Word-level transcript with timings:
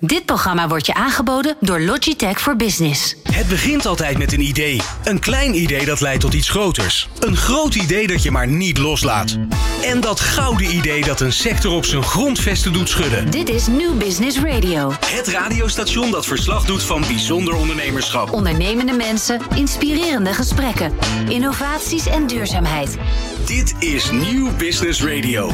Dit 0.00 0.24
programma 0.24 0.68
wordt 0.68 0.86
je 0.86 0.94
aangeboden 0.94 1.56
door 1.60 1.80
Logitech 1.80 2.40
voor 2.40 2.56
Business. 2.56 3.16
Het 3.22 3.48
begint 3.48 3.86
altijd 3.86 4.18
met 4.18 4.32
een 4.32 4.40
idee. 4.40 4.80
Een 5.04 5.18
klein 5.18 5.54
idee 5.54 5.84
dat 5.84 6.00
leidt 6.00 6.20
tot 6.20 6.34
iets 6.34 6.48
groters. 6.48 7.08
Een 7.20 7.36
groot 7.36 7.74
idee 7.74 8.06
dat 8.06 8.22
je 8.22 8.30
maar 8.30 8.46
niet 8.46 8.78
loslaat. 8.78 9.38
En 9.84 10.00
dat 10.00 10.20
gouden 10.20 10.76
idee 10.76 11.04
dat 11.04 11.20
een 11.20 11.32
sector 11.32 11.72
op 11.72 11.84
zijn 11.84 12.02
grondvesten 12.02 12.72
doet 12.72 12.88
schudden. 12.88 13.30
Dit 13.30 13.48
is 13.48 13.66
New 13.66 13.98
Business 13.98 14.38
Radio. 14.38 14.92
Het 15.06 15.28
radiostation 15.28 16.10
dat 16.10 16.26
verslag 16.26 16.64
doet 16.64 16.82
van 16.82 17.00
bijzonder 17.00 17.54
ondernemerschap. 17.54 18.32
Ondernemende 18.32 18.92
mensen, 18.92 19.40
inspirerende 19.54 20.32
gesprekken, 20.32 20.92
innovaties 21.28 22.06
en 22.06 22.26
duurzaamheid. 22.26 22.96
Dit 23.46 23.74
is 23.78 24.10
New 24.10 24.56
Business 24.56 25.02
Radio. 25.02 25.50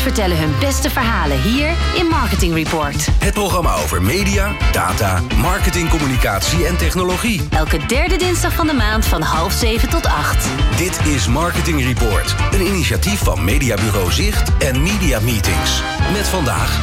Vertellen 0.00 0.38
hun 0.38 0.54
beste 0.60 0.90
verhalen 0.90 1.42
hier 1.42 1.74
in 1.94 2.06
Marketing 2.06 2.54
Report. 2.54 3.06
Het 3.18 3.34
programma 3.34 3.74
over 3.74 4.02
media, 4.02 4.56
data, 4.72 5.22
marketing, 5.36 5.88
communicatie 5.88 6.66
en 6.66 6.76
technologie. 6.76 7.40
Elke 7.50 7.86
derde 7.86 8.16
dinsdag 8.16 8.52
van 8.52 8.66
de 8.66 8.72
maand 8.72 9.06
van 9.06 9.22
half 9.22 9.52
zeven 9.52 9.88
tot 9.88 10.06
acht. 10.06 10.48
Dit 10.76 11.06
is 11.06 11.28
Marketing 11.28 11.82
Report, 11.84 12.34
een 12.50 12.66
initiatief 12.66 13.18
van 13.18 13.44
Mediabureau 13.44 14.12
Zicht 14.12 14.58
en 14.58 14.82
Media 14.82 15.20
Meetings. 15.20 15.82
Met 16.12 16.28
vandaag 16.28 16.80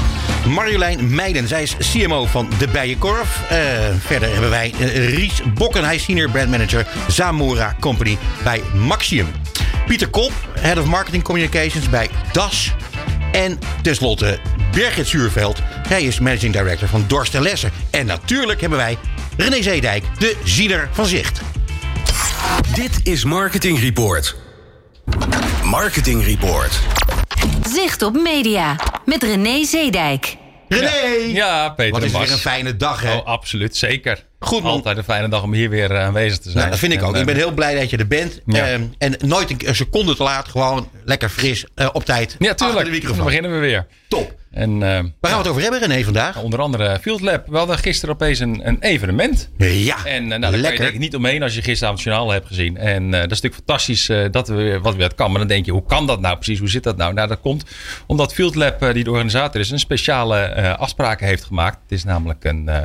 Marjolein 0.47 1.15
Meijden, 1.15 1.47
zij 1.47 1.63
is 1.63 1.75
CMO 1.91 2.25
van 2.25 2.49
De 2.57 2.67
Bijenkorf. 2.67 3.41
Uh, 3.51 3.57
verder 3.99 4.31
hebben 4.31 4.49
wij 4.49 4.73
uh, 4.79 5.15
Ries 5.15 5.41
Bokken, 5.53 5.83
hij 5.83 5.95
is 5.95 6.03
senior 6.03 6.31
brandmanager 6.31 6.87
Zamora 7.07 7.75
Company 7.79 8.17
bij 8.43 8.61
Maxium. 8.73 9.27
Pieter 9.87 10.07
Kop, 10.07 10.31
Head 10.59 10.77
of 10.77 10.85
Marketing 10.85 11.23
Communications 11.23 11.89
bij 11.89 12.09
DAS. 12.31 12.73
En 13.31 13.59
tenslotte 13.81 14.39
Birgit 14.71 15.07
Zuurveld. 15.07 15.59
Hij 15.87 16.03
is 16.03 16.19
Managing 16.19 16.53
Director 16.53 16.87
van 16.87 17.03
Dorst 17.07 17.35
en 17.35 17.41
Lessen. 17.41 17.71
En 17.89 18.05
natuurlijk 18.05 18.61
hebben 18.61 18.79
wij 18.79 18.97
René 19.37 19.61
Zeedijk, 19.61 20.03
de 20.19 20.37
ziener 20.43 20.89
van 20.91 21.05
Zicht. 21.05 21.41
Dit 22.75 22.99
is 23.03 23.23
Marketing 23.23 23.79
Report. 23.79 24.35
Marketing 25.63 26.23
Report. 26.25 26.79
Zicht 27.73 28.01
op 28.01 28.13
Media 28.13 28.75
met 29.05 29.23
René 29.23 29.65
Zeedijk. 29.65 30.37
René! 30.67 31.33
Ja, 31.33 31.69
Peter 31.69 31.91
Wat 31.91 32.03
is 32.03 32.11
weer 32.11 32.31
een 32.31 32.37
fijne 32.37 32.75
dag, 32.77 33.01
hè? 33.01 33.15
Oh, 33.15 33.25
absoluut, 33.25 33.75
zeker. 33.77 34.25
Goed, 34.39 34.63
man. 34.63 34.71
Altijd 34.71 34.97
een 34.97 35.03
fijne 35.03 35.27
dag 35.29 35.43
om 35.43 35.53
hier 35.53 35.69
weer 35.69 35.91
eh, 35.91 36.03
aanwezig 36.05 36.37
te 36.37 36.43
zijn. 36.43 36.55
Nou, 36.57 36.69
dat 36.69 36.79
vind 36.79 36.93
ik 36.93 36.99
En, 36.99 37.05
ook. 37.05 37.15
Ik 37.15 37.25
ben 37.25 37.35
eh, 37.35 37.39
heel 37.41 37.51
blij 37.51 37.75
dat 37.79 37.89
je 37.89 37.97
er 37.97 38.07
bent. 38.07 38.39
Ja. 38.45 38.67
Ehm, 38.67 38.81
en 38.97 39.15
nooit 39.25 39.49
een, 39.49 39.57
een 39.65 39.75
seconde 39.75 40.15
te 40.15 40.23
laat. 40.23 40.47
Gewoon 40.47 40.89
lekker 41.05 41.29
fris, 41.29 41.65
eh, 41.75 41.89
op 41.93 42.05
tijd. 42.05 42.35
Ja, 42.39 42.53
tuurlijk. 42.53 42.77
de 42.79 42.83
Dan 42.83 42.93
microfoon. 42.93 43.25
beginnen 43.25 43.51
we 43.51 43.57
weer. 43.57 43.87
Top. 44.07 44.33
En 44.57 44.73
eh, 44.73 44.79
Waar 44.79 45.01
gaan 45.21 45.31
we 45.31 45.37
het 45.37 45.47
over 45.47 45.61
hebben, 45.61 45.79
René, 45.79 46.03
vandaag? 46.03 46.41
onder 46.41 46.61
andere 46.61 46.99
Field 47.01 47.21
Lab. 47.21 47.47
We 47.47 47.57
hadden 47.57 47.77
gisteren 47.77 48.15
opeens 48.15 48.39
een, 48.39 48.67
een 48.67 48.77
evenement. 48.81 49.49
Ja, 49.57 50.05
En 50.05 50.23
eh, 50.23 50.27
nou, 50.27 50.39
daar 50.39 50.39
kan 50.41 50.51
je 50.51 50.57
lekker. 50.57 50.79
denk 50.81 50.93
ik 50.93 50.99
niet 50.99 51.15
omheen 51.15 51.43
als 51.43 51.55
je 51.55 51.61
gisteravond 51.61 52.03
het 52.03 52.07
journaal 52.13 52.31
hebt 52.33 52.47
gezien. 52.47 52.77
En 52.77 53.03
eh, 53.03 53.11
dat 53.11 53.31
is 53.31 53.41
natuurlijk 53.41 53.55
fantastisch 53.55 54.09
eh, 54.09 54.25
dat 54.31 54.47
we 54.47 54.79
wat 54.81 54.95
weer 54.95 55.15
kan. 55.15 55.29
Maar 55.29 55.39
dan 55.39 55.47
denk 55.47 55.65
je, 55.65 55.71
hoe 55.71 55.85
kan 55.85 56.07
dat 56.07 56.21
nou 56.21 56.35
precies? 56.35 56.59
Hoe 56.59 56.69
zit 56.69 56.83
dat 56.83 56.97
nou? 56.97 57.13
Nou, 57.13 57.27
dat 57.27 57.39
komt 57.41 57.65
omdat 58.07 58.33
Field 58.33 58.55
Lab, 58.55 58.81
eh, 58.83 58.93
die 58.93 59.03
de 59.03 59.09
organisator 59.11 59.61
is, 59.61 59.71
een 59.71 59.79
speciale 59.79 60.37
eh, 60.39 60.73
afspraken 60.79 61.27
heeft 61.27 61.43
gemaakt. 61.43 61.77
Het 61.81 61.91
is 61.91 62.03
namelijk 62.03 62.43
een, 62.43 62.69
eh, 62.69 62.81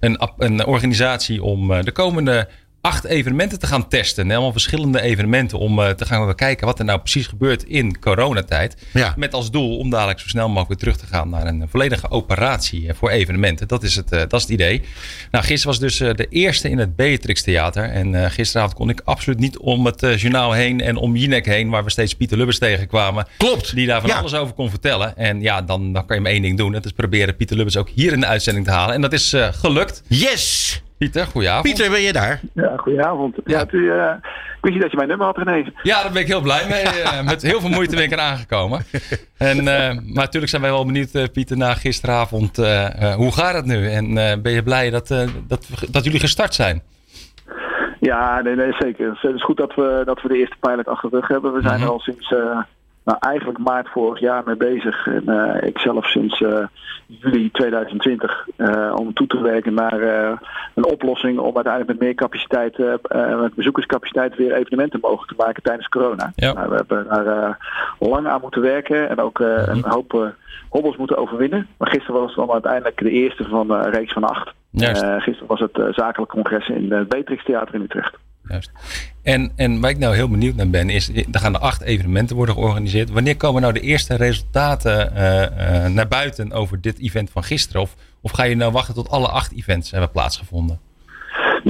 een, 0.00 0.20
een 0.38 0.64
organisatie 0.66 1.42
om 1.42 1.72
eh, 1.72 1.82
de 1.82 1.92
komende 1.92 2.48
acht 2.86 3.04
evenementen 3.04 3.58
te 3.58 3.66
gaan 3.66 3.88
testen. 3.88 4.28
Helemaal 4.28 4.52
verschillende 4.52 5.00
evenementen 5.00 5.58
om 5.58 5.80
eh, 5.80 5.90
te 5.90 6.04
gaan 6.06 6.34
kijken 6.34 6.66
wat 6.66 6.78
er 6.78 6.84
nou 6.84 6.98
precies 6.98 7.26
gebeurt 7.26 7.62
in 7.62 7.98
coronatijd. 7.98 8.76
Ja. 8.92 9.14
Met 9.16 9.34
als 9.34 9.50
doel 9.50 9.78
om 9.78 9.90
dadelijk 9.90 10.20
zo 10.20 10.28
snel 10.28 10.46
mogelijk 10.48 10.68
weer 10.68 10.78
terug 10.78 10.96
te 10.96 11.06
gaan 11.06 11.28
naar 11.28 11.46
een 11.46 11.66
volledige 11.68 12.10
operatie 12.10 12.88
eh, 12.88 12.94
voor 12.94 13.10
evenementen. 13.10 13.68
Dat 13.68 13.82
is 13.82 13.94
het, 13.96 14.12
eh, 14.12 14.18
dat 14.18 14.32
is 14.32 14.42
het 14.42 14.50
idee. 14.50 14.82
Nou, 15.30 15.44
gisteren 15.44 15.78
was 15.78 15.78
dus 15.78 16.16
de 16.16 16.26
eerste 16.30 16.70
in 16.70 16.78
het 16.78 16.96
Beatrix 16.96 17.42
Theater. 17.42 17.84
En 17.84 18.30
gisteravond 18.30 18.74
kon 18.74 18.88
ik 18.88 19.00
absoluut 19.04 19.38
niet 19.38 19.58
om 19.58 19.86
het 19.86 20.00
journaal 20.00 20.52
heen 20.52 20.80
en 20.80 20.96
om 20.96 21.16
Jinek 21.16 21.46
heen, 21.46 21.68
waar 21.68 21.84
we 21.84 21.90
steeds 21.90 22.14
Pieter 22.14 22.36
Lubbers 22.36 22.58
tegenkwamen. 22.58 23.26
Klopt. 23.36 23.74
Die 23.74 23.86
daar 23.86 24.00
van 24.00 24.10
Ja. 24.10 24.18
alles 24.18 24.34
over 24.34 24.54
kon 24.54 24.70
vertellen. 24.70 25.16
En 25.16 25.40
ja, 25.40 25.62
dan, 25.62 25.92
dan 25.92 26.06
kan 26.06 26.16
je 26.16 26.22
maar 26.22 26.32
één 26.32 26.42
ding 26.42 26.56
doen. 26.58 26.72
Dat 26.72 26.84
is 26.84 26.92
proberen 26.92 27.36
Pieter 27.36 27.56
Lubbers 27.56 27.76
ook 27.76 27.88
hier 27.94 28.12
in 28.12 28.20
de 28.20 28.26
uitzending 28.26 28.66
te 28.66 28.72
halen. 28.72 28.94
En 28.94 29.00
dat 29.00 29.12
is 29.12 29.34
gelukt. 29.50 30.02
Yes! 30.08 30.80
Pieter, 30.98 31.26
goeieavond. 31.26 31.62
Pieter, 31.74 31.90
ben 31.90 32.00
je 32.00 32.12
daar? 32.12 32.40
Ja, 32.54 32.76
goedenavond. 32.76 33.36
Ja, 33.44 33.64
u, 33.70 33.90
eh, 33.90 34.10
ik 34.56 34.58
wist 34.60 34.72
niet 34.74 34.80
dat 34.82 34.90
je 34.90 34.96
mijn 34.96 35.08
nummer 35.08 35.26
had, 35.26 35.36
René. 35.36 35.70
Ja, 35.82 36.02
daar 36.02 36.12
ben 36.12 36.22
ik 36.22 36.28
heel 36.28 36.40
blij 36.40 36.66
mee. 36.68 36.82
Eh, 36.82 37.22
met 37.24 37.42
heel 37.42 37.60
veel 37.60 37.68
moeite 37.70 37.94
ben 37.94 38.04
ik 38.04 38.12
eraan 38.12 38.36
gekomen. 38.36 38.84
En, 39.36 39.58
eh, 39.58 39.64
maar 39.94 40.02
natuurlijk 40.14 40.48
zijn 40.50 40.62
wij 40.62 40.70
wel 40.70 40.86
benieuwd, 40.86 41.32
Pieter, 41.32 41.56
na 41.56 41.74
gisteravond. 41.74 42.58
eh, 42.58 43.02
eh, 43.10 43.14
hoe 43.14 43.32
gaat 43.32 43.54
het 43.54 43.64
nu? 43.66 43.88
En 43.90 44.18
eh, 44.18 44.36
ben 44.42 44.52
je 44.52 44.62
blij 44.62 44.90
dat, 44.90 45.10
eh, 45.10 45.28
dat, 45.46 45.66
dat 45.90 46.04
jullie 46.04 46.20
gestart 46.20 46.54
zijn? 46.54 46.82
Ja, 48.00 48.40
nee, 48.42 48.54
nee, 48.54 48.72
zeker. 48.78 49.18
Het 49.20 49.34
is 49.34 49.42
goed 49.44 49.56
dat 49.56 49.74
we, 49.74 50.02
dat 50.04 50.22
we 50.22 50.28
de 50.28 50.38
eerste 50.38 50.56
pilot 50.60 50.88
achter 50.88 51.10
de 51.10 51.16
rug 51.16 51.28
hebben. 51.28 51.52
We 51.52 51.60
zijn 51.62 51.74
Mhm. 51.74 51.82
er 51.82 51.88
al 51.90 52.00
sinds, 52.00 52.32
eh, 52.32 52.58
nou, 53.06 53.18
eigenlijk 53.20 53.58
maart 53.58 53.88
vorig 53.88 54.20
jaar 54.20 54.42
mee 54.46 54.56
bezig. 54.56 55.06
En 55.06 55.28
eh, 55.28 55.68
ik 55.68 55.78
zelf 55.78 56.06
sinds 56.06 56.40
eh, 56.40 56.66
juli 57.06 57.50
2020 57.50 58.46
eh, 58.56 58.94
om 58.96 59.12
toe 59.12 59.26
te 59.26 59.40
werken 59.40 59.74
naar 59.74 60.00
een 60.74 60.86
oplossing 60.86 61.38
om 61.38 61.54
uiteindelijk 61.54 61.92
met 61.92 62.00
meer 62.00 62.14
capaciteit, 62.14 62.78
met 63.40 63.54
bezoekerscapaciteit 63.54 64.36
weer 64.36 64.52
evenementen 64.52 65.00
mogelijk 65.00 65.30
te 65.30 65.44
maken 65.44 65.62
tijdens 65.62 65.88
corona. 65.88 66.32
Ja. 66.34 66.52
Nou, 66.52 66.68
we 66.68 66.74
hebben 66.74 67.06
daar 67.08 67.58
lang 67.98 68.26
aan 68.26 68.40
moeten 68.40 68.60
werken 68.60 69.08
en 69.08 69.18
ook 69.20 69.40
eh, 69.40 69.66
een 69.66 69.84
hoop 69.84 70.34
hobbels 70.68 70.96
moeten 70.96 71.16
overwinnen. 71.16 71.66
Maar 71.76 71.88
gisteren 71.88 72.20
was 72.20 72.34
het 72.34 72.38
dan 72.38 72.52
uiteindelijk 72.52 72.98
de 72.98 73.10
eerste 73.10 73.44
van 73.44 73.70
een 73.70 73.90
reeks 73.90 74.12
van 74.12 74.24
acht. 74.24 74.52
Gisteren 74.72 75.46
was 75.46 75.60
het 75.60 75.78
zakelijk 75.90 76.30
congres 76.30 76.68
in 76.68 76.92
het 76.92 77.08
Beatrix 77.08 77.44
Theater 77.44 77.74
in 77.74 77.82
Utrecht. 77.82 78.16
Juist. 78.48 78.70
En, 79.22 79.52
en 79.56 79.80
waar 79.80 79.90
ik 79.90 79.98
nou 79.98 80.14
heel 80.14 80.28
benieuwd 80.28 80.54
naar 80.54 80.68
ben, 80.70 80.90
is 80.90 81.08
er 81.08 81.40
gaan 81.40 81.54
er 81.54 81.60
acht 81.60 81.82
evenementen 81.82 82.36
worden 82.36 82.54
georganiseerd. 82.54 83.10
Wanneer 83.10 83.36
komen 83.36 83.62
nou 83.62 83.72
de 83.72 83.80
eerste 83.80 84.16
resultaten 84.16 85.14
eh, 85.14 85.84
eh, 85.84 85.92
naar 85.92 86.08
buiten 86.08 86.52
over 86.52 86.80
dit 86.80 86.98
event 86.98 87.30
van 87.30 87.42
gisteren? 87.42 87.82
Of, 87.82 87.94
of 88.20 88.30
ga 88.30 88.42
je 88.42 88.56
nou 88.56 88.72
wachten 88.72 88.94
tot 88.94 89.10
alle 89.10 89.28
acht 89.28 89.52
events 89.52 89.90
hebben 89.90 90.10
plaatsgevonden? 90.10 90.80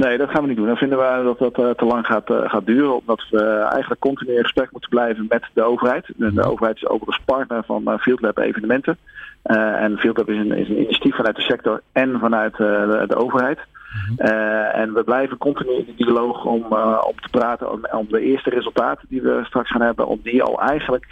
Nee, 0.03 0.17
dat 0.17 0.29
gaan 0.29 0.41
we 0.41 0.47
niet 0.47 0.57
doen. 0.57 0.67
Dan 0.67 0.75
vinden 0.75 0.97
we 0.97 1.21
dat 1.23 1.39
dat 1.39 1.65
eh, 1.65 1.69
te 1.69 1.85
lang 1.85 2.05
gaat, 2.05 2.29
eh, 2.29 2.49
gaat 2.49 2.65
duren. 2.65 2.97
Omdat 2.97 3.25
we 3.29 3.43
eigenlijk 3.71 4.01
continu 4.01 4.35
in 4.35 4.43
gesprek 4.43 4.71
moeten 4.71 4.89
blijven 4.89 5.25
met 5.29 5.43
de 5.53 5.63
overheid. 5.63 6.05
De, 6.15 6.33
de 6.33 6.43
overheid 6.43 6.75
is 6.75 6.87
overigens 6.87 7.25
partner 7.25 7.63
van 7.65 7.87
eh, 7.87 7.99
Field 7.99 8.21
Lab 8.21 8.37
evenementen. 8.37 8.97
Eh, 9.41 9.83
en 9.83 9.97
Field 9.97 10.17
Lab 10.17 10.29
is 10.29 10.37
een, 10.37 10.51
is 10.51 10.69
een 10.69 10.77
initiatief 10.77 11.15
vanuit 11.15 11.35
de 11.35 11.41
sector 11.41 11.81
en 11.91 12.19
vanuit 12.19 12.51
eh, 12.51 12.57
de, 12.59 13.03
de 13.07 13.15
overheid. 13.15 13.59
Eh, 14.17 14.77
en 14.77 14.93
we 14.93 15.03
blijven 15.03 15.37
continu 15.37 15.71
in 15.71 15.85
de 15.85 16.03
dialoog 16.03 16.45
om, 16.45 16.65
eh, 16.69 17.03
om 17.07 17.19
te 17.21 17.29
praten 17.31 17.71
om, 17.71 17.85
om 17.91 18.07
de 18.09 18.21
eerste 18.21 18.49
resultaten 18.49 19.07
die 19.09 19.21
we 19.21 19.41
straks 19.43 19.71
gaan 19.71 19.81
hebben, 19.81 20.07
om 20.07 20.19
die 20.23 20.43
al 20.43 20.61
eigenlijk 20.61 21.07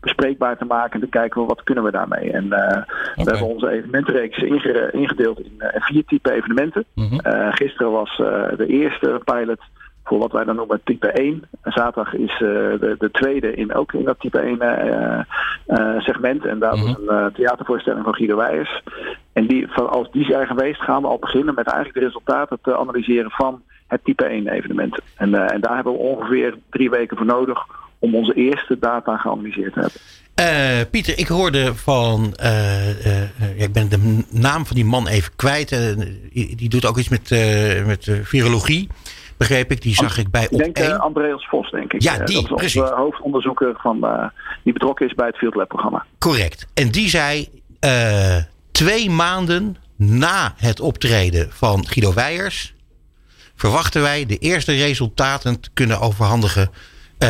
bespreekbaar 0.00 0.58
te 0.58 0.64
maken 0.64 0.92
en 0.92 1.00
te 1.00 1.18
kijken 1.18 1.46
wat 1.46 1.62
kunnen 1.62 1.84
we 1.84 1.90
daarmee. 1.90 2.32
En 2.32 2.52
eh, 2.52 2.82
we 3.14 3.30
hebben 3.30 3.46
onze 3.46 3.68
evenementenreeks 3.70 4.38
inge- 4.38 4.90
ingedeeld 4.92 5.40
in 5.40 5.62
vier 5.74 6.04
type 6.04 6.32
evenementen. 6.32 6.84
Mhm. 6.94 7.18
Gisteren 7.50 7.92
was 7.92 8.16
de 8.56 8.66
eerste 8.66 9.20
pilot 9.24 9.60
voor 10.06 10.18
wat 10.18 10.32
wij 10.32 10.44
dan 10.44 10.56
noemen 10.56 10.80
type 10.84 11.10
1. 11.12 11.42
En 11.62 11.72
zaterdag 11.72 12.14
is 12.14 12.30
eh, 12.32 12.38
de, 12.38 12.94
de 12.98 13.10
tweede 13.10 13.54
in, 13.54 13.74
ook 13.74 13.92
in 13.92 14.04
dat 14.04 14.20
type 14.20 14.38
1 14.38 14.60
eh, 14.60 15.18
eh, 15.66 16.00
segment. 16.00 16.44
En 16.44 16.58
daar 16.58 16.70
was 16.70 16.80
Mhm. 16.80 17.08
een 17.08 17.08
eh, 17.08 17.26
theatervoorstelling 17.34 18.04
van 18.04 18.14
Guido 18.14 18.36
Weijers. 18.36 18.82
En 19.32 19.46
die, 19.46 19.66
van, 19.68 19.90
als 19.90 20.10
die 20.10 20.24
zijn 20.24 20.46
geweest 20.46 20.80
gaan 20.80 21.02
we 21.02 21.08
al 21.08 21.18
beginnen 21.18 21.54
met 21.54 21.66
eigenlijk 21.66 21.98
de 21.98 22.04
resultaten 22.04 22.58
te 22.62 22.76
analyseren 22.78 23.30
van 23.30 23.62
het 23.86 24.04
type 24.04 24.24
1 24.24 24.48
evenement. 24.48 24.98
En, 25.16 25.34
en 25.34 25.60
daar 25.60 25.74
hebben 25.74 25.92
we 25.92 25.98
ongeveer 25.98 26.54
drie 26.70 26.90
weken 26.90 27.16
voor 27.16 27.26
nodig 27.26 27.58
om 27.98 28.14
onze 28.14 28.34
eerste 28.34 28.78
data 28.78 29.16
geanalyseerd 29.16 29.72
te 29.72 29.80
hebben. 29.80 30.90
Pieter, 30.90 31.18
ik 31.18 31.26
hoorde 31.26 31.74
van. 31.74 32.24
ik 33.56 33.72
ben 33.72 33.88
de 33.88 34.24
naam 34.30 34.66
van 34.66 34.76
die 34.76 34.84
man 34.84 35.06
even 35.08 35.32
kwijt. 35.36 35.96
die, 36.32 36.68
doet 36.68 36.86
ook 36.86 36.98
iets 36.98 37.08
met, 37.08 37.30
met 37.86 38.20
virologie. 38.22 38.88
Begreep 39.36 39.70
ik. 39.70 39.82
Die 39.82 39.94
zag 39.94 40.18
ik 40.18 40.30
bij 40.30 40.48
op 40.50 40.58
denk 40.58 40.76
eh, 40.78 40.84
één. 40.86 40.98
Andreas 41.00 41.46
Vos, 41.48 41.70
denk 41.70 41.92
ik. 41.92 42.02
Ja, 42.02 42.18
Eh, 42.18 42.26
die, 42.26 42.48
dat 42.48 42.62
is 42.62 42.74
hoofdonderzoeker 42.74 43.74
van, 43.78 44.04
eh, 44.06 44.26
die 44.62 44.72
betrokken 44.72 45.06
is 45.06 45.14
bij 45.14 45.26
het 45.26 45.36
Field 45.36 45.54
Lab 45.54 45.68
programma. 45.68 46.04
Correct. 46.18 46.66
En 46.74 46.90
die 46.90 47.08
zei. 47.08 47.48
twee 48.72 49.10
maanden 49.10 49.76
na 49.96 50.54
het 50.56 50.80
optreden 50.80 51.48
van 51.52 51.86
Guido 51.86 52.14
Weijers. 52.14 52.74
verwachten 53.54 54.02
wij 54.02 54.26
de 54.26 54.36
eerste 54.38 54.72
resultaten 54.72 55.60
te 55.60 55.70
kunnen 55.74 56.00
overhandigen. 56.00 56.70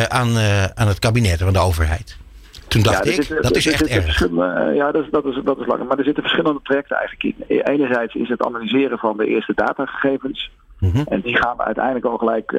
aan, 0.07 0.37
aan 0.75 0.87
het 0.87 0.99
kabinet, 0.99 1.41
aan 1.41 1.53
de 1.53 1.59
overheid. 1.59 2.17
Toen 2.67 2.81
dacht 2.81 2.99
er 3.05 3.07
ik, 3.07 3.13
zitten- 3.13 3.41
dat 3.41 3.55
is 3.55 3.67
echt 3.67 3.87
erg. 3.87 4.27
Ja, 4.75 4.91
dat 4.91 5.03
is, 5.03 5.09
dat, 5.11 5.25
is, 5.25 5.39
dat 5.43 5.59
is 5.59 5.65
lang. 5.65 5.87
Maar 5.87 5.97
er 5.97 6.03
zitten 6.03 6.23
verschillende 6.23 6.59
trajecten 6.63 6.97
eigenlijk 6.97 7.35
in. 7.47 7.61
Enerzijds 7.73 8.15
is 8.15 8.29
het 8.29 8.45
analyseren 8.45 8.97
van 8.97 9.17
de 9.17 9.27
eerste 9.27 9.53
datagegevens. 9.55 10.51
Mhm. 10.79 11.01
En 11.05 11.21
die 11.21 11.37
gaan 11.37 11.57
we 11.57 11.63
uiteindelijk 11.63 12.05
al 12.05 12.17
gelijk 12.17 12.55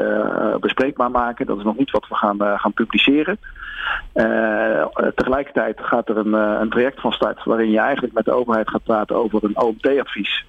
bespreekbaar 0.61 1.11
maken. 1.11 1.47
Dat 1.47 1.59
is 1.59 1.65
nog 1.65 1.76
niet 1.76 1.91
wat 1.91 2.09
we 2.09 2.15
gaan, 2.15 2.59
gaan 2.59 2.73
publiceren. 2.73 3.38
tegelijkertijd 5.15 5.81
gaat 5.81 6.09
er 6.09 6.17
een, 6.17 6.32
een 6.32 6.70
traject 6.70 7.00
van 7.00 7.12
start 7.12 7.44
waarin 7.44 7.70
je 7.70 7.79
eigenlijk 7.79 8.15
met 8.15 8.25
de 8.25 8.32
overheid 8.32 8.70
gaat 8.70 8.82
praten 8.82 9.17
over 9.17 9.44
een 9.44 9.61
OMT-advies. 9.61 10.44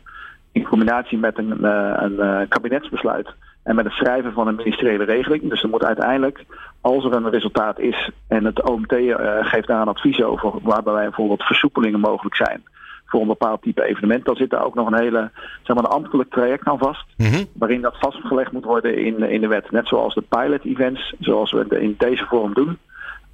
In 0.51 0.63
combinatie 0.63 1.17
met 1.17 1.37
een, 1.37 1.63
een 1.63 2.47
kabinetsbesluit 2.47 3.33
en 3.63 3.75
met 3.75 3.85
het 3.85 3.93
schrijven 3.93 4.33
van 4.33 4.47
een 4.47 4.55
ministeriële 4.55 5.03
regeling. 5.03 5.49
Dus 5.49 5.63
er 5.63 5.69
moet 5.69 5.83
uiteindelijk, 5.83 6.45
als 6.81 7.05
er 7.05 7.13
een 7.13 7.29
resultaat 7.29 7.79
is 7.79 8.09
en 8.27 8.45
het 8.45 8.63
OMT 8.63 8.95
geeft 9.41 9.67
daar 9.67 9.81
een 9.81 9.87
advies 9.87 10.21
over, 10.23 10.51
waarbij 10.61 11.03
bijvoorbeeld 11.03 11.43
versoepelingen 11.43 11.99
mogelijk 11.99 12.35
zijn 12.35 12.63
voor 13.09 13.21
een 13.21 13.27
bepaald 13.27 13.61
type 13.61 13.83
evenement. 13.83 14.25
Dan 14.25 14.35
zit 14.35 14.49
daar 14.49 14.65
ook 14.65 14.75
nog 14.75 14.87
een 14.87 14.99
hele, 14.99 15.31
zeg 15.63 15.75
maar, 15.75 15.85
een 15.85 15.91
ambtelijk 15.91 16.29
traject 16.29 16.67
aan 16.67 16.77
vast. 16.77 17.05
Mhm. 17.17 17.43
Waarin 17.53 17.81
dat 17.81 17.95
vastgelegd 17.99 18.51
moet 18.51 18.65
worden 18.65 19.05
in, 19.05 19.23
in 19.23 19.41
de 19.41 19.47
wet. 19.47 19.71
Net 19.71 19.87
zoals 19.87 20.13
de 20.13 20.23
pilot 20.29 20.65
events, 20.65 21.13
zoals 21.19 21.51
we 21.51 21.79
in 21.79 21.95
deze 21.97 22.25
vorm 22.25 22.53
doen 22.53 22.77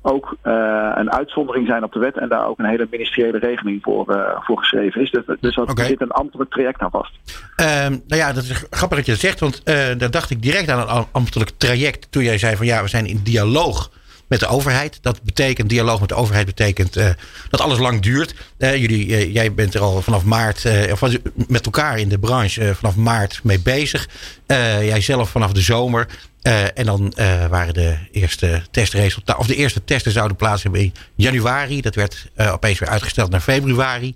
ook 0.05 0.37
uh, 0.43 0.91
een 0.95 1.11
uitzondering 1.11 1.67
zijn 1.67 1.83
op 1.83 1.93
de 1.93 1.99
wet 1.99 2.17
en 2.17 2.29
daar 2.29 2.47
ook 2.47 2.59
een 2.59 2.65
hele 2.65 2.87
ministeriële 2.91 3.37
regeling 3.37 3.83
voor, 3.83 4.15
uh, 4.15 4.29
voor 4.39 4.57
geschreven 4.57 5.01
is. 5.01 5.11
Dus, 5.11 5.23
dus 5.39 5.55
dat, 5.55 5.79
er 5.79 5.85
zit 5.85 6.01
een 6.01 6.11
ambtelijk 6.11 6.49
traject 6.49 6.81
aan 6.81 6.91
vast. 6.91 7.11
Uh, 7.61 7.65
nou 7.87 8.01
ja, 8.07 8.33
dat 8.33 8.43
is 8.43 8.65
grappig 8.69 8.97
dat 8.97 9.05
je 9.05 9.11
dat 9.11 9.21
zegt, 9.21 9.39
want 9.39 9.61
uh, 9.65 9.75
daar 9.97 10.11
dacht 10.11 10.29
ik 10.29 10.41
direct 10.41 10.69
aan 10.69 10.97
een 10.97 11.05
ambtelijk 11.11 11.51
traject 11.57 12.11
toen 12.11 12.23
jij 12.23 12.37
zei 12.37 12.55
van 12.55 12.65
ja, 12.65 12.81
we 12.81 12.87
zijn 12.87 13.05
in 13.05 13.19
dialoog 13.23 13.89
met 14.27 14.39
de 14.39 14.47
overheid. 14.47 14.97
Dat 15.01 15.23
betekent, 15.23 15.69
dialoog 15.69 15.99
met 15.99 16.09
de 16.09 16.15
overheid 16.15 16.45
betekent 16.45 16.97
uh, 16.97 17.09
dat 17.49 17.61
alles 17.61 17.79
lang 17.79 18.01
duurt. 18.01 18.35
Uh, 18.57 18.75
jullie, 18.75 19.07
uh, 19.07 19.33
jij 19.33 19.53
bent 19.53 19.73
er 19.73 19.81
al 19.81 20.01
vanaf 20.01 20.23
maart, 20.23 20.65
of 20.91 21.01
met 21.47 21.65
elkaar 21.65 21.99
in 21.99 22.09
de 22.09 22.19
branche 22.19 22.75
vanaf 22.75 22.95
maart 22.95 23.39
mee 23.43 23.59
bezig. 23.59 24.09
jij 24.81 25.01
zelf 25.01 25.29
vanaf 25.29 25.51
de 25.51 25.61
zomer. 25.61 26.07
en 26.73 26.85
dan 26.85 27.13
waren 27.49 27.73
de 27.73 27.97
eerste 28.11 28.61
testresultaten, 28.71 29.41
of 29.41 29.47
de 29.47 29.55
eerste 29.55 29.83
testen 29.83 30.11
zouden 30.11 30.37
plaats 30.37 30.63
hebben 30.63 30.81
in 30.81 30.93
januari. 31.15 31.81
Dat 31.81 31.95
werd 31.95 32.25
opeens 32.51 32.79
weer 32.79 32.89
uitgesteld 32.89 33.31
naar 33.31 33.41
februari. 33.41 34.15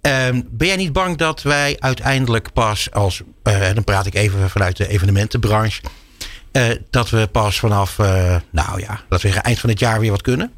Ehm, 0.00 0.40
ben 0.50 0.66
jij 0.66 0.76
niet 0.76 0.92
bang 0.92 1.16
dat 1.16 1.42
wij 1.42 1.76
uiteindelijk 1.78 2.52
pas 2.52 2.90
als, 2.90 3.22
dan 3.74 3.84
praat 3.84 4.06
ik 4.06 4.14
even 4.14 4.50
vanuit 4.50 4.76
de 4.76 4.88
evenementenbranche, 4.88 5.82
uh, 6.56 6.62
dat 6.90 7.10
we 7.10 7.28
pas 7.32 7.58
vanaf, 7.58 7.98
uh, 7.98 8.36
nou 8.50 8.80
ja, 8.80 8.98
dat 9.08 9.22
we 9.22 9.40
eind 9.42 9.58
van 9.58 9.70
het 9.70 9.78
jaar 9.78 10.00
weer 10.00 10.10
wat 10.10 10.22
kunnen? 10.22 10.52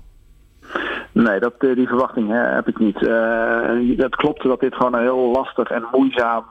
Nee, 1.12 1.40
dat, 1.40 1.54
uh, 1.58 1.75
die 1.75 1.87
verwachting 1.87 2.31
hè, 2.31 2.54
heb 2.54 2.69
ik 2.69 2.78
niet. 2.78 3.00
dat 3.98 4.16
klopt 4.16 4.43
dat 4.43 4.60
dit 4.60 4.75
gewoon 4.75 4.94
een 4.94 5.00
heel 5.00 5.31
lastig 5.31 5.70
en 5.70 5.87
moeizaam 5.93 6.44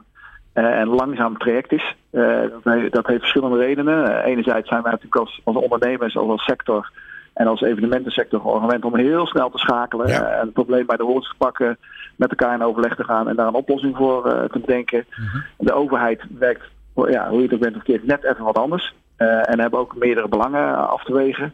en 0.54 0.88
langzaam 0.88 1.38
traject 1.38 1.72
is. 1.72 1.96
Dat, 2.12 2.92
dat, 2.92 3.08
heeft 3.08 3.20
verschillende 3.20 3.58
redenen. 3.58 4.24
enerzijds 4.24 4.68
zijn 4.68 4.82
wij 4.82 4.92
natuurlijk 4.92 5.22
als, 5.22 5.42
als 5.44 5.56
ondernemers, 5.56 6.18
als, 6.18 6.30
als 6.30 6.44
sector 6.44 6.92
en 7.34 7.48
als 7.48 7.62
evenementensector 7.62 8.42
gewoon 8.42 8.62
gewend 8.62 8.86
om 8.86 8.96
heel 8.96 9.28
snel 9.28 9.50
te 9.50 9.58
schakelen. 9.58 10.08
en 10.08 10.40
het 10.40 10.54
probleem 10.54 10.86
bij 10.86 10.98
de 10.98 11.04
hoort 11.04 11.24
te 11.24 11.36
pakken, 11.38 11.78
met 12.16 12.30
elkaar 12.30 12.54
in 12.54 12.64
overleg 12.64 12.96
te 12.96 13.04
gaan 13.04 13.30
en 13.30 13.36
daar 13.36 13.48
een 13.48 13.54
oplossing 13.54 13.96
voor 13.96 14.24
te 14.52 14.60
bedenken. 14.60 15.06
Mhm. 15.10 15.38
De 15.58 15.74
overheid 15.74 16.22
werkt, 16.40 16.64
ja, 16.96 17.30
hoe 17.30 17.38
je 17.38 17.44
het 17.44 17.54
ook 17.54 17.60
bent 17.60 17.76
of 17.76 17.84
keert, 17.84 18.06
net 18.06 18.24
even 18.24 18.44
wat 18.44 18.58
anders. 18.58 18.94
Uh, 19.18 19.50
en 19.50 19.60
hebben 19.60 19.80
ook 19.80 19.96
meerdere 19.96 20.28
belangen 20.28 20.90
af 20.90 21.04
te 21.04 21.14
wegen. 21.14 21.54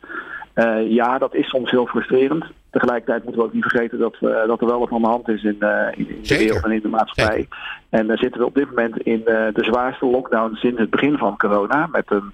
Uh, 0.56 0.92
ja, 0.92 1.18
dat 1.18 1.36
is 1.36 1.50
soms 1.50 1.72
heel 1.72 1.86
frustrerend. 1.86 2.46
Tegelijkertijd 2.69 3.24
moeten 3.24 3.42
we 3.42 3.48
ook 3.48 3.54
niet 3.54 3.66
vergeten 3.69 4.00
dat, 4.00 4.16
uh, 4.22 4.46
dat 4.48 4.62
er 4.62 4.68
wel 4.68 4.80
wat 4.80 4.92
aan 4.92 5.02
de 5.02 5.08
hand 5.08 5.28
is 5.28 5.44
in, 5.44 5.58
in, 5.96 6.10
in 6.10 6.19
de 6.22 6.38
wereld 6.38 6.63
en 6.63 6.72
in 6.72 6.81
de 6.81 6.88
maatschappij. 6.88 7.36
Zeker. 7.36 7.80
En 7.90 8.08
daar 8.08 8.18
zitten 8.18 8.42
we 8.42 8.48
op 8.48 8.56
dit 8.56 8.69
moment 8.69 8.98
in 8.98 9.22
de 9.25 9.63
zwaarste 9.63 10.06
lockdown 10.06 10.56
sinds 10.56 10.80
het 10.80 10.90
begin 10.90 11.18
van 11.18 11.38
corona. 11.38 11.88
Met 11.92 12.12
een, 12.12 12.31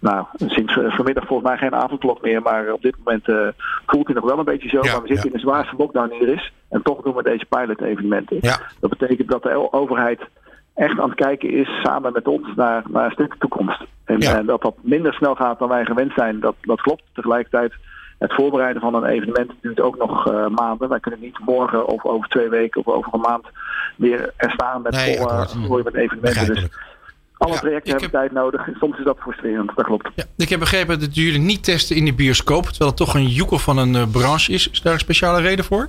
nou, 0.00 0.24
sinds 0.36 0.72
vanmiddag 0.72 1.26
volgens 1.26 1.48
mij 1.48 1.58
geen 1.58 1.74
avondklok 1.74 2.22
meer. 2.22 2.42
Maar 2.42 2.72
op 2.72 2.82
dit 2.82 2.96
moment 3.04 3.54
voelt 3.86 4.06
hij 4.06 4.14
nog 4.14 4.24
wel 4.24 4.38
een 4.38 4.44
beetje 4.44 4.68
zo. 4.68 4.78
Ja, 4.82 4.92
maar 4.92 5.02
we 5.02 5.08
zitten 5.08 5.30
ja. 5.30 5.36
in 5.36 5.40
de 5.40 5.48
zwaarste 5.48 5.76
lockdown 5.78 6.08
die 6.08 6.20
er 6.20 6.34
is. 6.34 6.52
En 6.68 6.82
toch 6.82 7.02
doen 7.02 7.14
we 7.14 7.22
deze 7.22 7.46
pilot-evenementen. 7.48 8.38
Ja. 8.40 8.60
Dat 8.80 8.90
betekent 8.90 9.28
dat 9.28 9.42
de 9.42 9.72
overheid 9.72 10.20
echt 10.80 10.98
aan 10.98 11.08
het 11.08 11.18
kijken 11.18 11.50
is 11.50 11.68
samen 11.82 12.12
met 12.12 12.28
ons 12.28 12.54
naar, 12.56 12.82
naar 12.88 13.04
een 13.04 13.10
stuk 13.10 13.34
toekomst. 13.38 13.84
En, 14.04 14.20
en, 14.20 14.46
dat 14.46 14.62
dat 14.62 14.74
minder 14.80 15.14
snel 15.14 15.34
gaat 15.34 15.58
dan 15.58 15.68
wij 15.68 15.84
gewend 15.84 16.12
zijn, 16.12 16.40
dat, 16.40 16.54
dat 16.60 16.80
klopt. 16.80 17.02
Tegelijkertijd, 17.12 17.72
het 18.18 18.34
voorbereiden 18.34 18.82
van 18.82 18.94
een 18.94 19.04
evenement 19.04 19.52
duurt 19.60 19.80
ook 19.80 19.98
nog 19.98 20.32
uh, 20.32 20.46
maanden. 20.46 20.88
Wij 20.88 21.00
kunnen 21.00 21.20
niet 21.20 21.38
morgen 21.38 21.86
of 21.86 22.04
over 22.04 22.28
twee 22.28 22.48
weken 22.48 22.80
of 22.80 22.94
over 22.94 23.14
een 23.14 23.20
maand 23.20 23.46
weer 23.96 24.32
er 24.36 24.50
staan 24.50 24.82
met 24.82 24.92
nee, 24.92 25.18
volle 25.18 25.82
met 25.84 25.94
evenementen. 25.94 26.54
Dus 26.54 26.68
alle 27.36 27.52
ja, 27.52 27.60
projecten 27.60 27.90
hebben 27.90 28.10
heb... 28.10 28.20
tijd 28.20 28.32
nodig. 28.32 28.68
Soms 28.78 28.98
is 28.98 29.04
dat 29.04 29.18
frustrerend, 29.18 29.72
dat 29.74 29.84
klopt. 29.84 30.08
Ja, 30.14 30.24
ik 30.36 30.48
heb 30.48 30.58
begrepen 30.58 31.00
dat 31.00 31.14
jullie 31.14 31.38
niet 31.38 31.64
testen 31.64 31.96
in 31.96 32.04
de 32.04 32.14
bioscoop, 32.14 32.64
terwijl 32.64 32.90
het 32.90 32.98
toch 32.98 33.14
een 33.14 33.26
joekel 33.26 33.58
van 33.58 33.78
een 33.78 33.94
uh, 33.94 34.10
branche 34.12 34.52
is. 34.52 34.70
Is 34.70 34.82
daar 34.82 34.92
een 34.92 34.98
speciale 34.98 35.40
reden 35.40 35.64
voor? 35.64 35.88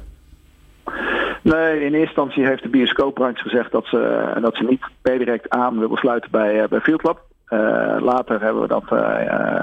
Nee, 1.41 1.75
in 1.75 1.81
eerste 1.81 1.99
instantie 1.99 2.45
heeft 2.45 2.63
de 2.63 2.69
bioscoopbranche 2.69 3.43
gezegd 3.43 3.71
dat 3.71 3.85
ze, 3.85 4.31
dat 4.41 4.55
ze 4.55 4.63
niet 4.63 4.85
per 5.01 5.17
direct 5.17 5.49
aan 5.49 5.79
willen 5.79 5.97
sluiten 5.97 6.31
bij, 6.31 6.67
bij 6.67 6.79
Field 6.79 7.01
Club. 7.01 7.29
Uh, 7.53 7.97
later 7.99 8.41
hebben, 8.41 8.61
we 8.61 8.67
dat, 8.67 8.83
uh, 8.93 8.99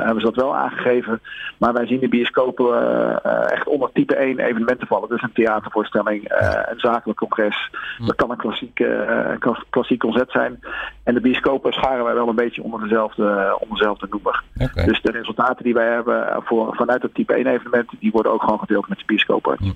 hebben 0.05 0.21
ze 0.21 0.27
dat 0.27 0.35
wel 0.35 0.57
aangegeven. 0.57 1.21
Maar 1.59 1.73
wij 1.73 1.87
zien 1.87 2.01
de 2.01 2.09
bioscopen 2.09 2.67
uh, 3.27 3.53
echt 3.53 3.67
onder 3.67 3.91
type 3.93 4.15
1 4.15 4.39
evenementen 4.39 4.87
vallen. 4.87 5.09
Dus 5.09 5.23
een 5.23 5.33
theatervoorstelling, 5.33 6.33
een 6.69 6.81
zakelijk 6.81 7.19
congres. 7.19 7.71
Hm. 7.97 8.07
Dat 8.07 8.17
kan 8.17 8.31
een 8.31 8.37
klassiek, 8.37 8.85
klassiek 9.71 10.01
concert 10.01 10.31
zijn. 10.31 10.61
En 11.03 11.15
de 11.15 11.21
bioscopen 11.21 11.73
scharen 11.73 12.05
wij 12.05 12.15
wel 12.15 12.29
een 12.29 12.35
beetje 12.35 12.63
onder 12.63 12.81
dezelfde, 12.81 13.57
onder 13.61 13.79
dezelfde 13.79 14.07
noemer. 14.11 14.43
Okay. 14.59 14.85
Dus 14.85 15.03
de 15.03 15.11
resultaten 15.11 15.65
die 15.65 15.75
wij 15.75 15.93
hebben 15.93 16.43
voor, 16.45 16.75
vanuit 16.75 17.03
het 17.03 17.15
type 17.15 17.35
1 17.35 17.47
evenement, 17.47 17.91
die 18.01 18.11
worden 18.11 18.33
ook 18.33 18.43
gewoon 18.43 18.59
gedeeld 18.59 18.89
met 18.89 18.99
de 18.99 19.05
bioscopen. 19.07 19.57
Hm. 19.59 19.71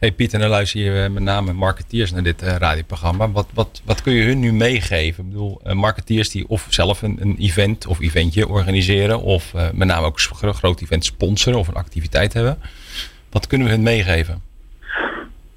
Hey 0.00 0.12
Piet, 0.12 0.34
en 0.34 0.40
dan 0.40 0.48
luister 0.48 0.80
je 0.80 1.08
met 1.08 1.22
name 1.22 1.52
marketeers 1.52 2.12
naar 2.12 2.22
dit 2.22 2.42
uh, 2.42 2.56
radioprogramma. 2.56 3.30
Wat, 3.30 3.48
wat, 3.54 3.82
wat 3.86 4.02
kun 4.02 4.12
je 4.12 4.24
hun 4.24 4.40
nu 4.40 4.52
meegeven? 4.52 5.24
Ik 5.24 5.30
bedoel, 5.30 5.60
uh, 5.66 5.72
marketeers 5.72 6.30
die 6.30 6.48
of 6.48 6.66
zelf 6.70 7.02
een, 7.02 7.16
een 7.20 7.36
event 7.38 7.86
of 7.86 8.00
eventje 8.00 8.48
organiseren, 8.48 9.22
of 9.22 9.52
uh, 9.54 9.62
met 9.74 9.88
name 9.88 10.06
ook 10.06 10.18
een 10.40 10.54
groot 10.54 10.80
event 10.80 11.04
sponsoren 11.04 11.58
of 11.58 11.68
een 11.68 11.74
activiteit 11.74 12.32
hebben. 12.32 12.58
Wat 13.30 13.46
kunnen 13.46 13.66
we 13.66 13.72
hun 13.72 13.82
meegeven? 13.82 14.42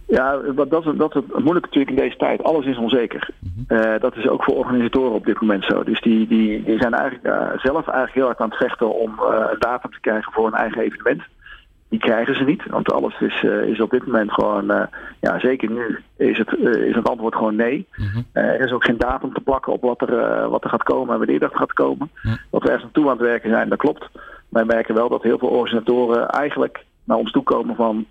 Ja, 0.08 0.38
dat, 0.56 0.70
dat, 0.70 0.84
dat 0.98 1.16
is 1.16 1.22
moeilijk 1.44 1.66
natuurlijk 1.66 1.90
in 1.90 2.04
deze 2.04 2.18
tijd. 2.18 2.44
Alles 2.44 2.66
is 2.66 2.78
onzeker. 2.78 3.30
Mm 3.40 3.66
-hmm. 3.68 4.00
dat 4.00 4.18
is 4.18 4.28
ook 4.28 4.44
voor 4.44 4.56
organisatoren 4.56 5.14
op 5.14 5.26
dit 5.26 5.42
moment 5.42 5.64
zo. 5.64 5.84
Dus 5.84 6.02
die, 6.02 6.28
die, 6.28 6.64
die 6.64 6.78
zijn 6.78 6.94
eigenlijk 6.94 7.60
zelf 7.62 7.88
eigenlijk 7.88 8.14
heel 8.14 8.30
erg 8.30 8.40
aan 8.40 8.50
het 8.50 8.58
vechten 8.58 8.96
om 8.96 9.20
een 9.20 9.60
datum 9.60 9.92
te 9.92 10.00
krijgen 10.02 10.32
voor 10.32 10.48
een 10.48 10.54
eigen 10.54 10.82
evenement 10.82 11.22
die 11.94 12.02
krijgen 12.02 12.36
ze 12.36 12.44
niet. 12.44 12.64
Want 12.70 12.92
alles 12.92 13.20
is, 13.20 13.44
uh, 13.44 13.68
is 13.68 13.82
op 13.82 13.90
dit 13.90 14.06
moment 14.06 14.32
gewoon, 14.32 14.72
uh, 14.72 14.84
ja 15.20 15.40
zeker 15.40 15.72
nu 15.72 16.00
is 16.18 16.38
het, 16.38 16.54
uh, 16.60 16.88
is 16.88 16.96
het 16.96 17.10
antwoord 17.10 17.36
gewoon 17.36 17.56
nee. 17.56 17.88
Mm 17.96 18.06
-hmm. 18.06 18.26
er 18.32 18.60
is 18.60 18.72
ook 18.72 18.84
geen 18.84 18.98
datum 18.98 19.34
te 19.34 19.42
plakken 19.42 19.74
op 19.74 19.82
wat 19.82 20.02
er, 20.02 20.50
wat 20.50 20.64
er 20.64 20.70
gaat 20.70 20.84
komen 20.84 21.14
en 21.14 21.18
wanneer 21.18 21.40
dat 21.40 21.56
gaat 21.56 21.74
komen. 21.74 22.10
Mm 22.12 22.32
-hmm. 22.32 22.38
Dat 22.50 22.62
we 22.62 22.68
ergens 22.68 22.84
naartoe 22.84 23.04
aan 23.04 23.18
het 23.18 23.28
werken 23.28 23.50
zijn, 23.50 23.70
dat 23.70 23.78
klopt. 23.78 24.10
Wij 24.50 24.66
merken 24.66 24.96
wel 24.96 25.10
dat 25.10 25.24
heel 25.24 25.38
veel 25.38 25.48
organisatoren 25.48 26.30
eigenlijk 26.30 26.86
naar 27.04 27.18
ons 27.18 27.32
toe 27.32 27.44
komen 27.44 27.76
van 27.76 28.06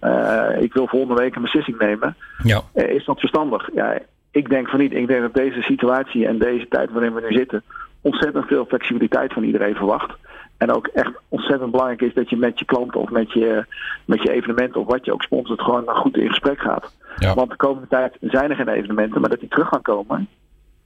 ik 0.59 0.73
wil 0.73 0.87
volgende 0.87 1.21
week 1.23 1.35
een 1.35 1.43
beslissing 1.43 1.79
nemen. 1.79 2.17
Ja. 2.43 2.63
is 2.73 3.05
dat 3.05 3.19
verstandig? 3.19 3.69
Ja, 3.75 3.99
ik 4.31 4.49
denk 4.49 4.69
van 4.69 4.79
niet. 4.79 4.93
Ik 4.93 5.07
denk 5.07 5.21
dat 5.21 5.35
deze 5.35 5.63
situatie 5.63 6.27
en 6.27 6.39
deze 6.39 6.69
tijd 6.69 6.91
waarin 6.91 7.15
we 7.15 7.21
nu 7.21 7.37
zitten 7.37 7.63
ontzettend 8.01 8.47
veel 8.47 8.65
flexibiliteit 8.65 9.33
van 9.33 9.43
iedereen 9.43 9.75
verwacht. 9.75 10.15
En 10.63 10.71
ook 10.71 10.87
echt 10.87 11.13
ontzettend 11.29 11.71
belangrijk 11.71 12.03
is 12.03 12.15
dat 12.15 12.31
je 12.31 12.37
met 12.37 12.59
je 12.59 12.65
klanten 12.65 13.01
of 13.01 13.11
met 13.11 13.33
je, 13.33 13.65
met 14.05 14.23
je 14.23 14.33
evenement 14.33 14.77
of 14.77 14.87
wat 14.87 15.05
je 15.05 15.13
ook 15.13 15.23
sponsort 15.23 15.61
gewoon 15.61 15.89
goed 15.89 16.17
in 16.17 16.29
gesprek 16.29 16.61
gaat. 16.61 16.95
Ja. 17.17 17.35
Want 17.35 17.51
de 17.51 17.57
komende 17.57 17.89
tijd 17.89 18.17
zijn 18.21 18.51
er 18.51 18.57
geen 18.57 18.69
evenementen, 18.69 19.21
maar 19.21 19.31
dat 19.31 19.41
die 19.41 19.49
terug 19.49 19.69
gaan 19.69 19.83
komen, 19.83 20.29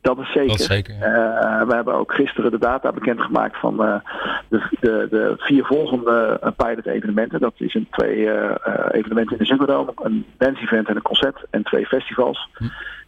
dat 0.00 0.18
is 0.18 0.32
zeker. 0.32 0.48
Dat 0.48 0.58
is 0.58 0.66
zeker 0.66 0.94
ja. 0.94 1.60
uh, 1.60 1.68
we 1.68 1.74
hebben 1.74 1.94
ook 1.94 2.12
gisteren 2.12 2.50
de 2.50 2.58
data 2.58 2.92
bekendgemaakt 2.92 3.56
van 3.58 3.84
uh, 3.84 3.94
de, 4.48 4.62
de, 4.80 5.06
de, 5.10 5.34
vier 5.38 5.64
volgende 5.64 6.40
uh, 6.44 6.50
pilot 6.56 6.86
evenementen. 6.86 7.40
Dat 7.40 7.54
is 7.56 7.74
een 7.74 7.88
twee 7.90 8.30
evenementen 8.90 9.32
in 9.32 9.38
de 9.38 9.44
Ziggo 9.44 9.92
een 9.96 10.26
dance 10.38 10.62
event 10.62 10.88
en 10.88 10.96
een 10.96 11.02
concert 11.02 11.44
en 11.50 11.62
twee 11.62 11.86
festivals. 11.86 12.48
Hm. 12.52 12.64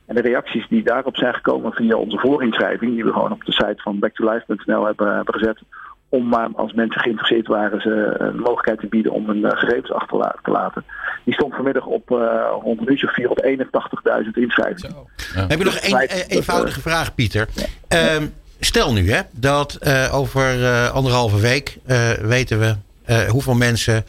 En 0.06 0.14
de 0.14 0.20
reacties 0.20 0.68
die 0.68 0.82
daarop 0.82 1.16
zijn 1.16 1.34
gekomen 1.34 1.72
via 1.72 1.96
onze 1.96 2.18
voorinschrijving, 2.18 2.94
die 2.94 3.04
we 3.04 3.12
gewoon 3.12 3.32
op 3.32 3.44
de 3.44 3.52
site 3.52 3.82
van 3.82 3.98
backtolife.nl 3.98 4.84
hebben, 4.84 5.14
hebben 5.14 5.34
gezet, 5.34 5.58
om 6.08 6.28
maar 6.28 6.48
als 6.54 6.72
mensen 6.72 7.00
geïnteresseerd 7.00 7.46
waren 7.46 7.80
ze 7.80 8.14
een 8.18 8.38
mogelijkheid 8.38 8.80
te 8.80 8.86
bieden 8.86 9.12
om 9.12 9.26
hun 9.26 9.38
uh, 9.38 9.50
gegevens 9.50 9.92
achter 9.92 10.34
te 10.42 10.50
laten. 10.50 10.84
Die 11.24 11.34
stond 11.34 11.54
vanmiddag 11.54 11.86
op 11.86 12.10
uh, 12.10 12.18
rond 12.62 12.80
een 12.80 12.90
uurtje 12.90 13.28
481.000 14.24 14.30
inschrijvingen. 14.32 14.96
Ja. 15.34 15.46
Heb 15.46 15.58
je 15.58 15.64
nog 15.64 15.74
één 15.74 16.02
een, 16.02 16.08
eenvoudige 16.28 16.80
vraag, 16.80 17.14
Pieter? 17.14 17.48
Ja. 17.88 18.14
Um, 18.14 18.34
stel 18.60 18.92
nu 18.92 19.10
hè, 19.10 19.20
dat 19.30 19.78
uh, 19.82 20.14
over 20.14 20.58
uh, 20.58 20.90
anderhalve 20.90 21.40
week 21.40 21.78
weten 22.20 22.58
we 22.60 22.76
hoeveel 23.28 23.54
mensen 23.54 24.04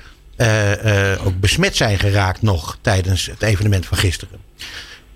ook 1.26 1.40
besmet 1.40 1.76
zijn 1.76 1.98
geraakt 1.98 2.42
nog 2.42 2.78
tijdens 2.82 3.26
het 3.26 3.42
evenement 3.42 3.86
van 3.86 3.98
gisteren. 3.98 4.49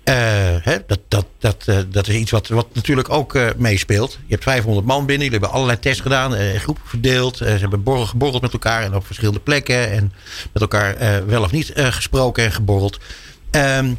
Eh, 0.04 0.14
hè, 0.62 0.76
dat, 0.86 1.00
dat, 1.08 1.26
dat, 1.38 1.64
eh, 1.66 1.78
dat 1.88 2.08
is 2.08 2.14
iets 2.14 2.30
wat, 2.30 2.48
wat 2.48 2.66
natuurlijk 2.72 3.10
ook 3.10 3.34
eh, 3.34 3.46
meespeelt. 3.56 4.12
Je 4.12 4.32
hebt 4.32 4.42
500 4.42 4.86
man 4.86 5.06
binnen, 5.06 5.24
jullie 5.24 5.30
hebben 5.30 5.50
allerlei 5.50 5.78
tests 5.78 6.00
gedaan, 6.00 6.32
groepen 6.32 6.82
verdeeld. 6.86 7.36
ze 7.36 7.44
hebben 7.44 7.82
borrel, 7.82 8.06
geborreld 8.06 8.42
met 8.42 8.52
elkaar 8.52 8.82
en 8.82 8.94
op 8.94 9.06
verschillende 9.06 9.40
plekken. 9.40 9.90
En 9.90 10.12
met 10.52 10.62
elkaar 10.62 10.96
wel 11.26 11.42
of 11.42 11.52
niet 11.52 11.72
gesproken 11.74 12.44
en 12.44 12.52
geborreld. 12.52 13.00
Ehm, 13.50 13.94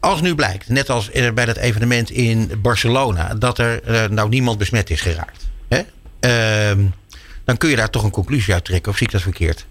als 0.00 0.20
nu 0.20 0.34
blijkt, 0.34 0.68
net 0.68 0.90
als 0.90 1.10
bij 1.34 1.44
dat 1.44 1.56
evenement 1.56 2.10
in 2.10 2.50
Barcelona, 2.62 3.34
dat 3.34 3.58
er 3.58 3.80
nou 4.12 4.28
niemand 4.28 4.58
besmet 4.58 4.90
is 4.90 5.00
geraakt. 5.00 5.48
Hè? 5.68 5.80
Ehm, 6.20 6.80
dan 7.44 7.56
kun 7.56 7.68
je 7.70 7.76
daar 7.76 7.90
toch 7.90 8.04
een 8.04 8.10
conclusie 8.10 8.54
uit 8.54 8.64
trekken, 8.64 8.90
of 8.90 8.96
zie 8.96 9.06
ik 9.06 9.12
dat 9.12 9.22
verkeerd? 9.22 9.66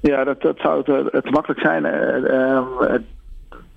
Ja, 0.00 0.24
dat, 0.24 0.40
dat 0.40 0.58
zou 0.58 1.06
het, 1.10 1.30
makkelijk 1.30 1.60
zijn. 1.60 1.84
Eh, 1.84 2.30
ehm, 2.30 3.00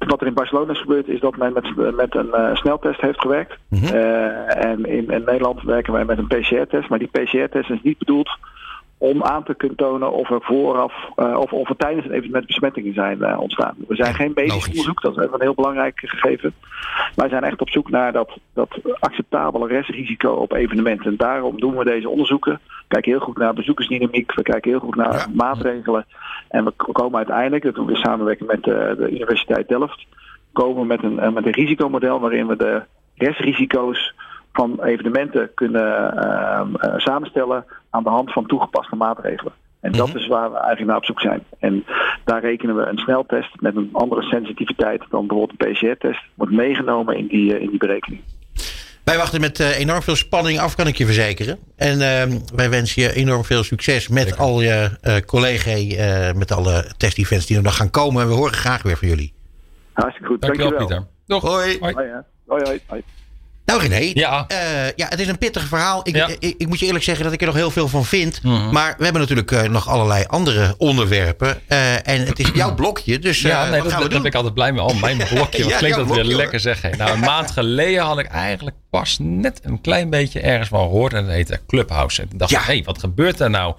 wat 0.07 0.21
er 0.21 0.27
in 0.27 0.33
Barcelona 0.33 0.71
is 0.71 0.81
gebeurd 0.81 1.07
is 1.07 1.19
dat 1.19 1.37
men 1.37 1.53
met, 1.53 1.95
met 1.95 2.15
een 2.15 2.33
eh, 2.33 2.55
sneltest 2.55 3.01
heeft 3.01 3.21
gewerkt. 3.21 3.57
Mhm. 3.69 3.85
Eh, 3.85 4.65
en 4.65 4.85
in, 4.85 5.09
in 5.09 5.23
Nederland 5.25 5.61
werken 5.61 5.93
wij 5.93 6.05
met 6.05 6.17
een 6.17 6.27
PCR-test. 6.27 6.89
Maar 6.89 6.99
die 6.99 7.07
PCR-test 7.11 7.69
is 7.69 7.81
niet 7.83 7.97
bedoeld 7.97 8.29
om 9.01 9.23
aan 9.23 9.43
te 9.43 9.55
kunnen 9.55 9.77
tonen 9.77 10.11
of 10.11 10.29
er 10.29 10.41
vooraf 10.41 10.93
eh, 11.15 11.37
of, 11.37 11.53
of 11.53 11.69
er 11.69 11.75
tijdens 11.75 12.05
een 12.05 12.11
evenement 12.11 12.45
besmettingen 12.45 12.93
zijn 12.93 13.23
eh, 13.23 13.39
ontstaan. 13.39 13.75
We 13.87 13.95
zijn 13.95 14.13
geen 14.13 14.31
medisch 14.35 14.67
onderzoek, 14.67 15.01
dat 15.01 15.11
is 15.17 15.23
even 15.23 15.33
een 15.33 15.41
heel 15.41 15.53
belangrijk 15.53 15.99
gegeven. 15.99 16.53
Wij 17.15 17.29
zijn 17.29 17.43
echt 17.43 17.61
op 17.61 17.69
zoek 17.69 17.89
naar 17.89 18.11
dat, 18.11 18.37
dat 18.53 18.69
acceptabele 18.99 19.67
restrisico 19.67 20.31
op 20.31 20.53
evenementen. 20.53 21.05
En 21.05 21.17
daarom 21.17 21.59
doen 21.59 21.77
we 21.77 21.83
deze 21.83 22.09
onderzoeken. 22.09 22.53
We 22.53 22.85
kijken 22.87 23.11
heel 23.11 23.19
goed 23.19 23.37
naar 23.37 23.53
bezoekersdynamiek, 23.53 24.33
we 24.33 24.41
kijken 24.41 24.71
heel 24.71 24.79
goed 24.79 24.95
naar 24.95 25.13
Ja. 25.13 25.25
maatregelen. 25.33 26.05
En 26.47 26.65
we 26.65 26.71
komen 26.71 27.17
uiteindelijk, 27.17 27.63
dat 27.63 27.75
doen 27.75 27.85
we 27.85 27.91
in 27.91 27.97
samenwerking 27.97 28.49
met 28.49 28.67
eh, 28.67 28.97
de 28.97 29.09
Universiteit 29.11 29.67
Delft, 29.67 30.05
komen 30.53 30.81
we 30.81 30.87
met 30.87 31.03
een, 31.03 31.33
met 31.33 31.45
een 31.45 31.51
risicomodel 31.51 32.19
waarin 32.19 32.47
we 32.47 32.55
de 32.55 32.81
restrisico's 33.15 34.13
van 34.53 34.83
evenementen 34.83 35.51
kunnen 35.53 36.13
samenstellen 36.97 37.65
aan 37.89 38.03
de 38.03 38.09
hand 38.09 38.31
van 38.33 38.45
toegepaste 38.45 38.95
maatregelen. 38.95 39.53
En 39.81 39.91
dat 39.91 40.07
Mhm. 40.07 40.17
is 40.17 40.27
waar 40.27 40.49
we 40.49 40.57
eigenlijk 40.57 40.87
naar 40.87 40.97
op 40.97 41.05
zoek 41.05 41.19
zijn. 41.21 41.43
En 41.59 41.85
daar 42.23 42.41
rekenen 42.41 42.75
we 42.75 42.81
een 42.85 42.97
sneltest 42.97 43.61
met 43.61 43.75
een 43.75 43.89
andere 43.91 44.21
sensitiviteit 44.21 45.03
dan 45.09 45.27
bijvoorbeeld 45.27 45.61
een 45.61 45.71
PCR-test, 45.73 46.21
wordt 46.35 46.53
meegenomen 46.53 47.17
in 47.17 47.27
die, 47.27 47.55
eh, 47.55 47.61
in 47.61 47.69
die 47.69 47.77
berekening. 47.79 48.21
Wij 49.03 49.17
wachten 49.17 49.41
met 49.41 49.59
eh, 49.59 49.79
enorm 49.79 50.01
veel 50.01 50.15
spanning 50.15 50.59
af, 50.59 50.75
kan 50.75 50.87
ik 50.87 50.95
je 50.97 51.05
verzekeren. 51.05 51.57
En 51.75 52.01
ehm, 52.01 52.39
wij 52.55 52.69
wensen 52.69 53.01
je 53.01 53.13
enorm 53.13 53.43
veel 53.43 53.63
succes 53.63 54.07
met 54.07 54.37
al 54.37 54.61
je 54.61 54.89
eh 55.01 55.15
collega's, 55.25 55.95
eh, 55.95 56.33
met 56.33 56.51
alle 56.51 56.91
test-events 56.97 57.45
die 57.45 57.57
er 57.57 57.63
nog 57.63 57.75
gaan 57.75 57.89
komen. 57.89 58.21
En 58.21 58.27
we 58.27 58.33
horen 58.33 58.53
graag 58.53 58.81
weer 58.83 58.97
van 58.97 59.07
jullie. 59.07 59.33
Hartstikke 59.93 60.27
goed, 60.27 60.41
Dankjewel, 60.41 60.69
dankjewel. 60.69 60.97
Pieter. 60.97 61.13
Doeg. 61.25 61.41
Hoi. 61.41 61.77
Hoi. 61.79 61.93
Hoi, 61.93 62.07
hè. 62.07 62.19
hoi, 62.47 62.63
hoi, 62.63 62.79
hoi. 62.87 63.03
Nou 63.69 63.81
René, 63.87 64.11
Ja. 64.13 64.45
eh, 64.47 64.57
ja, 64.95 65.07
het 65.07 65.19
is 65.19 65.27
een 65.27 65.37
pittig 65.37 65.67
verhaal. 65.67 65.99
Ik, 66.03 66.15
Ja. 66.15 66.27
ik, 66.39 66.55
ik 66.57 66.67
moet 66.67 66.79
je 66.79 66.85
eerlijk 66.85 67.03
zeggen 67.03 67.23
dat 67.23 67.33
ik 67.33 67.39
er 67.39 67.45
nog 67.47 67.55
heel 67.55 67.71
veel 67.71 67.87
van 67.87 68.05
vind. 68.05 68.43
Mhm. 68.43 68.71
Maar 68.71 68.95
we 68.97 69.03
hebben 69.03 69.21
natuurlijk 69.21 69.51
eh, 69.51 69.63
nog 69.63 69.87
allerlei 69.89 70.23
andere 70.27 70.75
onderwerpen. 70.77 71.61
Eh, 71.67 72.07
en 72.07 72.25
het 72.25 72.39
is 72.39 72.49
jouw 72.53 72.75
blokje, 72.75 73.19
dus 73.19 73.41
Ja, 73.41 73.61
nee, 73.61 73.71
wat 73.71 73.79
dat, 73.79 73.87
gaan 73.91 73.95
we 73.97 74.01
dat 74.03 74.11
doen? 74.11 74.17
ben 74.21 74.29
ik 74.31 74.35
altijd 74.35 74.53
blij 74.53 74.71
mee. 74.71 74.81
Oh, 74.83 75.01
mijn 75.01 75.17
blokje. 75.33 75.63
Wat 75.63 75.71
Ja, 75.71 75.77
klinkt 75.77 75.97
dat 75.97 76.07
weer 76.09 76.23
lekker 76.23 76.59
zeg. 76.59 76.81
hè. 76.81 76.89
Nou, 76.89 77.11
een 77.11 77.19
maand 77.19 77.51
geleden 77.51 78.03
had 78.03 78.19
ik 78.19 78.25
eigenlijk 78.27 78.75
pas 78.89 79.17
net 79.19 79.59
een 79.63 79.81
klein 79.81 80.09
beetje 80.09 80.39
ergens 80.39 80.69
van 80.69 80.79
gehoord. 80.81 81.13
En 81.13 81.23
dat 81.25 81.33
heette 81.33 81.59
Clubhouse. 81.67 82.21
En 82.21 82.29
toen 82.29 82.37
dacht 82.37 82.51
ik, 82.51 82.57
hé, 82.57 82.63
hey, 82.63 82.83
wat 82.85 82.99
gebeurt 82.99 83.39
er 83.39 83.49
nou? 83.49 83.75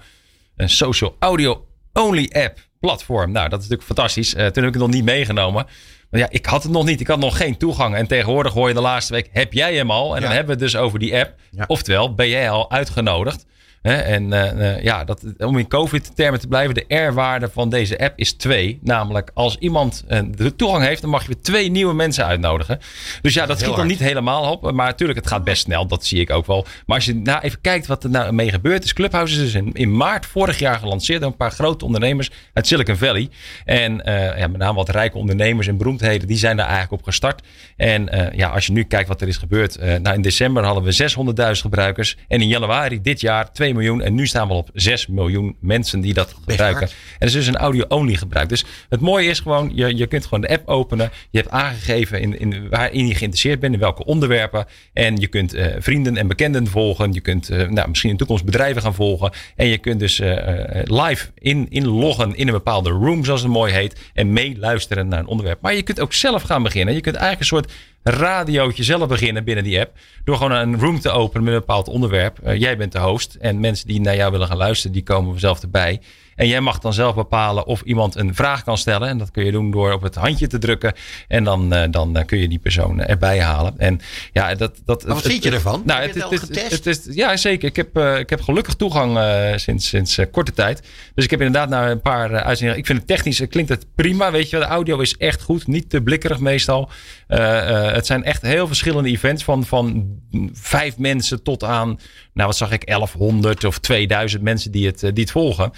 Een 0.55 0.69
social 0.69 1.15
audio 1.19 1.65
only 1.93 2.29
app 2.33 2.59
platform. 2.79 3.31
Nou, 3.31 3.49
dat 3.49 3.59
is 3.61 3.67
natuurlijk 3.67 3.83
fantastisch. 3.97 4.29
Toen 4.29 4.41
heb 4.43 4.57
ik 4.57 4.63
het 4.63 4.75
nog 4.75 4.89
niet 4.89 5.03
meegenomen. 5.03 5.65
Ja, 6.11 6.27
ik 6.29 6.45
had 6.45 6.63
het 6.63 6.71
nog 6.71 6.85
niet. 6.85 6.99
Ik 6.99 7.07
had 7.07 7.19
nog 7.19 7.37
geen 7.37 7.57
toegang. 7.57 7.95
En 7.95 8.07
tegenwoordig 8.07 8.53
hoor 8.53 8.67
je 8.67 8.73
de 8.73 8.81
laatste 8.81 9.13
week, 9.13 9.29
heb 9.31 9.53
jij 9.53 9.75
hem 9.75 9.91
al? 9.91 10.15
En 10.15 10.21
Ja. 10.21 10.27
dan 10.27 10.35
hebben 10.35 10.57
we 10.57 10.63
het 10.63 10.71
dus 10.71 10.81
over 10.81 10.99
die 10.99 11.17
app. 11.17 11.33
Ja. 11.51 11.63
Oftewel, 11.67 12.13
ben 12.13 12.27
jij 12.29 12.49
al 12.49 12.71
uitgenodigd? 12.71 13.45
En 13.81 14.33
eh, 14.33 14.75
eh, 14.75 14.83
ja, 14.83 15.03
dat, 15.03 15.23
om 15.37 15.57
in 15.57 15.67
COVID-termen 15.67 16.39
te 16.39 16.47
blijven, 16.47 16.75
de 16.75 16.95
R-waarde 16.95 17.49
van 17.49 17.69
deze 17.69 17.99
app 17.99 18.13
is 18.19 18.33
twee. 18.33 18.79
Namelijk, 18.81 19.31
als 19.33 19.57
iemand 19.57 20.03
eh, 20.07 20.19
de 20.35 20.55
toegang 20.55 20.83
heeft, 20.83 21.01
dan 21.01 21.09
mag 21.09 21.21
je 21.21 21.27
weer 21.27 21.41
twee 21.41 21.71
nieuwe 21.71 21.93
mensen 21.93 22.25
uitnodigen. 22.25 22.79
Dus 23.21 23.33
ja, 23.33 23.45
dat 23.45 23.57
schiet 23.57 23.69
dan 23.69 23.77
hard. 23.77 23.89
niet 23.89 23.99
helemaal 23.99 24.51
op. 24.51 24.71
Maar 24.71 24.87
natuurlijk, 24.87 25.19
het 25.19 25.27
gaat 25.27 25.43
best 25.43 25.61
snel. 25.61 25.87
Dat 25.87 26.05
zie 26.05 26.19
ik 26.19 26.29
ook 26.29 26.45
wel. 26.45 26.65
Maar 26.85 26.95
als 26.95 27.05
je 27.05 27.15
nou 27.15 27.41
even 27.41 27.61
kijkt 27.61 27.87
wat 27.87 28.03
er 28.03 28.09
nou 28.09 28.31
mee 28.31 28.51
gebeurd 28.51 28.83
is. 28.83 28.93
Clubhouse 28.93 29.33
is 29.33 29.39
dus 29.39 29.53
in, 29.53 29.69
in 29.73 29.97
maart 29.97 30.25
vorig 30.25 30.59
jaar 30.59 30.79
gelanceerd 30.79 31.21
door 31.21 31.29
een 31.29 31.37
paar 31.37 31.51
grote 31.51 31.85
ondernemers 31.85 32.31
uit 32.53 32.67
Silicon 32.67 32.97
Valley. 32.97 33.29
En 33.65 34.01
ja, 34.37 34.47
met 34.47 34.57
name 34.57 34.73
wat 34.73 34.89
rijke 34.89 35.17
ondernemers 35.17 35.67
en 35.67 35.77
beroemdheden, 35.77 36.27
die 36.27 36.37
zijn 36.37 36.57
daar 36.57 36.67
eigenlijk 36.67 37.01
op 37.01 37.03
gestart. 37.03 37.41
En 37.77 38.31
ja, 38.35 38.49
als 38.49 38.65
je 38.65 38.71
nu 38.71 38.83
kijkt 38.83 39.07
wat 39.07 39.21
er 39.21 39.27
is 39.27 39.37
gebeurd. 39.37 39.79
nou, 39.79 40.15
in 40.15 40.21
december 40.21 40.63
hadden 40.63 40.83
we 40.83 41.09
600.000 41.45 41.51
gebruikers. 41.51 42.17
En 42.27 42.41
in 42.41 42.47
januari 42.47 43.01
dit 43.01 43.21
jaar 43.21 43.51
2 43.51 43.70
miljoen. 43.73 44.01
En 44.01 44.15
nu 44.15 44.27
staan 44.27 44.47
we 44.47 44.53
al 44.53 44.59
op 44.59 44.69
6 44.73 45.07
miljoen 45.07 45.55
mensen 45.59 46.01
die 46.01 46.13
dat 46.13 46.35
gebruiken. 46.43 46.87
En 46.87 46.93
dat 47.19 47.27
is 47.27 47.33
dus 47.33 47.47
een 47.47 47.57
audio-only 47.57 48.15
gebruik. 48.15 48.49
Dus 48.49 48.65
het 48.89 48.99
mooie 48.99 49.29
is 49.29 49.39
gewoon, 49.39 49.71
je, 49.75 49.95
je 49.95 50.07
kunt 50.07 50.23
gewoon 50.23 50.41
de 50.41 50.49
app 50.49 50.67
openen. 50.67 51.11
Je 51.29 51.37
hebt 51.37 51.51
aangegeven 51.51 52.21
in, 52.21 52.39
in, 52.39 52.69
waarin 52.69 53.07
je 53.07 53.15
geïnteresseerd 53.15 53.59
bent, 53.59 53.73
in 53.73 53.79
welke 53.79 54.05
onderwerpen. 54.05 54.65
En 54.93 55.17
je 55.17 55.27
kunt 55.27 55.53
eh, 55.53 55.65
vrienden 55.79 56.17
en 56.17 56.27
bekenden 56.27 56.67
volgen. 56.67 57.13
Je 57.13 57.21
kunt 57.21 57.49
eh, 57.49 57.69
nou, 57.69 57.89
misschien 57.89 58.09
in 58.09 58.15
de 58.15 58.25
toekomst 58.25 58.45
bedrijven 58.45 58.81
gaan 58.81 58.93
volgen. 58.93 59.31
En 59.55 59.67
je 59.67 59.77
kunt 59.77 59.99
dus 59.99 60.19
eh, 60.19 60.81
live 60.83 61.27
in, 61.35 61.69
inloggen 61.69 62.35
in 62.35 62.47
een 62.47 62.53
bepaalde 62.53 62.89
room, 62.89 63.25
zoals 63.25 63.41
het 63.41 63.51
mooi 63.51 63.73
heet. 63.73 63.99
En 64.13 64.33
meeluisteren 64.33 65.07
naar 65.07 65.19
een 65.19 65.25
onderwerp. 65.25 65.61
Maar 65.61 65.75
je 65.75 65.83
kunt 65.83 65.99
ook 65.99 66.13
zelf 66.13 66.41
gaan 66.41 66.63
beginnen. 66.63 66.93
Je 66.93 67.01
kunt 67.01 67.15
eigenlijk 67.15 67.41
een 67.41 67.57
soort 67.57 67.71
radiootje 68.03 68.83
zelf 68.83 69.07
beginnen 69.07 69.43
binnen 69.43 69.63
die 69.63 69.79
app. 69.79 69.97
Door 70.23 70.37
gewoon 70.37 70.51
een 70.51 70.79
room 70.79 70.99
te 70.99 71.09
openen 71.09 71.43
met 71.43 71.53
een 71.53 71.59
bepaald 71.59 71.87
onderwerp. 71.87 72.39
Eh, 72.39 72.59
jij 72.59 72.77
bent 72.77 72.91
de 72.91 72.99
host. 72.99 73.35
En 73.35 73.59
mensen 73.59 73.87
die 73.87 74.01
naar 74.01 74.15
jou 74.15 74.31
willen 74.31 74.47
gaan 74.47 74.57
luisteren, 74.57 74.93
die 74.93 75.03
komen 75.03 75.39
zelf 75.39 75.61
erbij. 75.61 76.01
En 76.35 76.47
jij 76.47 76.61
mag 76.61 76.79
dan 76.79 76.93
zelf 76.93 77.15
bepalen 77.15 77.65
of 77.65 77.81
iemand 77.81 78.15
een 78.15 78.35
vraag 78.35 78.63
kan 78.63 78.77
stellen. 78.77 79.07
En 79.07 79.17
dat 79.17 79.31
kun 79.31 79.45
je 79.45 79.51
doen 79.51 79.71
door 79.71 79.93
op 79.93 80.01
het 80.01 80.15
handje 80.15 80.47
te 80.47 80.57
drukken. 80.57 80.93
En 81.27 81.43
dan, 81.43 81.73
eh, 81.73 81.91
dan 81.91 82.17
eh, 82.17 82.25
kun 82.25 82.37
je 82.37 82.47
die 82.47 82.59
persoon 82.59 83.01
erbij 83.01 83.41
halen. 83.41 83.73
En 83.77 83.99
ja, 84.33 84.55
dat, 84.55 84.81
dat, 84.85 85.05
Maar 85.05 85.15
wat 85.15 85.25
vind 85.25 85.43
je 85.43 85.51
ervan? 85.51 85.81
Nou, 85.85 86.01
Heb 86.01 86.13
je 86.13 86.21
het, 86.21 86.31
het 86.31 86.39
al 86.39 86.67
getest? 86.67 87.07
ja, 87.11 87.37
zeker. 87.37 87.69
Ik 87.69 87.75
heb, 87.75 87.97
eh, 87.97 88.17
ik 88.17 88.29
heb 88.29 88.41
gelukkig 88.41 88.73
toegang 88.73 89.19
sinds, 89.55 89.87
sinds 89.87 90.19
korte 90.31 90.51
tijd. 90.51 90.81
Dus 91.15 91.23
ik 91.23 91.29
heb 91.29 91.41
inderdaad 91.41 91.69
naar 91.69 91.91
een 91.91 92.01
paar 92.01 92.43
uitzendingen. 92.43 92.77
Ik 92.77 92.85
vind 92.85 92.97
het 92.97 93.07
technisch 93.07 93.47
klinkt 93.49 93.69
het 93.69 93.85
prima. 93.95 94.31
Weet 94.31 94.49
je, 94.49 94.57
de 94.57 94.65
audio 94.65 94.99
is 94.99 95.17
echt 95.17 95.41
goed. 95.41 95.67
Niet 95.67 95.89
te 95.89 96.01
blikkerig 96.01 96.39
meestal. 96.39 96.89
Het 97.27 98.05
zijn 98.05 98.23
echt 98.23 98.41
heel 98.41 98.67
verschillende 98.67 99.09
events. 99.09 99.43
Van, 99.43 99.65
van 99.65 100.15
vijf 100.53 100.97
mensen 100.97 101.43
tot 101.43 101.63
aan, 101.63 101.99
nou 102.33 102.47
wat 102.47 102.57
zag 102.57 102.71
ik, 102.71 102.85
1100 102.85 103.63
of 103.63 103.77
2000 103.79 104.41
mensen 104.41 104.71
die 104.71 104.85
het, 104.85 104.99
die 104.99 105.23
het 105.23 105.31
volgen. 105.31 105.71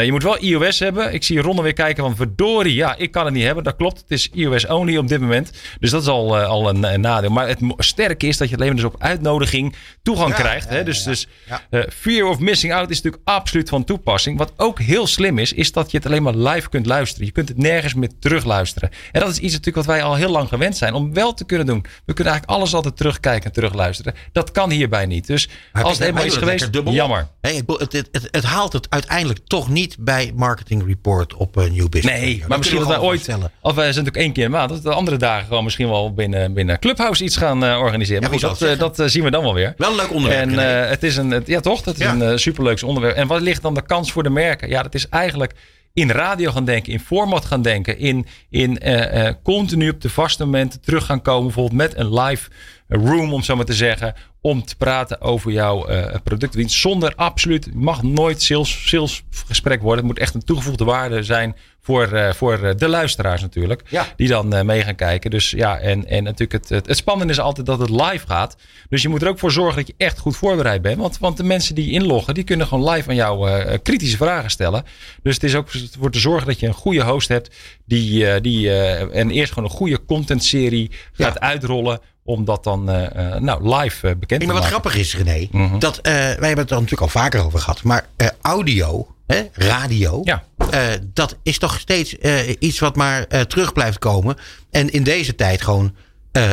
Eh, 0.00 0.06
je 0.06 0.12
moet 0.12 0.22
wel 0.22 0.38
iOS 0.38 0.78
hebben. 0.78 1.14
Ik 1.14 1.24
zie 1.24 1.40
Ronde 1.40 1.62
weer 1.62 1.72
kijken 1.72 2.02
van 2.02 2.16
verdorie. 2.16 2.74
Ja, 2.74 2.96
ik 2.96 3.10
kan 3.10 3.24
het 3.24 3.34
niet 3.34 3.44
hebben. 3.44 3.64
Dat 3.64 3.76
klopt. 3.76 4.00
Het 4.00 4.10
is 4.10 4.28
iOS 4.32 4.66
only 4.66 4.96
op 4.96 5.08
dit 5.08 5.20
moment. 5.20 5.50
Dus 5.80 5.90
dat 5.90 6.02
is 6.02 6.08
al, 6.08 6.38
eh, 6.38 6.46
al 6.46 6.68
een, 6.68 6.82
een 6.92 7.00
nadeel. 7.00 7.30
Maar 7.30 7.48
het 7.48 7.58
sterke 7.76 8.26
is 8.26 8.36
dat 8.36 8.48
je 8.48 8.54
alleen 8.54 8.66
maar 8.66 8.76
dus 8.76 8.84
op 8.84 9.02
uitnodiging 9.02 9.74
toegang 10.02 10.30
Ja, 10.30 10.34
krijgt. 10.34 10.68
hè? 10.68 10.82
Dus, 10.84 11.02
dus 11.02 11.26
eh, 11.70 11.80
fear 11.92 12.26
of 12.28 12.38
missing 12.38 12.72
out 12.72 12.90
is 12.90 12.96
natuurlijk 13.02 13.22
absoluut 13.28 13.68
van 13.68 13.84
toepassing. 13.84 14.38
Wat 14.38 14.52
ook 14.56 14.78
heel 14.80 15.06
slim 15.06 15.38
is, 15.38 15.52
is 15.52 15.72
dat 15.72 15.90
je 15.90 15.96
het 15.96 16.06
alleen 16.06 16.22
maar 16.22 16.36
live 16.36 16.68
kunt 16.68 16.86
luisteren. 16.86 17.26
Je 17.26 17.32
kunt 17.32 17.48
het 17.48 17.58
nergens 17.58 17.94
meer 17.94 18.10
terugluisteren. 18.20 18.90
En 19.12 19.20
dat 19.20 19.30
is 19.30 19.38
iets 19.38 19.52
natuurlijk 19.52 19.86
wat 19.86 19.96
wij 19.96 20.02
al 20.02 20.14
heel 20.14 20.30
lang 20.30 20.48
gewend 20.48 20.76
zijn 20.76 20.94
om 20.94 21.14
wel 21.14 21.34
te 21.34 21.44
kunnen 21.44 21.66
doen. 21.66 21.80
We 22.04 22.14
kunnen 22.14 22.32
eigenlijk 22.32 22.60
alles 22.60 22.74
altijd 22.74 22.96
terugkijken 22.96 23.44
en 23.44 23.52
terugluisteren. 23.52 24.14
Dat 24.32 24.50
kan 24.50 24.70
hierbij 24.70 25.06
niet. 25.06 25.26
Dus 25.26 25.48
Maar 25.72 25.84
als 25.84 25.98
het 25.98 26.14
mij 26.14 26.26
is 26.26 26.36
geweest, 26.36 26.68
jammer. 26.84 27.28
Hey, 27.40 27.62
het, 27.66 27.92
het, 27.92 28.28
het 28.30 28.44
haalt 28.44 28.72
het 28.72 28.90
uiteindelijk 28.90 29.40
toch 29.46 29.68
niet 29.68 29.89
bij 29.98 30.32
Marketing 30.34 30.86
Report 30.86 31.34
op 31.34 31.56
uh, 31.56 31.64
New 31.70 31.88
Business. 31.88 32.20
Nee, 32.20 32.44
maar 32.48 32.58
misschien 32.58 32.78
dat 32.78 32.88
wij 32.88 32.98
ooit, 32.98 33.28
of 33.60 33.74
wij 33.74 33.92
zijn 33.92 34.04
natuurlijk 34.04 34.16
één 34.16 34.32
keer 34.32 34.44
in 34.44 34.50
maand, 34.50 34.68
dat 34.68 34.78
we 34.82 34.88
de 34.88 34.94
andere 34.94 35.16
dagen 35.16 35.46
gewoon 35.46 35.64
misschien 35.64 35.88
wel 35.88 36.14
binnen, 36.14 36.54
binnen 36.54 36.78
Clubhouse 36.78 37.24
iets 37.24 37.36
gaan 37.36 37.64
eh, 37.64 37.78
organiseren. 37.78 38.22
Ja, 38.22 38.28
maar 38.28 38.38
goed, 38.38 38.58
dat, 38.58 38.62
eh, 38.70 38.78
dat 38.78 38.98
eh, 38.98 39.06
zien 39.06 39.22
we 39.24 39.30
dan 39.30 39.42
wel 39.42 39.54
weer. 39.54 39.74
Wel 39.76 39.90
een 39.90 39.96
leuk 39.96 40.12
onderwerp. 40.12 40.50
En 40.50 40.82
eh, 40.84 40.90
het 40.90 41.02
is 41.02 41.16
een, 41.16 41.42
ja 41.46 41.60
toch, 41.60 41.82
dat 41.82 41.94
is 41.94 42.00
Ja. 42.00 42.12
een 42.12 42.22
eh, 42.22 42.36
superleuk 42.36 42.82
onderwerp. 42.82 43.16
En 43.16 43.26
wat 43.26 43.40
ligt 43.40 43.62
dan 43.62 43.74
de 43.74 43.82
kans 43.82 44.12
voor 44.12 44.22
de 44.22 44.30
merken? 44.30 44.68
Ja, 44.68 44.82
dat 44.82 44.94
is 44.94 45.08
eigenlijk 45.08 45.54
in 45.92 46.10
radio 46.10 46.50
gaan 46.50 46.64
denken, 46.64 46.92
in 46.92 47.00
format 47.00 47.44
gaan 47.44 47.62
denken, 47.62 47.98
in, 47.98 48.26
in 48.50 48.78
eh, 48.78 49.26
eh, 49.26 49.34
continu 49.42 49.88
op 49.88 50.00
de 50.00 50.10
vaste 50.10 50.44
momenten 50.44 50.80
terug 50.80 51.04
gaan 51.06 51.22
komen, 51.22 51.44
bijvoorbeeld 51.44 51.76
met 51.76 51.96
een 51.96 52.14
live 52.20 52.50
room, 52.90 53.32
om 53.32 53.42
zo 53.42 53.56
maar 53.56 53.64
te 53.64 53.72
zeggen, 53.72 54.14
om 54.40 54.64
te 54.64 54.76
praten 54.76 55.20
over 55.20 55.52
jouw 55.52 55.86
productdienst. 56.22 56.76
Zonder 56.76 57.14
absoluut, 57.14 57.74
mag 57.74 58.02
nooit 58.02 58.42
sales, 58.42 58.88
salesgesprek 58.88 59.82
worden. 59.82 60.04
Het 60.04 60.12
moet 60.12 60.22
echt 60.22 60.34
een 60.34 60.44
toegevoegde 60.44 60.84
waarde 60.84 61.22
zijn 61.22 61.56
voor, 61.90 62.12
eh, 62.12 62.32
voor 62.32 62.58
eh, 62.62 62.74
de 62.76 62.88
luisteraars 62.88 63.40
natuurlijk. 63.42 63.82
Ja. 63.88 64.06
Die 64.16 64.28
dan 64.28 64.52
eh, 64.54 64.62
mee 64.64 64.82
gaan 64.82 64.94
kijken. 64.94 65.30
Dus 65.30 65.50
ja, 65.50 65.78
en, 65.78 66.06
en 66.08 66.22
natuurlijk 66.24 66.52
het, 66.52 66.68
het, 66.68 66.86
het 66.86 66.96
spannende 66.96 67.32
is 67.32 67.40
altijd 67.40 67.66
dat 67.66 67.78
het 67.78 67.90
live 67.90 68.26
gaat. 68.26 68.56
Dus 68.88 69.02
je 69.02 69.08
moet 69.08 69.22
er 69.22 69.28
ook 69.28 69.38
voor 69.38 69.52
zorgen 69.52 69.76
dat 69.76 69.86
je 69.86 69.94
echt 69.96 70.18
goed 70.18 70.36
voorbereid 70.36 70.82
bent. 70.82 70.98
Want, 70.98 71.18
want 71.18 71.36
de 71.36 71.42
mensen 71.44 71.74
die 71.74 71.90
inloggen, 71.90 72.34
die 72.34 72.44
kunnen 72.44 72.66
gewoon 72.66 72.90
live 72.90 73.08
aan 73.08 73.14
jou 73.14 73.78
kritische 73.78 74.16
vragen 74.16 74.50
stellen. 74.50 74.84
Dus 75.22 75.34
het 75.34 75.44
is 75.44 75.54
ook 75.54 75.68
voor 75.98 76.10
te 76.10 76.18
zorgen 76.18 76.46
dat 76.46 76.60
je 76.60 76.66
een 76.66 76.72
goede 76.74 77.02
host 77.04 77.28
hebt. 77.28 77.56
Die, 77.84 78.40
die 78.40 78.70
en 79.12 79.30
eerst 79.30 79.52
gewoon 79.52 79.68
een 79.70 79.76
goede 79.76 80.04
contentserie 80.04 80.90
gaat 81.12 81.34
Ja. 81.34 81.40
uitrollen. 81.40 82.00
Om 82.24 82.44
dat 82.44 82.64
dan 82.64 82.90
eh, 82.90 83.36
nou, 83.36 83.76
live 83.76 84.16
bekend 84.16 84.40
te 84.40 84.46
maar 84.46 84.54
wat 84.54 84.64
maken. 84.64 84.68
grappig 84.80 84.96
is, 84.96 85.16
René, 85.16 85.48
Mhm. 85.50 85.78
dat 85.78 85.98
wij 86.02 86.12
hebben 86.24 86.48
het 86.58 86.70
er 86.70 86.74
natuurlijk 86.74 87.00
al 87.02 87.08
vaker 87.08 87.44
over 87.44 87.58
gehad. 87.58 87.82
Maar 87.82 88.06
audio, 88.40 89.06
hè, 89.34 89.42
radio, 89.52 90.20
Ja. 90.24 90.44
eh, 90.70 90.82
dat 91.12 91.36
is 91.42 91.58
toch 91.58 91.78
steeds 91.80 92.18
eh, 92.18 92.38
iets 92.58 92.78
wat 92.78 92.96
maar 92.96 93.24
eh, 93.28 93.40
terug 93.40 93.72
blijft 93.72 93.98
komen. 93.98 94.36
En 94.70 94.90
in 94.90 95.02
deze 95.02 95.34
tijd 95.34 95.62
gewoon 95.62 95.94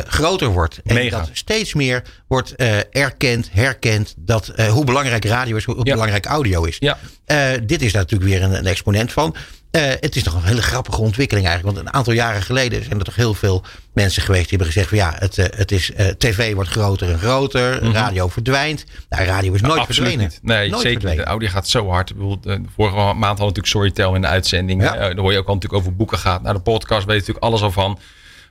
groter 0.07 0.48
wordt. 0.48 0.79
En 0.86 0.93
Mega. 0.96 1.17
dat 1.17 1.29
steeds 1.34 1.74
meer 1.74 2.03
wordt 2.27 2.55
erkend, 2.91 3.50
herkend. 3.51 4.13
Dat, 4.17 4.51
hoe 4.69 4.86
belangrijk 4.86 5.25
radio 5.25 5.55
is, 5.55 5.63
hoe 5.63 5.75
Ja. 5.84 5.93
belangrijk 5.93 6.25
audio 6.25 6.63
is. 6.63 6.77
Ja. 6.79 6.98
Dit 7.63 7.81
is 7.81 7.91
daar 7.91 8.01
natuurlijk 8.01 8.29
weer 8.31 8.43
een, 8.43 8.53
een 8.57 8.65
exponent 8.65 9.12
van. 9.12 9.36
Eh, 9.72 9.82
het 10.00 10.16
is 10.16 10.24
toch 10.24 10.34
een 10.34 10.44
hele 10.44 10.62
grappige 10.62 11.02
ontwikkeling 11.02 11.48
eigenlijk. 11.48 11.76
Want 11.76 11.88
een 11.88 11.94
aantal 11.96 12.14
jaren 12.14 12.42
geleden 12.42 12.84
zijn 12.84 13.00
er 13.00 13.06
toch 13.06 13.16
heel 13.16 13.34
veel 13.34 13.64
mensen 13.94 14.22
geweest 14.22 14.50
die 14.50 14.58
hebben 14.58 14.68
gezegd: 14.68 14.90
van 14.90 14.98
ja, 14.98 15.16
het, 15.20 15.38
eh, 15.38 15.46
het 15.58 15.72
is, 15.72 15.94
eh, 15.94 16.08
tv 16.08 16.54
wordt 16.54 16.70
groter 16.70 17.10
en 17.12 17.20
groter, 17.20 17.92
radio 17.92 18.28
verdwijnt. 18.28 18.86
Nou, 19.10 19.24
radio 19.26 19.54
is 19.54 19.62
nooit 19.62 19.76
Mhm. 19.76 19.86
Verdwenen. 19.86 20.20
niet. 20.20 20.40
Nee, 20.42 20.70
nooit 20.70 20.82
zeker 20.82 21.00
verdwenen. 21.00 21.24
De 21.26 21.30
audio 21.30 21.50
gaat 21.50 21.68
zo 21.68 21.90
hard. 21.90 22.08
De 22.42 22.62
vorige 22.76 22.96
maand 22.96 23.20
hadden 23.20 23.38
we 23.38 23.44
natuurlijk 23.44 23.68
Storytel 23.68 24.16
in 24.16 24.22
de 24.22 24.28
uitzending. 24.28 24.82
Ja. 24.84 24.92
Daar 24.98 25.18
hoor 25.18 25.32
je 25.32 25.38
ook 25.38 25.48
al 25.48 25.54
natuurlijk 25.54 25.82
over 25.82 25.96
boeken 25.96 26.18
gaat. 26.18 26.42
Nou, 26.42 26.56
de 26.56 26.62
podcast 26.62 27.06
weet 27.06 27.14
je 27.16 27.20
natuurlijk 27.20 27.46
alles 27.46 27.62
al 27.62 27.72
van. 27.72 28.00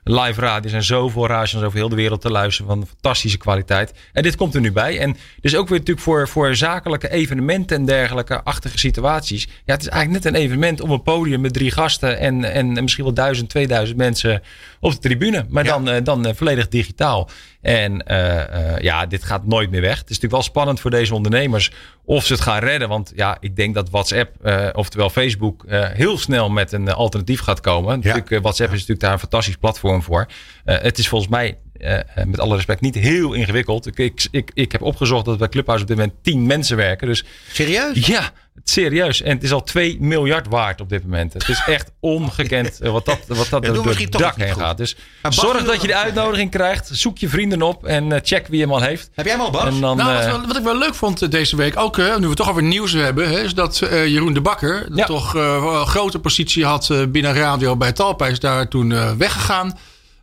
Live 0.03 0.41
radio, 0.41 0.63
er 0.63 0.69
zijn 0.69 0.83
zoveel 0.83 1.27
radio's 1.27 1.63
over 1.63 1.77
heel 1.77 1.89
de 1.89 1.95
wereld 1.95 2.21
te 2.21 2.31
luisteren 2.31 2.71
van 2.71 2.87
fantastische 2.87 3.37
kwaliteit. 3.37 3.93
En 4.13 4.23
dit 4.23 4.35
komt 4.35 4.55
er 4.55 4.61
nu 4.61 4.71
bij. 4.71 4.99
En 4.99 5.17
dus 5.41 5.55
ook 5.55 5.67
weer 5.67 5.77
natuurlijk 5.77 6.05
voor, 6.05 6.27
voor 6.27 6.55
zakelijke 6.55 7.09
evenementen 7.09 7.77
en 7.77 7.85
dergelijke 7.85 8.43
achtige 8.43 8.77
situaties. 8.77 9.47
Ja, 9.65 9.73
het 9.73 9.81
is 9.81 9.87
eigenlijk 9.87 10.23
net 10.23 10.33
een 10.33 10.39
evenement 10.41 10.81
op 10.81 10.89
een 10.89 11.01
podium 11.01 11.41
met 11.41 11.53
drie 11.53 11.71
gasten 11.71 12.19
en, 12.19 12.43
en 12.43 12.73
misschien 12.73 13.03
wel 13.03 13.13
duizend, 13.13 13.49
tweeduizend 13.49 13.97
mensen 13.97 14.41
op 14.79 14.91
de 14.91 14.99
tribune. 14.99 15.45
Maar 15.49 15.63
Ja. 15.65 15.69
dan, 15.71 15.89
eh, 15.89 16.03
dan 16.03 16.25
eh, 16.25 16.33
volledig 16.35 16.67
digitaal. 16.67 17.29
En 17.61 18.05
eh, 18.05 18.81
ja, 18.81 19.05
dit 19.05 19.23
gaat 19.23 19.45
nooit 19.45 19.69
meer 19.69 19.81
weg. 19.81 19.97
Het 19.99 20.09
is 20.09 20.19
natuurlijk 20.19 20.33
wel 20.33 20.41
spannend 20.41 20.79
voor 20.79 20.91
deze 20.91 21.13
ondernemers 21.15 21.71
of 22.07 22.25
ze 22.25 22.33
het 22.33 22.41
gaan 22.41 22.59
redden. 22.59 22.89
Want 22.89 23.11
ja, 23.15 23.37
ik 23.39 23.55
denk 23.55 23.73
dat 23.73 23.89
WhatsApp, 23.89 24.45
eh, 24.45 24.67
oftewel 24.73 25.09
Facebook, 25.09 25.63
eh, 25.63 25.89
heel 25.89 26.17
snel 26.17 26.49
met 26.49 26.71
een 26.71 26.87
eh, 26.87 26.93
alternatief 26.93 27.39
gaat 27.39 27.59
komen. 27.59 27.95
Natuurlijk, 27.95 28.31
eh, 28.31 28.39
WhatsApp 28.41 28.69
is 28.69 28.75
natuurlijk 28.79 28.99
daar 28.99 29.11
een 29.11 29.19
fantastisch 29.19 29.55
platform 29.55 30.03
voor. 30.03 30.27
Het 30.63 30.97
is 30.97 31.07
volgens 31.07 31.31
mij, 31.31 31.57
eh, 31.79 31.97
eh, 31.97 32.25
met 32.25 32.39
alle 32.39 32.55
respect, 32.55 32.81
niet 32.81 32.95
heel 32.95 33.33
ingewikkeld. 33.33 33.87
Ik, 33.87 33.97
ik, 33.97 34.27
ik, 34.31 34.51
ik 34.53 34.71
heb 34.71 34.81
opgezocht 34.81 35.25
dat 35.25 35.37
bij 35.37 35.49
Clubhouse 35.49 35.83
op 35.83 35.89
dit 35.89 35.97
moment 35.97 36.15
10 36.23 36.45
mensen 36.45 36.77
werken. 36.77 37.07
Dus 37.07 37.25
Serieus? 37.51 38.05
ja, 38.07 38.31
serieus. 38.63 39.21
En 39.21 39.31
het 39.35 39.43
is 39.43 39.51
al 39.51 39.63
2 39.63 39.97
miljard 39.99 40.47
waard 40.47 40.81
op 40.81 40.89
dit 40.89 41.03
moment. 41.03 41.33
Het 41.33 41.47
is 41.49 41.63
echt 41.65 41.91
ongekend 41.99 42.79
eh, 42.81 42.91
wat 42.91 43.05
dat, 43.05 43.19
wat 43.27 43.47
dat 43.49 43.65
Ja, 43.65 43.71
door 43.71 43.87
het 43.87 44.11
dak 44.11 44.35
heen 44.35 44.51
goed. 44.51 44.61
gaat. 44.61 44.77
Dus 44.77 44.95
Maar 45.21 45.33
zorg 45.33 45.63
dat 45.63 45.81
je 45.81 45.87
de 45.87 45.95
uitnodiging 45.95 46.51
krijgt. 46.51 46.89
Zoek 46.91 47.17
je 47.17 47.29
vrienden 47.29 47.61
op 47.61 47.85
en 47.85 48.19
check 48.23 48.47
wie 48.47 48.61
hem 48.61 48.71
al 48.71 48.81
heeft. 48.81 49.09
Heb 49.13 49.25
jij 49.25 49.33
hem 49.35 49.43
al, 49.43 49.51
Bas? 49.51 49.63
En 49.65 49.79
dan, 49.81 49.97
Nou, 49.97 50.41
wat, 50.47 50.57
ik 50.57 50.63
wel 50.63 50.77
leuk 50.77 50.95
vond 50.95 51.31
deze 51.31 51.55
week, 51.55 51.77
ook 51.79 51.97
nu 51.97 52.03
we 52.03 52.27
het 52.27 52.35
toch 52.35 52.49
over 52.49 52.63
nieuws 52.63 52.91
hebben, 52.93 53.29
hè, 53.29 53.39
is 53.43 53.53
dat 53.53 53.81
eh, 53.81 54.07
Jeroen 54.07 54.33
de 54.33 54.41
Bakker, 54.41 54.87
Ja. 54.93 55.05
toch 55.05 55.35
eh, 55.35 55.41
wel 55.61 55.79
een 55.79 55.87
grote 55.87 56.19
positie 56.19 56.65
had 56.65 56.89
eh, 56.89 57.01
binnen 57.09 57.33
radio 57.33 57.75
bij 57.75 57.91
Talpa, 57.91 58.27
is 58.27 58.39
daar 58.39 58.67
toen 58.67 58.91
eh, 58.91 59.11
weggegaan. 59.11 59.77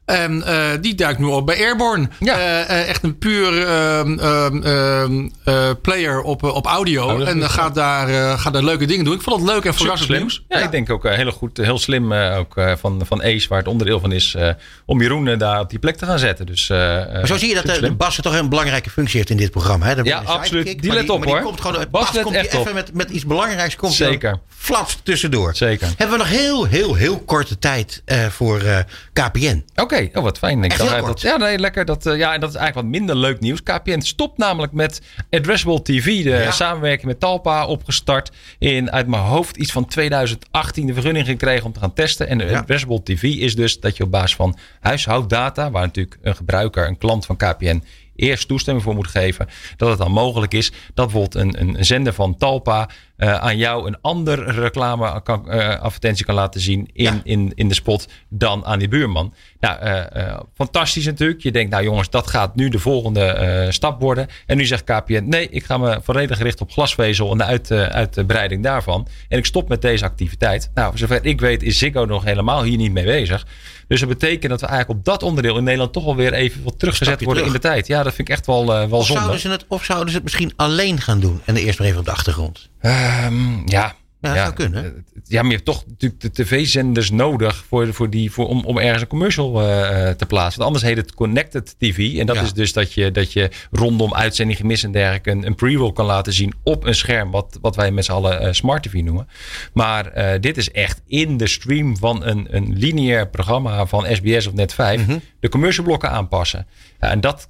En 0.04 0.42
eh, 0.42 0.70
die 0.80 0.94
duikt 0.94 1.18
nu 1.18 1.26
op 1.26 1.46
bij 1.46 1.56
Airborne. 1.58 2.08
Ja. 2.20 2.38
Eh, 2.38 2.60
eh, 2.80 2.88
echt 2.88 3.02
een 3.02 3.18
puur 3.18 3.66
ehm, 3.66 4.18
ehm, 4.18 4.62
ehm, 4.62 5.28
eh, 5.44 5.70
player 5.82 6.20
op, 6.22 6.42
op 6.42 6.66
audio. 6.66 7.12
Oh, 7.12 7.18
dat 7.18 7.28
en 7.28 7.50
gaat, 7.50 7.74
daar, 7.74 8.08
eh, 8.08 8.38
gaat 8.40 8.52
daar 8.52 8.62
leuke 8.62 8.86
dingen 8.86 9.04
doen. 9.04 9.14
Ik 9.14 9.20
vond 9.22 9.40
het 9.40 9.50
leuk 9.50 9.64
en 9.64 9.74
verrassend 9.74 10.08
slim. 10.08 10.20
nieuws. 10.20 10.44
Ja, 10.48 10.58
ik 10.58 10.70
denk 10.70 10.90
ook 10.90 11.04
eh, 11.04 11.14
heel 11.16 11.30
goed, 11.30 11.56
heel 11.56 11.78
slim 11.78 12.12
eh, 12.12 12.38
ook 12.38 12.56
eh, 12.56 12.72
van, 12.78 13.02
van 13.06 13.22
Ace, 13.22 13.48
waar 13.48 13.58
het 13.58 13.68
onderdeel 13.68 14.00
van 14.00 14.12
is, 14.12 14.34
eh, 14.34 14.48
om 14.86 15.00
Jeroen 15.00 15.38
daar 15.38 15.60
op 15.60 15.70
die 15.70 15.78
plek 15.78 15.96
te 15.96 16.06
gaan 16.06 16.18
zetten. 16.18 16.46
Dus, 16.46 16.70
eh, 16.70 16.78
Maar 16.78 17.26
zo 17.26 17.36
zie 17.36 17.48
je 17.48 17.62
dat 17.62 17.80
de 17.80 17.92
Bas 17.94 18.16
toch 18.22 18.34
een 18.38 18.48
belangrijke 18.48 18.90
functie 18.90 19.16
heeft 19.16 19.30
in 19.30 19.36
dit 19.36 19.50
programma. 19.50 19.86
Hè? 19.86 19.92
Ja, 20.02 20.18
absoluut. 20.18 20.48
sidekick, 20.66 20.80
Die 20.82 20.90
maar 20.90 21.00
let 21.00 21.10
op, 21.10 21.22
die 21.22 21.32
hoor. 21.32 21.42
Komt 21.42 21.60
gewoon, 21.60 21.76
Bas 21.90 22.02
Bas 22.04 22.12
let 22.12 22.22
komt 22.22 22.36
echt 22.36 22.54
op. 22.54 22.60
even 22.60 22.74
met, 22.74 22.94
met 22.94 23.10
iets 23.10 23.26
belangrijks. 23.26 23.76
Komt 23.76 23.92
Zeker. 23.92 24.30
dan 24.30 24.40
Flaps 24.58 24.98
tussendoor. 25.02 25.54
Zeker. 25.54 25.88
Hebben 25.96 26.18
we 26.18 26.24
nog 26.24 26.32
heel, 26.32 26.64
heel, 26.64 26.94
heel 26.94 27.18
korte 27.20 27.58
tijd 27.58 28.02
eh, 28.04 28.26
voor 28.26 28.60
eh, 28.60 28.78
KPN. 29.12 29.64
Oké, 29.74 29.93
oh, 30.14 30.22
wat 30.22 30.38
fijn. 30.38 30.64
Ik 30.64 30.78
dacht 30.78 31.06
dat, 31.06 31.20
ja, 31.20 31.36
nee, 31.36 31.58
lekker. 31.58 31.84
Dat, 31.84 32.06
eh, 32.06 32.16
ja, 32.16 32.34
en 32.34 32.40
dat 32.40 32.48
is 32.50 32.56
eigenlijk 32.56 32.86
wat 32.86 32.98
minder 32.98 33.16
leuk 33.16 33.40
nieuws. 33.40 33.62
KPN 33.62 34.00
stopt 34.00 34.38
namelijk 34.38 34.72
met 34.72 35.00
Addressable 35.30 35.82
TV. 35.82 36.22
De 36.22 36.30
Ja. 36.30 36.50
samenwerking 36.50 37.06
met 37.06 37.20
Talpa 37.20 37.66
opgestart. 37.66 38.30
In, 38.58 38.92
uit 38.92 39.06
mijn 39.06 39.22
hoofd, 39.22 39.56
iets 39.56 39.72
van 39.72 39.86
2018 39.86 40.86
de 40.86 40.92
vergunning 40.92 41.26
gekregen 41.26 41.64
om 41.64 41.72
te 41.72 41.80
gaan 41.80 41.92
testen. 41.94 42.28
En 42.28 42.38
Ja. 42.38 42.58
Addressable 42.58 43.02
TV 43.02 43.22
is 43.22 43.56
dus 43.56 43.80
dat 43.80 43.96
je 43.96 44.02
op 44.04 44.10
basis 44.10 44.36
van 44.36 44.56
huishouddata, 44.80 45.70
waar 45.70 45.82
natuurlijk 45.82 46.18
een 46.22 46.36
gebruiker, 46.36 46.86
een 46.86 46.98
klant 46.98 47.26
van 47.26 47.36
KPN 47.36 47.82
eerst 48.16 48.48
toestemming 48.48 48.84
voor 48.84 48.94
moet 48.94 49.06
geven, 49.06 49.48
dat 49.76 49.88
het 49.88 49.98
dan 49.98 50.12
mogelijk 50.12 50.54
is 50.54 50.72
dat 50.94 51.10
bijvoorbeeld 51.10 51.34
een, 51.34 51.60
een 51.60 51.84
zender 51.84 52.12
van 52.12 52.36
Talpa 52.36 52.88
eh, 53.16 53.34
aan 53.34 53.56
jou 53.56 53.86
een 53.86 53.96
ander 54.00 54.50
reclame 54.50 55.22
kan, 55.22 55.50
eh, 55.50 55.80
advertentie 55.80 56.24
kan 56.24 56.34
laten 56.34 56.60
zien 56.60 56.88
in, 56.92 57.04
Ja. 57.04 57.20
in, 57.24 57.52
in 57.54 57.68
de 57.68 57.74
spot 57.74 58.08
dan 58.28 58.64
aan 58.64 58.78
die 58.78 58.88
buurman. 58.88 59.34
Nou, 59.60 59.78
eh, 59.80 60.38
fantastisch 60.54 61.04
natuurlijk. 61.06 61.42
Je 61.42 61.52
denkt, 61.52 61.70
nou 61.70 61.84
jongens, 61.84 62.10
dat 62.10 62.26
gaat 62.26 62.54
nu 62.56 62.68
de 62.68 62.78
volgende 62.78 63.66
stap 63.70 64.00
worden. 64.00 64.26
En 64.46 64.56
nu 64.56 64.64
zegt 64.66 64.84
KPN, 64.84 65.24
nee, 65.28 65.48
ik 65.50 65.64
ga 65.64 65.78
me 65.78 66.00
volledig 66.02 66.38
richten 66.38 66.66
op 66.66 66.72
glasvezel 66.72 67.30
en 67.30 67.38
de 67.38 67.44
uit, 67.44 67.70
uitbreiding 67.70 68.62
daarvan. 68.62 69.08
En 69.28 69.38
ik 69.38 69.46
stop 69.46 69.68
met 69.68 69.82
deze 69.82 70.04
activiteit. 70.04 70.70
Nou, 70.74 70.96
zover 70.98 71.24
ik 71.24 71.40
weet 71.40 71.62
is 71.62 71.78
Ziggo 71.78 72.04
nog 72.04 72.24
helemaal 72.24 72.62
hier 72.62 72.76
niet 72.76 72.92
mee 72.92 73.04
bezig. 73.04 73.46
Dus 73.88 74.00
dat 74.00 74.08
betekent 74.08 74.50
dat 74.50 74.60
we 74.60 74.66
eigenlijk 74.66 74.98
op 74.98 75.04
dat 75.04 75.22
onderdeel 75.22 75.56
in 75.56 75.64
Nederland 75.64 75.92
toch 75.92 76.06
alweer 76.06 76.32
even 76.32 76.62
wat 76.64 76.78
teruggezet 76.78 77.22
worden 77.24 77.42
terug. 77.44 77.56
in 77.56 77.60
de 77.62 77.68
tijd. 77.68 77.86
Ja, 77.86 78.02
dat 78.02 78.14
vind 78.14 78.28
ik 78.28 78.34
echt 78.34 78.46
wel, 78.46 78.66
wel 78.66 78.82
Of 78.90 79.06
zonde. 79.06 79.20
zouden, 79.20 79.40
ze 79.40 79.48
het, 79.48 79.64
of 79.68 79.84
zouden 79.84 80.08
ze 80.08 80.14
het 80.14 80.22
misschien 80.24 80.52
alleen 80.56 81.00
gaan 81.00 81.20
doen? 81.20 81.40
En 81.44 81.56
eerst 81.56 81.78
maar 81.78 81.88
even 81.88 82.00
op 82.00 82.04
de 82.04 82.10
achtergrond. 82.10 82.68
Ehm, 83.08 83.68
ja. 83.68 83.94
Ja, 84.20 84.30
dat 84.34 84.38
zou 84.42 84.52
kunnen. 84.54 84.84
eh, 84.84 84.90
Ja, 85.24 85.40
maar 85.40 85.50
je 85.50 85.56
hebt 85.56 85.68
toch 85.68 85.84
natuurlijk 85.86 86.20
de 86.20 86.30
tv-zenders 86.30 87.10
nodig 87.10 87.64
voor, 87.68 87.94
voor 87.94 88.10
die, 88.10 88.30
voor, 88.30 88.48
om, 88.48 88.64
om 88.64 88.78
ergens 88.78 89.02
een 89.02 89.08
commercial 89.08 89.60
eh, 89.62 90.10
te 90.10 90.26
plaatsen. 90.26 90.60
Want 90.62 90.62
anders 90.74 90.82
heet 90.84 90.96
het 90.96 91.14
Connected 91.14 91.74
TV. 91.78 92.18
En 92.18 92.26
dat 92.26 92.36
Ja. 92.36 92.42
is 92.42 92.52
dus 92.52 92.72
dat 92.72 92.92
je, 92.92 93.10
dat 93.10 93.32
je 93.32 93.50
rondom 93.70 94.14
uitzending 94.14 94.58
gemist 94.58 94.84
en 94.84 94.92
dergelijke 94.92 95.30
een, 95.30 95.46
een 95.46 95.54
pre-roll 95.54 95.92
kan 95.92 96.06
laten 96.06 96.32
zien 96.32 96.52
op 96.62 96.84
een 96.84 96.94
scherm. 96.94 97.30
Wat, 97.30 97.58
wat 97.60 97.76
wij 97.76 97.90
met 97.90 98.04
z'n 98.04 98.12
allen 98.12 98.40
eh, 98.40 98.52
Smart 98.52 98.82
TV 98.82 98.92
noemen. 98.92 99.28
Maar 99.72 100.06
eh, 100.06 100.40
dit 100.40 100.56
is 100.56 100.70
echt 100.70 101.02
in 101.06 101.36
de 101.36 101.46
stream 101.48 101.96
van 101.96 102.24
een, 102.24 102.46
een 102.50 102.72
lineair 102.76 103.28
programma 103.28 103.86
van 103.86 104.06
SBS 104.12 104.46
of 104.46 104.52
Net5 104.52 105.00
Mhm. 105.00 105.18
de 105.40 105.48
commercial 105.48 105.84
blokken 105.84 106.10
aanpassen. 106.10 106.66
Ja, 107.00 107.10
en 107.10 107.20
dat 107.20 107.48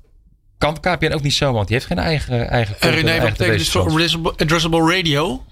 kan 0.59 0.81
KPN 0.81 1.13
ook 1.13 1.23
niet 1.23 1.35
zo, 1.35 1.53
want 1.53 1.67
die 1.67 1.77
heeft 1.77 1.89
geen 1.89 1.99
eigen 1.99 2.49
eigen 2.49 2.81
En 2.81 2.91
René, 2.91 3.21
wat 3.21 3.31
betekent 3.31 3.59
dit 3.59 3.69
voor 3.69 3.83
TV-stations. 3.83 3.93
addressable, 3.93 4.33
addressable 4.37 4.95
radio? 4.97 5.45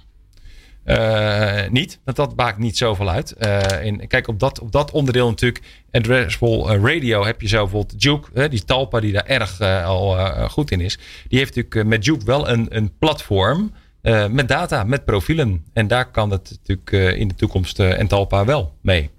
Eh, 0.84 1.68
niet, 1.70 2.00
want 2.04 2.16
dat 2.16 2.36
maakt 2.36 2.58
niet 2.58 2.76
zoveel 2.76 3.10
uit. 3.10 3.32
Eh, 3.32 3.84
in, 3.84 4.06
kijk, 4.08 4.28
op 4.28 4.38
dat, 4.38 4.60
op 4.60 4.72
dat 4.72 4.90
onderdeel 4.90 5.28
natuurlijk, 5.28 5.64
addressable 5.90 6.74
eh, 6.74 6.94
radio, 6.94 7.24
heb 7.24 7.40
je 7.40 7.48
zo 7.48 7.62
bijvoorbeeld 7.62 8.02
Juke, 8.02 8.28
hè, 8.34 8.48
die 8.48 8.64
Talpa 8.64 9.00
die 9.00 9.12
daar 9.12 9.26
erg 9.26 9.60
al 9.60 10.16
goed 10.48 10.70
in 10.70 10.80
is. 10.80 10.98
Die 11.28 11.38
heeft 11.38 11.54
natuurlijk 11.54 11.88
met 11.88 12.04
Juke 12.04 12.24
wel 12.24 12.48
een, 12.48 12.66
een 12.76 12.92
platform 12.98 13.72
met 14.30 14.48
data, 14.48 14.84
met 14.84 15.04
profielen. 15.04 15.64
En 15.72 15.86
daar 15.86 16.10
kan 16.10 16.30
het 16.30 16.58
natuurlijk 16.60 17.16
in 17.18 17.28
de 17.28 17.34
toekomst 17.34 17.78
en 17.78 18.06
Talpa 18.06 18.44
wel 18.44 18.74
mee. 18.80 19.10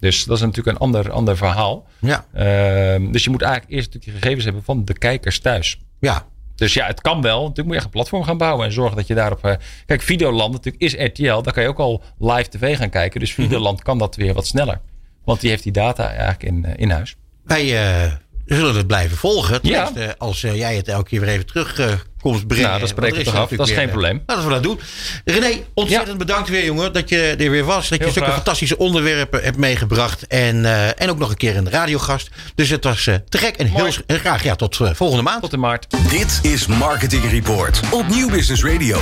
Dus 0.00 0.24
dat 0.24 0.36
is 0.36 0.42
natuurlijk 0.42 0.76
een 0.76 0.82
ander, 0.82 1.10
ander 1.10 1.36
verhaal. 1.36 1.86
Ja, 2.00 2.24
Ehm, 2.32 3.10
dus 3.12 3.24
je 3.24 3.30
moet 3.30 3.42
eigenlijk 3.42 3.72
eerst 3.74 3.86
natuurlijk 3.86 4.14
je 4.14 4.20
gegevens 4.22 4.44
hebben 4.44 4.62
van 4.64 4.84
de 4.84 4.98
kijkers 4.98 5.38
thuis. 5.40 5.78
ja. 6.00 6.26
Dus 6.54 6.74
ja, 6.74 6.86
het 6.86 7.00
kan 7.00 7.22
wel. 7.22 7.38
Natuurlijk 7.40 7.58
moet 7.66 7.68
je 7.70 7.74
echt 7.76 7.84
een 7.84 7.90
platform 7.90 8.22
gaan 8.22 8.38
bouwen 8.38 8.66
en 8.66 8.72
zorgen 8.72 8.96
dat 8.96 9.06
je 9.06 9.14
daarop. 9.14 9.44
eh, 9.44 9.54
Kijk, 9.86 10.02
Videoland 10.02 10.52
natuurlijk 10.52 10.82
is 10.82 10.94
RTL. 10.94 11.42
Daar 11.42 11.52
kan 11.52 11.62
je 11.62 11.68
ook 11.68 11.78
al 11.78 12.02
live 12.18 12.48
tv 12.48 12.76
gaan 12.76 12.90
kijken. 12.90 13.20
Dus 13.20 13.34
Videoland 13.34 13.82
kan 13.82 13.98
dat 13.98 14.16
weer 14.16 14.34
wat 14.34 14.46
sneller. 14.46 14.80
Want 15.24 15.40
die 15.40 15.50
heeft 15.50 15.62
die 15.62 15.72
data 15.72 16.08
eigenlijk 16.08 16.42
in, 16.42 16.64
eh, 16.64 16.72
in 16.76 16.90
huis. 16.90 17.16
Wij 17.44 17.62
eh, 18.04 18.12
zullen 18.46 18.76
het 18.76 18.86
blijven 18.86 19.16
volgen. 19.16 19.58
Ja. 19.62 19.84
Tenminste, 19.84 20.18
als 20.18 20.42
eh, 20.42 20.56
jij 20.56 20.76
het 20.76 20.88
elke 20.88 21.08
keer 21.08 21.20
weer 21.20 21.28
even 21.28 21.46
terug 21.46 21.78
eh, 21.78 21.92
komt 22.20 22.46
brengen. 22.46 22.68
Nou, 22.68 22.80
dat 22.80 22.90
er 22.90 23.14
we 23.14 23.22
toch 23.22 23.34
af. 23.34 23.48
Dat 23.48 23.60
is 23.60 23.66
weer, 23.66 23.76
geen 23.76 23.86
eh, 23.86 23.90
probleem. 23.92 24.22
Nou, 24.26 24.38
dat 24.38 24.48
we 24.48 24.54
dat 24.54 24.62
doen. 24.62 24.80
René, 25.24 25.62
ontzettend 25.74 26.18
bedankt 26.18 26.48
weer, 26.48 26.64
jongen. 26.64 26.92
Dat 26.92 27.08
je 27.08 27.34
er 27.38 27.50
weer 27.50 27.64
was. 27.64 27.88
Dat 27.88 27.98
je 27.98 28.04
Heel 28.04 28.12
zulke 28.12 28.28
graag. 28.28 28.34
fantastische 28.42 28.78
onderwerpen 28.78 29.42
hebt 29.42 29.56
meegebracht. 29.56 30.26
En, 30.26 30.64
eh, 30.64 31.02
en 31.02 31.10
ook 31.10 31.18
nog 31.18 31.30
een 31.30 31.36
keer 31.36 31.56
een 31.56 31.70
radiogast. 31.70 32.28
Dus 32.54 32.68
het 32.68 32.84
was 32.84 33.06
eh, 33.06 33.14
te 33.28 33.38
gek. 33.38 33.56
En 33.56 33.66
heel 33.66 33.78
Mooi. 33.78 33.94
graag 34.06 34.42
ja, 34.42 34.54
tot 34.54 34.80
eh, 34.80 34.90
volgende 34.94 35.22
maand. 35.22 35.42
Tot 35.42 35.52
in 35.52 35.60
maart. 35.60 35.86
Dit 36.10 36.38
is 36.42 36.66
Marketing 36.66 37.30
Report 37.30 37.80
op 37.90 38.08
Nieuw 38.08 38.30
Business 38.30 38.64
Radio. 38.64 38.98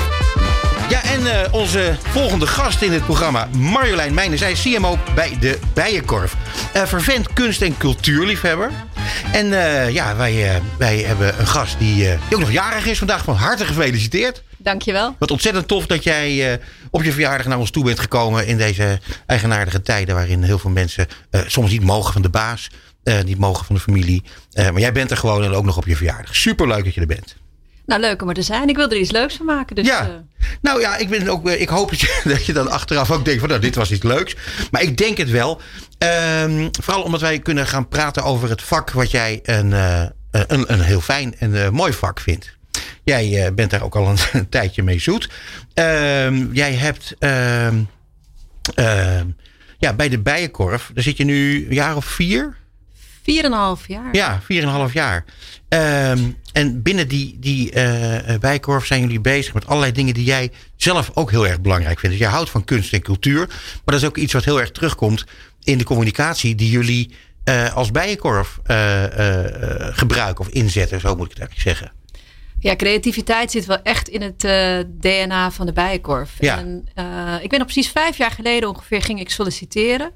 Ja, 0.89 1.03
en 1.05 1.21
uh, 1.21 1.41
onze 1.51 1.97
volgende 2.01 2.47
gast 2.47 2.83
in 2.83 2.93
het 2.93 3.05
programma, 3.05 3.49
Marjolein 3.57 4.15
Meijnen. 4.15 4.39
Zij 4.39 4.53
is 4.53 4.63
CMO 4.63 4.99
bij 5.15 5.37
de 5.41 5.59
Bijenkorf. 5.75 6.35
Uh, 6.77 6.83
vervent 6.83 7.33
kunst- 7.33 7.63
en 7.63 7.77
cultuurliefhebber. 7.77 8.71
En 9.33 9.47
uh, 9.47 9.91
ja, 9.91 10.17
wij, 10.17 10.63
wij 10.79 10.99
hebben 10.99 11.41
een 11.41 11.47
gast 11.47 11.79
die, 11.79 11.95
die 11.95 12.35
ook 12.35 12.41
nog 12.41 12.53
jarig 12.53 12.87
is 12.87 12.99
vandaag. 12.99 13.25
Van 13.25 13.35
harte 13.35 13.65
gefeliciteerd. 13.65 14.43
Dankjewel. 14.59 15.17
Wat 15.19 15.31
ontzettend 15.31 15.69
tof 15.69 15.87
dat 15.87 16.05
jij 16.05 16.61
op 16.91 17.03
je 17.03 17.13
verjaardag 17.13 17.47
naar 17.47 17.59
ons 17.59 17.71
toe 17.71 17.85
bent 17.85 17.99
gekomen... 17.99 18.47
in 18.47 18.57
deze 18.57 19.01
eigenaardige 19.27 19.83
tijden 19.83 20.15
waarin 20.15 20.43
heel 20.43 20.59
veel 20.59 20.71
mensen 20.71 21.07
soms 21.47 21.71
niet 21.71 21.83
mogen 21.83 22.13
van 22.13 22.23
de 22.23 22.29
baas... 22.29 22.71
niet 23.25 23.39
mogen 23.39 23.65
van 23.65 23.75
de 23.75 23.81
familie. 23.81 24.23
maar 24.55 24.79
jij 24.79 24.93
bent 24.93 25.11
er 25.11 25.17
gewoon 25.17 25.45
en 25.45 25.53
ook 25.53 25.65
nog 25.65 25.77
op 25.77 25.87
je 25.87 25.97
verjaardag. 25.97 26.37
Superleuk 26.37 26.85
dat 26.85 26.95
je 26.95 27.01
er 27.01 27.07
bent. 27.07 27.37
Nou, 27.87 28.01
leuk 28.01 28.23
om 28.23 28.29
er 28.29 28.35
te 28.35 28.43
zijn. 28.43 28.69
Ik 28.69 28.77
wil 28.77 28.91
er 28.91 28.97
iets 28.97 29.11
leuks 29.11 29.37
van 29.37 29.47
maken. 29.47 29.77
Dus, 29.77 29.87
ja. 29.87 30.09
Uh... 30.09 30.15
Nou 30.61 30.81
ja, 30.81 30.97
ik, 30.97 31.09
ben 31.09 31.29
ook, 31.29 31.49
ik 31.49 31.69
hoop 31.69 31.91
dat 31.91 32.01
je, 32.01 32.21
dat 32.35 32.47
je 32.47 32.53
dan 32.53 32.71
achteraf 32.71 33.11
ook 33.11 33.25
denkt 33.25 33.41
van 33.41 33.49
nou, 33.49 33.61
dit 33.61 33.75
was 33.75 33.91
iets 33.91 34.03
leuks. 34.03 34.37
Maar 34.71 34.83
ik 34.83 34.97
denk 34.97 35.17
het 35.17 35.31
wel. 35.31 35.61
Um, 35.99 36.69
vooral 36.81 37.03
omdat 37.03 37.21
wij 37.21 37.39
kunnen 37.39 37.67
gaan 37.67 37.89
praten 37.89 38.23
over 38.23 38.49
het 38.49 38.63
vak 38.63 38.91
wat 38.91 39.11
jij 39.11 39.41
een, 39.43 39.71
uh, 39.71 40.05
een, 40.31 40.73
een 40.73 40.81
heel 40.81 41.01
fijn 41.01 41.35
en 41.39 41.51
uh, 41.51 41.69
mooi 41.69 41.93
vak 41.93 42.21
vindt. 42.21 42.57
Jij 43.05 43.55
bent 43.55 43.71
daar 43.71 43.83
ook 43.83 43.97
al 43.97 44.09
een, 44.09 44.19
een 44.33 44.49
tijdje 44.59 44.83
mee 44.83 44.99
zoet. 44.99 45.29
Um, 45.75 46.53
jij 46.53 46.73
hebt 46.73 47.15
ehm, 47.19 47.83
ja, 49.79 49.93
bij 49.93 50.09
de 50.09 50.19
Bijenkorf, 50.19 50.91
daar 50.95 51.05
zit 51.05 51.17
je 51.17 51.25
nu 51.25 51.67
een 51.67 51.75
jaar 51.75 51.97
of 51.97 52.05
vier? 52.05 52.57
Vier 53.23 53.45
en 53.45 53.53
een 53.53 53.59
half 53.59 53.89
jaar. 53.89 54.09
Ja, 54.13 54.41
vier 54.43 54.63
en 54.63 54.69
een 54.69 54.75
half 54.75 54.93
jaar. 54.93 55.25
En 56.55 56.83
binnen 56.83 57.09
die, 57.09 57.37
die 57.41 57.73
uh, 57.75 58.39
bijkorf 58.41 58.87
zijn 58.87 59.01
jullie 59.01 59.21
bezig 59.21 59.55
met 59.55 59.67
allerlei 59.67 59.93
dingen 59.93 60.15
die 60.15 60.25
jij 60.25 60.51
zelf 60.77 61.11
ook 61.15 61.31
heel 61.31 61.47
erg 61.47 61.61
belangrijk 61.61 61.99
vindt. 61.99 62.17
Dus 62.17 62.25
jij 62.25 62.35
houdt 62.35 62.51
van 62.51 62.65
kunst 62.65 62.93
en 62.93 63.03
cultuur. 63.03 63.47
Maar 63.47 63.81
dat 63.85 63.95
is 63.95 64.05
ook 64.05 64.17
iets 64.17 64.33
wat 64.33 64.45
heel 64.45 64.61
erg 64.61 64.71
terugkomt 64.71 65.25
in 65.63 65.79
de 65.79 65.85
communicatie 65.85 66.55
die 66.55 66.71
jullie 66.71 67.15
uh, 67.45 67.75
als 67.75 67.91
bijenkorf 67.91 68.59
gebruiken 69.93 70.45
of 70.45 70.49
inzetten. 70.49 71.01
Zo 71.01 71.17
moet 71.17 71.25
ik 71.25 71.39
het 71.39 71.41
eigenlijk 71.41 71.79
zeggen. 71.79 71.93
Ja, 72.59 72.77
creativiteit 72.77 73.51
zit 73.51 73.67
wel 73.67 73.83
echt 73.83 74.09
in 74.09 74.23
het 74.23 74.41
DNA 75.01 75.51
van 75.51 75.67
de 75.67 75.73
bijenkorf. 75.73 76.33
Ja. 76.39 76.59
En, 76.59 76.85
ik 77.43 77.49
ben 77.49 77.59
al 77.59 77.65
precies 77.65 77.89
vijf 77.89 78.17
jaar 78.17 78.31
geleden 78.31 78.69
ongeveer 78.69 79.03
ging 79.03 79.21
ik 79.21 79.31
solliciteren. 79.31 80.13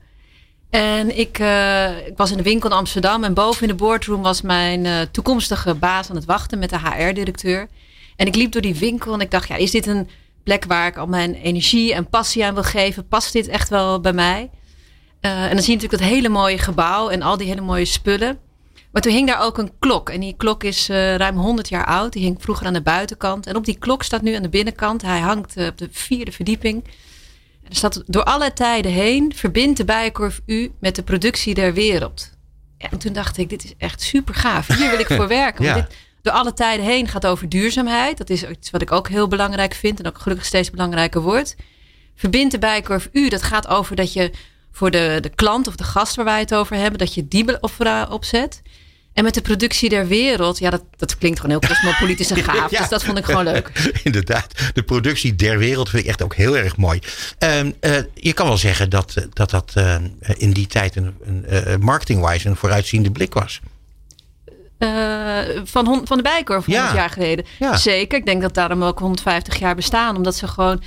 En 0.70 1.18
ik, 1.18 1.38
uh, 1.38 2.06
ik, 2.06 2.16
was 2.16 2.30
in 2.30 2.36
de 2.36 2.42
winkel 2.42 2.70
in 2.70 2.76
Amsterdam 2.76 3.24
en 3.24 3.34
boven 3.34 3.62
in 3.62 3.68
de 3.68 3.74
boardroom 3.74 4.22
was 4.22 4.42
mijn 4.42 4.84
uh, 4.84 5.00
toekomstige 5.00 5.74
baas 5.74 6.10
aan 6.10 6.16
het 6.16 6.24
wachten 6.24 6.58
met 6.58 6.70
de 6.70 6.78
HR-directeur. 6.78 7.68
En 8.16 8.26
ik 8.26 8.34
liep 8.34 8.52
door 8.52 8.62
die 8.62 8.74
winkel 8.74 9.12
en 9.12 9.20
ik 9.20 9.30
dacht, 9.30 9.48
ja, 9.48 9.56
is 9.56 9.70
dit 9.70 9.86
een 9.86 10.08
plek 10.42 10.64
waar 10.64 10.86
ik 10.86 10.96
al 10.96 11.06
mijn 11.06 11.34
energie 11.34 11.94
en 11.94 12.08
passie 12.08 12.44
aan 12.44 12.54
wil 12.54 12.62
geven? 12.62 13.08
Past 13.08 13.32
dit 13.32 13.48
echt 13.48 13.68
wel 13.68 14.00
bij 14.00 14.12
mij? 14.12 14.50
Uh, 15.20 15.44
en 15.44 15.50
dan 15.50 15.62
zie 15.62 15.72
je 15.72 15.74
natuurlijk 15.74 16.02
dat 16.02 16.12
hele 16.12 16.28
mooie 16.28 16.58
gebouw 16.58 17.08
en 17.08 17.22
al 17.22 17.36
die 17.36 17.48
hele 17.48 17.60
mooie 17.60 17.84
spullen. 17.84 18.38
Maar 18.90 19.02
toen 19.02 19.12
hing 19.12 19.26
daar 19.26 19.42
ook 19.42 19.58
een 19.58 19.72
klok. 19.78 20.10
En 20.10 20.20
die 20.20 20.34
klok 20.36 20.64
is 20.64 20.88
ruim 20.88 21.36
100 21.36 21.68
jaar 21.68 21.86
oud. 21.86 22.12
Die 22.12 22.22
hing 22.22 22.36
vroeger 22.40 22.66
aan 22.66 22.72
de 22.72 22.82
buitenkant. 22.82 23.46
En 23.46 23.56
op 23.56 23.64
die 23.64 23.78
klok 23.78 24.02
staat 24.02 24.22
nu 24.22 24.34
aan 24.34 24.42
de 24.42 24.48
binnenkant. 24.48 25.02
Hij 25.02 25.20
hangt 25.20 25.56
op 25.56 25.78
de 25.78 25.88
vierde 25.90 26.32
verdieping 26.32 26.84
er 27.68 27.76
staat 27.76 28.02
door 28.06 28.24
alle 28.24 28.52
tijden 28.52 28.92
heen 28.92 29.32
verbindt 29.34 29.76
de 29.76 29.84
Bijenkorf 29.84 30.40
U 30.46 30.72
met 30.80 30.94
de 30.94 31.02
productie 31.02 31.54
der 31.54 31.74
wereld. 31.74 32.30
En 32.78 32.98
toen 32.98 33.12
dacht 33.12 33.36
ik, 33.36 33.48
dit 33.48 33.64
is 33.64 33.74
echt 33.78 34.02
super 34.02 34.34
gaaf. 34.34 34.66
Hier 34.66 34.90
wil 34.90 34.98
ik 34.98 35.06
voor 35.06 35.28
werken. 35.42 35.64
Want 35.64 35.74
dit 35.74 35.96
door 36.22 36.32
alle 36.32 36.52
tijden 36.52 36.86
heen 36.86 37.08
gaat 37.08 37.26
over 37.26 37.48
duurzaamheid. 37.48 38.18
Dat 38.18 38.30
is 38.30 38.48
iets 38.48 38.70
wat 38.70 38.82
ik 38.82 38.92
ook 38.92 39.08
heel 39.08 39.28
belangrijk 39.28 39.74
vind 39.74 39.98
en 39.98 40.06
ook 40.06 40.18
gelukkig 40.18 40.46
steeds 40.46 40.70
belangrijker 40.70 41.20
wordt. 41.20 41.56
Verbindt 42.14 42.52
de 42.52 42.58
Bijenkorf 42.58 43.08
U, 43.12 43.28
dat 43.28 43.42
gaat 43.42 43.68
over 43.68 43.96
dat 43.96 44.12
je 44.12 44.30
voor 44.72 44.90
de, 44.90 45.18
de 45.20 45.28
klant 45.28 45.66
of 45.66 45.76
de 45.76 45.84
gast 45.84 46.16
waar 46.16 46.24
wij 46.24 46.38
het 46.38 46.54
over 46.54 46.76
hebben, 46.76 46.98
dat 46.98 47.14
je 47.14 47.28
die 47.28 47.60
opzet. 48.10 48.62
En 49.18 49.24
met 49.24 49.34
de 49.34 49.42
productie 49.42 49.88
der 49.88 50.06
wereld, 50.06 50.58
ja, 50.58 50.70
dat, 50.70 50.82
dat 50.96 51.18
klinkt 51.18 51.40
gewoon 51.40 51.58
heel 51.60 51.68
cosmopolitisch 51.68 52.30
en 52.30 52.44
gaaf. 52.50 52.70
Dus 52.70 52.88
dat 52.88 53.04
vond 53.04 53.18
ik 53.18 53.24
gewoon 53.24 53.44
leuk. 53.44 53.70
Inderdaad, 54.02 54.54
de 54.74 54.82
productie 54.82 55.34
der 55.34 55.58
wereld 55.58 55.88
vind 55.88 56.02
ik 56.02 56.08
echt 56.08 56.22
ook 56.22 56.34
heel 56.34 56.56
erg 56.56 56.76
mooi. 56.76 57.00
Uh, 57.38 57.64
uh, 57.64 57.70
je 58.14 58.32
kan 58.32 58.46
wel 58.46 58.56
zeggen 58.56 58.90
dat 58.90 59.14
dat, 59.32 59.50
dat 59.50 59.72
uh, 59.78 59.96
in 60.36 60.50
die 60.50 60.66
tijd 60.66 60.96
een, 60.96 61.14
een 61.46 61.80
marketing-wise 61.80 62.48
een 62.48 62.56
vooruitziende 62.56 63.10
blik 63.10 63.34
was. 63.34 63.60
van, 65.64 66.00
van 66.04 66.16
de 66.16 66.22
Bijkorf 66.22 66.64
100 66.64 66.92
jaar 66.92 67.10
geleden. 67.10 67.44
Ja. 67.58 67.76
Zeker, 67.76 68.18
ik 68.18 68.26
denk 68.26 68.42
dat 68.42 68.54
daarom 68.54 68.84
ook 68.84 68.98
150 68.98 69.58
jaar 69.58 69.74
bestaan. 69.74 70.16
Omdat 70.16 70.36
ze 70.36 70.48
gewoon 70.48 70.82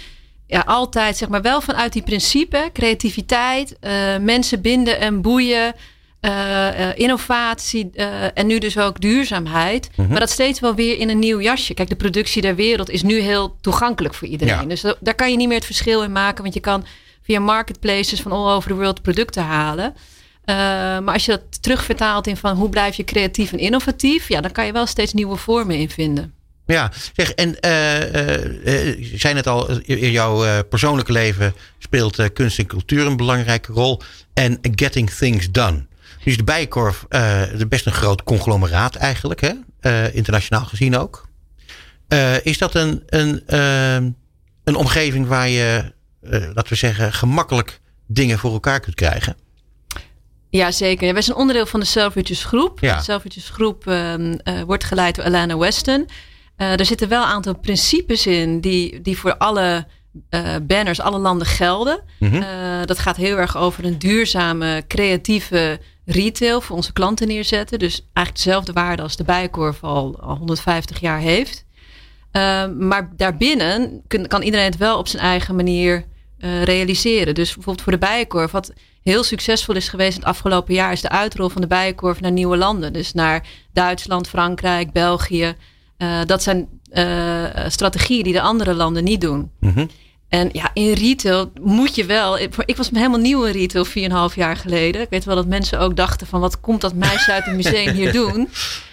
ja, 0.47 0.63
altijd, 0.65 1.17
zeg 1.17 1.29
maar, 1.29 1.41
wel 1.41 1.61
vanuit 1.61 1.93
die 1.93 2.03
principe, 2.03 2.69
creativiteit, 2.73 3.77
mensen 4.19 4.61
binden 4.61 4.99
en 4.99 5.21
boeien. 5.21 5.73
Uh, 6.21 6.97
innovatie 6.97 7.89
uh, 7.93 8.05
en 8.33 8.47
nu 8.47 8.59
dus 8.59 8.77
ook 8.77 8.99
duurzaamheid. 8.99 9.89
Mm 9.89 9.93
-hmm. 9.95 10.11
Maar 10.11 10.19
dat 10.19 10.29
steeds 10.29 10.59
wel 10.59 10.75
weer 10.75 10.97
in 10.97 11.09
een 11.09 11.19
nieuw 11.19 11.41
jasje. 11.41 11.73
Kijk, 11.73 11.89
de 11.89 11.95
productie 11.95 12.41
der 12.41 12.55
wereld 12.55 12.89
is 12.89 13.03
nu 13.03 13.19
heel 13.19 13.55
toegankelijk 13.61 14.13
voor 14.13 14.27
iedereen. 14.27 14.61
Ja. 14.61 14.65
Dus 14.65 14.83
daar 14.99 15.15
kan 15.15 15.31
je 15.31 15.37
niet 15.37 15.47
meer 15.47 15.57
het 15.57 15.65
verschil 15.65 16.03
in 16.03 16.11
maken. 16.11 16.41
Want 16.41 16.53
je 16.53 16.59
kan 16.59 16.85
via 17.23 17.39
marketplaces 17.39 18.21
van 18.21 18.31
all 18.31 18.53
over 18.53 18.69
the 18.69 18.75
world 18.75 19.01
producten 19.01 19.43
halen. 19.43 19.95
maar 21.03 21.13
als 21.13 21.25
je 21.25 21.31
dat 21.31 21.61
terugvertaalt 21.61 22.27
in 22.27 22.37
van 22.37 22.55
hoe 22.55 22.69
blijf 22.69 22.95
je 22.95 23.03
creatief 23.03 23.51
en 23.51 23.59
innovatief. 23.59 24.27
Ja, 24.27 24.41
dan 24.41 24.51
kan 24.51 24.65
je 24.65 24.71
wel 24.71 24.85
steeds 24.85 25.13
nieuwe 25.13 25.35
vormen 25.35 25.75
in 25.75 25.89
vinden. 25.89 26.33
Ja, 26.65 26.91
zeg, 27.13 27.31
en 27.31 27.49
uh, 27.49 29.17
zijn 29.17 29.35
het 29.35 29.47
al, 29.47 29.69
in 29.81 30.11
jouw 30.11 30.63
persoonlijke 30.63 31.11
leven 31.11 31.53
speelt 31.79 32.33
kunst 32.33 32.59
en 32.59 32.65
cultuur 32.65 33.05
een 33.05 33.17
belangrijke 33.17 33.73
rol. 33.73 34.01
En 34.33 34.59
getting 34.61 35.09
things 35.09 35.51
done. 35.51 35.89
Dus 36.23 36.37
de 36.37 36.43
Bijenkorf, 36.43 37.05
uh, 37.09 37.41
best 37.67 37.85
een 37.85 37.91
groot 37.91 38.23
conglomeraat 38.23 38.95
eigenlijk, 38.95 39.41
hè? 39.41 39.51
Uh, 39.81 40.15
internationaal 40.15 40.65
gezien 40.65 40.97
ook. 40.97 41.29
Uh, 42.09 42.45
is 42.45 42.57
dat 42.57 42.75
een, 42.75 43.03
een, 43.05 43.43
ehm, 43.47 44.09
een 44.63 44.75
omgeving 44.75 45.27
waar 45.27 45.49
je, 45.49 45.93
laten 46.21 46.67
we 46.67 46.75
zeggen, 46.75 47.13
gemakkelijk 47.13 47.79
dingen 48.07 48.39
voor 48.39 48.51
elkaar 48.51 48.79
kunt 48.79 48.95
krijgen? 48.95 49.35
Ja, 50.49 50.71
zeker. 50.71 51.13
wij 51.13 51.21
zijn 51.21 51.37
onderdeel 51.37 51.65
van 51.65 51.79
de 51.79 51.85
Selfridges 51.85 52.43
groep. 52.43 52.79
Ja. 52.79 52.95
De 52.95 53.03
Selfridges 53.03 53.49
groep 53.49 53.87
ehm, 53.87 54.37
wordt 54.65 54.83
geleid 54.83 55.15
door 55.15 55.25
Alana 55.25 55.57
Weston. 55.57 56.09
er 56.55 56.85
zitten 56.85 57.09
wel 57.09 57.21
een 57.21 57.29
aantal 57.29 57.57
principes 57.57 58.27
in 58.27 58.61
die, 58.61 59.01
die 59.01 59.17
voor 59.17 59.37
alle 59.37 59.87
banners, 60.61 60.99
alle 60.99 61.19
landen 61.19 61.47
gelden. 61.47 62.01
Mm 62.19 62.29
-hmm. 62.29 62.85
dat 62.85 62.99
gaat 62.99 63.15
heel 63.15 63.37
erg 63.37 63.57
over 63.57 63.85
een 63.85 63.99
duurzame, 63.99 64.83
creatieve 64.87 65.79
retail 66.05 66.61
voor 66.61 66.75
onze 66.75 66.93
klanten 66.93 67.27
neerzetten. 67.27 67.79
Dus 67.79 68.07
eigenlijk 68.13 68.45
dezelfde 68.45 68.73
waarde 68.73 69.01
als 69.01 69.15
de 69.15 69.23
Bijenkorf 69.23 69.83
al, 69.83 70.19
al 70.19 70.35
150 70.37 70.99
jaar 70.99 71.19
heeft. 71.19 71.65
Uh, 72.31 72.67
maar 72.79 73.11
daarbinnen 73.15 74.01
kan 74.27 74.41
iedereen 74.41 74.65
het 74.65 74.77
wel 74.77 74.97
op 74.97 75.07
zijn 75.07 75.23
eigen 75.23 75.55
manier 75.55 76.05
uh, 76.37 76.63
realiseren. 76.63 77.35
Dus 77.35 77.53
bijvoorbeeld 77.53 77.81
voor 77.81 77.91
de 77.91 78.05
Bijenkorf, 78.05 78.51
wat 78.51 78.73
heel 79.01 79.23
succesvol 79.23 79.75
is 79.75 79.89
geweest 79.89 80.15
het 80.15 80.25
afgelopen 80.25 80.73
jaar, 80.73 80.91
is 80.91 81.01
de 81.01 81.09
uitrol 81.09 81.49
van 81.49 81.61
de 81.61 81.67
Bijenkorf 81.67 82.21
naar 82.21 82.31
nieuwe 82.31 82.57
landen. 82.57 82.93
Dus 82.93 83.13
naar 83.13 83.47
Duitsland, 83.73 84.27
Frankrijk, 84.27 84.91
België. 84.91 85.55
Uh, 85.97 86.19
dat 86.25 86.43
zijn 86.43 86.67
strategieën 87.67 88.23
die 88.23 88.33
de 88.33 88.41
andere 88.41 88.73
landen 88.73 89.03
niet 89.03 89.21
doen. 89.21 89.51
-hmm. 89.59 89.89
En 90.31 90.49
ja, 90.51 90.71
in 90.73 90.93
retail 90.93 91.51
moet 91.61 91.95
je 91.95 92.05
wel. 92.05 92.39
Ik 92.39 92.77
was 92.77 92.89
helemaal 92.89 93.19
nieuw 93.19 93.43
in 93.43 93.51
retail 93.51 93.85
4,5 94.29 94.35
jaar 94.35 94.55
geleden. 94.55 95.01
Ik 95.01 95.09
weet 95.09 95.25
wel 95.25 95.35
dat 95.35 95.47
mensen 95.47 95.79
ook 95.79 95.95
dachten 95.95 96.27
van 96.27 96.39
wat 96.39 96.59
komt 96.59 96.81
dat 96.81 96.93
meisje 96.93 97.31
uit 97.31 97.45
het 97.45 97.55
museum 97.55 97.93
hier 97.93 98.11
doen. 98.21 98.49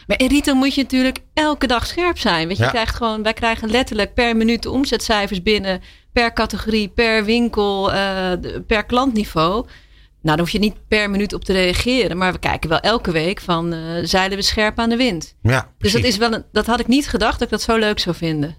Maar 0.07 0.21
in 0.21 0.29
retail 0.29 0.57
moet 0.57 0.75
je 0.75 0.83
natuurlijk 0.83 1.19
elke 1.35 1.67
dag 1.67 1.87
scherp 1.87 2.19
zijn. 2.19 2.49
Weet 2.49 2.57
je, 2.57 2.63
je 2.63 2.69
krijgt 2.69 2.95
gewoon, 2.95 3.23
wij 3.23 3.33
krijgen 3.33 3.71
letterlijk 3.71 4.15
per 4.15 4.37
minuut 4.37 4.63
de 4.63 4.71
omzetcijfers 4.71 5.43
binnen. 5.43 5.83
Per 6.13 6.33
categorie, 6.33 6.89
per 6.89 7.25
winkel, 7.25 7.93
uh, 7.93 8.33
per 8.67 8.85
klantniveau. 8.85 9.55
Nou, 9.55 10.37
dan 10.37 10.39
hoef 10.39 10.51
je 10.51 10.59
niet 10.59 10.89
per 10.89 11.11
minuut 11.11 11.33
op 11.33 11.45
te 11.45 11.53
reageren. 11.53 12.17
Maar 12.17 12.33
we 12.33 12.39
kijken 12.39 12.69
wel 12.69 12.81
elke 12.81 13.11
week 13.11 13.41
van 13.41 13.75
uh, 13.75 13.81
zeilen 14.03 14.37
we 14.37 14.43
scherp 14.43 14.79
aan 14.79 14.89
de 14.89 14.97
wind. 14.97 15.35
Ja, 15.43 15.71
dus 15.79 15.93
dat, 15.93 16.05
is 16.05 16.17
wel 16.17 16.33
een, 16.33 16.45
dat 16.53 16.67
had 16.67 16.81
ik 16.81 16.87
niet 16.87 17.09
gedacht 17.09 17.33
dat 17.33 17.43
ik 17.43 17.51
dat 17.51 17.63
zo 17.63 17.77
leuk 17.77 17.99
zou 17.99 18.17
vinden. 18.17 18.57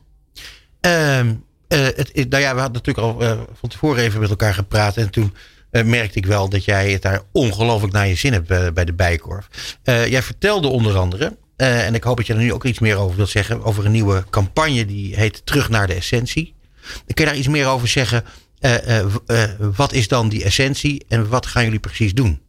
Um 0.82 0.92
uh, 0.92 1.49
het, 1.78 2.30
nou 2.30 2.44
ja, 2.44 2.54
we 2.54 2.60
hadden 2.60 2.82
natuurlijk 2.84 3.08
al 3.08 3.24
uh, 3.24 3.42
van 3.60 3.70
tevoren 3.70 4.04
even 4.04 4.20
met 4.20 4.30
elkaar 4.30 4.54
gepraat. 4.54 4.98
En 4.98 5.10
toen 5.10 5.34
uh, 5.72 5.84
merkte 5.84 6.18
ik 6.18 6.26
wel 6.26 6.50
dat 6.50 6.66
jij 6.66 6.92
het 6.92 7.02
daar 7.02 7.22
ongelooflijk 7.32 7.94
naar 7.94 8.08
je 8.08 8.16
zin 8.16 8.34
hebt 8.34 8.74
bij 8.74 8.86
de 8.86 8.94
Bijkorf. 8.94 9.48
jij 9.84 10.22
vertelde 10.22 10.68
onder 10.68 10.98
andere, 10.98 11.38
en 11.56 11.96
ik 11.96 12.04
hoop 12.04 12.18
dat 12.18 12.28
je 12.28 12.34
er 12.34 12.40
nu 12.40 12.54
ook 12.54 12.66
iets 12.66 12.80
meer 12.80 12.98
over 12.98 13.16
wilt 13.16 13.30
zeggen, 13.30 13.64
over 13.64 13.86
een 13.86 13.92
nieuwe 13.92 14.24
campagne 14.30 14.86
die 14.86 15.16
heet 15.16 15.46
Terug 15.46 15.70
naar 15.70 15.88
de 15.88 15.94
Essentie. 15.94 16.56
Kun 17.14 17.26
je 17.26 17.26
daar 17.26 17.38
iets 17.38 17.48
meer 17.48 17.68
over 17.68 17.88
zeggen? 17.88 18.24
wat 19.76 19.94
is 19.94 20.08
dan 20.08 20.30
die 20.30 20.44
essentie 20.44 21.06
en 21.08 21.30
wat 21.30 21.46
gaan 21.46 21.64
jullie 21.64 21.80
precies 21.80 22.14
doen? 22.14 22.42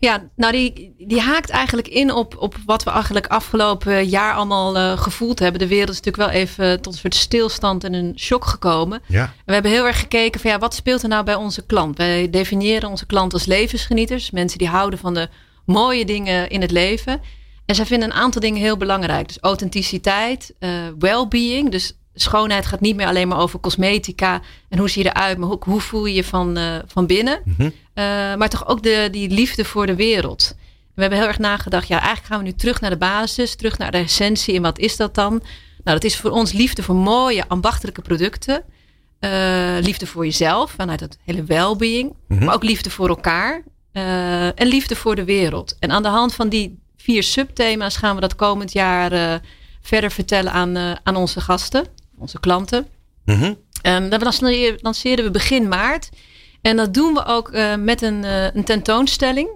Ja, 0.00 0.28
nou 0.36 0.52
die, 0.52 0.94
die 0.98 1.20
haakt 1.20 1.50
eigenlijk 1.50 1.88
in 1.88 2.12
op, 2.12 2.36
op 2.38 2.56
wat 2.66 2.82
we 2.82 2.90
eigenlijk 2.90 3.26
afgelopen 3.26 4.08
jaar 4.08 4.34
allemaal 4.34 4.76
uh, 4.76 4.98
gevoeld 4.98 5.38
hebben. 5.38 5.60
De 5.60 5.66
wereld 5.66 5.88
is 5.88 6.00
natuurlijk 6.00 6.32
wel 6.32 6.40
even 6.42 6.80
tot 6.80 6.92
een 6.92 6.98
soort 6.98 7.14
stilstand 7.14 7.84
en 7.84 7.92
een 7.94 8.12
shock 8.18 8.44
gekomen. 8.44 9.02
Ja. 9.06 9.32
we 9.46 9.52
hebben 9.52 9.70
heel 9.70 9.86
erg 9.86 10.00
gekeken 10.00 10.40
van 10.40 10.50
ja, 10.50 10.58
wat 10.58 10.74
speelt 10.74 11.02
er 11.02 11.08
nou 11.08 11.24
bij 11.24 11.34
onze 11.34 11.66
klant? 11.66 11.96
Wij 11.96 12.30
definiëren 12.30 12.88
onze 12.88 13.06
klant 13.06 13.32
als 13.32 13.44
levensgenieters. 13.44 14.30
Mensen 14.30 14.58
die 14.58 14.68
houden 14.68 14.98
van 14.98 15.14
de 15.14 15.28
mooie 15.64 16.04
dingen 16.04 16.48
in 16.48 16.60
het 16.60 16.70
leven. 16.70 17.20
En 17.66 17.74
zij 17.74 17.86
vinden 17.86 18.10
een 18.10 18.16
aantal 18.16 18.40
dingen 18.40 18.60
heel 18.60 18.76
belangrijk. 18.76 19.26
Dus 19.26 19.38
authenticiteit, 19.40 20.54
uh, 20.60 20.70
well-being. 20.98 21.70
Dus 21.70 21.92
schoonheid 22.22 22.66
gaat 22.66 22.80
niet 22.80 22.96
meer 22.96 23.06
alleen 23.06 23.28
maar 23.28 23.38
over 23.38 23.60
cosmetica 23.60 24.40
en 24.68 24.78
hoe 24.78 24.90
zie 24.90 25.02
je 25.02 25.08
eruit, 25.08 25.38
maar 25.38 25.50
ook 25.50 25.64
hoe 25.64 25.80
voel 25.80 26.06
je 26.06 26.14
je 26.14 26.24
van, 26.24 26.58
uh, 26.58 26.76
van 26.86 27.06
binnen. 27.06 27.40
Mhm. 27.44 27.62
Uh, 27.62 27.70
maar 28.34 28.48
toch 28.48 28.68
ook 28.68 28.82
de, 28.82 29.08
die 29.10 29.30
liefde 29.30 29.64
voor 29.64 29.86
de 29.86 29.94
wereld. 29.94 30.54
We 30.94 31.00
hebben 31.00 31.18
heel 31.18 31.28
erg 31.28 31.38
nagedacht, 31.38 31.88
ja, 31.88 31.96
eigenlijk 31.96 32.26
gaan 32.26 32.38
we 32.38 32.44
nu 32.44 32.52
terug 32.52 32.80
naar 32.80 32.90
de 32.90 32.96
basis, 32.96 33.54
terug 33.54 33.78
naar 33.78 33.90
de 33.90 33.98
essentie. 33.98 34.54
En 34.54 34.62
wat 34.62 34.78
is 34.78 34.96
dat 34.96 35.14
dan? 35.14 35.30
Nou, 35.84 35.98
dat 35.98 36.04
is 36.04 36.16
voor 36.16 36.30
ons 36.30 36.52
liefde 36.52 36.82
voor 36.82 36.94
mooie, 36.94 37.48
ambachtelijke 37.48 38.02
producten. 38.02 38.62
Uh, 39.20 39.76
liefde 39.80 40.06
voor 40.06 40.24
jezelf, 40.24 40.70
vanuit 40.70 40.98
dat 40.98 41.18
hele 41.24 41.44
well-being. 41.44 42.14
Mhm. 42.28 42.44
Maar 42.44 42.54
ook 42.54 42.62
liefde 42.62 42.90
voor 42.90 43.08
elkaar. 43.08 43.62
en 44.54 44.66
liefde 44.66 44.96
voor 44.96 45.14
de 45.14 45.24
wereld. 45.24 45.76
En 45.78 45.90
aan 45.90 46.02
de 46.02 46.08
hand 46.08 46.34
van 46.34 46.48
die 46.48 46.78
vier 46.96 47.22
subthema's 47.22 47.96
gaan 47.96 48.14
we 48.14 48.20
dat 48.20 48.36
komend 48.36 48.72
jaar 48.72 49.40
verder 49.82 50.10
vertellen 50.10 50.52
aan, 50.52 50.76
aan 51.02 51.16
onze 51.16 51.40
gasten 51.40 51.84
onze 52.20 52.40
klanten. 52.40 52.86
Mhm. 53.24 53.54
Um, 53.82 54.08
dat 54.08 54.40
lanceerden 54.80 55.24
we 55.24 55.30
begin 55.30 55.68
maart. 55.68 56.08
En 56.62 56.76
dat 56.76 56.94
doen 56.94 57.14
we 57.14 57.24
ook 57.24 57.52
uh, 57.52 57.74
met 57.76 58.02
een, 58.02 58.22
uh, 58.22 58.44
een 58.54 58.64
tentoonstelling. 58.64 59.48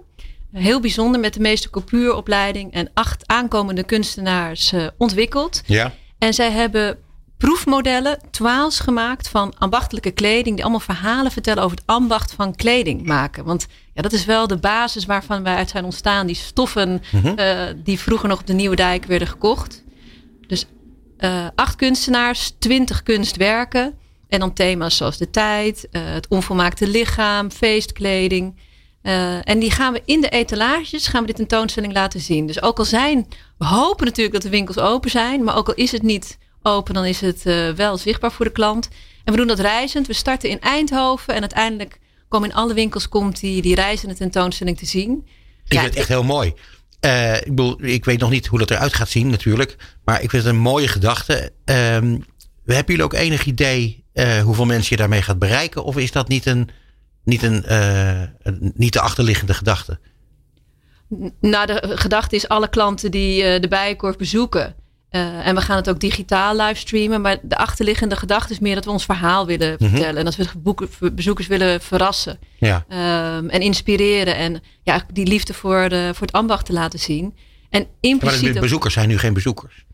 Heel 0.51 0.79
bijzonder 0.79 1.19
met 1.19 1.33
de 1.33 1.39
meeste 1.39 1.69
coupuuropleiding 1.69 2.73
en 2.73 2.89
acht 2.93 3.27
aankomende 3.27 3.83
kunstenaars 3.83 4.73
uh, 4.73 4.87
ontwikkeld. 4.97 5.61
Ja. 5.65 5.93
En 6.17 6.33
zij 6.33 6.51
hebben 6.51 6.97
proefmodellen, 7.37 8.19
twaals 8.31 8.79
gemaakt 8.79 9.29
van 9.29 9.53
ambachtelijke 9.57 10.11
kleding. 10.11 10.55
Die 10.55 10.63
allemaal 10.63 10.79
verhalen 10.79 11.31
vertellen 11.31 11.63
over 11.63 11.77
het 11.77 11.85
ambacht 11.87 12.33
van 12.33 12.55
kleding 12.55 13.05
maken. 13.05 13.43
Want 13.45 13.65
ja, 13.93 14.01
dat 14.01 14.13
is 14.13 14.25
wel 14.25 14.47
de 14.47 14.57
basis 14.57 15.05
waarvan 15.05 15.43
wij 15.43 15.55
uit 15.55 15.69
zijn 15.69 15.83
ontstaan. 15.83 16.27
Die 16.27 16.35
stoffen 16.35 17.01
Mhm. 17.11 17.73
die 17.83 17.99
vroeger 17.99 18.29
nog 18.29 18.39
op 18.39 18.47
de 18.47 18.53
Nieuwe 18.53 18.75
Dijk 18.75 19.05
werden 19.05 19.27
gekocht. 19.27 19.83
Uh, 21.19 21.47
acht 21.55 21.75
kunstenaars, 21.75 22.55
twintig 22.59 23.03
kunstwerken. 23.03 23.97
En 24.27 24.39
dan 24.39 24.53
thema's 24.53 24.97
zoals 24.97 25.17
de 25.17 25.29
tijd, 25.29 25.87
uh, 25.91 26.01
het 26.05 26.27
onvolmaakte 26.27 26.87
lichaam, 26.87 27.51
feestkleding. 27.51 28.55
Uh, 29.03 29.49
en 29.49 29.59
die 29.59 29.71
gaan 29.71 29.93
we 29.93 30.01
in 30.05 30.21
de 30.21 30.29
etalages, 30.29 31.07
gaan 31.07 31.21
we 31.21 31.27
de 31.27 31.33
tentoonstelling 31.33 31.93
laten 31.93 32.19
zien. 32.19 32.47
Dus 32.47 32.61
ook 32.61 32.77
al 32.77 32.85
zijn, 32.85 33.27
we 33.57 33.65
hopen 33.65 34.05
natuurlijk 34.05 34.33
dat 34.33 34.43
de 34.43 34.49
winkels 34.49 34.77
open 34.77 35.09
zijn. 35.09 35.43
Maar 35.43 35.55
ook 35.55 35.67
al 35.67 35.73
is 35.73 35.91
het 35.91 36.03
niet 36.03 36.37
open, 36.61 36.93
dan 36.93 37.05
is 37.05 37.21
het 37.21 37.43
wel 37.75 37.97
zichtbaar 37.97 38.31
voor 38.31 38.45
de 38.45 38.51
klant. 38.51 38.89
En 39.23 39.31
we 39.31 39.37
doen 39.37 39.47
dat 39.47 39.59
reizend. 39.59 40.07
We 40.07 40.13
starten 40.13 40.49
in 40.49 40.61
Eindhoven 40.61 41.33
en 41.33 41.39
uiteindelijk 41.39 41.99
komen 42.27 42.49
in 42.49 42.55
alle 42.55 42.73
winkels 42.73 43.09
komt 43.09 43.39
die, 43.39 43.61
die 43.61 43.75
reizende 43.75 44.15
tentoonstelling 44.15 44.77
te 44.77 44.85
zien. 44.85 45.27
Ik 45.67 45.71
vind 45.71 45.83
het 45.83 45.95
echt 45.95 46.07
heel 46.07 46.23
mooi. 46.23 46.53
Uh, 47.05 47.35
ik, 47.35 47.59
ik 47.79 48.05
weet 48.05 48.19
nog 48.19 48.29
niet 48.29 48.47
hoe 48.47 48.59
dat 48.59 48.71
eruit 48.71 48.93
gaat 48.93 49.09
zien 49.09 49.29
natuurlijk. 49.29 49.75
Maar 50.03 50.21
ik 50.21 50.29
vind 50.29 50.43
het 50.43 50.53
een 50.53 50.59
mooie 50.59 50.87
gedachte. 50.87 51.51
Uh, 51.65 51.75
hebben 52.65 52.85
jullie 52.85 53.03
ook 53.03 53.13
enig 53.13 53.45
idee 53.45 54.05
uh, 54.13 54.41
hoeveel 54.41 54.65
mensen 54.65 54.87
je 54.89 54.97
daarmee 54.97 55.21
gaat 55.21 55.39
bereiken? 55.39 55.83
Of 55.83 55.97
is 55.97 56.11
dat 56.11 56.27
niet, 56.27 56.45
een, 56.45 56.69
niet, 57.23 57.43
een, 57.43 57.73
een 58.39 58.71
niet 58.75 58.93
de 58.93 59.01
achterliggende 59.01 59.53
gedachte? 59.53 59.99
Nou, 61.39 61.65
de 61.65 61.91
gedachte 61.95 62.35
is 62.35 62.47
alle 62.47 62.69
klanten 62.69 63.11
die 63.11 63.59
de 63.59 63.67
Bijenkorf 63.67 64.15
bezoeken. 64.15 64.75
Uh, 65.11 65.47
en 65.47 65.55
we 65.55 65.61
gaan 65.61 65.75
het 65.75 65.89
ook 65.89 65.99
digitaal 65.99 66.55
livestreamen. 66.55 67.21
Maar 67.21 67.37
de 67.41 67.57
achterliggende 67.57 68.15
gedachte 68.15 68.53
is 68.53 68.59
meer 68.59 68.75
dat 68.75 68.85
we 68.85 68.91
ons 68.91 69.05
verhaal 69.05 69.45
willen 69.45 69.75
Mhm. 69.79 69.89
vertellen. 69.89 70.17
En 70.17 70.25
dat 70.25 70.35
we 70.35 70.45
boeken, 70.57 70.89
bezoekers 71.13 71.47
willen 71.47 71.81
verrassen. 71.81 72.39
Ja. 72.59 72.85
Um, 73.37 73.49
en 73.49 73.61
inspireren. 73.61 74.35
En 74.35 74.61
ja, 74.83 75.05
die 75.13 75.27
liefde 75.27 75.53
voor, 75.53 75.89
de, 75.89 76.09
voor 76.13 76.27
het 76.27 76.35
ambacht 76.35 76.65
te 76.65 76.73
laten 76.73 76.99
zien. 76.99 77.35
En 77.69 77.87
impliciet. 77.99 78.43
Maar 78.43 78.53
de 78.53 78.59
bezoekers 78.59 78.93
zijn 78.93 79.07
nu 79.07 79.17
geen 79.17 79.33
bezoekers. 79.33 79.85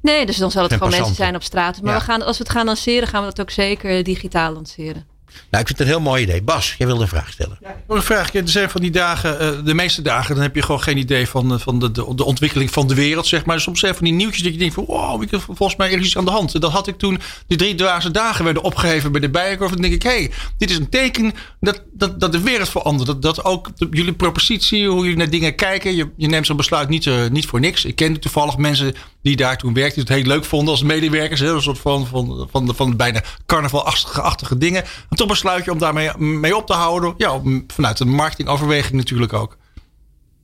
Nee, 0.00 0.26
dus 0.26 0.36
dan 0.36 0.50
zal 0.50 0.62
het 0.62 0.72
gewoon 0.72 0.90
mensen 0.90 1.14
zijn 1.14 1.34
op 1.34 1.42
straat. 1.42 1.82
Maar 1.82 1.92
Ja. 1.92 1.98
we 1.98 2.04
gaan, 2.04 2.22
als 2.22 2.38
we 2.38 2.42
het 2.44 2.52
gaan 2.52 2.66
lanceren, 2.66 3.08
gaan 3.08 3.20
we 3.20 3.26
dat 3.28 3.40
ook 3.40 3.50
zeker 3.50 4.02
digitaal 4.02 4.52
lanceren. 4.52 5.06
Nou, 5.50 5.62
ik 5.62 5.66
vind 5.66 5.68
het 5.68 5.80
een 5.80 5.86
heel 5.86 6.00
mooi 6.00 6.22
idee. 6.22 6.42
Bas, 6.42 6.74
jij 6.78 6.86
wilde 6.86 7.02
een 7.02 7.08
vraag 7.08 7.30
stellen. 7.32 7.58
Wil 7.86 7.96
een 7.96 8.02
vraag. 8.02 8.34
Er 8.34 8.48
zijn 8.48 8.70
van 8.70 8.80
die 8.80 8.90
dagen, 8.90 9.40
eh, 9.40 9.50
de 9.64 9.74
meeste 9.74 10.02
dagen, 10.02 10.34
dan 10.34 10.42
heb 10.42 10.54
je 10.54 10.62
gewoon 10.62 10.82
geen 10.82 10.96
idee 10.96 11.28
van, 11.28 11.52
eh, 11.52 11.58
van 11.58 11.78
de, 11.78 11.90
de, 11.90 12.24
ontwikkeling 12.24 12.70
van 12.70 12.86
de 12.88 12.94
wereld, 12.94 13.26
zeg 13.26 13.44
maar. 13.44 13.60
Soms 13.60 13.80
zijn 13.80 13.94
van 13.94 14.04
die 14.04 14.12
nieuwtjes 14.14 14.42
dat 14.42 14.52
je 14.52 14.58
denkt 14.58 14.74
van, 14.74 14.84
wow, 14.86 15.22
ik- 15.22 15.28
volgens 15.40 15.76
mij 15.76 15.92
er 15.92 15.98
iets 15.98 16.16
aan 16.16 16.24
de 16.24 16.30
hand. 16.30 16.60
Dat 16.60 16.72
had 16.72 16.86
ik 16.86 16.98
toen 16.98 17.20
de 17.46 17.56
drie 17.56 17.74
dwaze 17.74 18.10
dagen 18.10 18.44
werden 18.44 18.62
opgeheven 18.62 19.12
bij 19.12 19.20
de 19.20 19.30
Bijenkorf. 19.30 19.70
En 19.70 19.76
dan 19.80 19.90
denk 19.90 19.94
ik, 19.94 20.10
hé, 20.10 20.18
hey, 20.18 20.30
dit 20.58 20.70
is 20.70 20.76
een 20.76 20.88
teken 20.88 21.32
dat, 21.60 21.82
dat, 21.92 22.20
dat 22.20 22.32
de 22.32 22.40
wereld 22.40 22.68
verandert. 22.68 23.06
Dat, 23.06 23.22
dat 23.22 23.44
ook 23.44 23.70
jullie 23.90 24.12
propositie, 24.12 24.88
hoe 24.88 25.02
jullie 25.02 25.16
naar 25.18 25.30
dingen 25.30 25.54
kijken. 25.54 25.96
Je, 25.96 26.08
je 26.16 26.26
neemt 26.28 26.46
zo'n 26.46 26.56
besluit 26.56 26.88
niet, 26.88 27.06
eh, 27.06 27.26
niet 27.30 27.46
voor 27.46 27.60
niks. 27.60 27.84
Ik 27.84 27.96
kende 27.96 28.18
toevallig 28.18 28.56
mensen 28.56 28.94
die 29.26 29.36
daar 29.36 29.56
toen 29.56 29.74
werkten, 29.74 30.04
die 30.04 30.14
het 30.14 30.22
heel 30.24 30.32
leuk 30.34 30.44
vonden 30.44 30.68
als 30.68 30.82
medewerkers. 30.82 31.40
Hè, 31.40 31.52
een 31.52 31.62
soort 31.62 31.78
van, 31.78 32.06
van, 32.06 32.48
van, 32.50 32.74
van, 32.74 32.96
bijna 32.96 33.22
carnavalachtige 33.46 34.20
achtige 34.20 34.58
dingen. 34.58 34.82
En 34.82 35.16
toch 35.16 35.28
besluit 35.28 35.64
je 35.64 35.72
om 35.72 35.78
daarmee 35.78 36.18
mee 36.18 36.56
op 36.56 36.66
te 36.66 36.72
houden. 36.72 37.14
Ja, 37.16 37.34
om- 37.34 37.64
vanuit 37.66 38.00
een 38.00 38.08
marketingoverweging 38.08 38.92
natuurlijk 38.96 39.32
ook. 39.32 39.56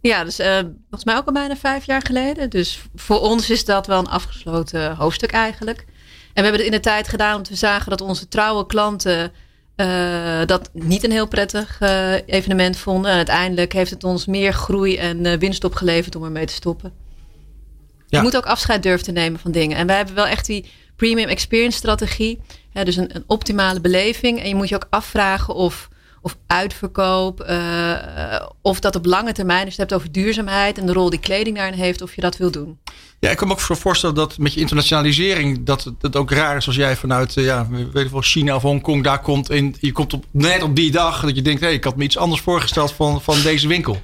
Ja, 0.00 0.24
dus 0.24 0.38
eh, 0.38 0.58
volgens 0.58 1.04
mij 1.04 1.16
ook 1.16 1.26
al 1.26 1.32
bijna 1.32 1.56
vijf 1.56 1.84
jaar 1.86 2.02
geleden. 2.02 2.50
Dus 2.50 2.82
voor 2.94 3.20
ons 3.20 3.50
is 3.50 3.64
dat 3.64 3.86
wel 3.86 3.98
een 3.98 4.08
afgesloten 4.08 4.96
hoofdstuk 4.96 5.30
eigenlijk. 5.30 5.78
En 5.78 5.84
we 6.34 6.40
hebben 6.42 6.60
het 6.60 6.70
in 6.70 6.76
de 6.76 6.80
tijd 6.80 7.08
gedaan 7.08 7.34
omdat 7.36 7.48
we 7.48 7.56
zagen 7.56 7.90
dat 7.90 8.00
onze 8.00 8.28
trouwe 8.28 8.66
klanten 8.66 9.32
eh, 9.76 10.40
dat 10.46 10.70
niet 10.72 11.04
een 11.04 11.10
heel 11.10 11.28
prettig 11.28 11.76
eh, 11.80 12.14
evenement 12.26 12.76
vonden. 12.76 13.10
En 13.10 13.16
uiteindelijk 13.16 13.72
heeft 13.72 13.90
het 13.90 14.04
ons 14.04 14.26
meer 14.26 14.52
groei 14.52 14.96
en 14.96 15.38
winst 15.38 15.64
opgeleverd 15.64 16.16
om 16.16 16.24
ermee 16.24 16.46
te 16.46 16.52
stoppen. 16.52 17.01
Je 18.18 18.22
moet 18.22 18.36
ook 18.36 18.46
afscheid 18.46 18.82
durven 18.82 19.04
te 19.04 19.12
nemen 19.12 19.40
van 19.40 19.50
dingen. 19.52 19.76
En 19.76 19.86
wij 19.86 19.96
hebben 19.96 20.14
wel 20.14 20.26
echt 20.26 20.46
die 20.46 20.64
premium 20.96 21.28
experience 21.28 21.78
strategie. 21.78 22.40
Dus 22.84 22.96
een, 22.96 23.16
een 23.16 23.24
optimale 23.26 23.80
beleving. 23.80 24.40
En 24.42 24.48
je 24.48 24.54
moet 24.54 24.68
je 24.68 24.74
ook 24.74 24.86
afvragen 24.90 25.54
of, 25.54 25.88
of 26.22 26.36
uitverkoop, 26.46 27.40
eh, 27.40 28.46
of 28.62 28.80
dat 28.80 28.96
op 28.96 29.06
lange 29.06 29.32
termijn, 29.32 29.64
als 29.64 29.74
je 29.74 29.80
het 29.80 29.90
hebt 29.90 30.00
over 30.02 30.12
duurzaamheid 30.12 30.78
en 30.78 30.86
de 30.86 30.92
rol 30.92 31.10
die 31.10 31.18
kleding 31.20 31.56
daarin 31.56 31.78
heeft, 31.78 32.02
of 32.02 32.14
je 32.14 32.20
dat 32.20 32.36
wil 32.36 32.50
doen. 32.50 32.78
Ja, 33.20 33.30
ik 33.30 33.36
kan 33.36 33.46
me 33.48 33.52
ook 33.54 33.60
voorstellen 33.60 34.14
dat 34.14 34.38
met 34.38 34.54
je 34.54 34.60
internationalisering 34.60 35.64
dat 35.64 35.92
het- 36.00 36.16
ook 36.16 36.30
raar 36.30 36.56
is 36.56 36.66
als 36.66 36.76
jij 36.76 36.96
vanuit 36.96 37.36
eh, 37.36 37.44
ja, 37.44 37.68
weet 37.92 38.04
ik 38.04 38.10
wel, 38.10 38.20
China 38.22 38.54
of 38.54 38.62
Hongkong 38.62 39.04
daar 39.04 39.20
komt 39.20 39.50
en 39.50 39.74
je 39.80 39.92
komt 39.92 40.12
op, 40.12 40.24
net 40.30 40.62
op 40.62 40.76
die 40.76 40.90
dag 40.90 41.20
dat 41.20 41.36
je 41.36 41.42
denkt, 41.42 41.60
hé, 41.60 41.66
hey, 41.66 41.74
ik 41.76 41.84
had 41.84 41.96
me 41.96 42.04
iets 42.04 42.18
anders 42.18 42.40
voorgesteld 42.40 42.92
van, 42.92 43.22
van 43.22 43.42
deze 43.42 43.68
winkel. 43.68 44.00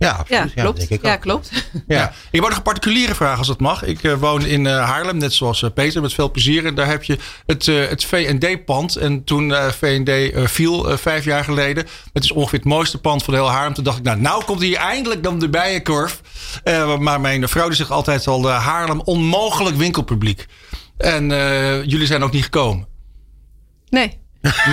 Ja, 0.00 0.08
Ja, 0.08 0.16
absoluut. 0.16 0.52
Ja, 0.54 0.62
klopt. 0.62 0.78
denk 0.78 0.90
ik 0.90 1.02
ja, 1.04 1.16
klopt. 1.16 1.50
Ja. 1.86 2.12
Ik 2.30 2.42
ook 2.42 2.48
nog 2.48 2.56
een 2.56 2.62
particuliere 2.62 3.14
vraag 3.14 3.38
als 3.38 3.46
dat 3.46 3.60
mag. 3.60 3.84
Ik 3.84 4.02
eh, 4.02 4.14
woon 4.14 4.44
in 4.46 4.66
eh, 4.66 4.84
Haarlem, 4.84 5.16
net 5.16 5.32
zoals 5.32 5.62
eh, 5.62 5.70
Peter, 5.74 6.02
met 6.02 6.12
veel 6.14 6.30
plezier. 6.30 6.66
En 6.66 6.74
daar 6.74 6.86
heb 6.86 7.04
je 7.04 7.18
het, 7.46 7.68
eh, 7.68 7.88
het 7.88 8.04
V&D-pand. 8.04 8.96
En 8.96 9.24
toen 9.24 9.54
eh, 9.54 9.68
V&D 9.68 10.08
eh, 10.08 10.46
viel, 10.46 10.98
vijf 10.98 11.24
jaar 11.24 11.44
geleden. 11.44 11.86
Het 12.12 12.24
is 12.24 12.32
ongeveer 12.32 12.58
het 12.58 12.68
mooiste 12.68 12.98
pand 12.98 13.22
van 13.22 13.34
heel 13.34 13.50
Haarlem. 13.50 13.74
Toen 13.74 13.84
dacht 13.84 13.98
ik, 13.98 14.04
nou, 14.04 14.20
nou 14.20 14.44
komt 14.44 14.60
hier 14.60 14.76
eindelijk 14.76 15.22
dan 15.22 15.38
de 15.38 15.48
bijenkorf. 15.48 16.20
Eh, 16.64 16.98
maar 16.98 17.20
mijn 17.20 17.48
vrouw 17.48 17.66
die 17.66 17.76
zegt 17.76 17.90
altijd 17.90 18.26
al, 18.26 18.48
eh, 18.50 18.64
Haarlem 18.66 19.00
onmogelijk 19.00 19.76
winkelpubliek. 19.76 20.46
En 20.96 21.32
eh, 21.32 21.84
jullie 21.84 22.06
zijn 22.06 22.22
ook 22.22 22.32
niet 22.32 22.44
gekomen. 22.44 22.86
Nee. 23.88 24.19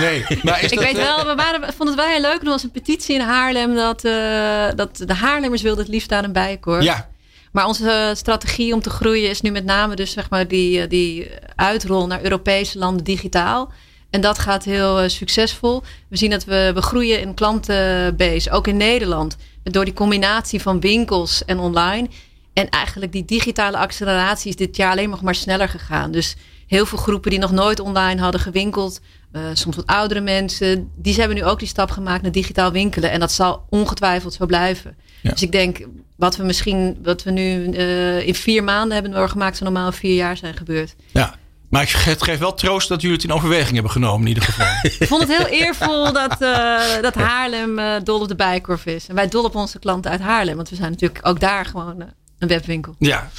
Nee. 0.00 0.24
Maar 0.42 0.62
is 0.62 0.70
Ik 0.70 0.78
dat, 0.78 0.84
weet 0.84 0.98
eh, 0.98 1.04
wel, 1.04 1.26
we, 1.26 1.34
waren, 1.34 1.60
vonden 1.60 1.96
het 1.96 2.04
wel 2.04 2.14
heel 2.14 2.20
leuk. 2.20 2.40
Er 2.40 2.48
was 2.48 2.62
een 2.62 2.70
petitie 2.70 3.14
in 3.14 3.20
Haarlem 3.20 3.74
dat, 3.74 4.04
eh, 4.04 4.66
dat 4.76 4.96
de 4.96 5.14
Haarlemmers 5.14 5.62
wilden 5.62 5.84
het 5.84 5.92
liefst 5.92 6.12
aan 6.12 6.24
een 6.24 6.32
bijenkorf. 6.32 6.84
Ja, 6.84 7.08
Maar 7.52 7.66
onze 7.66 8.12
strategie 8.16 8.74
om 8.74 8.82
te 8.82 8.90
groeien 8.90 9.30
is 9.30 9.40
nu 9.40 9.50
met 9.50 9.64
name 9.64 9.96
dus 9.96 10.12
zeg 10.12 10.30
maar 10.30 10.48
die, 10.48 10.80
eh, 10.80 10.88
die 10.88 11.30
uitrol 11.56 12.06
naar 12.06 12.22
Europese 12.22 12.78
landen 12.78 13.04
digitaal. 13.04 13.72
En 14.10 14.20
dat 14.20 14.38
gaat 14.38 14.64
heel 14.64 15.08
succesvol. 15.08 15.82
We 16.08 16.16
zien 16.16 16.30
dat 16.30 16.44
we, 16.44 16.70
we 16.74 16.82
groeien 16.82 17.20
in 17.20 17.34
klantenbase, 17.34 18.50
ook 18.50 18.66
in 18.66 18.76
Nederland. 18.76 19.36
Door 19.62 19.84
die 19.84 19.94
combinatie 19.94 20.62
van 20.62 20.80
winkels 20.80 21.44
en 21.44 21.58
online. 21.58 22.08
En 22.52 22.68
eigenlijk 22.68 23.12
die 23.12 23.24
digitale 23.24 23.76
acceleratie 23.76 24.48
is 24.48 24.56
dit 24.56 24.76
jaar 24.76 24.90
alleen 24.90 25.10
nog 25.10 25.22
maar 25.22 25.34
sneller 25.34 25.68
gegaan. 25.68 26.10
Dus 26.10 26.36
heel 26.66 26.86
veel 26.86 26.98
groepen 26.98 27.30
die 27.30 27.38
nog 27.38 27.50
nooit 27.50 27.80
online 27.80 28.20
hadden 28.20 28.40
gewinkeld. 28.40 29.00
Eh, 29.32 29.42
soms 29.52 29.76
wat 29.76 29.86
oudere 29.86 30.20
mensen. 30.20 30.90
Die 30.96 31.14
hebben 31.14 31.36
nu 31.36 31.44
ook 31.44 31.58
die 31.58 31.68
stap 31.68 31.90
gemaakt 31.90 32.22
naar 32.22 32.32
digitaal 32.32 32.72
winkelen. 32.72 33.10
En 33.10 33.20
dat 33.20 33.32
zal 33.32 33.66
ongetwijfeld 33.70 34.34
zo 34.34 34.46
blijven. 34.46 34.96
Ja. 35.22 35.30
Dus 35.30 35.42
ik 35.42 35.52
denk, 35.52 35.86
wat 36.16 36.36
we 36.36 36.42
misschien, 36.42 36.98
wat 37.02 37.22
we 37.22 37.30
nu 37.30 37.70
eh, 37.72 38.26
in 38.26 38.34
vier 38.34 38.64
maanden 38.64 38.92
hebben 38.92 39.12
doorgemaakt, 39.12 39.56
zou 39.56 39.70
normaal 39.70 39.92
vier 39.92 40.14
jaar 40.14 40.36
zijn 40.36 40.56
gebeurd. 40.56 40.94
ja. 41.12 41.34
Maar 41.68 42.02
het 42.04 42.22
geeft 42.22 42.38
wel 42.38 42.54
troost 42.54 42.88
dat 42.88 43.00
jullie 43.00 43.16
het 43.16 43.24
in 43.24 43.32
overweging 43.32 43.74
hebben 43.74 43.92
genomen 43.92 44.20
in 44.20 44.28
ieder 44.28 44.42
geval. 44.42 44.66
Ik 44.98 45.08
vond 45.08 45.20
het 45.20 45.36
heel 45.36 45.46
eervol 45.46 46.12
dat, 46.12 46.42
uh, 46.42 46.80
dat 47.00 47.14
Haarlem 47.14 48.04
dol 48.04 48.20
op 48.20 48.28
de 48.28 48.34
Bijkorf 48.34 48.86
is. 48.86 49.08
En 49.08 49.14
wij 49.14 49.28
dol 49.28 49.44
op 49.44 49.54
onze 49.54 49.78
klanten 49.78 50.10
uit 50.10 50.20
Haarlem. 50.20 50.56
Want 50.56 50.68
we 50.68 50.76
zijn 50.76 50.90
natuurlijk 50.90 51.26
ook 51.26 51.40
daar 51.40 51.64
gewoon 51.64 52.04
een 52.38 52.48
webwinkel. 52.48 52.94
Ja, 52.98 53.30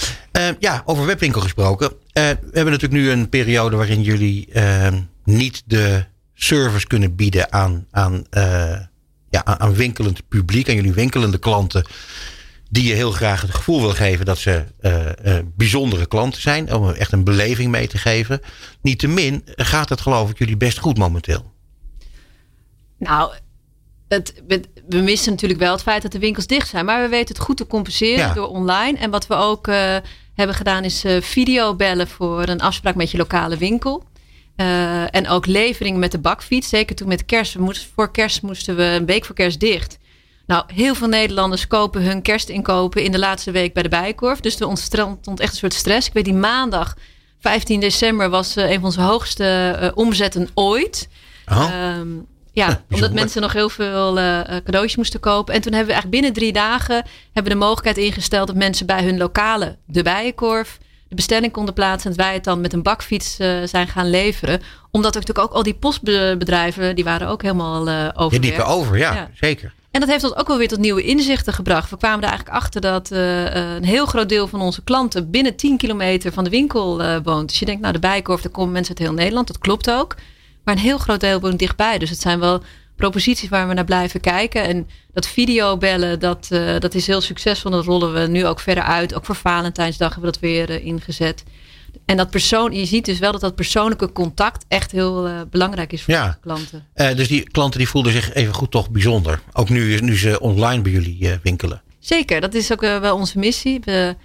ja 0.60 0.82
over 0.86 1.06
webwinkel 1.06 1.42
gesproken. 1.42 1.92
We 2.22 2.50
hebben 2.52 2.74
natuurlijk 2.74 3.02
nu 3.02 3.10
een 3.10 3.30
periode 3.30 3.76
waarin 3.76 4.02
jullie 4.02 4.48
ehm, 4.52 5.02
niet 5.24 5.64
de 5.66 6.06
service 6.34 6.88
kunnen 6.88 7.16
bieden 7.16 7.52
aan, 7.52 7.86
aan, 7.92 8.24
ja, 9.30 9.44
aan 9.44 9.74
winkelend 9.74 10.28
publiek. 10.28 10.70
Aan 10.70 10.76
jullie 10.76 10.94
winkelende 10.94 11.38
klanten 11.38 11.86
die 12.70 12.88
je 12.88 12.94
heel 12.94 13.12
graag 13.12 13.42
het 13.42 13.54
gevoel 13.54 13.82
wil 13.82 13.94
geven 13.94 14.26
dat 14.26 14.38
ze 14.38 14.64
uh, 14.82 15.38
bijzondere 15.56 16.08
klanten 16.08 16.42
zijn. 16.42 16.74
Om 16.74 16.90
echt 16.90 17.12
een 17.12 17.24
beleving 17.24 17.72
mee 17.72 17.88
te 17.88 17.98
geven. 17.98 18.42
Niettemin 18.82 19.44
gaat 19.46 19.90
het 19.90 20.02
geloof 20.02 20.30
ik 20.30 20.38
jullie 20.38 20.58
best 20.58 20.78
goed 20.78 20.98
momenteel. 20.98 21.52
Nou, 22.98 23.34
het, 24.08 24.44
we, 24.88 24.98
missen 24.98 25.32
natuurlijk 25.32 25.60
wel 25.60 25.72
het 25.72 25.82
feit 25.82 26.02
dat 26.02 26.12
de 26.12 26.20
winkels 26.20 26.48
dicht 26.48 26.68
zijn. 26.70 26.86
Maar 26.86 27.02
we 27.02 27.08
weten 27.08 27.36
het 27.36 27.44
goed 27.44 27.58
te 27.58 27.68
compenseren 27.68 28.36
door 28.36 28.48
online. 28.48 28.98
En 28.98 29.10
wat 29.10 29.28
we 29.28 29.34
ook 29.34 29.68
uh, 29.68 29.96
hebben 30.40 30.56
gedaan 30.56 30.84
is 30.84 31.04
videobellen 31.20 32.08
voor 32.08 32.48
een 32.48 32.62
afspraak 32.62 32.96
met 32.96 33.12
je 33.12 33.18
lokale 33.18 33.58
winkel. 33.58 34.04
en 35.12 35.28
ook 35.28 35.46
levering 35.46 35.98
met 35.98 36.12
de 36.12 36.20
bakfiets. 36.20 36.70
Zeker 36.70 36.96
toen 36.96 37.08
met 37.08 37.26
kerst. 37.26 37.54
We 37.54 37.62
moesten, 37.62 37.90
voor 37.96 38.12
kerst 38.12 38.42
moesten 38.42 38.76
we 38.76 38.84
een 38.84 39.06
week 39.06 39.26
voor 39.26 39.36
kerst 39.36 39.60
dicht. 39.60 39.98
Nou, 40.50 40.64
heel 40.74 40.96
veel 40.96 41.08
Nederlanders 41.08 41.68
kopen 41.68 42.02
hun 42.02 42.22
kerstinkopen 42.22 43.04
in 43.04 43.12
de 43.12 43.20
laatste 43.20 43.52
week 43.52 43.74
bij 43.74 43.84
de 43.84 43.90
Bijkorf. 43.90 44.40
Dus 44.40 44.60
er 44.60 44.68
ontstond 44.68 45.40
echt 45.40 45.52
een 45.52 45.58
soort 45.58 45.74
stress. 45.74 46.08
Ik 46.08 46.14
weet 46.14 46.26
die 46.26 46.34
maandag, 46.34 46.96
15 47.40 47.80
december, 47.80 48.30
was 48.30 48.58
uh, 48.58 48.70
een 48.70 48.76
van 48.76 48.84
onze 48.84 49.02
hoogste 49.02 49.78
uh, 49.82 49.90
omzetten 49.94 50.50
ooit. 50.54 51.10
Oh. 51.48 51.96
Um, 51.98 52.28
ja, 52.52 52.84
omdat 52.90 53.14
mensen 53.14 53.42
nog 53.42 53.54
heel 53.54 53.70
veel 53.70 54.18
uh, 54.18 54.40
cadeautjes 54.46 54.96
moesten 54.96 55.20
kopen. 55.20 55.54
En 55.54 55.62
toen 55.62 55.74
hebben 55.74 55.96
we 55.96 56.02
eigenlijk 56.02 56.22
binnen 56.22 56.34
drie 56.34 56.54
dagen 56.54 56.96
hebben 57.34 57.54
we 57.54 57.60
de 57.60 57.66
mogelijkheid 57.66 57.98
ingesteld 57.98 58.48
dat 58.48 58.56
mensen 58.56 58.86
bij 58.86 59.04
hun 59.04 59.18
lokale 59.18 59.76
De 59.86 60.04
Bijenkorf 60.04 60.78
de 61.08 61.16
bestelling 61.16 61.52
konden 61.52 61.74
plaatsen. 61.74 62.12
En 62.12 62.18
wij 62.18 62.34
het 62.34 62.44
dan 62.44 62.62
met 62.62 62.74
een 62.74 62.84
bakfiets 62.84 63.36
zijn 63.64 63.88
gaan 63.88 64.10
leveren. 64.10 64.62
Omdat 64.92 65.16
er 65.16 65.22
natuurlijk 65.22 65.48
ook 65.48 65.56
al 65.56 65.64
die 65.64 65.74
postbedrijven, 65.74 66.96
die 66.96 67.04
waren 67.04 67.28
ook 67.28 67.42
helemaal 67.42 68.14
over. 68.16 68.44
Ja, 68.44 68.52
die 68.52 68.64
over, 68.64 68.98
ja, 68.98 69.14
ja, 69.14 69.30
zeker. 69.34 69.74
En 69.92 70.00
dat 70.00 70.10
heeft 70.10 70.24
ons 70.24 70.36
ook 70.36 70.48
wel 70.48 70.58
weer 70.58 70.68
tot 70.68 70.80
nieuwe 70.80 71.04
inzichten 71.04 71.54
gebracht. 71.54 71.90
We 71.90 71.98
kwamen 71.98 72.22
er 72.22 72.30
eigenlijk 72.30 72.58
achter 72.58 72.82
dat 72.82 73.12
uh, 73.12 73.54
een 73.54 73.84
heel 73.84 74.06
groot 74.06 74.30
deel 74.30 74.48
van 74.48 74.62
onze 74.62 74.84
klanten 74.84 75.32
binnen 75.32 75.56
10 75.56 75.78
kilometer 75.78 76.34
van 76.34 76.44
de 76.44 76.50
winkel 76.50 77.02
uh, 77.02 77.16
woont. 77.24 77.50
Dus 77.50 77.60
je 77.60 77.66
denkt, 77.66 77.82
nou 77.82 77.94
de 77.94 78.00
Bijkorf, 78.00 78.42
daar 78.42 78.52
komen 78.52 78.72
mensen 78.72 78.96
uit 78.98 79.08
heel 79.08 79.18
Nederland. 79.18 79.48
Dat 79.48 79.58
klopt 79.58 79.92
ook. 79.92 80.16
Maar 80.64 80.76
een 80.76 80.82
heel 80.82 80.98
groot 80.98 81.20
deel 81.20 81.40
woont 81.40 81.60
dichtbij. 81.60 81.98
Dus 81.98 82.10
het 82.10 82.22
zijn 82.22 82.40
wel 82.40 82.64
proposities 82.96 83.50
waar 83.50 83.68
we 83.68 83.74
naar 83.74 83.86
blijven 83.86 84.20
kijken. 84.20 84.64
En 84.64 84.88
dat 85.14 85.28
videobellen, 85.28 86.20
dat, 86.20 86.50
uh, 86.52 86.80
dat 86.80 86.96
is 86.96 87.08
heel 87.08 87.22
succesvol. 87.22 87.72
Dat 87.72 87.86
rollen 87.86 88.14
we 88.14 88.28
nu 88.28 88.46
ook 88.46 88.60
verder 88.60 88.84
uit. 88.84 89.14
Ook 89.14 89.26
voor 89.26 89.36
Valentijnsdag 89.36 90.14
hebben 90.14 90.32
we 90.32 90.40
dat 90.40 90.50
weer 90.50 90.84
ingezet. 90.84 91.44
En 92.06 92.18
dat 92.18 92.30
persoon, 92.30 92.72
je 92.72 92.86
ziet 92.86 93.06
dus 93.06 93.20
wel 93.20 93.32
dat 93.32 93.42
dat 93.42 93.56
persoonlijke 93.56 94.12
contact 94.12 94.66
echt 94.68 94.92
heel 94.92 95.28
uh, 95.28 95.42
belangrijk 95.50 95.94
is 95.94 96.02
voor 96.02 96.14
ja. 96.14 96.38
klanten. 96.42 96.88
Dus 96.94 97.28
die 97.28 97.50
klanten 97.50 97.80
die 97.80 97.90
voelden 97.90 98.12
zich 98.12 98.34
even 98.34 98.54
goed 98.54 98.72
toch 98.72 98.90
bijzonder. 98.90 99.42
Ook 99.54 99.70
nu, 99.70 100.00
nu 100.00 100.18
ze 100.18 100.40
online 100.40 100.82
bij 100.82 100.92
jullie 100.92 101.40
winkelen. 101.44 101.82
Zeker, 102.00 102.42
dat 102.42 102.54
is 102.54 102.72
ook 102.72 102.82
wel 102.82 103.16
onze 103.16 103.40
missie. 103.40 103.80
We, 103.84 104.16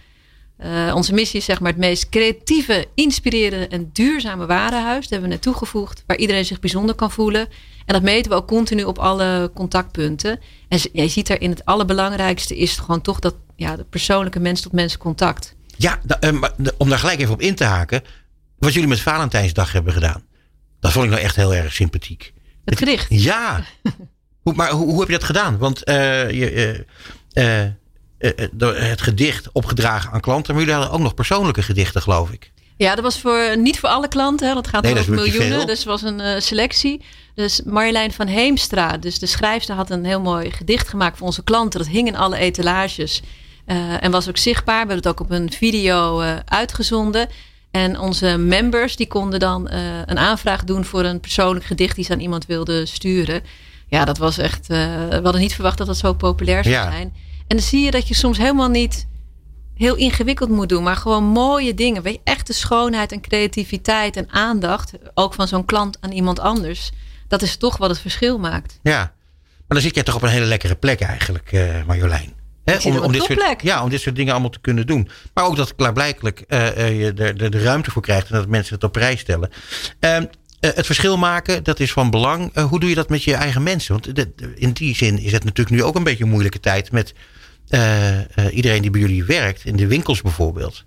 onze 0.95 1.13
missie 1.15 1.39
is 1.39 1.45
zeg 1.45 1.61
maar 1.61 1.71
het 1.71 1.81
meest 1.81 2.09
creatieve, 2.09 2.87
inspirerende 2.95 3.67
en 3.67 3.91
duurzame 3.93 4.47
warenhuis. 4.47 5.01
Dat 5.01 5.11
hebben 5.11 5.29
we 5.29 5.35
net 5.35 5.43
toegevoegd, 5.43 6.03
waar 6.07 6.17
iedereen 6.17 6.45
zich 6.45 6.61
bijzonder 6.61 6.95
kan 6.95 7.11
voelen. 7.11 7.49
En 7.87 7.95
dat 7.95 8.03
meten 8.03 8.31
we 8.31 8.37
ook 8.37 8.47
continu 8.47 8.83
op 8.85 8.99
alle 8.99 9.51
contactpunten. 9.55 10.41
En 10.69 10.79
je 10.93 11.09
ziet 11.09 11.29
er 11.29 11.41
in 11.41 11.51
het 11.51 11.65
allerbelangrijkste 11.65 12.59
is 12.59 12.77
gewoon 12.77 13.01
toch 13.01 13.19
dat 13.19 13.35
ja, 13.57 13.77
de 13.77 13.85
persoonlijke 13.85 14.41
mens-tot-mens 14.41 14.97
contact. 14.97 15.55
Ja, 15.77 16.01
uh, 16.21 16.43
om 16.77 16.89
daar 16.89 16.99
gelijk 16.99 17.21
even 17.21 17.35
op 17.35 17.41
in 17.41 17.55
te 17.55 17.65
haken. 17.65 18.03
Wat 18.59 18.73
jullie 18.73 18.89
met 18.89 19.01
Valentijnsdag 19.01 19.73
hebben 19.73 19.93
gedaan. 19.93 20.23
Dat 20.81 20.93
vond 20.93 21.05
ik 21.05 21.11
nou 21.11 21.23
echt 21.23 21.37
heel 21.37 21.55
erg 21.55 21.73
sympathiek. 21.73 22.33
Het 22.65 22.79
gedicht? 22.79 23.07
Ja. 23.09 23.65
hoe, 24.43 24.55
maar 24.55 24.71
hoe, 24.71 24.87
hoe, 24.87 24.99
heb 24.99 25.09
je 25.09 25.15
dat 25.15 25.25
gedaan? 25.25 25.59
Want 25.59 25.89
uh, 25.89 26.31
je, 26.31 26.87
het 28.75 29.03
gedicht 29.03 29.49
opgedragen 29.53 30.13
aan 30.13 30.21
klanten. 30.21 30.55
Maar 30.55 30.63
jullie 30.63 30.79
hadden 30.79 30.99
ook 30.99 31.05
nog 31.05 31.15
persoonlijke 31.15 31.63
gedichten, 31.63 32.03
geloof 32.03 32.31
ik. 32.31 32.53
Ja, 32.77 32.95
dat 32.95 33.05
was 33.05 33.21
voor, 33.21 33.59
niet 33.59 33.79
voor 33.79 33.89
alle 33.89 34.09
klanten. 34.09 34.49
Hè. 34.49 34.55
Dat 34.55 34.69
gaat 34.69 34.83
nee, 34.83 34.99
over 34.99 35.13
miljoenen. 35.13 35.67
Dus 35.67 35.79
het 35.79 35.87
was 35.87 36.03
een 36.03 36.21
uh, 36.21 36.39
selectie. 36.39 37.03
Dus 37.35 37.61
Marjolein 37.65 38.13
van 38.13 38.27
Heemstra, 38.27 38.97
dus 38.97 39.19
de 39.19 39.27
schrijfster, 39.27 39.75
had 39.75 39.91
een 39.91 40.05
heel 40.05 40.21
mooi 40.21 40.51
gedicht 40.51 40.89
gemaakt 40.89 41.17
voor 41.19 41.27
onze 41.27 41.45
klanten. 41.45 41.81
Dat 41.81 41.89
hing 41.89 42.09
in 42.09 42.17
alle 42.17 42.37
etalages. 42.37 43.23
Uh, 43.67 44.05
en 44.05 44.11
was 44.11 44.29
ook 44.29 44.37
zichtbaar. 44.37 44.87
We 44.87 44.93
hebben 44.93 44.97
het 44.97 45.09
ook 45.09 45.21
op 45.21 45.31
een 45.31 45.53
video 45.53 46.23
uh, 46.23 46.37
uitgezonden. 46.45 47.29
En 47.71 47.99
onze 47.99 48.37
members 48.37 48.97
die 48.97 49.07
konden 49.07 49.41
dan 49.41 49.71
een 50.07 50.19
aanvraag 50.19 50.65
doen 50.65 50.85
voor 50.85 51.05
een 51.05 51.21
persoonlijk 51.21 51.65
gedicht 51.65 51.97
die 51.97 52.05
ze 52.05 52.13
aan 52.13 52.21
iemand 52.21 52.47
wilden 52.47 52.89
sturen. 52.89 53.43
Ja, 53.89 54.05
dat 54.05 54.19
was 54.19 54.39
echt. 54.39 54.67
we 54.67 55.21
hadden 55.23 55.41
niet 55.41 55.55
verwacht 55.55 55.79
dat 55.79 55.87
dat 55.87 55.97
zo 55.97 56.13
populair 56.13 56.63
zou 56.63 56.75
ja. 56.75 56.91
zijn. 56.91 57.15
En 57.47 57.57
dan 57.57 57.67
zie 57.67 57.85
je 57.85 57.91
dat 57.91 58.09
je 58.09 58.15
soms 58.15 58.39
helemaal 58.39 58.69
niet 58.69 59.07
heel 59.75 59.95
ingewikkeld 59.95 60.51
moet 60.51 60.69
doen, 60.69 60.83
maar 60.83 60.97
gewoon 60.97 61.25
mooie 61.25 61.75
dingen. 61.75 62.03
Weet 62.03 62.15
je, 62.15 62.21
echte 62.25 62.53
schoonheid 62.53 63.13
en 63.13 63.21
creativiteit 63.21 64.17
en 64.17 64.31
aandacht, 64.31 64.93
ook 65.15 65.35
van 65.35 65.49
zo'n 65.49 65.65
klant 65.65 65.99
aan 66.01 66.13
iemand 66.13 66.39
anders. 66.39 66.91
Dat 67.29 67.43
is 67.43 67.57
toch 67.57 67.77
wat 67.77 67.91
het 67.91 67.99
verschil 67.99 68.39
maakt. 68.39 68.79
Ja, 68.83 68.99
maar 68.99 69.65
dan 69.67 69.81
zit 69.81 69.95
jij 69.95 70.05
toch 70.05 70.15
op 70.15 70.23
een 70.23 70.29
hele 70.29 70.45
lekkere 70.45 70.77
plek 70.77 71.01
eigenlijk, 71.01 71.53
Marjolein 71.87 72.43
om, 72.65 72.99
om, 72.99 73.13
dit 73.13 73.23
soort, 73.23 73.63
ja, 73.63 73.83
om 73.83 73.91
dit 73.91 74.01
soort 74.01 74.17
dingen 74.17 74.33
allemaal 74.33 74.51
te 74.51 74.61
kunnen 74.61 74.87
doen. 74.87 75.09
Maar 75.35 75.45
ook 75.45 75.57
dat 75.57 75.75
klaarblijkelijk 75.75 76.45
uh, 76.49 76.77
uh, 76.77 77.01
je 77.01 77.13
er 77.13 77.37
de, 77.37 77.49
de, 77.49 77.63
ruimte 77.63 77.91
voor 77.91 78.03
krijgt 78.03 78.31
en 78.31 78.37
dat 78.37 78.49
mensen 78.49 78.75
het 78.75 78.85
op 78.85 78.93
prijs 78.93 79.21
stellen. 79.21 79.51
Uh, 80.01 80.19
het 80.61 80.87
verschil 80.87 81.17
maken, 81.17 81.65
dat 81.65 81.81
is 81.81 81.93
van 81.93 82.11
belang. 82.11 82.55
hoe 82.55 82.81
doe 82.81 82.89
je 82.89 82.95
dat 82.95 83.09
met 83.09 83.23
je 83.23 83.35
eigen 83.35 83.63
mensen? 83.63 83.93
Want 83.93 84.17
de, 84.17 84.53
in 84.55 84.73
die 84.73 84.95
zin 84.95 85.19
is 85.19 85.33
het 85.33 85.45
natuurlijk 85.45 85.77
nu 85.77 85.83
ook 85.83 85.95
een 85.95 86.03
beetje 86.03 86.25
een 86.25 86.31
moeilijke 86.31 86.61
tijd 86.61 86.93
met 86.93 87.15
iedereen 88.51 88.83
die 88.83 88.91
bij 88.91 89.01
jullie 89.01 89.25
werkt, 89.25 89.65
in 89.65 89.77
de 89.77 89.87
winkels 89.87 90.23
bijvoorbeeld. 90.23 90.85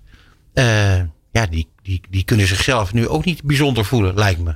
ja, 1.32 1.46
die, 1.50 1.68
die, 1.82 2.02
die 2.10 2.24
kunnen 2.24 2.48
zichzelf 2.48 2.94
nu 2.94 3.08
ook 3.08 3.26
niet 3.26 3.44
bijzonder 3.44 3.86
voelen, 3.86 4.16
lijkt 4.16 4.44
me. 4.44 4.56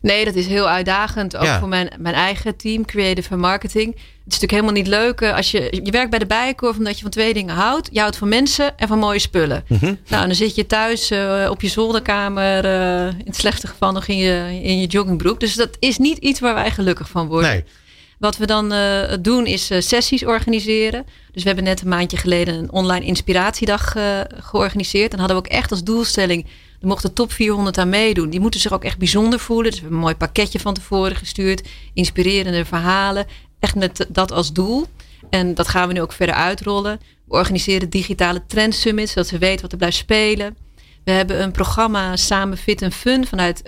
Nee, 0.00 0.24
dat 0.24 0.34
is 0.34 0.46
heel 0.46 0.68
uitdagend. 0.68 1.36
Ook 1.36 1.48
voor 1.58 1.68
mijn, 1.68 1.90
mijn 1.98 2.14
eigen 2.14 2.56
team, 2.56 2.84
creative 2.84 3.30
en 3.30 3.38
marketing. 3.38 3.86
Het 3.94 4.36
is 4.36 4.40
natuurlijk 4.40 4.52
helemaal 4.52 4.72
niet 4.72 4.86
leuk 4.86 5.20
eh, 5.20 5.36
als 5.36 5.50
je... 5.50 5.80
Je 5.84 5.90
werkt 5.90 6.10
bij 6.10 6.18
de 6.18 6.26
Bijenkorf 6.26 6.76
omdat 6.76 6.96
je 6.96 7.02
van 7.02 7.10
twee 7.10 7.34
dingen 7.34 7.54
houdt. 7.54 7.88
Je 7.92 8.00
houdt 8.00 8.16
van 8.16 8.28
mensen 8.28 8.78
en 8.78 8.88
van 8.88 8.98
mooie 8.98 9.18
spullen. 9.18 9.64
Mm 9.68 9.78
-hmm. 9.80 9.98
Nou, 10.08 10.26
dan 10.26 10.34
zit 10.34 10.54
je 10.54 10.66
thuis 10.66 11.10
uh, 11.10 11.46
op 11.50 11.60
je 11.60 11.68
zolderkamer... 11.68 12.64
Uh, 12.64 13.06
in 13.06 13.26
het 13.26 13.36
slechte 13.36 13.66
geval 13.66 13.92
nog 13.92 14.06
in 14.06 14.16
je, 14.16 14.60
in 14.62 14.80
je 14.80 14.86
joggingbroek. 14.86 15.40
Dus 15.40 15.54
dat 15.54 15.76
is 15.78 15.98
niet 15.98 16.18
iets 16.18 16.40
waar 16.40 16.54
wij 16.54 16.70
gelukkig 16.70 17.08
van 17.08 17.26
worden. 17.26 17.50
Nee. 17.50 17.64
Wat 18.18 18.36
we 18.36 18.46
dan 18.46 18.72
uh, 18.72 19.12
doen 19.20 19.46
is 19.46 19.70
uh, 19.70 19.80
sessies 19.80 20.24
organiseren. 20.24 21.04
Dus 21.32 21.42
we 21.42 21.48
hebben 21.48 21.66
net 21.66 21.80
een 21.80 21.88
maandje 21.88 22.16
geleden 22.16 22.54
een 22.54 22.72
online 22.72 23.04
inspiratiedag 23.04 23.96
uh, 23.96 24.20
georganiseerd. 24.34 25.12
En 25.12 25.18
hadden 25.18 25.36
we 25.36 25.42
ook 25.42 25.52
echt 25.52 25.70
als 25.70 25.84
doelstelling 25.84 26.46
er 26.80 26.86
mochten 26.86 27.12
top 27.12 27.32
400 27.32 27.78
aan 27.78 27.88
meedoen. 27.88 28.30
Die 28.30 28.40
moeten 28.40 28.60
zich 28.60 28.72
ook 28.72 28.84
echt 28.84 28.98
bijzonder 28.98 29.38
voelen. 29.38 29.64
Dus 29.64 29.74
we 29.74 29.80
hebben 29.80 29.98
een 29.98 30.04
mooi 30.04 30.16
pakketje 30.16 30.60
van 30.60 30.74
tevoren 30.74 31.16
gestuurd. 31.16 31.68
Inspirerende 31.94 32.64
verhalen. 32.64 33.26
Echt 33.58 33.74
met 33.74 34.06
dat 34.08 34.32
als 34.32 34.52
doel. 34.52 34.86
En 35.30 35.54
dat 35.54 35.68
gaan 35.68 35.88
we 35.88 35.94
nu 35.94 36.00
ook 36.00 36.12
verder 36.12 36.34
uitrollen. 36.34 37.00
We 37.24 37.34
organiseren 37.34 37.90
digitale 37.90 38.46
trend 38.46 38.74
summits, 38.74 39.12
zodat 39.12 39.28
ze 39.28 39.38
weten 39.38 39.62
wat 39.62 39.72
er 39.72 39.78
blijft 39.78 39.96
spelen. 39.96 40.56
We 41.04 41.10
hebben 41.10 41.42
een 41.42 41.52
programma 41.52 42.16
Samen 42.16 42.56
Fit 42.56 42.82
en 42.82 42.92
Fun 42.92 43.26
vanuit 43.26 43.62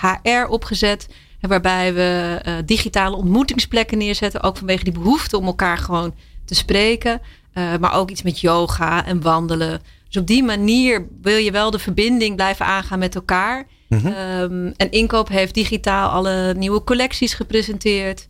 HR 0.00 0.46
opgezet. 0.48 1.06
Waarbij 1.40 1.94
we 1.94 2.40
uh, 2.46 2.54
digitale 2.64 3.16
ontmoetingsplekken 3.16 3.98
neerzetten. 3.98 4.42
Ook 4.42 4.56
vanwege 4.56 4.84
die 4.84 4.92
behoefte 4.92 5.38
om 5.38 5.46
elkaar 5.46 5.78
gewoon 5.78 6.14
te 6.44 6.54
spreken. 6.54 7.20
Uh, 7.54 7.76
maar 7.80 7.94
ook 7.94 8.10
iets 8.10 8.22
met 8.22 8.40
yoga 8.40 9.06
en 9.06 9.22
wandelen. 9.22 9.80
Dus 10.08 10.16
op 10.16 10.26
die 10.26 10.42
manier 10.42 11.06
wil 11.22 11.36
je 11.36 11.50
wel 11.50 11.70
de 11.70 11.78
verbinding 11.78 12.36
blijven 12.36 12.66
aangaan 12.66 12.98
met 12.98 13.14
elkaar. 13.14 13.66
Mm 13.88 13.98
-hmm. 13.98 14.14
um, 14.40 14.74
en 14.76 14.90
Inkoop 14.90 15.28
heeft 15.28 15.54
digitaal 15.54 16.08
alle 16.08 16.54
nieuwe 16.56 16.84
collecties 16.84 17.34
gepresenteerd. 17.34 18.26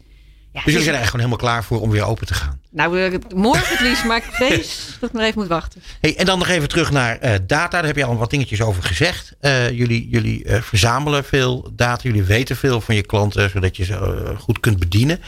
Dus 0.64 0.74
jullie 0.74 0.82
zijn 0.82 0.94
er 0.96 1.00
eigenlijk 1.00 1.24
gewoon 1.24 1.40
helemaal 1.40 1.60
klaar 1.60 1.78
voor 1.78 1.80
om 1.80 1.90
weer 1.90 2.04
open 2.04 2.26
te 2.26 2.34
gaan? 2.34 2.60
Nou, 2.70 3.20
morgen 3.34 3.68
het 3.68 3.80
liefst, 3.80 4.04
maar 4.04 4.16
ik 4.16 4.22
vrees 4.38 4.96
dat 5.00 5.08
ik 5.08 5.14
nog 5.14 5.24
even 5.24 5.38
moet 5.38 5.48
wachten. 5.48 5.82
Hey, 6.00 6.16
en 6.16 6.26
dan 6.26 6.38
nog 6.38 6.48
even 6.48 6.68
terug 6.68 6.90
naar 6.90 7.24
uh, 7.24 7.30
data. 7.46 7.68
Daar 7.68 7.86
heb 7.86 7.96
je 7.96 8.04
al 8.04 8.16
wat 8.16 8.30
dingetjes 8.30 8.62
over 8.62 8.82
gezegd. 8.82 9.34
Uh, 9.40 9.70
jullie 9.70 10.08
jullie 10.08 10.44
uh, 10.44 10.60
verzamelen 10.60 11.24
veel 11.24 11.70
data. 11.72 12.02
Jullie 12.02 12.22
weten 12.22 12.56
veel 12.56 12.80
van 12.80 12.94
je 12.94 13.02
klanten, 13.02 13.50
zodat 13.50 13.76
je 13.76 13.84
ze 13.84 14.34
goed 14.38 14.60
kunt 14.60 14.78
bedienen. 14.78 15.20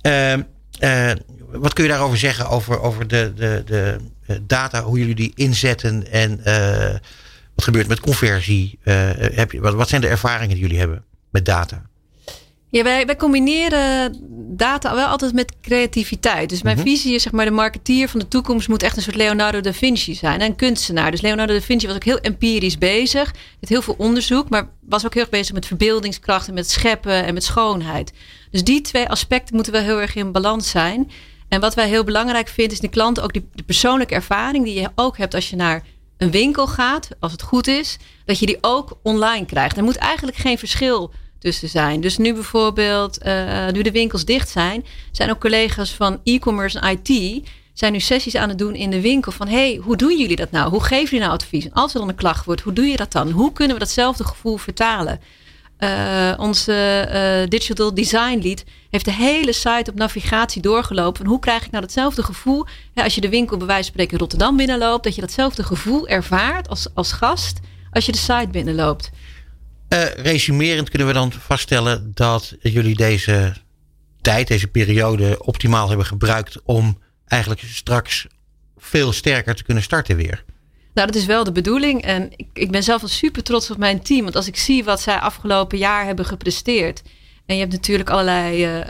Ehm, 0.00 0.42
wat 1.38 1.72
kun 1.72 1.84
je 1.84 1.90
daarover 1.90 2.18
zeggen 2.18 2.48
over, 2.48 2.80
over 2.80 3.08
de, 3.08 3.32
de, 3.36 3.62
de 3.66 3.98
data, 4.42 4.82
hoe 4.82 4.98
jullie 4.98 5.14
die 5.14 5.32
inzetten 5.34 6.10
en 6.10 6.40
Wat 7.54 7.64
gebeurt 7.64 7.88
met 7.88 8.00
conversie? 8.00 8.78
heb 8.82 9.52
je, 9.52 9.60
wat, 9.60 9.74
wat 9.74 9.88
zijn 9.88 10.00
de 10.00 10.08
ervaringen 10.08 10.54
die 10.54 10.62
jullie 10.62 10.78
hebben 10.78 11.04
met 11.30 11.44
data? 11.44 11.82
Ja, 12.70 12.82
wij, 12.82 13.06
wij 13.06 13.16
combineren 13.16 14.16
data 14.56 14.94
wel 14.94 15.06
altijd 15.06 15.32
met 15.32 15.52
creativiteit. 15.60 16.48
Dus 16.48 16.62
mijn 16.62 16.76
mhm. 16.76 16.86
visie 16.86 17.14
is, 17.14 17.22
zeg 17.22 17.32
maar, 17.32 17.44
de 17.44 17.50
marketeer 17.50 18.08
van 18.08 18.20
de 18.20 18.28
toekomst 18.28 18.68
moet 18.68 18.82
echt 18.82 18.96
een 18.96 19.02
soort 19.02 19.16
Leonardo 19.16 19.60
da 19.60 19.72
Vinci 19.72 20.14
zijn. 20.14 20.40
En 20.40 20.46
een 20.46 20.56
kunstenaar. 20.56 21.10
Dus 21.10 21.20
Leonardo 21.20 21.52
da 21.52 21.60
Vinci 21.60 21.86
was 21.86 21.96
ook 21.96 22.04
heel 22.04 22.18
empirisch 22.18 22.78
bezig. 22.78 23.34
Met 23.60 23.68
heel 23.68 23.82
veel 23.82 23.94
onderzoek, 23.98 24.48
maar 24.48 24.68
was 24.80 25.04
ook 25.04 25.12
heel 25.14 25.22
erg 25.22 25.30
bezig 25.30 25.54
met 25.54 25.66
verbeeldingskracht 25.66 26.48
en 26.48 26.54
met 26.54 26.70
scheppen 26.70 27.24
en 27.24 27.34
met 27.34 27.44
schoonheid. 27.44 28.12
Dus 28.50 28.64
die 28.64 28.80
twee 28.80 29.08
aspecten 29.08 29.54
moeten 29.54 29.72
wel 29.72 29.82
heel 29.82 30.00
erg 30.00 30.14
in 30.14 30.32
balans 30.32 30.70
zijn. 30.70 31.10
En 31.48 31.60
wat 31.60 31.74
wij 31.74 31.88
heel 31.88 32.04
belangrijk 32.04 32.48
vinden, 32.48 32.72
is 32.72 32.80
de 32.80 32.88
klant 32.88 33.20
ook 33.20 33.32
die, 33.32 33.48
de 33.54 33.62
persoonlijke 33.62 34.14
ervaring 34.14 34.64
die 34.64 34.80
je 34.80 34.90
ook 34.94 35.18
hebt 35.18 35.34
als 35.34 35.50
je 35.50 35.56
naar 35.56 35.82
een 36.16 36.30
winkel 36.30 36.66
gaat, 36.66 37.08
als 37.20 37.32
het 37.32 37.42
goed 37.42 37.66
is, 37.66 37.98
dat 38.24 38.38
je 38.38 38.46
die 38.46 38.58
ook 38.60 38.98
online 39.02 39.46
krijgt. 39.46 39.76
Er 39.76 39.84
moet 39.84 39.96
eigenlijk 39.96 40.36
geen 40.36 40.58
verschil 40.58 41.12
zijn. 41.52 42.00
Dus 42.00 42.16
nu 42.16 42.34
bijvoorbeeld, 42.34 43.18
uh, 43.26 43.68
nu 43.68 43.82
de 43.82 43.90
winkels 43.90 44.24
dicht 44.24 44.48
zijn, 44.48 44.84
zijn 45.12 45.30
ook 45.30 45.40
collega's 45.40 45.90
van 45.90 46.20
e-commerce 46.24 46.80
en 46.80 47.00
IT 47.02 47.42
zijn 47.72 47.92
nu 47.92 48.00
sessies 48.00 48.36
aan 48.36 48.48
het 48.48 48.58
doen 48.58 48.74
in 48.74 48.90
de 48.90 49.00
winkel 49.00 49.32
van 49.32 49.48
hey, 49.48 49.80
hoe 49.82 49.96
doen 49.96 50.18
jullie 50.18 50.36
dat 50.36 50.50
nou? 50.50 50.70
Hoe 50.70 50.82
geven 50.82 51.04
jullie 51.04 51.20
nou 51.20 51.32
advies? 51.32 51.64
En 51.64 51.72
als 51.72 51.92
er 51.92 52.00
dan 52.00 52.08
een 52.08 52.14
klacht 52.14 52.44
wordt, 52.44 52.60
hoe 52.60 52.72
doe 52.72 52.86
je 52.86 52.96
dat 52.96 53.12
dan? 53.12 53.30
Hoe 53.30 53.52
kunnen 53.52 53.74
we 53.74 53.82
datzelfde 53.82 54.24
gevoel 54.24 54.56
vertalen? 54.56 55.20
Uh, 55.78 56.32
onze 56.36 57.08
uh, 57.42 57.48
digital 57.48 57.94
design 57.94 58.38
lead 58.42 58.64
heeft 58.90 59.04
de 59.04 59.12
hele 59.12 59.52
site 59.52 59.90
op 59.90 59.94
navigatie 59.94 60.62
doorgelopen. 60.62 61.26
Hoe 61.26 61.38
krijg 61.38 61.64
ik 61.64 61.70
nou 61.70 61.82
datzelfde 61.82 62.22
gevoel 62.22 62.66
als 62.94 63.14
je 63.14 63.20
de 63.20 63.28
winkel 63.28 63.56
bij 63.56 63.66
wijze 63.66 63.82
van 63.82 63.92
spreken 63.92 64.18
Rotterdam 64.18 64.56
binnenloopt, 64.56 65.04
dat 65.04 65.14
je 65.14 65.20
datzelfde 65.20 65.62
gevoel 65.62 66.08
ervaart 66.08 66.68
als, 66.68 66.86
als 66.94 67.12
gast 67.12 67.60
als 67.96 68.06
je 68.06 68.12
de 68.12 68.18
site 68.18 68.48
binnenloopt. 68.50 69.10
Uh, 69.88 70.04
resumerend 70.04 70.88
kunnen 70.88 71.08
we 71.08 71.14
dan 71.14 71.32
vaststellen 71.32 72.10
dat 72.14 72.56
jullie 72.60 72.96
deze 72.96 73.52
tijd, 74.20 74.48
deze 74.48 74.68
periode 74.68 75.44
optimaal 75.44 75.88
hebben 75.88 76.06
gebruikt 76.06 76.62
om 76.64 76.98
eigenlijk 77.26 77.60
straks 77.60 78.26
veel 78.76 79.12
sterker 79.12 79.54
te 79.54 79.64
kunnen 79.64 79.82
starten 79.82 80.16
weer. 80.16 80.44
Nou, 80.94 81.06
dat 81.06 81.16
is 81.16 81.26
wel 81.26 81.44
de 81.44 81.52
bedoeling. 81.52 82.02
En 82.02 82.30
ik, 82.36 82.46
ik 82.52 82.70
ben 82.70 82.82
zelf 82.82 83.00
wel 83.00 83.10
super 83.10 83.42
trots 83.42 83.70
op 83.70 83.78
mijn 83.78 84.02
team. 84.02 84.22
Want 84.22 84.36
als 84.36 84.46
ik 84.46 84.56
zie 84.56 84.84
wat 84.84 85.00
zij 85.00 85.18
afgelopen 85.18 85.78
jaar 85.78 86.04
hebben 86.04 86.24
gepresteerd. 86.24 87.02
En 87.46 87.54
je 87.54 87.60
hebt 87.60 87.72
natuurlijk 87.72 88.10
allerlei 88.10 88.66
uh, 88.66 88.84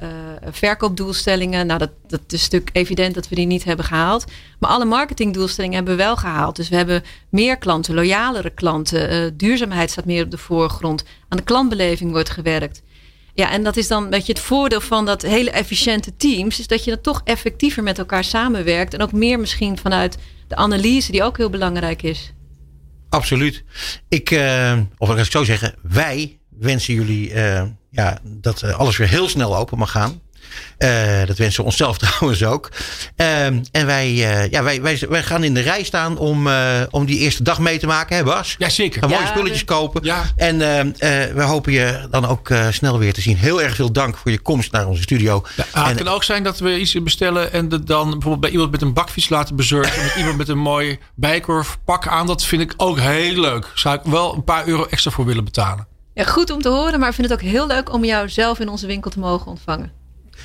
verkoopdoelstellingen. 0.50 1.66
Nou, 1.66 1.78
dat, 1.78 1.90
dat 2.06 2.20
is 2.28 2.42
natuurlijk 2.42 2.76
evident 2.76 3.14
dat 3.14 3.28
we 3.28 3.34
die 3.34 3.46
niet 3.46 3.64
hebben 3.64 3.84
gehaald. 3.84 4.24
Maar 4.58 4.70
alle 4.70 4.84
marketingdoelstellingen 4.84 5.76
hebben 5.76 5.96
we 5.96 6.02
wel 6.02 6.16
gehaald. 6.16 6.56
Dus 6.56 6.68
we 6.68 6.76
hebben 6.76 7.02
meer 7.30 7.56
klanten, 7.58 7.94
loyalere 7.94 8.50
klanten. 8.50 9.12
Uh, 9.12 9.30
duurzaamheid 9.34 9.90
staat 9.90 10.04
meer 10.04 10.24
op 10.24 10.30
de 10.30 10.38
voorgrond. 10.38 11.04
Aan 11.28 11.38
de 11.38 11.44
klantbeleving 11.44 12.10
wordt 12.10 12.30
gewerkt. 12.30 12.82
Ja, 13.34 13.50
en 13.50 13.64
dat 13.64 13.76
is 13.76 13.88
dan 13.88 14.10
weet 14.10 14.26
je, 14.26 14.32
het 14.32 14.42
voordeel 14.42 14.80
van 14.80 15.06
dat 15.06 15.22
hele 15.22 15.50
efficiënte 15.50 16.16
teams. 16.16 16.58
Is 16.58 16.66
dat 16.66 16.84
je 16.84 16.90
dan 16.90 17.00
toch 17.00 17.20
effectiever 17.24 17.82
met 17.82 17.98
elkaar 17.98 18.24
samenwerkt. 18.24 18.94
En 18.94 19.02
ook 19.02 19.12
meer 19.12 19.40
misschien 19.40 19.78
vanuit 19.78 20.18
de 20.48 20.56
analyse, 20.56 21.12
die 21.12 21.22
ook 21.22 21.36
heel 21.36 21.50
belangrijk 21.50 22.02
is. 22.02 22.32
Absoluut. 23.08 23.64
Ik, 24.08 24.30
uh, 24.30 24.78
of 24.98 25.16
ik 25.16 25.24
zo 25.24 25.44
zeggen, 25.44 25.74
wij 25.82 26.38
wensen 26.58 26.94
jullie 26.94 27.32
uh, 27.32 27.62
ja, 27.96 28.18
dat 28.22 28.62
eh, 28.62 28.78
alles 28.78 28.96
weer 28.96 29.08
heel 29.08 29.28
snel 29.28 29.56
open 29.56 29.78
mag 29.78 29.90
gaan. 29.90 30.20
Uh, 30.78 31.26
dat 31.26 31.36
wensen 31.36 31.60
we 31.60 31.66
onszelf 31.66 31.98
trouwens 32.06 32.44
ook. 32.44 32.70
Uh, 33.16 33.44
en 33.46 33.86
wij, 33.86 34.10
uh, 34.10 34.50
ja, 34.50 34.62
wij, 34.62 34.82
wij, 34.82 35.02
wij 35.08 35.22
gaan 35.22 35.44
in 35.44 35.54
de 35.54 35.60
rij 35.60 35.82
staan 35.82 36.18
om, 36.18 36.48
om 36.90 37.06
die 37.06 37.18
eerste 37.18 37.42
dag 37.42 37.58
mee 37.58 37.78
te 37.78 37.86
maken, 37.86 38.16
hè 38.16 38.24
Bas? 38.24 38.54
Ja, 38.58 38.68
zeker. 38.68 39.00
Gaan 39.00 39.10
mooie 39.10 39.26
spulletjes 39.26 39.64
kopen. 39.64 40.04
Ja. 40.04 40.24
En 40.36 40.58
we 41.34 41.42
hopen 41.42 41.72
je 41.72 42.06
dan 42.10 42.26
ook 42.26 42.50
snel 42.70 42.98
weer 42.98 43.12
te 43.12 43.20
zien. 43.20 43.36
Heel 43.36 43.62
erg 43.62 43.74
veel 43.74 43.92
dank 43.92 44.16
voor 44.16 44.30
je 44.30 44.38
komst 44.38 44.72
naar 44.72 44.86
onze 44.86 45.02
studio. 45.02 45.42
Ja, 45.56 45.86
het 45.86 45.96
kan 45.96 46.08
ook 46.08 46.24
zijn 46.24 46.42
dat 46.42 46.58
we 46.58 46.78
iets 46.78 47.02
bestellen 47.02 47.52
en 47.52 47.68
dat 47.68 47.86
dan 47.86 48.10
bijvoorbeeld 48.10 48.40
bij 48.40 48.50
iemand 48.50 48.70
met 48.70 48.82
een 48.82 48.92
bakfiets 48.92 49.28
laten 49.28 49.56
bezorgen. 49.56 50.02
met 50.02 50.14
iemand 50.16 50.36
met 50.36 50.48
een 50.48 50.58
mooi 50.58 50.98
bijkorf 51.14 51.78
pak 51.84 52.06
aan. 52.06 52.26
Dat 52.26 52.44
vind 52.44 52.62
ik 52.62 52.74
ook 52.76 52.98
heel 52.98 53.40
leuk. 53.40 53.70
Zou 53.74 53.96
ik 53.96 54.02
wel 54.04 54.34
een 54.34 54.44
paar 54.44 54.66
euro 54.66 54.86
extra 54.90 55.10
voor 55.10 55.24
willen 55.24 55.44
betalen. 55.44 55.94
Ja, 56.16 56.24
goed 56.24 56.50
om 56.50 56.62
te 56.62 56.68
horen, 56.68 56.98
maar 56.98 57.08
ik 57.08 57.14
vind 57.14 57.28
het 57.30 57.40
ook 57.40 57.46
heel 57.50 57.66
leuk 57.66 57.92
om 57.92 58.04
jou 58.04 58.28
zelf 58.28 58.58
in 58.58 58.68
onze 58.68 58.86
winkel 58.86 59.10
te 59.10 59.18
mogen 59.18 59.46
ontvangen. 59.46 59.92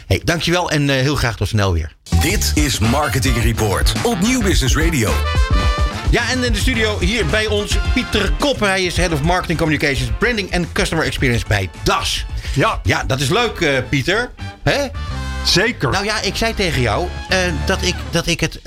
Hey, 0.07 0.22
dankjewel 0.24 0.72
en 0.72 0.82
uh, 0.82 0.95
heel 0.95 1.15
graag 1.15 1.36
tot 1.36 1.47
snel 1.47 1.74
weer. 1.74 1.95
Dit 2.22 2.51
is 2.55 2.80
Marketing 2.80 3.43
Report 3.43 3.93
op 4.03 4.19
Nieuw 4.19 4.41
Business 4.41 4.76
Radio. 4.76 5.11
Ja, 6.09 6.30
en 6.30 6.43
in 6.43 6.51
de 6.53 6.57
studio 6.59 6.99
hier 6.99 7.26
bij 7.26 7.47
ons 7.47 7.78
Pieter 7.93 8.32
Koppen. 8.39 8.67
Hij 8.67 8.84
is 8.84 8.97
Head 8.97 9.11
of 9.11 9.22
Marketing 9.22 9.57
Communications, 9.57 10.11
Branding 10.17 10.55
and 10.55 10.72
Customer 10.72 11.05
Experience 11.05 11.45
bij 11.47 11.69
DAS. 11.84 12.26
Ja. 12.55 12.80
Ja, 12.84 13.03
dat 13.03 13.19
is 13.19 13.30
leuk, 13.30 13.59
uh, 13.59 13.78
Pieter. 13.89 14.32
Hè? 14.63 14.88
Zeker. 15.45 15.91
Nou 15.91 16.05
ja, 16.05 16.22
ik 16.22 16.36
zei 16.36 16.53
tegen 16.53 16.82
jou 16.82 17.07
uh, 17.32 17.38
dat, 17.65 17.82
ik, 17.82 17.95
dat 18.09 18.28
ik 18.28 18.39
het 18.39 18.61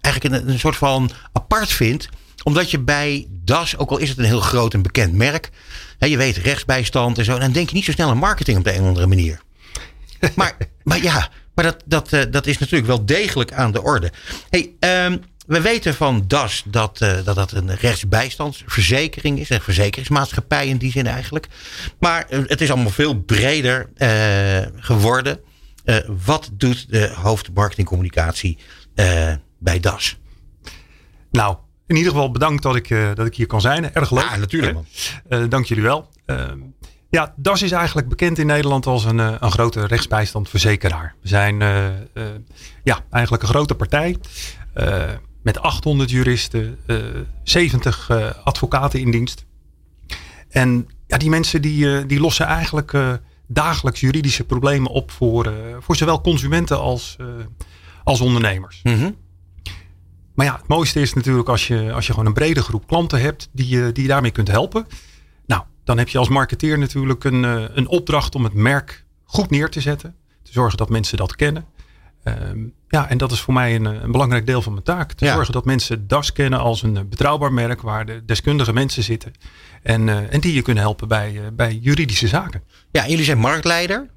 eigenlijk 0.00 0.24
een, 0.24 0.48
een 0.48 0.58
soort 0.58 0.76
van 0.76 1.10
apart 1.32 1.72
vind 1.72 2.08
omdat 2.42 2.70
je 2.70 2.78
bij 2.78 3.26
DAS, 3.30 3.76
ook 3.76 3.90
al 3.90 3.98
is 3.98 4.08
het 4.08 4.18
een 4.18 4.24
heel 4.24 4.40
groot 4.40 4.74
en 4.74 4.82
bekend 4.82 5.12
merk. 5.12 5.50
Hè, 5.98 6.06
je 6.06 6.16
weet 6.16 6.36
rechtsbijstand 6.36 7.18
en 7.18 7.24
zo. 7.24 7.38
Dan 7.38 7.52
denk 7.52 7.68
je 7.68 7.74
niet 7.74 7.84
zo 7.84 7.92
snel 7.92 8.08
aan 8.08 8.18
marketing 8.18 8.58
op 8.58 8.64
de 8.64 8.74
een 8.74 8.80
of 8.80 8.86
andere 8.86 9.06
manier. 9.06 9.40
maar, 10.36 10.56
maar 10.82 11.02
ja, 11.02 11.30
maar 11.54 11.64
dat, 11.64 11.82
dat, 11.84 12.12
uh, 12.12 12.22
dat 12.30 12.46
is 12.46 12.58
natuurlijk 12.58 12.88
wel 12.88 13.04
degelijk 13.04 13.52
aan 13.52 13.72
de 13.72 13.82
orde. 13.82 14.12
Hey, 14.50 14.72
um, 15.04 15.20
we 15.46 15.60
weten 15.60 15.94
van 15.94 16.24
DAS 16.26 16.62
dat, 16.66 17.00
uh, 17.00 17.24
dat 17.24 17.36
dat 17.36 17.52
een 17.52 17.74
rechtsbijstandsverzekering 17.74 19.38
is. 19.38 19.50
Een 19.50 19.60
verzekeringsmaatschappij 19.60 20.68
in 20.68 20.76
die 20.76 20.90
zin 20.90 21.06
eigenlijk. 21.06 21.48
Maar 21.98 22.26
uh, 22.30 22.38
het 22.46 22.60
is 22.60 22.70
allemaal 22.70 22.90
veel 22.90 23.14
breder 23.20 23.90
geworden. 24.76 25.40
wat 26.24 26.50
doet 26.52 26.90
de 26.90 27.12
hoofdmarketingcommunicatie 27.14 28.58
bij 29.58 29.80
DAS? 29.80 30.16
Nou, 31.30 31.56
in 31.88 31.96
ieder 31.96 32.12
geval 32.12 32.30
bedankt 32.30 32.62
dat 32.62 32.76
ik, 32.76 32.90
uh, 32.90 33.14
dat 33.14 33.26
ik 33.26 33.34
hier 33.34 33.46
kan 33.46 33.60
zijn. 33.60 33.94
Erg 33.94 34.10
leuk. 34.10 34.24
Ja, 34.24 34.36
natuurlijk 34.36 34.74
man. 34.74 34.86
Uh, 35.28 35.44
dank 35.48 35.64
jullie 35.64 35.82
wel. 35.82 36.08
Ja, 37.10 37.34
DAS 37.36 37.62
is 37.62 37.72
eigenlijk 37.72 38.08
bekend 38.08 38.38
in 38.38 38.46
Nederland 38.46 38.86
als 38.86 39.04
een, 39.04 39.18
een 39.18 39.50
grote 39.50 39.86
rechtsbijstandverzekeraar. 39.86 41.14
We 41.22 41.28
zijn 41.28 41.58
ja, 42.82 43.04
eigenlijk 43.10 43.42
een 43.42 43.48
grote 43.48 43.74
partij. 43.74 44.16
met 45.42 45.60
800 45.60 46.10
juristen, 46.10 46.78
70 47.42 48.10
advocaten 48.44 49.00
in 49.00 49.10
dienst. 49.10 49.44
En 50.48 50.88
ja, 51.06 51.16
die 51.16 51.30
mensen 51.30 51.62
die, 51.62 52.06
die 52.06 52.20
lossen 52.20 52.46
eigenlijk 52.46 53.20
dagelijks 53.46 54.00
juridische 54.00 54.44
problemen 54.44 54.90
op 54.90 55.10
voor, 55.10 55.52
voor 55.80 55.96
zowel 55.96 56.20
consumenten 56.20 56.78
als, 56.78 57.16
als 58.04 58.20
ondernemers. 58.20 58.80
Mm 58.82 59.16
maar 60.38 60.46
ja, 60.46 60.56
het 60.56 60.68
mooiste 60.68 61.00
is 61.00 61.12
natuurlijk 61.12 61.48
als 61.48 61.66
je, 61.66 61.92
als 61.92 62.06
je 62.06 62.12
gewoon 62.12 62.26
een 62.26 62.34
brede 62.34 62.62
groep 62.62 62.86
klanten 62.86 63.20
hebt 63.20 63.48
die, 63.52 63.68
je, 63.68 63.92
die 63.92 64.02
je 64.02 64.08
daarmee 64.08 64.30
kunt 64.30 64.48
helpen. 64.48 64.86
Nou, 65.46 65.62
dan 65.84 65.98
heb 65.98 66.08
je 66.08 66.18
als 66.18 66.28
marketeer 66.28 66.78
natuurlijk 66.78 67.24
een, 67.24 67.44
eh, 67.44 67.64
een 67.74 67.88
opdracht 67.88 68.34
om 68.34 68.44
het 68.44 68.52
merk 68.52 69.04
goed 69.24 69.50
neer 69.50 69.68
te 69.70 69.80
zetten. 69.80 70.14
Te 70.42 70.52
zorgen 70.52 70.78
dat 70.78 70.88
mensen 70.88 71.16
dat 71.16 71.36
kennen. 71.36 71.64
Ehm, 72.22 72.58
ja, 72.88 73.08
en 73.08 73.18
dat 73.18 73.32
is 73.32 73.40
voor 73.40 73.54
mij 73.54 73.74
een, 73.74 73.84
een 73.84 74.12
belangrijk 74.12 74.46
deel 74.46 74.62
van 74.62 74.72
mijn 74.72 74.84
taak. 74.84 75.12
Te 75.12 75.26
zorgen 75.26 75.52
dat 75.52 75.64
mensen 75.64 76.08
DAS 76.08 76.32
kennen 76.32 76.58
als 76.58 76.82
een 76.82 77.08
betrouwbaar 77.08 77.52
merk 77.52 77.82
waar 77.82 78.06
de 78.06 78.24
deskundige 78.24 78.72
mensen 78.72 79.02
zitten. 79.02 79.32
En, 79.82 80.06
uh, 80.06 80.32
en 80.32 80.40
die 80.40 80.54
je 80.54 80.62
kunnen 80.62 80.82
helpen 80.82 81.08
bij, 81.08 81.32
uh, 81.32 81.40
bij 81.52 81.74
juridische 81.74 82.28
zaken. 82.28 82.62
Ja, 82.90 83.08
jullie 83.08 83.24
zijn 83.24 83.38
marktleider. 83.38 84.08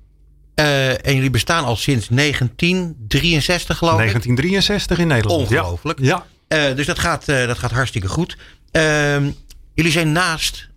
Uh, 0.61 0.89
en 0.89 1.15
jullie 1.15 1.29
bestaan 1.29 1.63
al 1.63 1.75
sinds 1.75 2.07
1963 2.07 3.77
geloof 3.77 3.93
ik. 3.93 3.99
1963 3.99 4.99
in 4.99 5.07
Nederland. 5.07 5.41
Ongelooflijk. 5.41 5.99
Ja. 5.99 6.25
Uh, 6.47 6.75
dus 6.75 6.85
dat 6.85 6.99
gaat, 6.99 7.29
uh, 7.29 7.47
dat 7.47 7.57
gaat 7.57 7.71
hartstikke 7.71 8.07
goed. 8.07 8.37
Ehm, 8.71 9.31
jullie 9.73 9.91
zijn 9.91 10.11
naast 10.11 10.69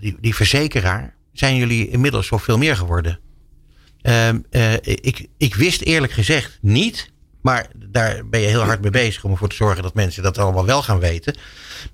die, 0.00 0.16
die, 0.20 0.34
verzekeraar, 0.34 1.14
zijn 1.32 1.56
jullie 1.56 1.88
inmiddels 1.88 2.26
zo 2.26 2.36
veel 2.36 2.58
meer 2.58 2.76
geworden. 2.76 3.18
Ehm, 4.02 4.38
ik, 4.82 5.26
ik 5.38 5.54
wist 5.54 5.80
eerlijk 5.80 6.12
gezegd 6.12 6.58
niet, 6.60 7.10
maar 7.42 7.66
daar 7.76 8.28
ben 8.28 8.40
je 8.40 8.46
heel 8.46 8.62
hard 8.62 8.80
mee 8.80 8.90
bezig 8.90 9.24
om 9.24 9.30
ervoor 9.30 9.48
te 9.48 9.56
zorgen 9.56 9.82
dat 9.82 9.94
mensen 9.94 10.22
dat 10.22 10.38
allemaal 10.38 10.66
wel 10.66 10.82
gaan 10.82 10.98
weten. 10.98 11.36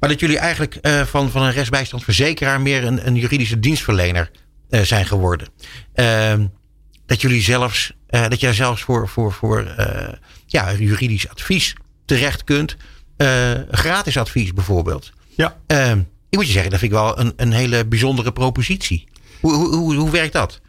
Maar 0.00 0.08
dat 0.08 0.20
jullie 0.20 0.38
eigenlijk 0.38 0.78
van, 1.06 1.30
van 1.30 1.42
een 1.42 1.52
rechtsbijstandsverzekeraar 1.52 2.60
meer 2.60 2.84
een, 2.84 3.06
een 3.06 3.16
juridische 3.16 3.58
dienstverlener 3.58 4.30
zijn 4.82 5.06
geworden. 5.06 5.48
Uh, 5.94 6.34
dat 7.06 7.20
jullie 7.20 7.42
zelfs, 7.42 7.92
uh, 8.10 8.28
dat 8.28 8.40
jij 8.40 8.52
zelfs 8.52 8.82
voor, 8.82 9.08
voor, 9.08 9.32
voor 9.32 9.74
uh, 9.78 10.08
ja, 10.46 10.74
juridisch 10.74 11.28
advies 11.28 11.76
terecht 12.04 12.44
kunt. 12.44 12.76
gratis 13.70 14.16
advies 14.16 14.52
bijvoorbeeld. 14.52 15.12
Ja. 15.36 15.56
Ehm, 15.66 15.98
ik 16.28 16.38
moet 16.38 16.46
je 16.46 16.52
zeggen, 16.52 16.70
dat 16.70 16.80
vind 16.80 16.92
ik 16.92 16.98
wel 16.98 17.18
een, 17.18 17.32
een 17.36 17.52
hele 17.52 17.86
bijzondere 17.86 18.32
propositie. 18.32 19.08
Hoe, 19.40 19.52
hoe, 19.54 19.74
hoe, 19.74 19.94
hoe 19.94 20.10
werkt 20.10 20.32
dat? 20.32 20.60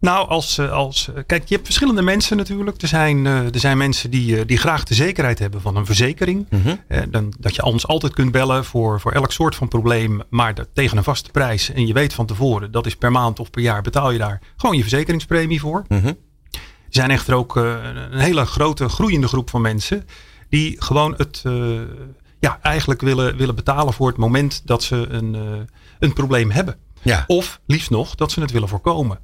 Nou, 0.00 0.28
als, 0.28 0.60
als, 0.60 1.10
kijk, 1.26 1.48
je 1.48 1.54
hebt 1.54 1.66
verschillende 1.66 2.02
mensen 2.02 2.36
natuurlijk. 2.36 2.82
Er 2.82 2.88
zijn, 2.88 3.26
er 3.26 3.58
zijn 3.58 3.78
mensen 3.78 4.10
die, 4.10 4.44
die 4.44 4.58
graag 4.58 4.84
de 4.84 4.94
zekerheid 4.94 5.38
hebben 5.38 5.60
van 5.60 5.76
een 5.76 5.86
verzekering. 5.86 6.46
Mhm. 6.50 6.76
dan, 7.10 7.32
dat 7.38 7.54
je 7.54 7.64
ons 7.64 7.86
altijd 7.86 8.12
kunt 8.12 8.32
bellen 8.32 8.64
voor, 8.64 9.00
voor 9.00 9.12
elk 9.12 9.32
soort 9.32 9.54
van 9.54 9.68
probleem, 9.68 10.22
maar 10.28 10.54
dat, 10.54 10.68
tegen 10.72 10.96
een 10.96 11.04
vaste 11.04 11.30
prijs. 11.30 11.72
En 11.72 11.86
je 11.86 11.92
weet 11.92 12.14
van 12.14 12.26
tevoren, 12.26 12.70
dat 12.70 12.86
is 12.86 12.96
per 12.96 13.12
maand 13.12 13.40
of 13.40 13.50
per 13.50 13.62
jaar 13.62 13.82
betaal 13.82 14.10
je 14.10 14.18
daar 14.18 14.40
gewoon 14.56 14.76
je 14.76 14.82
verzekeringspremie 14.82 15.60
voor. 15.60 15.84
Mhm. 15.88 16.06
Er 16.06 17.02
zijn 17.02 17.10
echter 17.10 17.34
ook 17.34 17.56
een 17.56 18.18
hele 18.18 18.44
grote 18.44 18.88
groeiende 18.88 19.28
groep 19.28 19.50
van 19.50 19.60
mensen 19.60 20.04
die 20.48 20.76
gewoon 20.82 21.14
het 21.16 21.42
ja, 22.40 22.58
eigenlijk 22.62 23.00
willen, 23.00 23.36
willen 23.36 23.54
betalen 23.54 23.92
voor 23.92 24.08
het 24.08 24.16
moment 24.16 24.62
dat 24.64 24.82
ze 24.82 25.06
een, 25.08 25.36
een 25.98 26.12
probleem 26.12 26.50
hebben. 26.50 26.76
Ja. 27.06 27.24
Of 27.26 27.60
liefst 27.66 27.90
nog 27.90 28.14
dat 28.14 28.32
ze 28.32 28.40
het 28.40 28.50
willen 28.50 28.68
voorkomen. 28.68 29.18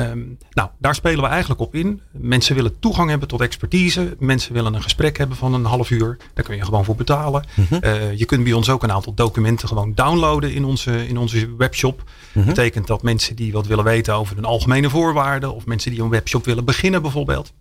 Ehm, 0.00 0.20
nou, 0.50 0.68
daar 0.78 0.94
spelen 0.94 1.22
we 1.22 1.28
eigenlijk 1.28 1.60
op 1.60 1.74
in. 1.74 2.00
Mensen 2.10 2.54
willen 2.54 2.78
toegang 2.78 3.10
hebben 3.10 3.28
tot 3.28 3.40
expertise. 3.40 4.16
Mensen 4.18 4.52
willen 4.52 4.74
een 4.74 4.82
gesprek 4.82 5.18
hebben 5.18 5.36
van 5.36 5.54
een 5.54 5.64
half 5.64 5.90
uur. 5.90 6.16
Daar 6.34 6.44
kun 6.44 6.56
je 6.56 6.64
gewoon 6.64 6.84
voor 6.84 6.96
betalen. 6.96 7.44
Mhm. 7.54 7.74
Eh, 7.74 8.18
je 8.18 8.24
kunt 8.24 8.44
bij 8.44 8.52
ons 8.52 8.70
ook 8.70 8.82
een 8.82 8.92
aantal 8.92 9.14
documenten 9.14 9.68
gewoon 9.68 9.94
downloaden 9.94 10.54
in 10.54 10.64
onze, 10.64 11.08
in 11.08 11.18
onze 11.18 11.56
webshop. 11.56 12.02
Mhm. 12.32 12.46
betekent 12.46 12.86
dat 12.86 13.02
mensen 13.02 13.36
die 13.36 13.52
wat 13.52 13.66
willen 13.66 13.84
weten 13.84 14.14
over 14.14 14.38
een 14.38 14.44
algemene 14.44 14.90
voorwaarden. 14.90 15.54
Of 15.54 15.66
mensen 15.66 15.90
die 15.90 16.02
een 16.02 16.08
webshop 16.08 16.44
willen 16.44 16.64
beginnen 16.64 17.02
bijvoorbeeld. 17.02 17.52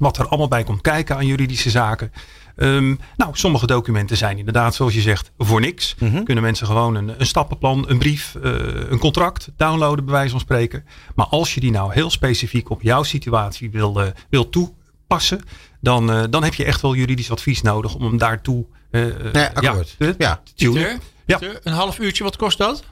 Wat 0.00 0.18
er 0.18 0.28
allemaal 0.28 0.48
bij 0.48 0.64
komt 0.64 0.80
kijken 0.80 1.16
aan 1.16 1.26
juridische 1.26 1.70
zaken. 1.70 2.12
Ehm, 2.56 2.94
nou, 3.16 3.30
sommige 3.32 3.66
documenten 3.66 4.16
zijn 4.16 4.38
inderdaad, 4.38 4.74
zoals 4.74 4.94
je 4.94 5.00
zegt, 5.00 5.30
voor 5.38 5.60
niks. 5.60 5.94
Mhm. 5.98 6.22
Kunnen 6.22 6.44
mensen 6.44 6.66
gewoon 6.66 6.94
een, 6.94 7.20
een 7.20 7.26
stappenplan, 7.26 7.84
een 7.88 7.98
brief, 7.98 8.34
eh, 8.42 8.52
een 8.90 8.98
contract 8.98 9.48
downloaden, 9.56 10.04
bij 10.04 10.14
wijze 10.14 10.30
van 10.30 10.40
spreken. 10.40 10.84
Maar 11.14 11.26
als 11.26 11.54
je 11.54 11.60
die 11.60 11.70
nou 11.70 11.92
heel 11.92 12.10
specifiek 12.10 12.70
op 12.70 12.82
jouw 12.82 13.02
situatie 13.02 13.70
wil, 13.70 14.00
eh, 14.00 14.06
wil 14.30 14.48
toepassen, 14.48 15.40
dan, 15.80 16.10
eh, 16.12 16.22
dan 16.30 16.42
heb 16.44 16.54
je 16.54 16.64
echt 16.64 16.80
wel 16.80 16.94
juridisch 16.94 17.30
advies 17.30 17.62
nodig 17.62 17.94
om 17.94 18.02
hem 18.02 18.18
daartoe 18.18 18.64
eh, 18.90 19.02
Nee, 19.32 19.46
akkoord. 19.46 19.94
te- 19.98 20.14
Ja. 20.18 20.40
te 20.44 20.52
tunen. 20.54 20.72
Pieter, 20.74 20.98
Ja. 21.26 21.38
Een 21.62 21.72
half 21.72 21.98
uurtje, 21.98 22.24
wat 22.24 22.36
kost 22.36 22.58
dat? 22.58 22.84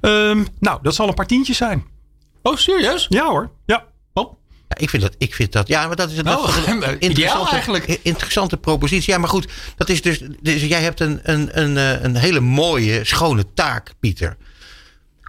Ehm, 0.00 0.44
nou, 0.60 0.78
dat 0.82 0.94
zal 0.94 1.08
een 1.08 1.14
paar 1.14 1.26
tientjes 1.26 1.56
zijn. 1.56 1.84
Oh, 2.42 2.56
serieus? 2.56 3.06
Ja 3.08 3.26
hoor. 3.28 3.50
Ja. 3.66 3.84
Ja, 4.72 4.82
ik 4.82 4.90
vind 4.90 5.02
dat, 5.02 5.14
ik 5.18 5.34
vind 5.34 5.52
dat, 5.52 5.68
ja, 5.68 5.86
maar 5.86 5.96
dat 5.96 6.10
is 6.10 6.18
een, 6.18 6.24
Nou, 6.24 6.46
dat 6.46 6.56
is 6.56 6.66
een 6.66 7.10
ideaal 7.10 7.54
interessante, 7.54 7.98
interessante 8.02 8.56
propositie. 8.56 9.12
Ja, 9.12 9.18
maar 9.18 9.28
goed, 9.28 9.48
dat 9.76 9.88
is 9.88 10.02
dus, 10.02 10.22
dus 10.40 10.62
jij 10.62 10.82
hebt 10.82 11.00
een, 11.00 11.20
een, 11.22 11.60
een, 11.60 11.76
eh, 11.76 12.02
een 12.02 12.16
hele 12.16 12.40
mooie, 12.40 13.04
schone 13.04 13.44
taak, 13.54 13.92
Pieter. 14.00 14.36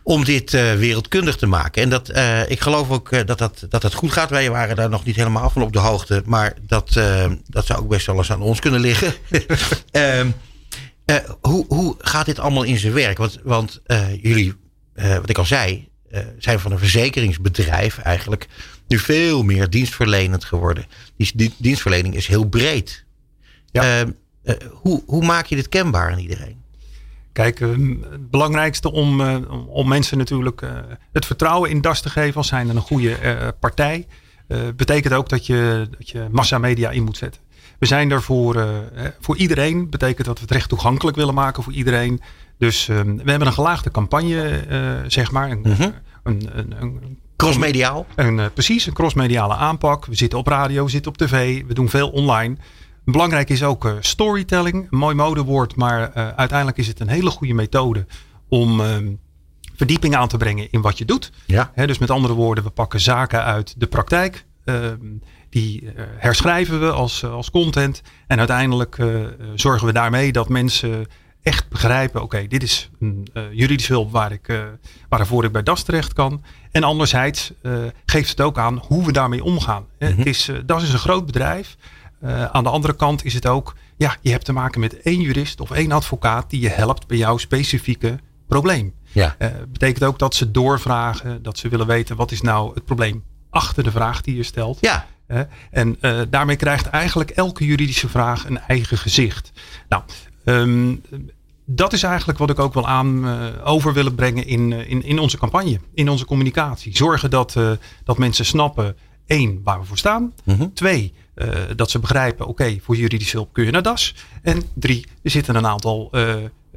Om 0.04 0.24
dit 0.24 0.54
eh, 0.54 0.74
wereldkundig 0.74 1.36
te 1.36 1.46
maken. 1.46 1.82
En 1.84 1.90
dat, 1.90 2.10
eh, 2.10 2.50
ik 2.50 2.60
geloof 2.60 2.90
ook 2.90 3.28
dat, 3.28 3.38
dat, 3.38 3.66
dat 3.70 3.84
het 3.84 3.94
goed 3.94 4.12
gaat. 4.12 4.30
Wij 4.30 4.50
waren 4.50 4.76
daar 4.76 4.90
nog 4.90 5.04
niet 5.04 5.16
helemaal 5.16 5.50
van 5.50 5.62
op 5.62 5.74
de 5.74 5.80
hoogte. 5.80 6.22
Maar 6.26 6.54
dat, 6.62 7.00
dat 7.48 7.66
zou 7.66 7.80
ook 7.80 7.88
best 7.88 8.06
wel 8.06 8.18
eens 8.18 8.32
aan 8.32 8.42
ons 8.42 8.60
kunnen 8.60 8.80
liggen. 8.80 9.14
Ehm, 9.92 10.28
eh, 11.06 11.16
hoe, 11.42 11.66
hoe 11.68 11.96
gaat 12.00 12.26
dit 12.26 12.40
allemaal 12.40 12.64
in 12.64 12.78
zijn 12.78 12.94
werk? 12.94 13.18
Want, 13.18 13.40
want 13.44 13.82
jullie, 14.22 14.54
wat 14.94 15.30
ik 15.30 15.38
al 15.38 15.46
zei, 15.46 15.88
zijn 16.38 16.60
van 16.60 16.72
een 16.72 16.80
verzekeringsbedrijf 16.80 17.98
eigenlijk 17.98 18.48
nu 18.88 19.00
veel 19.00 19.44
meer 19.44 19.70
dienstverlenend 19.70 20.44
geworden. 20.46 20.86
Die 21.18 21.32
die 21.36 21.54
dienstverlening 21.58 22.16
is 22.16 22.28
heel 22.28 22.46
breed. 22.48 23.06
Ja. 23.72 24.00
Ehm, 24.00 24.12
eh, 24.44 24.56
hoe, 24.72 25.04
hoe 25.06 25.26
maak 25.26 25.46
je 25.46 25.56
dit 25.56 25.70
kenbaar 25.70 26.12
aan 26.12 26.18
iedereen? 26.20 26.62
Kijk, 27.32 27.60
ehm, 27.62 27.90
het 28.12 28.30
belangrijkste 28.30 28.92
om, 28.92 29.22
eh, 29.22 29.36
om- 29.70 29.88
mensen 29.88 30.18
natuurlijk 30.18 30.62
eh, 30.62 30.70
het 31.12 31.26
vertrouwen 31.26 31.70
in 31.70 31.82
DAS 31.82 32.02
te 32.02 32.10
geven 32.10 32.36
als 32.36 32.48
zijnde 32.48 32.74
een 32.74 32.82
goede 32.82 33.16
eh, 33.16 33.48
partij. 33.60 34.08
eh, 34.48 34.60
betekent 34.76 35.14
ook 35.14 35.30
dat 35.30 35.46
je, 35.46 35.88
dat 35.98 36.10
je 36.10 36.28
massamedia 36.32 36.90
in 36.90 37.04
moet 37.04 37.18
zetten. 37.18 37.42
We 37.80 37.86
zijn 37.86 38.12
er 38.12 38.22
voor, 38.22 38.56
eh, 38.56 38.78
eh, 39.06 39.12
voor 39.20 39.38
iedereen. 39.38 39.90
Betekent 39.90 40.28
dat 40.28 40.36
we 40.38 40.42
het 40.44 40.52
recht 40.54 40.70
toegankelijk 40.70 41.18
willen 41.18 41.34
maken 41.34 41.64
voor 41.64 41.74
iedereen. 41.74 42.22
Dus 42.58 42.88
ehm, 42.90 43.16
we 43.16 43.30
hebben 43.30 43.48
een 43.48 43.54
gelaagde 43.54 43.92
campagne, 43.92 44.50
eh, 44.58 44.80
zeg 45.08 45.32
maar. 45.32 45.52
Een, 45.52 45.60
Mhm. 45.62 45.82
een, 46.24 46.50
een, 46.58 46.74
een, 46.82 47.20
Crossmediaal? 47.36 48.06
een, 48.16 48.40
eh, 48.40 48.46
precies, 48.54 48.86
een 48.86 48.94
crossmediale 48.94 49.56
aanpak. 49.56 50.06
We 50.06 50.16
zitten 50.16 50.40
op 50.40 50.48
radio, 50.48 50.84
we 50.84 50.90
zitten 50.90 51.12
op 51.12 51.18
tv, 51.18 51.64
we 51.68 51.74
doen 51.74 51.90
veel 51.90 52.10
online. 52.10 52.58
Belangrijk 53.06 53.50
is 53.50 53.64
ook 53.64 53.86
eh, 53.86 53.94
storytelling, 54.00 54.88
een 54.92 54.98
mooi 54.98 55.16
modewoord, 55.16 55.76
maar 55.76 56.12
eh, 56.12 56.28
uiteindelijk 56.28 56.78
is 56.78 56.88
het 56.88 57.00
een 57.00 57.08
hele 57.08 57.30
goede 57.30 57.54
methode 57.54 58.06
om 58.50 58.82
ehm, 58.82 59.12
verdieping 59.76 60.16
aan 60.16 60.28
te 60.28 60.38
brengen 60.38 60.68
in 60.72 60.82
wat 60.82 60.98
je 60.98 61.06
doet. 61.06 61.32
Ja. 61.46 61.72
Dus 61.76 61.98
met 61.98 62.10
andere 62.10 62.34
woorden, 62.34 62.64
we 62.64 62.70
pakken 62.70 63.00
zaken 63.00 63.44
uit 63.44 63.80
de 63.80 63.88
praktijk. 63.88 64.46
ehm, 64.66 64.98
die 65.50 65.90
herschrijven 66.18 66.80
we 66.80 66.92
als, 66.92 67.26
als 67.26 67.52
content. 67.52 68.02
En 68.28 68.38
uiteindelijk 68.38 68.98
zorgen 69.56 69.88
we 69.88 69.94
daarmee 69.94 70.32
dat 70.32 70.50
mensen 70.50 71.08
echt 71.44 71.70
begrijpen: 71.70 72.22
oké, 72.22 72.48
dit 72.48 72.64
is 72.64 72.90
een 73.00 73.28
eh, 73.34 73.44
juridische 73.52 73.92
hulp 73.92 74.12
waar 74.12 74.32
ik, 74.32 74.48
eh, 74.48 74.64
waarvoor 75.10 75.44
ik 75.44 75.52
bij 75.52 75.64
DAS 75.64 75.84
terecht 75.84 76.14
kan. 76.14 76.44
En 76.72 76.84
anderzijds 76.84 77.52
eh, 77.62 77.74
geeft 78.06 78.30
het 78.30 78.42
ook 78.42 78.58
aan 78.58 78.78
hoe 78.88 79.06
we 79.06 79.12
daarmee 79.12 79.44
omgaan. 79.44 79.86
Mhm. 80.00 80.18
het 80.18 80.26
is, 80.26 80.50
DAS 80.66 80.84
is 80.84 80.94
een 80.94 81.00
groot 81.00 81.26
bedrijf. 81.26 81.78
Aan 82.52 82.64
de 82.64 82.70
andere 82.70 82.96
kant 82.96 83.26
is 83.26 83.34
het 83.34 83.48
ook, 83.48 83.76
ja, 83.98 84.16
je 84.22 84.32
hebt 84.32 84.46
te 84.46 84.54
maken 84.54 84.80
met 84.80 85.02
één 85.02 85.22
jurist 85.22 85.60
of 85.60 85.72
één 85.72 85.92
advocaat 85.92 86.50
die 86.50 86.62
je 86.62 86.70
helpt 86.70 87.08
bij 87.08 87.18
jouw 87.18 87.38
specifieke 87.38 88.20
probleem. 88.48 88.94
Ja. 89.12 89.36
Betekent 89.72 90.04
ook 90.04 90.20
dat 90.20 90.36
ze 90.36 90.52
doorvragen, 90.52 91.44
dat 91.44 91.58
ze 91.58 91.70
willen 91.70 91.88
weten 91.88 92.16
wat 92.16 92.32
is 92.32 92.42
nou 92.42 92.74
het 92.74 92.86
probleem 92.86 93.24
achter 93.50 93.84
de 93.84 93.92
vraag 93.92 94.22
die 94.22 94.36
je 94.36 94.44
stelt. 94.44 94.78
Ja. 94.82 95.06
En 95.72 95.98
daarmee 96.30 96.56
krijgt 96.56 96.88
eigenlijk 96.88 97.30
elke 97.30 97.66
juridische 97.66 98.10
vraag 98.10 98.46
een 98.46 98.60
eigen 98.60 98.98
gezicht. 98.98 99.52
Nou, 99.90 100.04
ehm, 100.44 100.96
dat 101.66 101.94
is 101.94 102.04
eigenlijk 102.04 102.40
wat 102.40 102.50
ik 102.50 102.60
ook 102.60 102.74
wel 102.74 102.88
aan 102.88 103.28
eh, 103.28 103.48
over 103.64 103.94
willen 103.94 104.16
brengen 104.16 104.48
in, 104.48 104.74
eh, 104.74 104.90
in, 104.90 105.04
in 105.04 105.20
onze 105.20 105.38
campagne, 105.38 105.80
in 105.94 106.10
onze 106.10 106.26
communicatie. 106.26 106.96
Zorgen 106.96 107.30
dat, 107.30 107.56
eh, 107.56 107.72
dat 108.04 108.18
mensen 108.18 108.46
snappen, 108.46 108.96
één, 109.26 109.62
waar 109.64 109.80
we 109.80 109.86
voor 109.86 109.98
staan. 109.98 110.34
Mhm. 110.44 110.68
Twee, 110.74 111.14
dat 111.76 111.90
ze 111.90 112.00
begrijpen, 112.00 112.48
oké, 112.48 112.78
voor 112.82 112.96
juridische 112.96 113.36
hulp 113.36 113.54
kun 113.54 113.66
je 113.66 113.72
naar 113.72 113.82
DAS. 113.82 114.16
En 114.42 114.64
drie, 114.74 115.06
er 115.24 115.32
zitten 115.32 115.56
een 115.56 115.68
aantal 115.68 116.12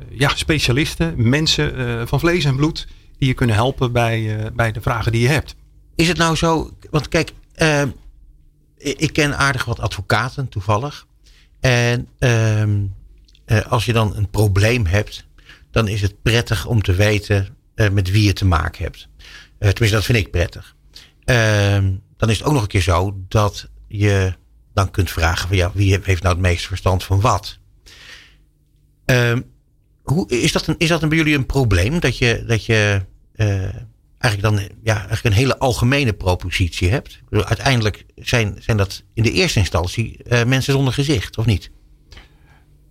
ja, 0.08 0.28
specialisten, 0.34 1.28
mensen 1.28 2.08
van 2.08 2.20
vlees 2.20 2.44
en 2.44 2.56
bloed, 2.56 2.88
die 3.18 3.28
je 3.28 3.34
kunnen 3.34 3.56
helpen 3.56 3.92
bij, 3.92 4.50
bij 4.54 4.72
de 4.72 4.80
vragen 4.80 5.12
die 5.12 5.20
je 5.20 5.28
hebt. 5.28 5.56
Is 5.94 6.08
het 6.08 6.16
nou 6.16 6.36
zo, 6.36 6.70
want 6.90 7.08
kijk, 7.08 7.32
eh, 8.76 8.92
ik 8.96 9.12
ken 9.12 9.38
aardig 9.38 9.64
wat 9.64 9.80
advocaten 9.80 10.48
toevallig. 10.48 11.06
En 11.60 12.08
ehm, 12.18 12.70
eh, 12.70 12.78
als 13.68 13.84
je 13.84 13.92
dan 13.92 14.16
een 14.16 14.30
probleem 14.30 14.86
hebt, 14.86 15.26
dan 15.70 15.88
is 15.88 16.02
het 16.02 16.22
prettig 16.22 16.66
om 16.66 16.82
te 16.82 16.94
weten 16.94 17.56
eh, 17.74 17.90
met 17.90 18.10
wie 18.10 18.22
je 18.22 18.32
te 18.32 18.44
maken 18.44 18.84
hebt. 18.84 19.08
Eh, 19.58 19.68
tenminste, 19.68 19.96
dat 19.96 20.04
vind 20.04 20.18
ik 20.18 20.30
prettig. 20.30 20.74
Ehm, 21.24 21.94
dan 22.16 22.30
is 22.30 22.38
het 22.38 22.46
ook 22.46 22.52
nog 22.52 22.62
een 22.62 22.68
keer 22.68 22.82
zo 22.82 23.16
dat 23.28 23.68
je 23.88 24.32
dan 24.74 24.90
kunt 24.90 25.10
vragen 25.10 25.48
van 25.48 25.56
ja, 25.56 25.70
wie 25.74 25.98
heeft 26.02 26.22
nou 26.22 26.34
het 26.34 26.42
meeste 26.42 26.68
verstand 26.68 27.04
van 27.04 27.20
wat? 27.20 27.58
Ehm, 29.04 29.40
hoe, 30.02 30.28
is, 30.28 30.52
dat 30.52 30.66
een, 30.66 30.74
is 30.78 30.88
dat 30.88 31.08
bij 31.08 31.18
jullie 31.18 31.34
een 31.34 31.46
probleem 31.46 32.00
dat 32.00 32.18
je, 32.18 32.44
dat 32.46 32.64
je 32.64 33.02
eh, 33.34 33.74
eigenlijk 34.18 34.42
dan 34.56 34.68
ja, 34.82 34.94
eigenlijk 34.94 35.24
een 35.24 35.32
hele 35.32 35.58
algemene 35.58 36.12
propositie 36.12 36.90
hebt? 36.90 37.20
Uiteindelijk 37.30 38.06
zijn, 38.16 38.56
zijn 38.60 38.76
dat 38.76 39.02
in 39.14 39.22
de 39.22 39.32
eerste 39.32 39.58
instantie 39.58 40.22
eh, 40.22 40.44
mensen 40.44 40.72
zonder 40.72 40.92
gezicht, 40.92 41.38
of 41.38 41.46
niet? 41.46 41.70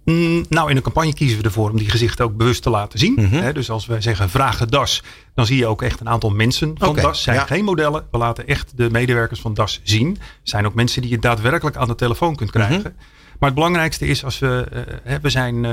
Mm, 0.06 0.46
nou, 0.50 0.70
in 0.70 0.76
een 0.76 0.82
campagne 0.82 1.14
kiezen 1.14 1.38
we 1.38 1.44
ervoor 1.44 1.70
om 1.70 1.78
die 1.78 1.90
gezichten 1.90 2.26
ook 2.26 2.38
bewust 2.38 2.64
te 2.64 2.70
laten 2.70 3.00
zien. 3.00 3.14
Mhm. 3.14 3.54
Dus 3.54 3.70
als 3.70 3.86
wij 3.86 4.02
zeggen 4.02 4.30
vraag 4.30 4.58
de 4.58 4.66
DAS, 4.66 5.04
dan 5.34 5.46
zie 5.46 5.58
je 5.58 5.68
ook 5.68 5.82
echt 5.82 6.00
een 6.00 6.10
aantal 6.10 6.30
mensen 6.30 6.76
van 6.78 6.96
DAS. 6.96 7.24
zijn 7.24 7.36
ja. 7.36 7.46
geen 7.46 7.64
modellen. 7.64 8.08
We 8.12 8.18
laten 8.18 8.48
echt 8.48 8.78
de 8.78 8.90
medewerkers 8.90 9.40
van 9.40 9.54
DAS 9.54 9.80
zien. 9.84 10.18
Zijn 10.44 10.66
ook 10.66 10.74
mensen 10.74 11.02
die 11.02 11.12
je 11.12 11.20
daadwerkelijk 11.20 11.76
aan 11.76 11.88
de 11.88 11.96
telefoon 11.96 12.36
kunt 12.36 12.52
krijgen. 12.52 12.80
Mhm. 12.80 12.92
Maar 13.40 13.50
het 13.50 13.54
belangrijkste 13.54 14.08
is 14.08 14.24
als 14.24 14.40
we, 14.40 14.66
hè, 15.04 15.20
we, 15.20 15.30
zijn, 15.30 15.66
eh, 15.66 15.72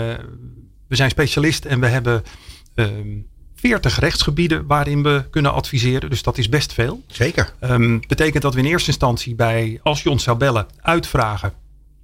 we 0.88 0.96
zijn 0.96 1.10
specialist 1.10 1.64
en 1.64 1.80
we 1.80 1.86
hebben 1.86 2.22
ehm 2.74 3.18
40 3.54 3.98
rechtsgebieden 3.98 4.66
waarin 4.66 5.02
we 5.02 5.24
kunnen 5.30 5.52
adviseren. 5.52 6.10
Dus 6.10 6.22
dat 6.22 6.38
is 6.38 6.48
best 6.48 6.72
veel. 6.72 7.02
Zeker. 7.06 7.52
Ehm, 7.60 7.98
betekent 8.08 8.42
dat 8.42 8.54
we 8.54 8.60
in 8.60 8.66
eerste 8.66 8.88
instantie 8.88 9.34
bij, 9.34 9.80
als 9.82 10.02
je 10.02 10.10
ons 10.10 10.22
zou 10.22 10.36
bellen, 10.36 10.66
uitvragen 10.80 11.52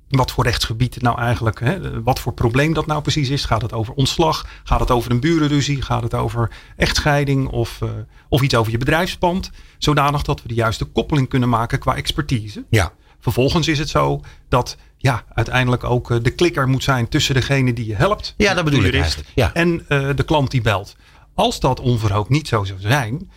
wat 0.09 0.31
voor 0.31 0.45
rechtsgebied 0.45 1.03
nou 1.03 1.19
eigenlijk, 1.19 1.61
hè, 1.61 2.03
wat 2.03 2.21
voor 2.21 2.33
probleem 2.33 2.73
dat 2.73 2.87
nou 2.87 3.03
precies 3.03 3.29
is. 3.29 3.45
Gaat 3.45 3.63
het 3.63 3.73
over 3.73 3.95
ontslag? 3.95 4.47
Gaat 4.65 4.81
het 4.81 4.91
over 4.91 5.11
een 5.11 5.21
burenruzie? 5.21 5.83
Gaat 5.83 6.03
het 6.03 6.15
over 6.15 6.51
echtscheiding 6.77 7.49
of, 7.49 7.83
eh, 7.83 7.89
of 8.29 8.43
iets 8.43 8.55
over 8.55 8.73
je 8.73 8.79
bedrijfspand? 8.79 9.51
Zodanig 9.79 10.23
dat 10.23 10.43
we 10.43 10.49
de 10.49 10.55
juiste 10.55 10.85
koppeling 10.85 11.29
kunnen 11.29 11.49
maken 11.49 11.79
qua 11.79 11.97
expertise. 11.97 12.65
Ja. 12.71 12.93
Vervolgens 13.21 13.69
is 13.69 13.79
het 13.79 13.89
zo 13.89 14.21
dat 14.49 14.77
ja, 14.97 15.25
uiteindelijk 15.35 15.85
ook 15.85 16.11
eh, 16.11 16.17
de 16.23 16.31
klikker 16.31 16.69
moet 16.69 16.83
zijn 16.83 17.09
tussen 17.09 17.35
degene 17.35 17.73
die 17.73 17.87
je 17.87 17.95
helpt. 17.95 18.35
Ja, 18.37 18.55
dat 18.55 18.65
bedoel 18.65 18.81
ik 18.81 18.87
jurist, 18.87 19.03
eigenlijk, 19.03 19.31
ja. 19.35 19.55
En 19.55 19.85
eh, 19.89 20.09
de 20.17 20.23
klant 20.23 20.51
die 20.51 20.63
belt. 20.63 20.97
Als 21.35 21.61
dat 21.61 21.81
onverhoopt 21.81 22.29
niet 22.29 22.49
zo 22.49 22.65
zou 22.65 22.81
zijn, 22.81 23.31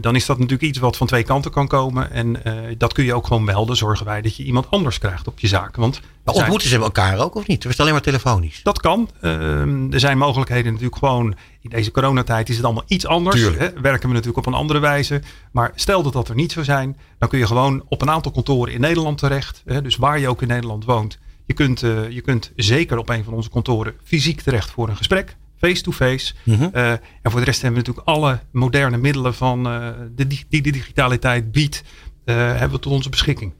dan 0.00 0.16
is 0.16 0.26
dat 0.26 0.38
natuurlijk 0.38 0.68
iets 0.68 0.78
wat 0.78 0.96
van 0.96 1.06
twee 1.06 1.22
kanten 1.22 1.50
kan 1.50 1.68
komen. 1.68 2.10
En 2.10 2.42
dat 2.78 2.92
kun 2.92 3.04
je 3.04 3.14
ook 3.14 3.26
gewoon 3.26 3.44
melden. 3.44 3.76
Zorgen 3.76 4.06
wij 4.06 4.22
dat 4.22 4.36
je 4.36 4.44
iemand 4.44 4.70
anders 4.70 4.98
krijgt 4.98 5.28
op 5.28 5.38
je 5.38 5.46
zaak. 5.46 5.76
Want 5.76 6.00
maar 6.24 6.34
ontmoeten 6.34 6.68
ze 6.68 6.76
elkaar 6.76 7.18
ook 7.18 7.34
of 7.34 7.46
niet? 7.46 7.58
Of 7.58 7.64
is 7.64 7.70
het 7.70 7.80
alleen 7.80 7.92
maar 7.92 8.02
telefonisch? 8.02 8.60
Dat 8.62 8.80
kan. 8.80 9.10
Ehm, 9.20 9.92
er 9.92 10.00
zijn 10.00 10.18
mogelijkheden 10.18 10.72
natuurlijk 10.72 10.98
gewoon. 10.98 11.34
In 11.60 11.70
deze 11.70 11.90
coronatijd 11.90 12.48
is 12.48 12.56
het 12.56 12.64
allemaal 12.64 12.84
iets 12.86 13.06
anders. 13.06 13.42
Hè? 13.42 13.72
Werken 13.80 14.08
we 14.08 14.14
natuurlijk 14.14 14.36
op 14.36 14.46
een 14.46 14.58
andere 14.58 14.78
wijze. 14.78 15.22
Maar 15.52 15.72
stel 15.74 16.02
dat 16.02 16.12
dat 16.12 16.28
er 16.28 16.34
niet 16.34 16.52
zou 16.52 16.64
zijn. 16.64 16.96
Dan 17.18 17.28
kun 17.28 17.38
je 17.38 17.46
gewoon 17.46 17.82
op 17.88 18.02
een 18.02 18.10
aantal 18.10 18.32
kantoren 18.32 18.72
in 18.72 18.80
Nederland 18.80 19.18
terecht. 19.18 19.62
Hè? 19.64 19.82
Dus 19.82 19.96
waar 19.96 20.18
je 20.18 20.28
ook 20.28 20.42
in 20.42 20.48
Nederland 20.48 20.84
woont. 20.84 21.18
Je 21.46 21.54
kunt, 21.54 21.82
uh, 21.82 22.10
je 22.10 22.20
kunt 22.20 22.52
zeker 22.56 22.98
op 22.98 23.08
een 23.08 23.24
van 23.24 23.32
onze 23.32 23.50
kantoren 23.50 23.94
fysiek 24.04 24.40
terecht 24.40 24.70
voor 24.70 24.88
een 24.88 24.96
gesprek. 24.96 25.36
Face-to-face. 25.64 26.34
Mhm. 26.42 26.68
Eh, 26.72 26.90
en 26.90 27.30
voor 27.30 27.40
de 27.40 27.46
rest 27.46 27.62
hebben 27.62 27.82
we 27.82 27.88
natuurlijk 27.88 28.16
alle 28.16 28.40
moderne 28.52 28.96
middelen 28.96 29.34
van 29.34 29.66
uh, 29.66 29.88
de, 30.14 30.26
die, 30.26 30.44
die 30.48 30.62
de 30.62 30.70
digitaliteit 30.70 31.52
biedt. 31.52 31.82
hebben 32.24 32.70
we 32.70 32.78
tot 32.78 32.92
onze 32.92 33.08
beschikking. 33.08 33.52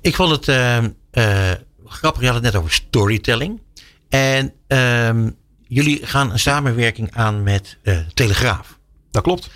Ik 0.00 0.14
vond 0.14 0.30
het 0.30 0.44
grappig, 1.86 2.20
je 2.20 2.26
had 2.26 2.34
het 2.34 2.44
net 2.44 2.56
over 2.56 2.72
storytelling. 2.72 3.60
En 4.08 4.52
ehm, 4.66 5.30
jullie 5.62 6.06
gaan 6.06 6.32
een 6.32 6.38
samenwerking 6.38 7.10
aan 7.12 7.42
met 7.42 7.78
Telegraaf. 8.14 8.78
Dat 9.10 9.22
klopt. 9.22 9.50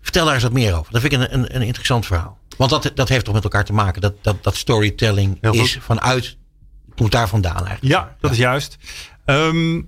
Vertel 0.00 0.24
daar 0.24 0.34
eens 0.34 0.42
wat 0.42 0.52
meer 0.52 0.74
over. 0.74 0.92
Dat 0.92 1.00
vind 1.00 1.12
ik 1.12 1.20
een, 1.20 1.34
een, 1.34 1.56
een 1.56 1.62
interessant 1.62 2.06
verhaal. 2.06 2.38
Want 2.56 2.70
dat, 2.70 2.90
dat 2.94 3.08
heeft 3.08 3.24
toch 3.24 3.34
met 3.34 3.44
elkaar 3.44 3.64
te 3.64 3.72
maken. 3.72 4.00
Dat, 4.00 4.14
dat, 4.22 4.44
dat 4.44 4.56
storytelling 4.56 5.42
is 5.42 5.78
vanuit 5.80 6.36
komt 6.96 7.12
daar 7.12 7.28
vandaan 7.28 7.66
eigenlijk. 7.66 7.94
Ja, 7.94 8.16
dat 8.20 8.30
is 8.30 8.36
juist. 8.36 8.76
Ehm, 9.24 9.82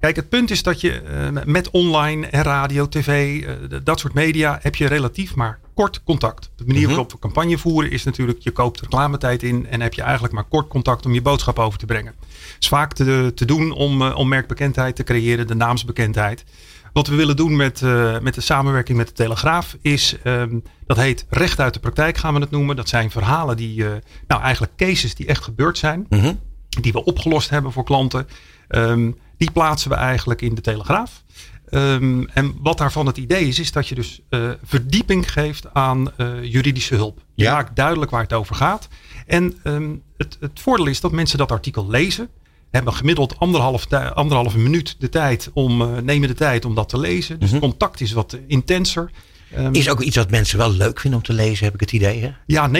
kijk, 0.00 0.16
het 0.16 0.28
punt 0.28 0.50
is 0.50 0.62
dat 0.62 0.80
je 0.80 1.00
eh, 1.00 1.44
met 1.44 1.70
online 1.70 2.26
en 2.26 2.42
radio, 2.42 2.88
tv, 2.88 3.42
uh, 3.42 3.78
dat 3.82 4.00
soort 4.00 4.14
media, 4.14 4.58
heb 4.62 4.74
je 4.74 4.86
relatief 4.86 5.34
maar 5.34 5.58
kort 5.74 6.02
contact. 6.04 6.50
De 6.56 6.64
manier 6.64 6.80
mhm. 6.80 6.90
waarop 6.90 7.12
we 7.12 7.18
campagne 7.18 7.58
voeren 7.58 7.90
is 7.90 8.04
natuurlijk, 8.04 8.38
je 8.40 8.50
koopt 8.50 8.80
reclametijd 8.80 9.42
in 9.42 9.66
en 9.66 9.80
heb 9.80 9.94
je 9.94 10.02
eigenlijk 10.02 10.34
maar 10.34 10.44
kort 10.44 10.68
contact 10.68 11.06
om 11.06 11.12
je 11.12 11.22
boodschap 11.22 11.58
over 11.58 11.78
te 11.78 11.86
brengen. 11.86 12.14
Het 12.28 12.56
is 12.60 12.68
vaak 12.68 12.92
te, 12.92 13.32
te 13.34 13.44
doen 13.44 13.72
om, 13.72 14.02
uh, 14.02 14.16
om 14.16 14.28
merkbekendheid 14.28 14.96
te 14.96 15.04
creëren, 15.04 15.46
de 15.46 15.54
naamsbekendheid. 15.54 16.44
Wat 16.92 17.06
we 17.06 17.14
willen 17.14 17.36
doen 17.36 17.56
met, 17.56 17.80
met 18.22 18.34
de 18.34 18.40
samenwerking 18.40 18.98
met 18.98 19.06
de 19.06 19.12
Telegraaf 19.12 19.76
is, 19.80 20.16
um, 20.24 20.62
dat 20.86 20.96
heet 20.96 21.26
recht 21.28 21.60
uit 21.60 21.74
de 21.74 21.80
praktijk 21.80 22.16
gaan 22.16 22.34
we 22.34 22.40
het 22.40 22.50
noemen. 22.50 22.76
Dat 22.76 22.88
zijn 22.88 23.10
verhalen 23.10 23.56
die, 23.56 23.84
nou 24.26 24.42
eigenlijk 24.42 24.72
cases 24.76 25.14
die 25.14 25.26
echt 25.26 25.44
gebeurd 25.44 25.78
zijn. 25.78 26.06
Mm 26.08 26.38
die 26.80 26.92
we 26.92 27.04
opgelost 27.04 27.50
hebben 27.50 27.72
voor 27.72 27.84
klanten. 27.84 28.26
Um, 28.68 29.16
die 29.40 29.50
plaatsen 29.50 29.90
we 29.90 29.96
eigenlijk 29.96 30.42
in 30.42 30.54
de 30.54 30.60
Telegraaf. 30.60 31.22
Um, 31.70 32.28
en 32.28 32.54
wat 32.62 32.78
daarvan 32.78 33.06
het 33.06 33.16
idee 33.16 33.48
is, 33.48 33.58
is 33.58 33.72
dat 33.72 33.88
je 33.88 33.94
dus 33.94 34.20
uh, 34.30 34.50
verdieping 34.64 35.32
geeft 35.32 35.66
aan 35.72 36.12
uh, 36.16 36.44
juridische 36.44 36.94
hulp. 36.94 37.20
Je 37.34 37.44
ja. 37.44 37.52
maakt 37.54 37.76
duidelijk 37.76 38.10
waar 38.10 38.22
het 38.22 38.32
over 38.32 38.54
gaat. 38.54 38.88
En 39.26 39.58
um, 39.64 40.02
het, 40.16 40.36
het 40.40 40.60
voordeel 40.60 40.86
is 40.86 41.00
dat 41.00 41.12
mensen 41.12 41.38
dat 41.38 41.52
artikel 41.52 41.88
lezen. 41.88 42.28
Hebben 42.70 42.92
gemiddeld 42.92 43.38
anderhalf, 43.38 43.92
anderhalve 43.92 44.58
minuut 44.58 44.96
de 44.98 45.08
tijd 45.08 45.50
om, 45.52 45.82
uh, 45.82 45.88
nemen 45.96 46.28
de 46.28 46.34
tijd 46.34 46.64
om 46.64 46.74
dat 46.74 46.88
te 46.88 46.98
lezen. 46.98 47.38
Dus 47.38 47.48
mm 47.48 47.58
-hmm. 47.58 47.68
contact 47.68 48.00
is 48.00 48.12
wat 48.12 48.38
intenser. 48.46 49.10
Um, 49.56 49.74
is 49.74 49.88
ook 49.88 50.00
iets 50.00 50.16
wat 50.16 50.30
mensen 50.30 50.58
wel 50.58 50.72
leuk 50.72 51.00
vinden 51.00 51.20
om 51.20 51.26
te 51.26 51.32
lezen, 51.32 51.64
heb 51.64 51.74
ik 51.74 51.80
het 51.80 51.92
idee. 51.92 52.22
Hè? 52.22 52.32
Ja, 52.46 52.70
90% 52.70 52.72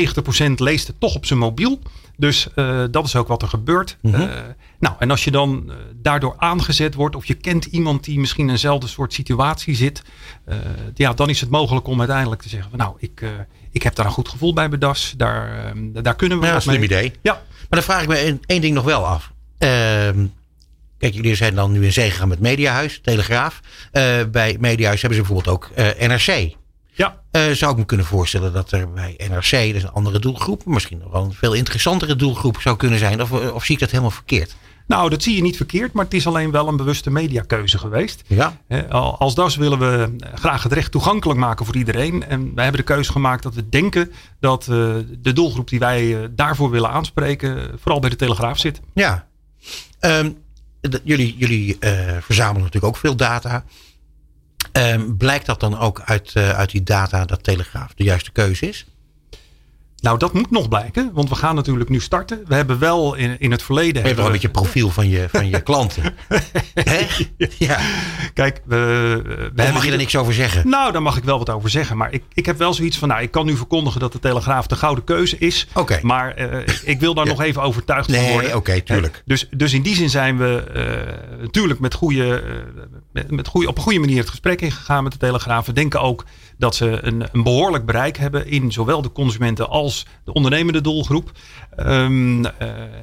leest 0.55 0.87
het 0.87 1.01
toch 1.01 1.15
op 1.15 1.27
zijn 1.27 1.39
mobiel. 1.39 1.79
Dus 2.17 2.49
uh, 2.57 2.85
dat 2.91 3.05
is 3.05 3.17
ook 3.17 3.29
wat 3.29 3.43
er 3.43 3.49
gebeurt. 3.49 3.97
Mm 4.01 4.15
-hmm. 4.15 4.23
uh, 4.23 4.29
nou, 4.81 4.95
en 4.99 5.11
als 5.11 5.25
je 5.25 5.31
dan 5.31 5.65
uh, 5.67 5.75
daardoor 5.95 6.35
aangezet 6.37 6.95
wordt, 6.95 7.17
of 7.17 7.27
je 7.27 7.35
kent 7.35 7.65
iemand 7.65 8.05
die 8.05 8.19
misschien 8.19 8.45
in 8.45 8.51
eenzelfde 8.51 8.87
soort 8.87 9.13
situatie 9.13 9.75
zit, 9.75 10.03
ja, 10.95 11.13
dan 11.13 11.29
is 11.29 11.41
het 11.41 11.51
mogelijk 11.51 11.87
om 11.87 11.99
uiteindelijk 11.99 12.43
te 12.43 12.49
zeggen: 12.49 12.71
van, 12.71 12.79
Nou, 12.79 12.95
ik, 12.99 13.25
ik 13.71 13.83
heb 13.83 13.95
daar 13.95 14.07
een 14.07 14.13
goed 14.13 14.29
gevoel 14.29 14.53
bij 14.53 14.69
bedas. 14.69 15.15
Daar, 15.17 15.73
daar 15.93 16.17
kunnen 16.17 16.41
we. 16.41 16.47
Ja, 16.47 16.61
slim 16.61 16.83
idee. 16.83 17.13
Ja. 17.23 17.33
Maar 17.33 17.67
dan 17.69 17.83
vraag 17.83 18.03
ik 18.03 18.09
me 18.09 18.39
één, 18.47 18.61
ding 18.61 18.75
nog 18.75 18.85
wel 18.85 19.07
af. 19.07 19.33
Ehm, 19.59 20.27
kijk, 20.99 21.15
jullie 21.15 21.35
zijn 21.35 21.55
dan 21.55 21.73
nu 21.73 21.85
in 21.85 21.93
zee 21.93 22.11
gegaan 22.11 22.29
met 22.29 22.41
Mediahuis, 22.41 23.01
Telegraaf. 23.03 23.61
bij 24.31 24.57
Mediahuis 24.61 25.01
hebben 25.01 25.19
ze 25.19 25.25
bijvoorbeeld 25.25 25.57
ook 25.57 25.71
NRC. 25.99 26.59
Ja. 27.01 27.21
Uh, 27.33 27.53
zou 27.53 27.73
ik 27.73 27.79
me 27.79 27.85
kunnen 27.85 28.07
voorstellen 28.07 28.53
dat 28.53 28.73
er 28.73 28.93
bij 28.93 29.15
NRC, 29.29 29.51
dus 29.51 29.83
een 29.83 29.91
andere 29.91 30.19
doelgroep, 30.19 30.65
misschien 30.65 30.99
nog 30.99 31.13
wel 31.13 31.25
een 31.25 31.33
veel 31.33 31.53
interessantere 31.53 32.17
doelgroep 32.17 32.61
zou 32.61 32.77
kunnen 32.77 32.99
zijn. 32.99 33.23
Of, 33.23 33.33
of 33.33 33.65
zie 33.65 33.75
ik 33.75 33.81
dat 33.81 33.91
helemaal 33.91 34.11
verkeerd? 34.11 34.57
Nou, 34.91 35.11
dat 35.11 35.23
zie 35.23 35.37
je 35.37 35.43
niet 35.43 35.57
verkeerd, 35.57 35.93
maar 35.93 36.05
het 36.05 36.15
is 36.15 36.27
alleen 36.27 36.51
wel 36.51 36.69
een 36.69 36.77
bewuste 36.77 37.11
mediakeuze 37.11 37.79
geweest. 37.79 38.23
Ja. 38.27 38.61
Als 38.91 39.35
DAS 39.35 39.57
willen 39.57 39.79
we 39.79 40.17
graag 40.35 40.63
het 40.63 40.73
recht 40.73 40.91
toegankelijk 40.91 41.39
maken 41.39 41.67
voor 41.67 41.77
iedereen. 41.77 42.25
En 42.25 42.55
wij 42.55 42.65
hebben 42.65 42.81
de 42.81 42.93
keuze 42.93 43.13
gemaakt 43.13 43.43
dat 43.43 43.55
we 43.55 43.69
denken 43.69 44.13
dat 44.41 44.67
uh, 44.71 44.77
de 45.19 45.33
doelgroep 45.33 45.69
die 45.69 45.79
wij 45.79 46.05
uh, 46.05 46.29
daarvoor 46.31 46.71
willen 46.71 46.91
aanspreken, 46.91 47.79
vooral 47.81 48.01
bij 48.01 48.11
de 48.11 48.17
Telegraaf 48.17 48.59
zit. 48.59 48.81
Ja. 48.95 49.27
Um, 50.01 50.37
jullie 51.05 51.37
jullie 51.37 51.77
verzamelen 52.21 52.63
natuurlijk 52.63 52.95
ook 52.95 53.01
veel 53.01 53.17
data. 53.17 53.65
Um, 54.73 55.17
blijkt 55.17 55.47
dat 55.47 55.61
dan 55.61 55.79
ook 55.79 56.01
uit, 56.05 56.33
uh, 56.37 56.51
uit 56.51 56.71
die 56.71 56.83
data 56.83 57.25
dat 57.25 57.43
Telegraaf 57.43 57.95
de 57.95 58.05
juiste 58.05 58.33
keuze 58.33 58.69
is? 58.69 58.87
Nou, 60.01 60.19
dat 60.19 60.33
moet 60.33 60.51
nog 60.51 60.69
blijken, 60.69 61.11
want 61.13 61.29
we 61.29 61.35
gaan 61.35 61.55
natuurlijk 61.55 61.91
nu 61.91 62.01
starten. 62.01 62.41
We 62.47 62.55
hebben 62.55 62.79
wel 62.79 63.15
in, 63.15 63.37
in 63.39 63.51
het 63.51 63.63
verleden. 63.63 64.01
Je 64.01 64.07
hebt 64.07 64.17
wel 64.17 64.27
een 64.27 64.33
beetje 64.33 64.49
profiel 64.49 64.91
van 64.91 65.09
je, 65.09 65.29
van 65.31 65.49
je 65.49 65.61
klanten. 65.61 66.03
Hè? 66.75 67.07
Ja. 67.59 67.79
Kijk, 68.35 68.61
we, 68.65 69.23
we 69.55 69.71
mag 69.73 69.85
je 69.85 69.91
er 69.91 69.97
niks 69.97 70.17
over 70.17 70.35
zeggen? 70.35 70.69
Nou, 70.69 70.93
daar 70.93 71.03
mag 71.03 71.17
ik 71.17 71.25
wel 71.25 71.39
wat 71.39 71.51
over 71.51 71.71
zeggen. 71.71 71.97
Maar 71.97 72.13
ik, 72.13 72.23
ik 72.33 72.47
heb 72.47 72.59
wel 72.59 72.75
zoiets 72.75 72.99
van, 72.99 73.09
nou, 73.09 73.23
ik 73.23 73.31
kan 73.31 73.47
nu 73.47 73.57
verkondigen 73.57 74.01
dat 74.01 74.13
de 74.13 74.19
Telegraaf 74.19 74.67
de 74.67 74.77
gouden 74.77 75.05
keuze 75.05 75.39
is. 75.39 75.67
Oké. 75.71 75.81
Okay. 75.81 76.01
Maar 76.03 76.41
uh, 76.41 76.59
ik 76.85 77.01
wil 77.01 77.15
daar 77.15 77.25
ja. 77.25 77.31
nog 77.31 77.41
even 77.41 77.63
overtuigd 77.63 78.09
nee, 78.09 78.21
van 78.21 78.31
worden. 78.33 78.49
oké, 78.49 78.59
okay, 78.59 78.81
tuurlijk. 78.81 79.23
Dus, 79.25 79.49
dus 79.51 79.73
in 79.73 79.83
die 79.83 79.95
zin 79.95 80.11
zijn 80.11 80.39
we 80.39 80.65
uh, 80.75 81.43
natuurlijk 81.43 81.81
met 81.81 81.95
goede, 81.95 82.43
uh, 82.47 82.83
met, 83.13 83.31
met 83.31 83.49
goede, 83.49 83.69
op 83.69 83.77
een 83.77 83.83
goede 83.83 83.99
manier 83.99 84.19
het 84.19 84.31
gesprek 84.31 84.61
ingegaan 84.61 85.03
met 85.03 85.13
de 85.13 85.19
Telegraaf. 85.19 85.67
We 85.67 85.73
denken 85.73 86.01
ook 86.01 86.25
dat 86.61 86.75
ze 86.75 86.99
een, 87.03 87.25
een 87.33 87.43
behoorlijk 87.43 87.87
bereik 87.87 88.17
hebben 88.17 88.47
in 88.47 88.73
zowel 88.73 89.03
de 89.03 89.13
consumenten 89.13 89.69
als 89.69 90.07
de 90.25 90.33
ondernemende 90.33 90.81
doelgroep. 90.81 91.31
Um, 91.79 92.45
uh, 92.45 92.51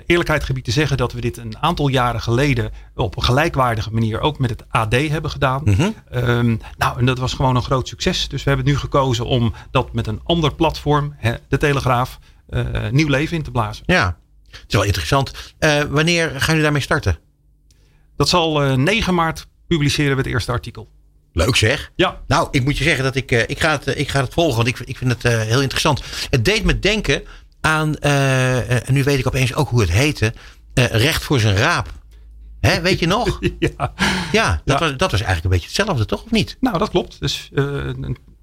eerlijkheid 0.05 0.43
gebied 0.43 0.63
te 0.63 0.71
zeggen 0.71 0.97
dat 0.97 1.13
we 1.13 1.21
dit 1.21 1.37
een 1.37 1.57
aantal 1.59 1.87
jaren 1.87 2.21
geleden 2.21 2.71
op 2.95 3.15
een 3.15 3.23
gelijkwaardige 3.23 3.93
manier 3.93 4.19
ook 4.19 4.39
met 4.39 4.49
het 4.49 4.63
AD 4.69 4.93
hebben 4.93 5.31
gedaan. 5.31 5.61
Mm 5.65 5.73
-hmm. 5.73 5.93
um, 6.13 6.61
nou, 6.77 6.99
en 6.99 7.05
dat 7.05 7.17
was 7.17 7.33
gewoon 7.33 7.55
een 7.55 7.63
groot 7.63 7.87
succes. 7.87 8.27
Dus 8.27 8.43
we 8.43 8.49
hebben 8.49 8.67
nu 8.67 8.77
gekozen 8.77 9.25
om 9.25 9.53
dat 9.71 9.93
met 9.93 10.07
een 10.07 10.21
ander 10.23 10.55
platform, 10.55 11.15
hè, 11.17 11.33
de 11.47 11.57
Telegraaf, 11.57 12.19
uh, 12.49 12.65
nieuw 12.91 13.07
leven 13.07 13.37
in 13.37 13.43
te 13.43 13.51
blazen. 13.51 13.83
Ja, 13.87 14.17
het 14.49 14.63
is 14.67 14.75
wel 14.75 14.83
interessant. 14.83 15.53
Uh, 15.59 15.81
wanneer 15.81 16.29
gaan 16.29 16.45
jullie 16.45 16.61
daarmee 16.61 16.81
starten? 16.81 17.19
Dat 18.15 18.29
zal 18.29 18.59
9 18.75 19.15
maart 19.15 19.47
publiceren 19.67 20.11
we 20.11 20.21
het 20.21 20.31
eerste 20.31 20.51
artikel. 20.51 20.89
Leuk 21.37 21.55
zeg. 21.55 21.91
Ja. 21.95 22.21
Nou, 22.27 22.47
ik 22.51 22.63
moet 22.63 22.77
je 22.77 22.83
zeggen 22.83 23.03
dat 23.03 23.15
ik, 23.15 23.31
uh, 23.31 23.41
ik, 23.47 23.59
ga, 23.59 23.71
het, 23.71 23.87
uh, 23.87 23.99
ik 23.99 24.09
ga 24.09 24.21
het 24.21 24.33
volgen. 24.33 24.55
Want 24.55 24.67
ik, 24.67 24.79
ik 24.79 24.97
vind 24.97 25.11
het 25.11 25.25
uh, 25.25 25.41
heel 25.41 25.61
interessant. 25.61 26.01
Het 26.29 26.45
deed 26.45 26.63
me 26.63 26.79
denken 26.79 27.23
aan, 27.61 27.95
en 27.95 28.93
nu 28.93 29.03
weet 29.03 29.19
ik 29.19 29.27
opeens 29.27 29.53
ook 29.53 29.69
hoe 29.69 29.81
het 29.81 29.91
heette, 29.91 30.33
recht 30.73 31.23
voor 31.23 31.39
zijn 31.39 31.55
raap. 31.55 31.93
Hè, 32.59 32.81
weet 32.81 32.99
je 32.99 33.07
nog? 33.07 33.39
ja. 33.59 33.93
Ja, 34.31 34.61
dat, 34.65 34.79
ja. 34.79 34.87
Was, 34.87 34.97
dat 34.97 35.11
was 35.11 35.21
eigenlijk 35.21 35.43
een 35.43 35.49
beetje 35.49 35.65
hetzelfde, 35.65 36.05
toch? 36.05 36.23
Of 36.23 36.31
niet? 36.31 36.57
Nou, 36.59 36.77
dat 36.77 36.89
klopt. 36.89 37.19
Dus 37.19 37.49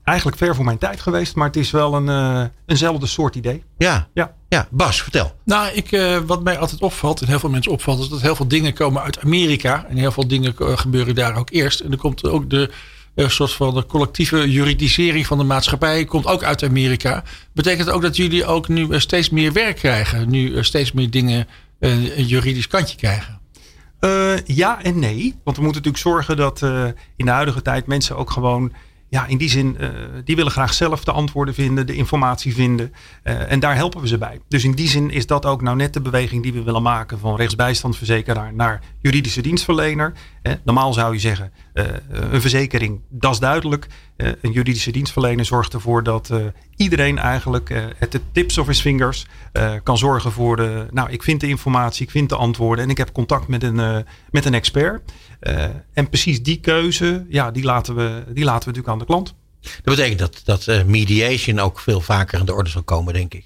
eigenlijk 0.05 0.38
ver 0.38 0.55
voor 0.55 0.64
mijn 0.64 0.78
tijd 0.78 1.00
geweest, 1.00 1.34
maar 1.34 1.46
het 1.46 1.57
is 1.57 1.70
wel 1.70 1.94
een, 1.94 2.50
eenzelfde 2.66 3.07
soort 3.07 3.34
idee. 3.34 3.64
Ja. 3.78 4.09
ja. 4.14 4.34
Ja, 4.55 4.68
Bas, 4.70 5.02
vertel. 5.02 5.34
Nou, 5.44 5.72
ik, 5.72 5.92
uh, 5.92 6.18
wat 6.26 6.42
mij 6.42 6.59
altijd 6.59 6.82
opvalt, 6.82 7.20
en 7.20 7.26
heel 7.26 7.38
veel 7.38 7.50
mensen 7.50 7.72
opvalt, 7.72 8.00
is 8.00 8.09
dat 8.09 8.20
heel 8.20 8.36
veel 8.36 8.48
dingen 8.48 8.72
komen 8.72 9.02
uit 9.02 9.20
Amerika. 9.20 9.86
En 9.88 9.96
heel 9.96 10.12
veel 10.12 10.28
dingen 10.28 10.55
uh, 10.59 10.76
gebeuren 10.76 11.14
daar 11.14 11.36
ook 11.36 11.50
eerst. 11.50 11.80
En 11.80 11.92
er 11.92 11.98
komt 11.98 12.24
ook 12.24 12.50
de 12.50 12.70
uh, 13.14 13.28
soort 13.28 13.52
van 13.52 13.74
de 13.74 13.86
collectieve 13.86 14.50
juridisering 14.50 15.26
van 15.26 15.38
de 15.38 15.44
maatschappij, 15.44 16.05
komt 16.05 16.26
ook 16.26 16.42
uit 16.42 16.62
Amerika. 16.62 17.24
Betekent 17.52 17.90
ook 17.90 18.02
dat 18.02 18.16
jullie 18.16 18.46
ook 18.46 18.68
nu 18.68 19.00
steeds 19.00 19.30
meer 19.30 19.52
werk 19.52 19.76
krijgen? 19.76 20.30
Nu 20.30 20.64
steeds 20.64 20.92
meer 20.92 21.11
dingen 21.11 21.46
een 21.78 22.26
juridisch 22.26 22.68
kantje 22.68 22.96
krijgen? 22.96 23.42
ja 24.44 24.82
en 24.82 24.98
nee. 24.98 25.34
Want 25.44 25.57
we 25.57 25.62
moeten 25.62 25.82
natuurlijk 25.82 25.96
zorgen 25.96 26.36
dat 26.36 26.62
in 27.16 27.24
de 27.24 27.30
huidige 27.30 27.62
tijd 27.62 27.86
mensen 27.86 28.16
ook 28.16 28.30
gewoon 28.30 28.72
ja, 29.14 29.26
in 29.26 29.38
die 29.38 29.48
zin, 29.48 29.76
uh, 29.80 29.88
die 30.24 30.36
willen 30.36 30.52
graag 30.52 30.74
zelf 30.74 31.04
de 31.04 31.12
antwoorden 31.12 31.54
vinden, 31.54 31.86
de 31.86 31.94
informatie 31.94 32.54
vinden. 32.54 32.92
Uh, 33.24 33.52
en 33.52 33.60
daar 33.60 33.74
helpen 33.74 34.00
we 34.00 34.08
ze 34.08 34.18
bij. 34.18 34.40
Dus 34.48 34.64
in 34.64 34.72
die 34.72 34.88
zin 34.88 35.10
is 35.10 35.26
dat 35.26 35.46
ook 35.46 35.62
nou 35.62 35.76
net 35.76 35.92
de 35.92 36.00
beweging 36.00 36.42
die 36.42 36.52
we 36.52 36.62
willen 36.62 36.82
maken 36.82 37.18
van 37.18 37.36
rechtsbijstandverzekeraar 37.36 38.54
naar 38.54 38.82
juridische 39.00 39.42
dienstverlener. 39.42 40.12
Eh, 40.42 40.52
normaal 40.64 40.92
zou 40.92 41.12
je 41.12 41.20
zeggen, 41.20 41.52
een 42.08 42.40
verzekering, 42.40 43.00
dat 43.08 43.32
is 43.32 43.38
duidelijk. 43.38 43.86
een 44.16 44.52
juridische 44.52 44.90
dienstverlener 44.92 45.44
zorgt 45.44 45.72
ervoor 45.72 46.02
dat 46.02 46.30
iedereen 46.77 47.18
eigenlijk 47.18 47.72
at 48.01 48.11
the 48.11 48.20
tips 48.33 48.59
of 48.59 48.66
his 48.66 48.81
fingers 48.81 49.27
kan 49.83 49.99
zorgen 49.99 50.33
voor 50.33 50.57
de, 50.57 50.87
nou 50.91 51.11
ik 51.11 51.22
vind 51.22 51.41
de 51.41 51.49
informatie, 51.49 52.05
ik 52.05 52.11
vind 52.11 52.29
de 52.29 52.37
antwoorden 52.37 52.85
en 52.85 52.91
ik 52.91 52.99
heb 52.99 53.12
contact 53.12 53.49
met 53.49 53.62
een, 53.62 54.05
met 54.31 54.45
een 54.45 54.55
expert. 54.55 55.12
Uh, 55.41 55.64
en 55.93 56.09
precies 56.09 56.43
die 56.43 56.61
keuze, 56.61 57.27
ja, 57.29 57.51
die 57.51 57.64
laten, 57.64 57.95
we, 57.95 58.25
die 58.33 58.45
laten 58.45 58.68
we 58.68 58.77
natuurlijk 58.77 58.89
aan 58.89 58.99
de 58.99 59.05
klant. 59.05 59.35
Dat 59.61 59.97
betekent 59.97 60.18
dat, 60.18 60.41
dat 60.45 60.87
mediation 60.87 61.59
ook 61.59 61.81
veel 61.81 62.01
vaker 62.01 62.39
aan 62.39 62.47
de 62.47 62.55
orde 62.55 62.70
zal 62.70 62.83
komen, 62.83 63.14
denk 63.14 63.35
ik. 63.35 63.45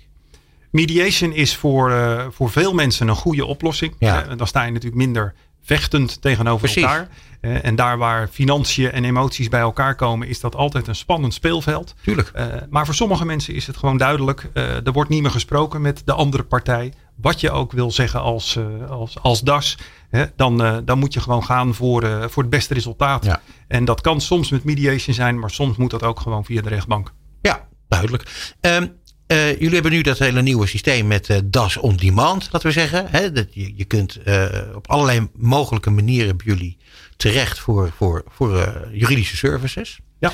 Mediation 0.71 1.33
is 1.33 1.57
voor, 1.57 1.93
voor 2.31 2.51
veel 2.51 2.73
mensen 2.73 3.09
een 3.09 3.15
goede 3.15 3.45
oplossing. 3.45 3.95
Ja. 3.99 4.23
dan 4.23 4.47
sta 4.47 4.63
je 4.65 4.71
natuurlijk 4.73 5.03
minder 5.03 5.35
vechtend 5.69 6.21
tegenover 6.21 6.77
elkaar. 6.77 7.09
Uh, 7.41 7.65
en 7.65 7.77
daar 7.77 7.99
waar 7.99 8.29
financiën 8.29 8.93
en 8.93 9.05
emoties 9.05 9.49
bij 9.49 9.61
elkaar 9.61 9.95
komen, 9.95 10.29
is 10.29 10.41
dat 10.41 10.55
altijd 10.55 10.87
een 10.87 10.95
spannend 10.95 11.35
speelveld. 11.35 11.95
Tuurlijk. 12.03 12.33
Uh, 12.37 12.45
maar 12.71 12.85
voor 12.85 12.95
sommige 12.95 13.25
mensen 13.25 13.55
is 13.55 13.67
het 13.67 13.77
gewoon 13.77 13.97
duidelijk. 13.97 14.51
Uh, 14.55 14.87
er 14.87 14.93
wordt 14.93 15.11
niet 15.11 15.23
meer 15.23 15.31
gesproken 15.31 15.81
met 15.81 16.03
de 16.05 16.13
andere 16.13 16.43
partij. 16.43 16.93
Wat 17.17 17.41
je 17.41 17.51
ook 17.51 17.73
wil 17.73 17.91
zeggen 17.91 18.21
als, 18.21 18.59
als, 18.89 19.23
als 19.23 19.41
DAS. 19.41 19.79
Hè, 20.11 20.25
dan, 20.37 20.83
dan 20.85 20.99
moet 20.99 21.15
je 21.15 21.21
gewoon 21.21 21.45
gaan 21.45 21.75
voor, 21.75 22.31
voor 22.31 22.43
het 22.43 22.53
beste 22.53 22.75
resultaat. 22.75 23.25
Ja. 23.25 23.41
En 23.69 23.85
dat 23.85 24.01
kan 24.01 24.21
soms 24.21 24.51
met 24.51 24.65
mediation 24.65 25.15
zijn, 25.15 25.39
maar 25.39 25.51
soms 25.51 25.77
moet 25.77 25.91
dat 25.91 26.03
ook 26.03 26.21
gewoon 26.21 26.45
via 26.45 26.63
de 26.63 26.69
rechtbank. 26.69 27.13
Ja, 27.43 27.69
duidelijk. 27.89 28.53
Um, 28.61 28.98
uh, 29.29 29.53
jullie 29.53 29.75
hebben 29.75 29.93
nu 29.93 30.01
dat 30.01 30.19
hele 30.19 30.43
nieuwe 30.43 30.67
systeem 30.67 31.07
met 31.07 31.29
uh, 31.29 31.37
DAS 31.45 31.77
on 31.77 31.97
demand, 31.97 32.49
laten 32.53 32.69
we 32.69 32.73
zeggen. 32.73 33.07
Hè? 33.11 33.33
Dat 33.33 33.47
je, 33.51 33.73
je 33.77 33.85
kunt 33.85 34.19
uh, 34.25 34.47
op 34.75 34.89
allerlei 34.89 35.29
mogelijke 35.37 35.91
manieren 35.91 36.37
bij 36.37 36.47
jullie 36.47 36.77
terecht 37.17 37.59
voor, 37.59 37.93
voor, 37.97 38.25
voor 38.29 38.89
juridische 38.93 39.37
services. 39.37 39.99
Ja. 40.19 40.33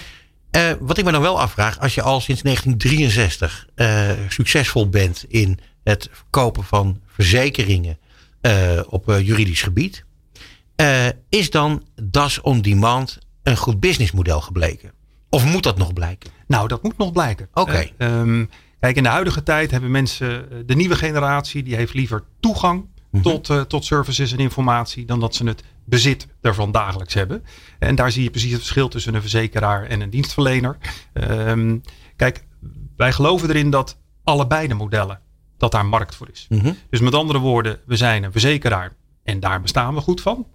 wat 0.80 0.98
ik 0.98 1.04
me 1.04 1.12
dan 1.12 1.20
wel 1.20 1.40
afvraag, 1.40 1.78
als 1.78 1.94
je 1.94 2.02
al 2.02 2.20
sinds 2.20 2.42
1963 2.42 3.66
succesvol 4.28 4.88
bent 4.88 5.24
in 5.28 5.58
het 5.84 6.08
verkopen 6.12 6.64
van 6.64 7.00
verzekeringen 7.06 7.98
op 8.86 9.04
juridisch 9.06 9.62
gebied, 9.62 10.04
is 11.28 11.50
dan 11.50 11.86
DAS 12.02 12.40
on 12.40 12.60
demand 12.60 13.18
een 13.42 13.56
goed 13.56 13.80
businessmodel 13.80 14.40
gebleken? 14.40 14.92
Of 15.30 15.44
moet 15.44 15.62
dat 15.62 15.78
nog 15.78 15.92
blijken? 15.92 16.30
Nou, 16.46 16.68
dat 16.68 16.82
moet 16.82 16.98
nog 16.98 17.12
blijken. 17.12 17.48
Oké. 17.52 17.90
Um, 17.98 18.50
Kijk, 18.84 18.96
in 18.96 19.02
de 19.02 19.08
huidige 19.08 19.42
tijd 19.42 19.70
hebben 19.70 19.90
mensen, 19.90 20.48
de 20.66 20.74
nieuwe 20.74 20.96
generatie, 20.96 21.62
die 21.62 21.76
heeft 21.76 21.94
liever 21.94 22.24
toegang 22.40 22.86
mm-hmm. 23.10 23.22
tot, 23.22 23.48
uh, 23.48 23.60
tot 23.60 23.84
services 23.84 24.32
en 24.32 24.38
informatie 24.38 25.04
dan 25.04 25.20
dat 25.20 25.34
ze 25.34 25.46
het 25.46 25.62
bezit 25.84 26.26
daarvan 26.40 26.72
dagelijks 26.72 27.14
hebben. 27.14 27.44
En 27.78 27.94
daar 27.94 28.12
zie 28.12 28.22
je 28.22 28.30
precies 28.30 28.50
het 28.50 28.60
verschil 28.60 28.88
tussen 28.88 29.14
een 29.14 29.20
verzekeraar 29.20 29.84
en 29.84 30.00
een 30.00 30.10
dienstverlener. 30.10 30.76
Um, 31.14 31.80
kijk, 32.16 32.44
wij 32.96 33.12
geloven 33.12 33.48
erin 33.48 33.70
dat 33.70 33.98
allebei 34.24 34.68
de 34.68 34.74
modellen, 34.74 35.20
dat 35.58 35.72
daar 35.72 35.86
markt 35.86 36.14
voor 36.14 36.28
is. 36.32 36.46
Mm-hmm. 36.48 36.76
Dus 36.90 37.00
met 37.00 37.14
andere 37.14 37.38
woorden, 37.38 37.78
we 37.86 37.96
zijn 37.96 38.22
een 38.22 38.32
verzekeraar 38.32 38.92
en 39.22 39.40
daar 39.40 39.60
bestaan 39.60 39.94
we 39.94 40.00
goed 40.00 40.20
van. 40.20 40.46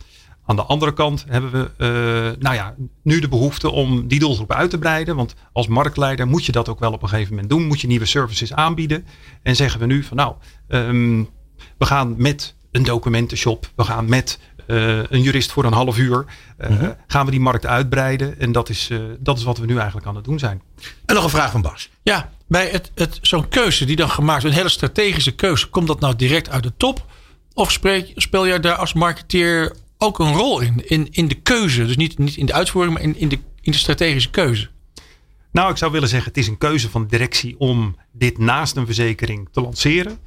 Aan 0.49 0.55
de 0.55 0.63
andere 0.63 0.93
kant 0.93 1.25
hebben 1.27 1.51
we 1.51 1.71
uh, 1.77 2.41
nou 2.41 2.55
ja, 2.55 2.75
nu 3.03 3.19
de 3.19 3.27
behoefte 3.27 3.69
om 3.69 4.07
die 4.07 4.19
doelgroep 4.19 4.53
uit 4.53 4.69
te 4.69 4.77
breiden. 4.77 5.15
Want 5.15 5.35
als 5.53 5.67
marktleider 5.67 6.27
moet 6.27 6.45
je 6.45 6.51
dat 6.51 6.69
ook 6.69 6.79
wel 6.79 6.91
op 6.91 7.01
een 7.01 7.09
gegeven 7.09 7.33
moment 7.33 7.49
doen. 7.49 7.67
Moet 7.67 7.81
je 7.81 7.87
nieuwe 7.87 8.05
services 8.05 8.53
aanbieden. 8.53 9.05
En 9.43 9.55
zeggen 9.55 9.79
we 9.79 9.85
nu 9.85 10.03
van 10.03 10.17
nou, 10.17 10.35
um, 10.67 11.29
we 11.77 11.85
gaan 11.85 12.15
met 12.17 12.55
een 12.71 12.83
documentenshop. 12.83 13.71
We 13.75 13.83
gaan 13.83 14.09
met 14.09 14.39
uh, 14.67 14.97
een 15.03 15.21
jurist 15.21 15.51
voor 15.51 15.63
een 15.63 15.73
half 15.73 15.97
uur. 15.97 16.25
Uh, 16.59 16.69
mm-hmm. 16.69 16.95
Gaan 17.07 17.25
we 17.25 17.31
die 17.31 17.39
markt 17.39 17.65
uitbreiden. 17.65 18.39
En 18.39 18.51
dat 18.51 18.69
is, 18.69 18.89
dat 19.19 19.37
is 19.37 19.43
wat 19.43 19.57
we 19.57 19.65
nu 19.65 19.77
eigenlijk 19.77 20.07
aan 20.07 20.15
het 20.15 20.25
doen 20.25 20.39
zijn. 20.39 20.61
En 21.05 21.15
nog 21.15 21.23
een 21.23 21.29
vraag 21.29 21.51
van 21.51 21.61
Bas. 21.61 21.89
Ja, 22.01 22.31
bij 22.47 22.69
het, 22.69 22.91
het, 22.95 23.19
zo'n 23.21 23.47
keuze 23.47 23.85
die 23.85 23.95
dan 23.95 24.09
gemaakt 24.09 24.41
wordt. 24.41 24.55
Een 24.55 24.61
hele 24.61 24.73
strategische 24.73 25.35
keuze. 25.35 25.69
Komt 25.69 25.87
dat 25.87 25.99
nou 25.99 26.15
direct 26.15 26.49
uit 26.49 26.63
de 26.63 26.73
top? 26.77 27.05
Of 27.53 27.71
spreek, 27.71 28.11
speel 28.15 28.47
jij 28.47 28.59
daar 28.59 28.75
als 28.75 28.93
marketeer 28.93 29.75
ook 30.01 30.19
een 30.19 30.33
rol 30.33 30.59
in, 30.59 30.87
in, 30.87 31.07
in 31.11 31.27
de 31.27 31.35
keuze. 31.35 31.85
Dus 31.85 31.97
niet, 31.97 32.17
niet 32.17 32.35
in 32.35 32.45
de 32.45 32.53
uitvoering, 32.53 32.93
maar 32.93 33.03
in, 33.03 33.17
in, 33.17 33.27
de, 33.27 33.39
in 33.61 33.71
de 33.71 33.77
strategische 33.77 34.29
keuze. 34.29 34.69
Nou, 35.51 35.71
ik 35.71 35.77
zou 35.77 35.91
willen 35.91 36.09
zeggen, 36.09 36.27
het 36.27 36.37
is 36.37 36.47
een 36.47 36.57
keuze 36.57 36.89
van 36.89 37.01
de 37.01 37.07
directie 37.07 37.55
om 37.59 37.95
dit 38.11 38.37
naast 38.37 38.75
een 38.75 38.85
verzekering 38.85 39.49
te 39.51 39.61
lanceren. 39.61 40.17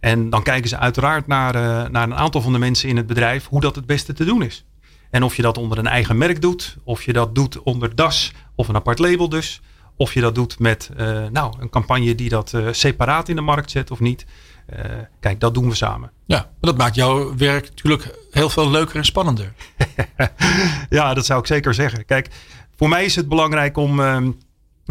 En 0.00 0.30
dan 0.30 0.42
kijken 0.42 0.68
ze 0.68 0.78
uiteraard 0.78 1.26
naar, 1.26 1.54
uh, 1.54 1.88
naar 1.88 2.02
een 2.02 2.14
aantal 2.14 2.40
van 2.40 2.52
de 2.52 2.58
mensen 2.58 2.88
in 2.88 2.96
het 2.96 3.06
bedrijf 3.06 3.46
hoe 3.46 3.60
dat 3.60 3.74
het 3.74 3.86
beste 3.86 4.12
te 4.12 4.24
doen 4.24 4.42
is. 4.42 4.64
En 5.10 5.22
of 5.22 5.36
je 5.36 5.42
dat 5.42 5.58
onder 5.58 5.78
een 5.78 5.86
eigen 5.86 6.18
merk 6.18 6.40
doet, 6.40 6.76
of 6.84 7.02
je 7.02 7.12
dat 7.12 7.34
doet 7.34 7.62
onder 7.62 7.94
DAS 7.94 8.32
of 8.54 8.68
een 8.68 8.74
apart 8.74 8.98
label 8.98 9.28
dus. 9.28 9.60
Of 9.96 10.14
je 10.14 10.20
dat 10.20 10.34
doet 10.34 10.58
met 10.58 10.90
uh, 10.96 11.26
nou, 11.32 11.54
een 11.58 11.70
campagne 11.70 12.14
die 12.14 12.28
dat 12.28 12.52
uh, 12.52 12.68
separaat 12.70 13.28
in 13.28 13.36
de 13.36 13.42
markt 13.42 13.70
zet 13.70 13.90
of 13.90 14.00
niet. 14.00 14.26
Uh, 14.76 14.84
kijk, 15.20 15.40
dat 15.40 15.54
doen 15.54 15.68
we 15.68 15.74
samen. 15.74 16.10
Ja, 16.26 16.38
maar 16.38 16.70
dat 16.70 16.76
maakt 16.76 16.94
jouw 16.94 17.36
werk 17.36 17.68
natuurlijk 17.68 18.18
heel 18.30 18.48
veel 18.48 18.70
leuker 18.70 18.96
en 18.96 19.04
spannender. 19.04 19.52
ja, 20.88 21.14
dat 21.14 21.26
zou 21.26 21.40
ik 21.40 21.46
zeker 21.46 21.74
zeggen. 21.74 22.04
Kijk, 22.04 22.28
voor 22.76 22.88
mij 22.88 23.04
is 23.04 23.16
het 23.16 23.28
belangrijk 23.28 23.76
om 23.76 24.00
uh, 24.00 24.18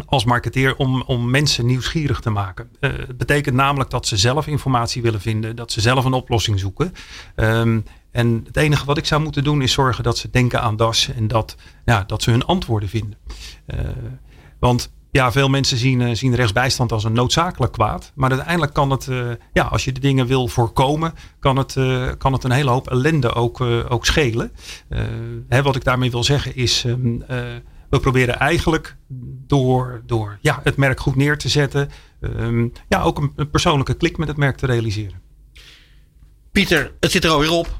als 0.06 0.24
marketeer 0.24 0.76
om, 0.76 1.02
om 1.02 1.30
mensen 1.30 1.66
nieuwsgierig 1.66 2.20
te 2.20 2.30
maken. 2.30 2.70
Uh, 2.80 2.90
het 2.96 3.16
betekent 3.16 3.56
namelijk 3.56 3.90
dat 3.90 4.06
ze 4.06 4.16
zelf 4.16 4.46
informatie 4.46 5.02
willen 5.02 5.20
vinden, 5.20 5.56
dat 5.56 5.72
ze 5.72 5.80
zelf 5.80 6.04
een 6.04 6.12
oplossing 6.12 6.60
zoeken. 6.60 6.92
Um, 7.36 7.84
en 8.10 8.42
het 8.46 8.56
enige 8.56 8.84
wat 8.84 8.98
ik 8.98 9.06
zou 9.06 9.22
moeten 9.22 9.44
doen 9.44 9.62
is 9.62 9.72
zorgen 9.72 10.04
dat 10.04 10.18
ze 10.18 10.30
denken 10.30 10.60
aan 10.60 10.76
DAS 10.76 11.08
en 11.08 11.28
dat, 11.28 11.56
ja, 11.84 12.04
dat 12.06 12.22
ze 12.22 12.30
hun 12.30 12.44
antwoorden 12.44 12.88
vinden. 12.88 13.18
Uh, 13.66 13.80
want 14.58 14.92
ja, 15.10 15.32
veel 15.32 15.48
mensen 15.48 15.76
zien, 15.76 16.00
uh, 16.00 16.14
zien 16.14 16.34
rechtsbijstand 16.34 16.92
als 16.92 17.04
een 17.04 17.12
noodzakelijk 17.12 17.72
kwaad. 17.72 18.12
Maar 18.14 18.30
uiteindelijk 18.30 18.72
kan 18.72 18.90
het, 18.90 19.06
uh, 19.06 19.30
ja, 19.52 19.62
als 19.62 19.84
je 19.84 19.92
de 19.92 20.00
dingen 20.00 20.26
wil 20.26 20.48
voorkomen, 20.48 21.14
kan 21.38 21.56
het, 21.56 21.76
uh, 21.76 22.08
kan 22.18 22.32
het 22.32 22.44
een 22.44 22.50
hele 22.50 22.70
hoop 22.70 22.88
ellende 22.88 23.32
ook, 23.32 23.60
ook 23.88 24.06
schelen. 24.06 24.52
Hè, 25.48 25.62
wat 25.62 25.76
ik 25.76 25.84
daarmee 25.84 26.10
wil 26.10 26.24
zeggen 26.24 26.56
is, 26.56 26.84
um, 26.84 27.24
we 27.90 28.00
proberen 28.00 28.38
eigenlijk 28.38 28.96
door, 29.46 30.02
door 30.06 30.38
ja, 30.40 30.60
het 30.62 30.76
merk 30.76 31.00
goed 31.00 31.16
neer 31.16 31.38
te 31.38 31.48
zetten, 31.48 31.90
um, 32.20 32.72
ja, 32.88 33.02
ook 33.02 33.18
een, 33.18 33.32
een 33.36 33.50
persoonlijke 33.50 33.94
klik 33.94 34.18
met 34.18 34.28
het 34.28 34.36
merk 34.36 34.56
te 34.56 34.66
realiseren. 34.66 35.20
Pieter, 36.52 36.92
het 37.00 37.10
zit 37.10 37.24
er 37.24 37.30
alweer 37.30 37.50
op. 37.50 37.78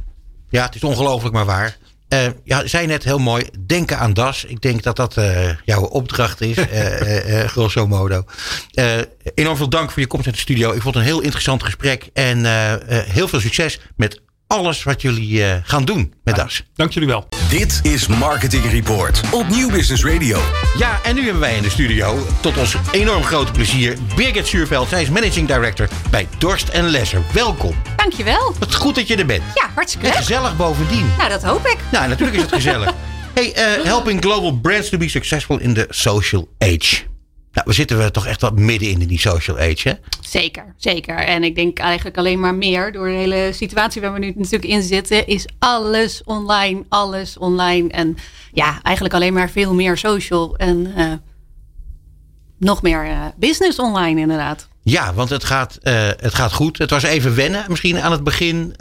Ja, 0.49 0.65
het 0.65 0.75
is 0.75 0.85
ongelooflijk 0.85 1.35
maar 1.35 1.45
waar. 1.45 1.79
Uh, 2.13 2.27
ja, 2.45 2.67
zei 2.67 2.87
net 2.87 3.05
heel 3.05 3.19
mooi, 3.19 3.45
denken 3.67 3.99
aan 3.99 4.15
DAS. 4.15 4.45
Ik 4.45 4.61
denk 4.61 4.83
dat 4.83 4.97
dat 4.97 5.17
uh, 5.17 5.51
jouw 5.65 5.83
opdracht 5.83 6.41
is, 6.41 6.57
uh, 6.59 7.45
grosso 7.55 7.87
modo. 7.87 8.25
enorm 9.35 9.57
veel 9.57 9.69
dank 9.69 9.91
voor 9.91 10.03
je 10.03 10.09
komst 10.09 10.27
in 10.27 10.33
de 10.33 10.39
studio. 10.39 10.73
Ik 10.73 10.83
vond 10.83 10.95
het 10.95 11.05
een 11.05 11.11
heel 11.11 11.21
interessant 11.21 11.63
gesprek. 11.63 12.11
En 12.13 12.45
heel 13.11 13.29
veel 13.29 13.41
succes 13.41 13.81
met 13.97 14.21
alles 14.51 14.83
wat 14.83 15.03
jullie 15.03 15.63
gaan 15.65 15.85
doen 15.85 16.15
met 16.25 16.37
ja, 16.37 16.43
DAS. 16.43 16.63
Dank 16.75 16.93
jullie 16.93 17.09
wel. 17.09 17.29
Dit 17.51 17.81
is 17.83 18.07
Marketing 18.07 18.71
Report 18.71 19.21
op 19.33 19.49
Nieuw 19.49 19.71
Business 19.71 20.05
Radio. 20.05 20.39
Ja, 20.79 21.01
en 21.03 21.15
nu 21.15 21.23
hebben 21.23 21.41
wij 21.41 21.57
in 21.57 21.63
de 21.63 21.71
studio, 21.71 22.27
tot 22.41 22.57
ons 22.57 22.77
enorm 22.91 23.23
grote 23.23 23.53
plezier, 23.53 23.97
Birgit 24.17 24.47
Zuurveld. 24.47 24.89
Zij 24.89 25.03
is 25.03 25.11
Managing 25.11 25.47
Director 25.47 25.89
bij 26.11 26.29
Dorst 26.39 26.69
Lesser. 26.73 27.23
Welkom. 27.33 27.75
Dankjewel. 27.97 28.55
Wat 28.59 28.75
goed 28.75 28.95
dat 28.95 29.09
je 29.09 29.17
er 29.17 29.27
bent. 29.27 29.43
Ja, 29.55 29.71
hartstikke 29.75 30.07
En 30.07 30.13
gezellig 30.13 30.57
bovendien. 30.57 31.07
Nou, 31.19 31.29
dat 31.29 31.43
hoop 31.43 31.67
ik. 31.67 31.79
Nou, 31.93 32.09
natuurlijk 32.09 32.37
is 32.37 32.43
het 32.43 32.53
gezellig. 32.53 32.93
hey, 33.35 33.79
uh, 33.79 33.85
helping 33.85 34.21
global 34.21 34.53
brands 34.53 34.89
to 34.89 34.99
be 34.99 35.09
successful 35.09 35.59
in 35.59 35.75
the 35.75 35.87
social 35.89 36.49
age. 36.59 37.09
Nou, 37.53 37.67
we 37.67 37.73
zitten 37.73 37.99
we 37.99 38.11
toch 38.11 38.27
echt 38.27 38.41
wel 38.41 38.51
midden 38.51 38.89
in 38.89 38.99
die 38.99 39.19
social 39.19 39.59
age, 39.59 39.89
hè? 39.89 39.95
Zeker, 40.21 40.75
zeker. 40.77 41.17
En 41.17 41.45
ik 41.45 41.55
denk 41.55 41.79
eigenlijk 41.79 42.19
alleen 42.19 42.41
maar 42.41 42.55
meer 42.55 42.93
door 42.93 43.07
de 43.07 43.15
hele 43.15 43.51
situatie 43.53 44.01
waar 44.01 44.13
we 44.13 44.19
nu 44.19 44.33
natuurlijk 44.37 44.73
in 44.73 44.83
zitten, 44.83 45.27
is 45.27 45.47
alles 45.59 46.23
online, 46.25 46.85
alles 46.89 47.39
online. 47.39 47.89
En 47.89 48.17
ja, 48.53 48.83
eigenlijk 48.83 49.15
alleen 49.15 49.33
maar 49.33 49.51
veel 49.51 49.75
meer 49.75 49.97
social 49.99 50.57
en 50.57 50.93
uh, 50.97 51.13
nog 52.59 52.83
meer 52.83 53.07
uh, 53.07 53.25
business 53.37 53.79
online 53.79 54.21
inderdaad. 54.21 54.69
Ja, 54.83 55.15
want 55.15 55.31
het 55.31 55.45
gaat, 55.45 55.79
uh, 55.83 56.09
het 56.17 56.35
gaat 56.35 56.53
goed. 56.53 56.79
Het 56.79 56.91
was 56.91 57.03
even 57.03 57.35
wennen 57.35 57.65
misschien 57.69 58.01
aan 58.01 58.13
het 58.13 58.25
begin 58.25 58.75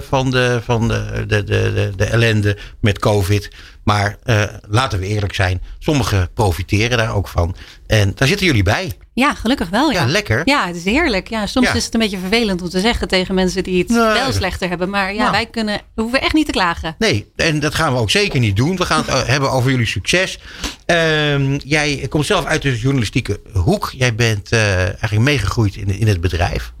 van, 0.00 0.30
de, 0.30 0.60
van 0.64 0.88
de, 0.88 1.24
de, 1.26 1.44
de, 1.44 1.92
de 1.96 2.04
ellende 2.04 2.58
met 2.80 2.98
COVID. 2.98 3.50
Maar 3.84 4.16
uh, 4.24 4.44
laten 4.68 4.98
we 4.98 5.06
eerlijk 5.06 5.34
zijn, 5.34 5.62
sommigen 5.78 6.32
profiteren 6.34 6.98
daar 6.98 7.14
ook 7.14 7.28
van. 7.28 7.56
En 7.86 8.12
daar 8.14 8.28
zitten 8.28 8.46
jullie 8.46 8.62
bij. 8.62 8.92
Ja, 9.14 9.34
gelukkig 9.34 9.68
wel. 9.68 9.90
Ja, 9.90 10.00
ja 10.00 10.06
lekker. 10.06 10.42
Ja, 10.44 10.66
het 10.66 10.76
is 10.76 10.84
heerlijk. 10.84 11.28
Ja, 11.28 11.46
soms 11.46 11.66
ja. 11.66 11.74
is 11.74 11.84
het 11.84 11.94
een 11.94 12.00
beetje 12.00 12.18
vervelend 12.18 12.62
om 12.62 12.68
te 12.68 12.80
zeggen 12.80 13.08
tegen 13.08 13.34
mensen 13.34 13.62
die 13.62 13.78
het 13.78 13.88
nee. 13.88 13.98
wel 13.98 14.32
slechter 14.32 14.68
hebben. 14.68 14.90
Maar 14.90 15.12
ja, 15.12 15.18
nou. 15.18 15.30
wij 15.30 15.46
kunnen, 15.46 15.80
we 15.94 16.02
hoeven 16.02 16.20
echt 16.20 16.32
niet 16.32 16.46
te 16.46 16.52
klagen. 16.52 16.94
Nee, 16.98 17.32
en 17.36 17.60
dat 17.60 17.74
gaan 17.74 17.92
we 17.92 17.98
ook 17.98 18.10
zeker 18.10 18.40
niet 18.40 18.56
doen. 18.56 18.76
We 18.76 18.84
gaan 18.84 19.04
het 19.06 19.26
hebben 19.26 19.50
over 19.50 19.70
jullie 19.70 19.86
succes. 19.86 20.38
Uh, 20.86 21.58
jij 21.58 22.06
komt 22.08 22.26
zelf 22.26 22.44
uit 22.44 22.62
de 22.62 22.78
journalistieke 22.78 23.40
hoek. 23.52 23.92
Jij 23.96 24.14
bent 24.14 24.52
uh, 24.52 24.78
eigenlijk 24.78 25.20
meegegroeid 25.20 25.76
in, 25.76 25.98
in 25.98 26.06
het 26.06 26.20
bedrijf. 26.20 26.72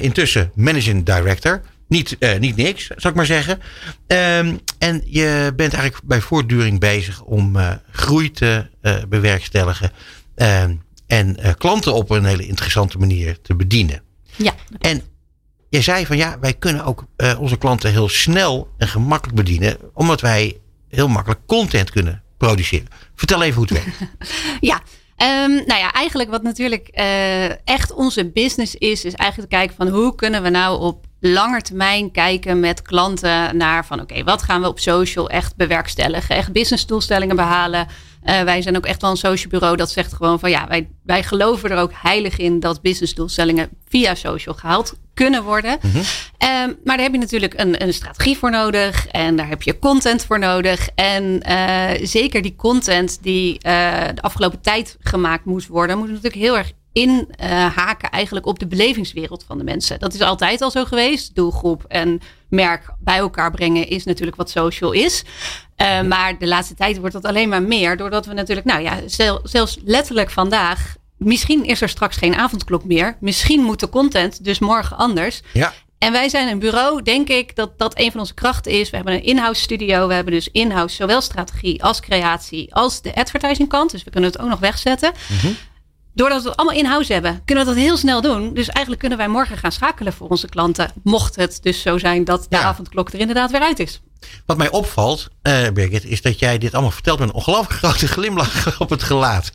Intussen 0.00 0.50
managing 0.54 1.04
director. 1.04 1.62
Niet, 1.92 2.16
uh, 2.18 2.38
niet 2.38 2.56
niks, 2.56 2.86
zou 2.86 3.08
ik 3.08 3.14
maar 3.14 3.26
zeggen. 3.26 3.60
Um, 4.06 4.60
en 4.78 5.02
je 5.04 5.52
bent 5.56 5.72
eigenlijk 5.72 6.04
bij 6.04 6.20
voortduring 6.20 6.80
bezig 6.80 7.22
om 7.22 7.56
uh, 7.56 7.70
groei 7.90 8.30
te 8.30 8.66
uh, 8.82 8.96
bewerkstelligen. 9.08 9.90
Uh, 10.36 10.62
en 11.06 11.36
klanten 11.58 11.94
op 11.94 12.10
een 12.10 12.24
hele 12.24 12.46
interessante 12.46 12.98
manier 12.98 13.40
te 13.40 13.54
bedienen. 13.54 14.02
Ja. 14.36 14.54
En 14.78 15.02
je 15.68 15.80
zei 15.80 16.06
van 16.06 16.16
ja, 16.16 16.38
wij 16.40 16.54
kunnen 16.54 16.84
ook 16.84 17.04
onze 17.38 17.56
klanten 17.58 17.90
heel 17.90 18.08
snel 18.08 18.68
en 18.78 18.88
gemakkelijk 18.88 19.36
bedienen. 19.36 19.76
Omdat 19.94 20.20
wij 20.20 20.58
heel 20.88 21.08
makkelijk 21.08 21.40
content 21.46 21.90
kunnen 21.90 22.22
produceren. 22.36 22.88
Vertel 23.14 23.42
even 23.42 23.56
hoe 23.56 23.66
het 23.68 23.84
werkt. 23.84 23.98
ja. 24.70 24.82
Um, 25.16 25.54
nou 25.54 25.80
ja, 25.80 25.92
eigenlijk 25.92 26.30
wat 26.30 26.42
natuurlijk 26.42 26.88
uh, 26.94 27.66
echt 27.66 27.92
onze 27.92 28.30
business 28.30 28.74
is, 28.74 29.04
is 29.04 29.14
eigenlijk 29.14 29.50
kijken 29.50 29.76
van 29.76 29.88
hoe 29.88 30.14
kunnen 30.14 30.42
we 30.42 30.48
nou 30.48 30.80
op 30.80 31.06
langer 31.24 31.62
termijn 31.62 32.10
kijken 32.10 32.60
met 32.60 32.82
klanten 32.82 33.56
naar 33.56 33.86
van 33.86 34.00
oké, 34.00 34.24
wat 34.24 34.42
gaan 34.42 34.60
we 34.60 34.68
op 34.68 34.78
social 34.78 35.28
echt 35.28 35.56
bewerkstelligen, 35.56 36.36
echt 36.36 36.52
businessdoelstellingen 36.52 37.36
behalen. 37.36 37.86
Uh, 38.24 38.42
wij 38.42 38.62
zijn 38.62 38.76
ook 38.76 38.86
echt 38.86 39.00
wel 39.00 39.10
een 39.10 39.16
social 39.16 39.50
bureau 39.50 39.76
dat 39.76 39.90
zegt 39.90 40.12
gewoon 40.12 40.40
van 40.40 40.50
ja, 40.50 40.66
wij, 40.68 40.88
wij 41.04 41.22
geloven 41.22 41.70
er 41.70 41.78
ook 41.78 41.92
heilig 41.94 42.38
in 42.38 42.60
dat 42.60 42.82
businessdoelstellingen 42.82 43.68
via 43.88 44.14
social 44.14 44.54
gehaald 44.54 44.94
kunnen 45.14 45.42
worden. 45.42 45.78
Mm 45.82 45.90
-hmm. 45.90 46.00
um, 46.00 46.78
maar 46.84 46.96
daar 46.96 47.04
heb 47.04 47.12
je 47.12 47.18
natuurlijk 47.18 47.54
een, 47.56 47.82
een, 47.82 47.94
strategie 47.94 48.38
voor 48.38 48.50
nodig 48.50 49.06
en 49.06 49.36
daar 49.36 49.48
heb 49.48 49.62
je 49.62 49.78
content 49.78 50.24
voor 50.24 50.38
nodig. 50.38 50.88
En 50.94 51.42
uh, 51.48 52.06
zeker 52.06 52.42
die 52.42 52.56
content 52.56 53.18
die 53.22 53.52
uh, 53.52 53.60
de 54.14 54.22
afgelopen 54.22 54.60
tijd 54.60 54.96
gemaakt 55.00 55.44
moest 55.44 55.68
worden, 55.68 55.98
moet 55.98 56.08
natuurlijk 56.08 56.34
heel 56.34 56.56
erg 56.56 56.72
inhaken 56.92 58.08
uh, 58.08 58.14
eigenlijk 58.14 58.46
op 58.46 58.58
de 58.58 58.66
belevingswereld 58.66 59.44
van 59.46 59.58
de 59.58 59.64
mensen. 59.64 59.98
Dat 59.98 60.14
is 60.14 60.20
altijd 60.20 60.60
al 60.60 60.70
zo 60.70 60.84
geweest. 60.84 61.34
Doelgroep 61.34 61.84
en 61.88 62.20
merk 62.48 62.94
bij 62.98 63.18
elkaar 63.18 63.50
brengen 63.50 63.88
is 63.88 64.04
natuurlijk 64.04 64.36
wat 64.36 64.50
social 64.50 64.92
is. 64.92 65.24
Uh, 65.76 66.02
maar 66.02 66.38
de 66.38 66.46
laatste 66.46 66.74
tijd 66.74 66.98
wordt 66.98 67.14
dat 67.14 67.24
alleen 67.24 67.48
maar 67.48 67.62
meer. 67.62 67.96
Doordat 67.96 68.26
we 68.26 68.32
natuurlijk, 68.32 68.66
nou 68.66 68.82
ja, 68.82 68.98
zel, 69.06 69.40
zelfs 69.42 69.78
letterlijk 69.84 70.30
vandaag. 70.30 70.94
Misschien 71.16 71.64
is 71.64 71.80
er 71.80 71.88
straks 71.88 72.16
geen 72.16 72.34
avondklok 72.34 72.84
meer. 72.84 73.16
Misschien 73.20 73.62
moet 73.62 73.80
de 73.80 73.88
content 73.88 74.44
dus 74.44 74.58
morgen 74.58 74.96
anders. 74.96 75.42
Ja. 75.52 75.72
En 75.98 76.12
wij 76.12 76.28
zijn 76.28 76.48
een 76.48 76.58
bureau, 76.58 77.02
denk 77.02 77.28
ik, 77.28 77.56
dat 77.56 77.78
dat 77.78 77.98
een 77.98 78.10
van 78.10 78.20
onze 78.20 78.34
krachten 78.34 78.72
is. 78.72 78.90
We 78.90 78.96
hebben 78.96 79.14
een 79.14 79.24
in-house 79.24 79.60
studio. 79.60 80.08
We 80.08 80.14
hebben 80.14 80.32
dus 80.32 80.48
in-house 80.52 80.94
zowel 80.94 81.20
strategie 81.20 81.82
als 81.82 82.00
creatie 82.00 82.74
als 82.74 83.02
de 83.02 83.14
advertising 83.14 83.68
kant. 83.68 83.90
Dus 83.90 84.04
we 84.04 84.10
kunnen 84.10 84.30
het 84.30 84.40
ook 84.40 84.48
nog 84.48 84.58
wegzetten. 84.58 85.12
Mm 85.28 85.38
-hmm. 85.38 85.56
Doordat 86.14 86.42
we 86.42 86.48
het 86.48 86.58
allemaal 86.58 86.78
in-house 86.78 87.12
hebben, 87.12 87.42
kunnen 87.44 87.64
we 87.64 87.70
dat 87.70 87.80
heel 87.80 87.96
snel 87.96 88.20
doen. 88.20 88.54
Dus 88.54 88.68
eigenlijk 88.68 88.98
kunnen 88.98 89.18
wij 89.18 89.28
morgen 89.28 89.56
gaan 89.56 89.72
schakelen 89.72 90.12
voor 90.12 90.28
onze 90.28 90.48
klanten. 90.48 90.92
Mocht 91.02 91.36
het 91.36 91.58
dus 91.62 91.82
zo 91.82 91.98
zijn 91.98 92.24
dat 92.24 92.46
de 92.48 92.56
ja. 92.56 92.62
avondklok 92.62 93.12
er 93.12 93.20
inderdaad 93.20 93.50
weer 93.50 93.60
uit 93.60 93.78
is. 93.78 94.00
Wat 94.46 94.56
mij 94.56 94.70
opvalt, 94.70 95.28
uh, 95.42 95.68
Birgit, 95.74 96.04
is 96.04 96.22
dat 96.22 96.38
jij 96.38 96.58
dit 96.58 96.72
allemaal 96.72 96.90
vertelt 96.90 97.18
met 97.18 97.28
een 97.28 97.34
ongelooflijk 97.34 97.78
grote 97.78 98.06
glimlach 98.14 98.80
op 98.80 98.90
het 98.90 99.02
gelaat. 99.02 99.50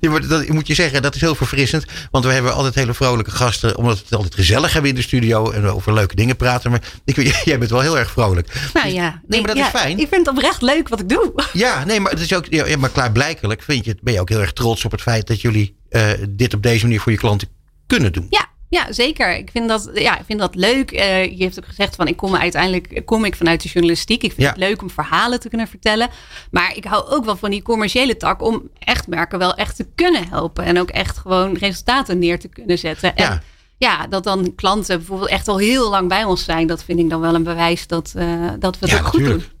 dat 0.00 0.48
moet 0.48 0.66
je 0.66 0.74
zeggen, 0.74 1.02
dat 1.02 1.14
is 1.14 1.20
heel 1.20 1.34
verfrissend. 1.34 1.84
Want 2.10 2.24
we 2.24 2.32
hebben 2.32 2.54
altijd 2.54 2.74
hele 2.74 2.94
vrolijke 2.94 3.30
gasten, 3.30 3.76
omdat 3.76 3.96
we 3.96 4.02
het 4.02 4.14
altijd 4.14 4.34
gezellig 4.34 4.72
hebben 4.72 4.90
in 4.90 4.96
de 4.96 5.02
studio 5.02 5.50
en 5.50 5.66
over 5.66 5.92
leuke 5.92 6.14
dingen 6.14 6.36
praten. 6.36 6.70
Maar 6.70 6.82
ik, 7.04 7.16
jij 7.44 7.58
bent 7.58 7.70
wel 7.70 7.80
heel 7.80 7.98
erg 7.98 8.10
vrolijk. 8.10 8.70
Nou 8.74 8.88
ja, 8.88 9.20
nee, 9.26 9.40
maar 9.40 9.48
dat 9.48 9.56
ja, 9.56 9.64
is 9.64 9.80
fijn. 9.80 9.98
Ik 9.98 10.08
vind 10.08 10.26
het 10.26 10.36
oprecht 10.36 10.62
leuk 10.62 10.88
wat 10.88 11.00
ik 11.00 11.08
doe. 11.08 11.32
Ja, 11.52 11.84
nee, 11.84 12.00
maar 12.00 12.12
het 12.12 12.20
is 12.20 12.34
ook, 12.34 12.46
ja, 12.50 12.76
maar 12.76 12.90
klaarblijkelijk 12.90 13.62
vind 13.62 13.84
je, 13.84 13.96
ben 14.00 14.14
je 14.14 14.20
ook 14.20 14.28
heel 14.28 14.40
erg 14.40 14.52
trots 14.52 14.84
op 14.84 14.90
het 14.90 15.02
feit 15.02 15.26
dat 15.26 15.40
jullie 15.40 15.76
uh, 15.90 16.10
dit 16.28 16.54
op 16.54 16.62
deze 16.62 16.84
manier 16.84 17.00
voor 17.00 17.12
je 17.12 17.18
klanten 17.18 17.48
kunnen 17.86 18.12
doen. 18.12 18.26
Ja, 18.30 18.46
ja, 18.68 18.92
zeker. 18.92 19.36
Ik 19.36 19.50
vind 19.50 19.68
dat, 19.68 19.90
ja, 19.94 20.18
ik 20.18 20.24
vind 20.26 20.38
dat 20.38 20.54
leuk. 20.54 20.92
Uh, 20.92 21.24
je 21.38 21.42
hebt 21.44 21.58
ook 21.58 21.66
gezegd 21.66 21.94
van 21.96 22.06
ik 22.08 22.16
kom 22.16 22.36
uiteindelijk 22.36 23.02
kom 23.04 23.24
ik 23.24 23.36
vanuit 23.36 23.62
de 23.62 23.68
journalistiek. 23.68 24.22
Ik 24.22 24.30
vind 24.32 24.42
Ja. 24.42 24.48
het 24.48 24.58
leuk 24.58 24.82
om 24.82 24.90
verhalen 24.90 25.40
te 25.40 25.48
kunnen 25.48 25.68
vertellen. 25.68 26.08
Maar 26.50 26.76
ik 26.76 26.84
hou 26.84 27.08
ook 27.08 27.24
wel 27.24 27.36
van 27.36 27.50
die 27.50 27.62
commerciële 27.62 28.16
tak 28.16 28.42
om 28.42 28.68
echt 28.78 29.06
merken 29.06 29.38
wel 29.38 29.54
echt 29.54 29.76
te 29.76 29.86
kunnen 29.94 30.28
helpen. 30.28 30.64
En 30.64 30.78
ook 30.80 30.90
echt 30.90 31.18
gewoon 31.18 31.56
resultaten 31.56 32.18
neer 32.18 32.38
te 32.38 32.48
kunnen 32.48 32.78
zetten. 32.78 33.16
En 33.16 33.42
Ja. 33.78 34.06
dat 34.06 34.24
dan 34.24 34.54
klanten 34.54 34.96
bijvoorbeeld 34.98 35.30
echt 35.30 35.48
al 35.48 35.58
heel 35.58 35.90
lang 35.90 36.08
bij 36.08 36.24
ons 36.24 36.44
zijn. 36.44 36.66
Dat 36.66 36.84
vind 36.84 36.98
ik 36.98 37.10
dan 37.10 37.20
wel 37.20 37.34
een 37.34 37.42
bewijs 37.42 37.86
dat, 37.86 38.12
eh, 38.16 38.26
dat 38.58 38.78
we 38.78 38.86
het 38.86 38.98
Ja, 38.98 39.02
goed 39.04 39.12
doen. 39.20 39.22
natuurlijk. 39.28 39.56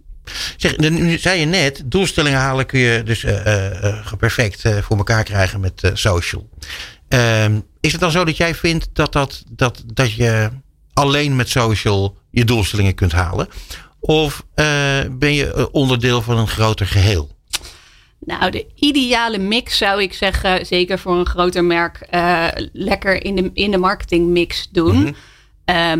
Zeg, 0.56 0.76
nu 0.76 1.18
zei 1.18 1.40
je 1.40 1.46
net, 1.46 1.82
doelstellingen 1.84 2.38
halen 2.38 2.66
kun 2.66 2.78
je 2.80 3.02
dus 3.02 3.24
eh, 3.24 3.46
eh, 3.46 3.84
eh, 3.84 4.12
perfect 4.18 4.64
eh, 4.64 4.76
voor 4.78 4.96
elkaar 4.96 5.24
krijgen 5.24 5.60
met 5.60 5.82
eh, 5.82 5.90
social. 5.94 6.48
Ehm, 7.08 7.60
is 7.80 7.92
het 7.92 8.00
dan 8.00 8.10
zo 8.10 8.24
dat 8.24 8.36
jij 8.36 8.54
vindt 8.54 8.88
dat, 8.92 9.12
dat, 9.12 9.44
dat, 9.50 9.82
dat 9.86 10.12
je 10.12 10.50
alleen 10.92 11.36
met 11.36 11.48
social 11.48 12.16
je 12.30 12.44
doelstellingen 12.44 12.94
kunt 12.94 13.12
halen? 13.12 13.48
Of 14.00 14.44
eh, 14.54 14.66
ben 15.10 15.32
je 15.32 15.52
eh, 15.52 15.66
onderdeel 15.70 16.22
van 16.22 16.38
een 16.38 16.48
groter 16.48 16.86
geheel? 16.86 17.36
Nou, 18.18 18.50
de 18.50 18.66
ideale 18.74 19.38
mix 19.38 19.76
zou 19.76 20.02
ik 20.02 20.12
zeggen, 20.12 20.66
zeker 20.66 20.98
voor 20.98 21.18
een 21.18 21.26
groter 21.26 21.64
merk, 21.64 22.00
eh, 22.00 22.46
lekker 22.72 23.24
in 23.24 23.36
de, 23.36 23.50
in 23.54 23.70
de 23.70 23.78
marketingmix 23.78 24.68
doen. 24.70 25.02
Mhm. 25.02 25.12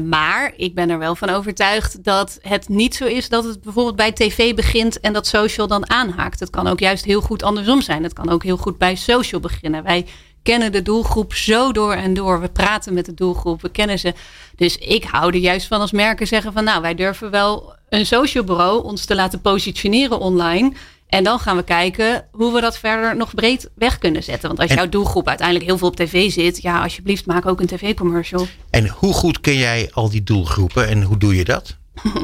Maar 0.09 0.53
ik 0.57 0.75
ben 0.75 0.91
er 0.91 0.99
wel 0.99 1.15
van 1.15 1.29
overtuigd 1.29 2.05
dat 2.05 2.39
het 2.43 2.69
niet 2.69 2.95
zo 2.95 3.05
is 3.05 3.29
dat 3.29 3.45
het 3.45 3.63
bijvoorbeeld 3.63 3.97
bij 3.97 4.13
tv 4.13 4.55
begint 4.55 5.01
en 5.01 5.13
dat 5.13 5.27
social 5.27 5.67
dan 5.67 5.91
aanhaakt. 5.91 6.41
Het 6.41 6.51
kan 6.51 6.67
ook 6.67 6.81
juist 6.81 7.05
heel 7.05 7.21
goed 7.21 7.43
andersom 7.43 7.81
zijn. 7.81 8.03
Het 8.03 8.13
kan 8.13 8.31
ook 8.31 8.43
heel 8.43 8.57
goed 8.57 8.79
bij 8.79 8.95
social 8.95 9.41
beginnen. 9.41 9.83
Wij 9.83 10.07
kennen 10.43 10.73
de 10.73 10.83
doelgroep 10.83 11.35
zo 11.35 11.73
door 11.73 11.93
en 11.93 12.15
door. 12.15 12.41
We 12.41 12.49
praten 12.49 12.95
met 12.95 13.05
de 13.07 13.15
doelgroep, 13.15 13.63
we 13.63 13.69
kennen 13.71 13.99
ze. 13.99 14.15
Dus 14.57 14.77
ik 14.77 15.05
hou 15.05 15.33
er 15.33 15.41
juist 15.41 15.67
van 15.67 15.81
als 15.81 15.93
merken 15.93 16.27
zeggen 16.27 16.53
van 16.53 16.65
nou, 16.65 16.83
wij 16.83 16.95
durven 16.95 17.31
wel 17.31 17.77
een 17.89 18.07
social 18.07 18.45
bureau 18.45 18.85
ons 18.85 19.05
te 19.05 19.15
laten 19.15 19.41
positioneren 19.41 20.19
online. 20.19 20.73
En 21.09 21.25
dan 21.25 21.39
gaan 21.39 21.57
we 21.57 21.63
kijken 21.65 22.27
hoe 22.33 22.53
we 22.55 22.61
dat 22.61 22.79
verder 22.79 23.17
nog 23.17 23.35
breed 23.35 23.71
weg 23.75 23.99
kunnen 23.99 24.23
zetten. 24.23 24.49
Want 24.49 24.61
als 24.61 24.71
En- 24.71 24.77
jouw 24.77 24.89
doelgroep 24.89 25.29
uiteindelijk 25.29 25.67
heel 25.67 25.79
veel 25.79 25.89
op 25.89 25.97
tv 25.97 26.31
zit, 26.31 26.63
ja, 26.63 26.83
alsjeblieft, 26.83 27.27
maak 27.27 27.47
ook 27.47 27.61
een 27.61 27.67
tv-commercial. 27.67 28.47
En 28.71 28.89
hoe 28.89 29.13
goed 29.13 29.41
ken 29.41 29.57
jij 29.57 29.91
al 29.93 30.11
die 30.11 30.23
doelgroepen 30.23 30.89
en 30.89 31.03
hoe 31.03 31.17
doe 31.19 31.37
je 31.37 31.45
dat? 31.45 31.77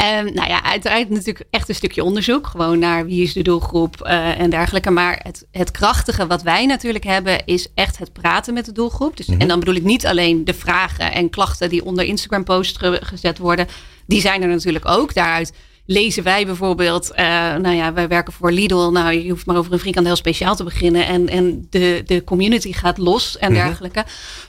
En 0.00 0.24
nou 0.34 0.48
ja, 0.48 0.62
uiteraard 0.64 1.10
natuurlijk 1.10 1.44
echt 1.50 1.68
een 1.68 1.74
stukje 1.74 2.04
onderzoek. 2.04 2.46
Gewoon 2.46 2.78
naar 2.78 3.06
wie 3.06 3.22
is 3.22 3.32
de 3.32 3.42
doelgroep 3.42 4.00
eh, 4.02 4.38
en 4.40 4.50
dergelijke. 4.50 4.90
Maar 4.90 5.20
het, 5.22 5.46
het 5.50 5.70
krachtige 5.70 6.26
wat 6.26 6.42
wij 6.42 6.66
natuurlijk 6.66 7.04
hebben, 7.04 7.44
is 7.46 7.68
echt 7.74 7.98
het 7.98 8.12
praten 8.12 8.54
met 8.54 8.64
de 8.64 8.72
doelgroep. 8.72 9.16
Dus, 9.16 9.26
Mhm. 9.26 9.40
En 9.40 9.48
dan 9.48 9.58
bedoel 9.58 9.74
ik 9.74 9.82
niet 9.84 10.06
alleen 10.06 10.44
de 10.44 10.54
vragen 10.54 11.12
en 11.12 11.30
klachten 11.30 11.68
die 11.68 11.84
onder 11.84 12.04
Instagram 12.04 12.44
posts 12.44 12.78
ge- 12.78 13.00
gezet 13.04 13.38
worden. 13.38 13.66
Die 14.06 14.20
zijn 14.20 14.42
er 14.42 14.48
natuurlijk 14.48 14.88
ook. 14.88 15.14
Daaruit 15.14 15.52
lezen 15.86 16.22
wij 16.22 16.46
bijvoorbeeld, 16.46 17.10
eh, 17.10 17.24
nou 17.54 17.74
ja, 17.74 17.92
wij 17.92 18.08
werken 18.08 18.32
voor 18.32 18.52
Lidl. 18.52 18.90
Nou, 18.90 19.12
je 19.12 19.30
hoeft 19.30 19.46
maar 19.46 19.56
over 19.56 19.72
een 19.72 19.78
frikandel 19.78 20.16
speciaal 20.16 20.56
te 20.56 20.64
beginnen. 20.64 21.06
En, 21.06 21.28
en 21.28 21.66
de, 21.70 22.02
de 22.06 22.24
community 22.24 22.72
gaat 22.72 22.98
los 22.98 23.38
en 23.38 23.52
Mhm. 23.52 23.62
dergelijke. 23.64 24.04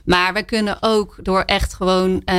Maar 0.05 0.33
we 0.33 0.43
kunnen 0.43 0.77
ook 0.79 1.15
door 1.21 1.41
echt 1.41 1.73
gewoon 1.73 2.21
eh, 2.25 2.37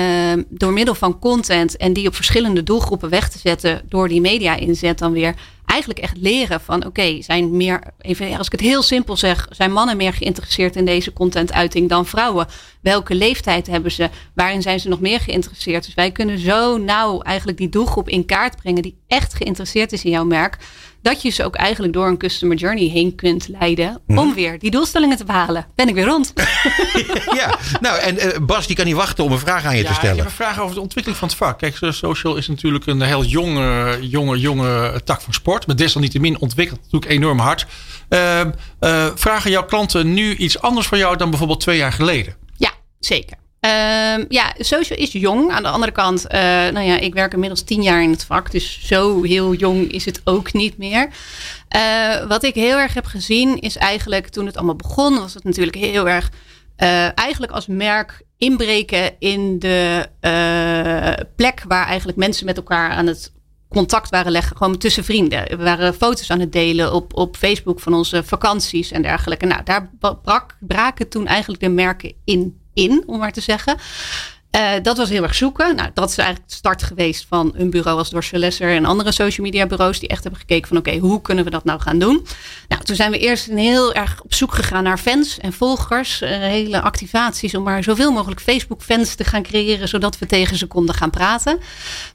door 0.48 0.72
middel 0.72 0.94
van 0.94 1.18
content 1.18 1.76
en 1.76 1.92
die 1.92 2.06
op 2.08 2.14
verschillende 2.14 2.62
doelgroepen 2.62 3.08
weg 3.08 3.28
te 3.30 3.38
zetten, 3.38 3.82
door 3.88 4.08
die 4.08 4.20
media 4.20 4.56
inzet 4.56 4.98
dan 4.98 5.12
weer. 5.12 5.34
Eigenlijk 5.66 6.00
echt 6.00 6.16
leren 6.16 6.60
van 6.60 6.86
oké, 6.86 7.22
zijn 7.22 7.56
meer, 7.56 7.80
even 8.00 8.38
als 8.38 8.46
ik 8.46 8.52
het 8.52 8.60
heel 8.60 8.82
simpel 8.82 9.16
zeg, 9.16 9.46
zijn 9.50 9.72
mannen 9.72 9.96
meer 9.96 10.12
geïnteresseerd 10.12 10.76
in 10.76 10.84
deze 10.84 11.12
contentuiting 11.12 11.88
dan 11.88 12.06
vrouwen? 12.06 12.46
Welke 12.80 13.14
leeftijd 13.14 13.66
hebben 13.66 13.92
ze? 13.92 14.10
Waarin 14.34 14.62
zijn 14.62 14.80
ze 14.80 14.88
nog 14.88 15.00
meer 15.00 15.20
geïnteresseerd? 15.20 15.84
Dus 15.84 15.94
wij 15.94 16.12
kunnen 16.12 16.38
zo 16.38 16.78
nauw 16.78 17.20
eigenlijk 17.20 17.58
die 17.58 17.68
doelgroep 17.68 18.08
in 18.08 18.26
kaart 18.26 18.56
brengen 18.56 18.82
die 18.82 18.96
echt 19.06 19.34
geïnteresseerd 19.34 19.92
is 19.92 20.04
in 20.04 20.10
jouw 20.10 20.24
merk. 20.24 20.58
Dat 21.02 21.22
je 21.22 21.30
ze 21.30 21.44
ook 21.44 21.54
eigenlijk 21.54 21.92
door 21.92 22.06
een 22.06 22.18
customer 22.18 22.56
journey 22.56 22.84
heen 22.88 23.14
kunt 23.14 23.48
leiden 23.48 24.00
om 24.06 24.34
weer 24.34 24.58
die 24.58 24.70
doelstellingen 24.70 25.16
te 25.16 25.24
behalen. 25.24 25.66
Ben 25.74 25.88
ik 25.88 25.94
weer 25.94 26.04
rond. 26.04 26.32
ja, 27.40 27.58
nou 27.80 27.98
en 27.98 28.18
eh, 28.18 28.38
Bas 28.40 28.66
die 28.66 28.76
kan 28.76 28.84
niet 28.86 28.94
wachten 28.94 29.24
om 29.24 29.32
een 29.32 29.38
vraag 29.38 29.64
aan 29.64 29.76
je 29.76 29.82
Ja, 29.82 29.88
te 29.88 29.94
ik 29.94 30.00
heb 30.00 30.04
stellen. 30.10 30.24
een 30.24 30.30
vraag 30.30 30.60
over 30.60 30.74
de 30.74 30.80
ontwikkeling 30.80 31.20
van 31.20 31.28
het 31.28 31.36
vak. 31.36 31.58
Kijk, 31.58 31.76
social 31.90 32.36
is 32.36 32.48
natuurlijk 32.48 32.86
een 32.86 33.00
heel 33.02 33.24
jonge, 33.24 33.98
jonge, 34.00 34.38
jonge 34.38 35.00
tak 35.04 35.20
van 35.20 35.32
sport. 35.32 35.66
Maar 35.66 35.76
desalniettemin 35.76 36.38
ontwikkelt 36.40 36.80
het 36.82 36.92
natuurlijk 36.92 37.20
enorm 37.20 37.38
hard. 37.38 37.66
Ehm, 38.08 38.50
eh, 38.78 39.06
vragen 39.14 39.50
jouw 39.50 39.64
klanten 39.64 40.12
nu 40.14 40.34
iets 40.36 40.60
anders 40.60 40.86
van 40.86 40.98
jou 40.98 41.16
dan 41.16 41.30
bijvoorbeeld 41.30 41.60
twee 41.60 41.76
jaar 41.76 41.92
geleden? 41.92 42.36
Ja, 42.56 42.70
zeker. 42.98 43.36
Ehm, 43.62 44.24
ja, 44.28 44.54
social 44.58 44.98
is 44.98 45.12
jong. 45.12 45.50
Aan 45.50 45.62
de 45.62 45.68
andere 45.68 45.92
kant, 45.92 46.26
eh, 46.26 46.40
nou 46.40 46.80
ja, 46.80 46.98
ik 46.98 47.14
werk 47.14 47.32
inmiddels 47.32 47.62
tien 47.62 47.82
jaar 47.82 48.02
in 48.02 48.10
het 48.10 48.24
vak. 48.24 48.50
Dus 48.50 48.86
zo 48.86 49.22
heel 49.22 49.54
jong 49.54 49.92
is 49.92 50.04
het 50.04 50.20
ook 50.24 50.52
niet 50.52 50.78
meer. 50.78 51.08
Eh, 51.68 52.26
wat 52.26 52.42
ik 52.42 52.54
heel 52.54 52.78
erg 52.78 52.94
heb 52.94 53.04
gezien 53.04 53.60
is 53.60 53.76
eigenlijk 53.76 54.28
toen 54.28 54.46
het 54.46 54.56
allemaal 54.56 54.76
begon, 54.76 55.18
was 55.18 55.34
het 55.34 55.44
natuurlijk 55.44 55.76
heel 55.76 56.08
erg 56.08 56.30
eh, 56.76 57.18
eigenlijk 57.18 57.52
als 57.52 57.66
merk 57.66 58.22
inbreken 58.38 59.14
in 59.18 59.58
de 59.58 60.08
plek 61.36 61.62
waar 61.68 61.86
eigenlijk 61.86 62.18
mensen 62.18 62.46
met 62.46 62.56
elkaar 62.56 62.90
aan 62.90 63.06
het 63.06 63.32
contact 63.68 64.10
waren 64.10 64.32
leggen, 64.32 64.56
gewoon 64.56 64.78
tussen 64.78 65.04
vrienden. 65.04 65.44
We 65.48 65.64
waren 65.64 65.94
foto's 65.94 66.30
aan 66.30 66.40
het 66.40 66.52
delen 66.52 66.92
op, 66.92 67.16
op 67.16 67.36
Facebook 67.36 67.80
van 67.80 67.94
onze 67.94 68.24
vakanties 68.24 68.90
en 68.90 69.02
dergelijke. 69.02 69.46
Nou, 69.46 69.62
daar 69.64 69.90
brak, 70.22 70.56
braken 70.60 71.08
toen 71.08 71.26
eigenlijk 71.26 71.60
de 71.60 71.68
merken 71.68 72.12
in, 72.24 72.60
in 72.74 73.02
om 73.06 73.18
maar 73.18 73.32
te 73.32 73.40
zeggen. 73.40 73.76
Uh, 74.56 74.70
dat 74.82 74.96
was 74.96 75.08
heel 75.08 75.22
erg 75.22 75.34
zoeken. 75.34 75.76
Nou, 75.76 75.90
dat 75.94 76.10
is 76.10 76.18
eigenlijk 76.18 76.48
de 76.48 76.54
start 76.54 76.82
geweest 76.82 77.26
van 77.28 77.52
een 77.54 77.70
bureau 77.70 77.98
als 77.98 78.10
Dorsey 78.10 78.38
Lesser 78.38 78.70
en 78.70 78.84
andere 78.84 79.12
social 79.12 79.46
media 79.46 79.66
bureaus 79.66 79.98
die 79.98 80.08
echt 80.08 80.22
hebben 80.22 80.40
gekeken 80.40 80.68
van 80.68 80.76
oké, 80.76 80.96
hoe 80.96 81.20
kunnen 81.20 81.44
we 81.44 81.50
dat 81.50 81.64
nou 81.64 81.80
gaan 81.80 81.98
doen? 81.98 82.26
Nou, 82.68 82.82
toen 82.82 82.96
zijn 82.96 83.10
we 83.10 83.18
eerst 83.18 83.46
heel 83.46 83.92
erg 83.94 84.20
op 84.22 84.34
zoek 84.34 84.54
gegaan 84.54 84.82
naar 84.82 84.98
fans 84.98 85.38
en 85.38 85.52
volgers, 85.52 86.22
uh, 86.22 86.28
hele 86.28 86.80
activaties 86.80 87.54
om 87.54 87.62
maar 87.62 87.82
zoveel 87.82 88.12
mogelijk 88.12 88.40
Facebook 88.40 88.82
fans 88.82 89.14
te 89.14 89.24
gaan 89.24 89.42
creëren, 89.42 89.88
zodat 89.88 90.18
we 90.18 90.26
tegen 90.26 90.56
ze 90.56 90.66
konden 90.66 90.94
gaan 90.94 91.10
praten. 91.10 91.58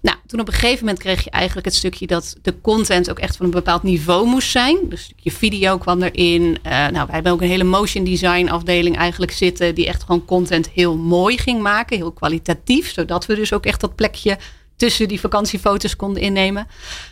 Nou, 0.02 0.18
toen 0.28 0.40
op 0.40 0.48
een 0.48 0.54
gegeven 0.54 0.80
moment 0.80 1.00
kreeg 1.00 1.24
je 1.24 1.30
eigenlijk 1.30 1.66
het 1.66 1.76
stukje 1.76 2.08
dat 2.08 2.36
de 2.42 2.62
content 2.62 3.10
ook 3.10 3.20
echt 3.20 3.36
van 3.36 3.46
een 3.46 3.52
bepaald 3.52 3.84
niveau 3.84 4.28
moest 4.28 4.52
zijn. 4.52 4.78
Dus 4.84 5.00
een 5.00 5.06
stukje 5.06 5.32
video 5.32 5.78
kwam 5.78 6.04
erin. 6.04 6.42
Uh, 6.42 6.72
nou, 6.72 6.92
wij 6.92 7.06
hebben 7.08 7.32
ook 7.32 7.42
een 7.42 7.48
hele 7.48 7.64
motion 7.64 8.04
design 8.04 8.48
afdeling 8.48 8.98
eigenlijk 8.98 9.32
zitten 9.32 9.76
die 9.76 9.88
echt 9.88 10.04
gewoon 10.04 10.26
content 10.26 10.70
heel 10.74 10.96
mooi 10.96 11.38
ging 11.38 11.62
maken, 11.62 11.98
heel 11.98 12.14
kwalitatief, 12.28 12.92
zodat 12.92 13.26
we 13.26 13.36
dus 13.36 13.54
ook 13.54 13.66
echt 13.66 13.82
dat 13.82 13.96
plekje 13.96 14.38
tussen 14.76 15.08
die 15.08 15.20
vakantiefoto's 15.20 15.96
konden 15.96 16.22
innemen. 16.22 16.68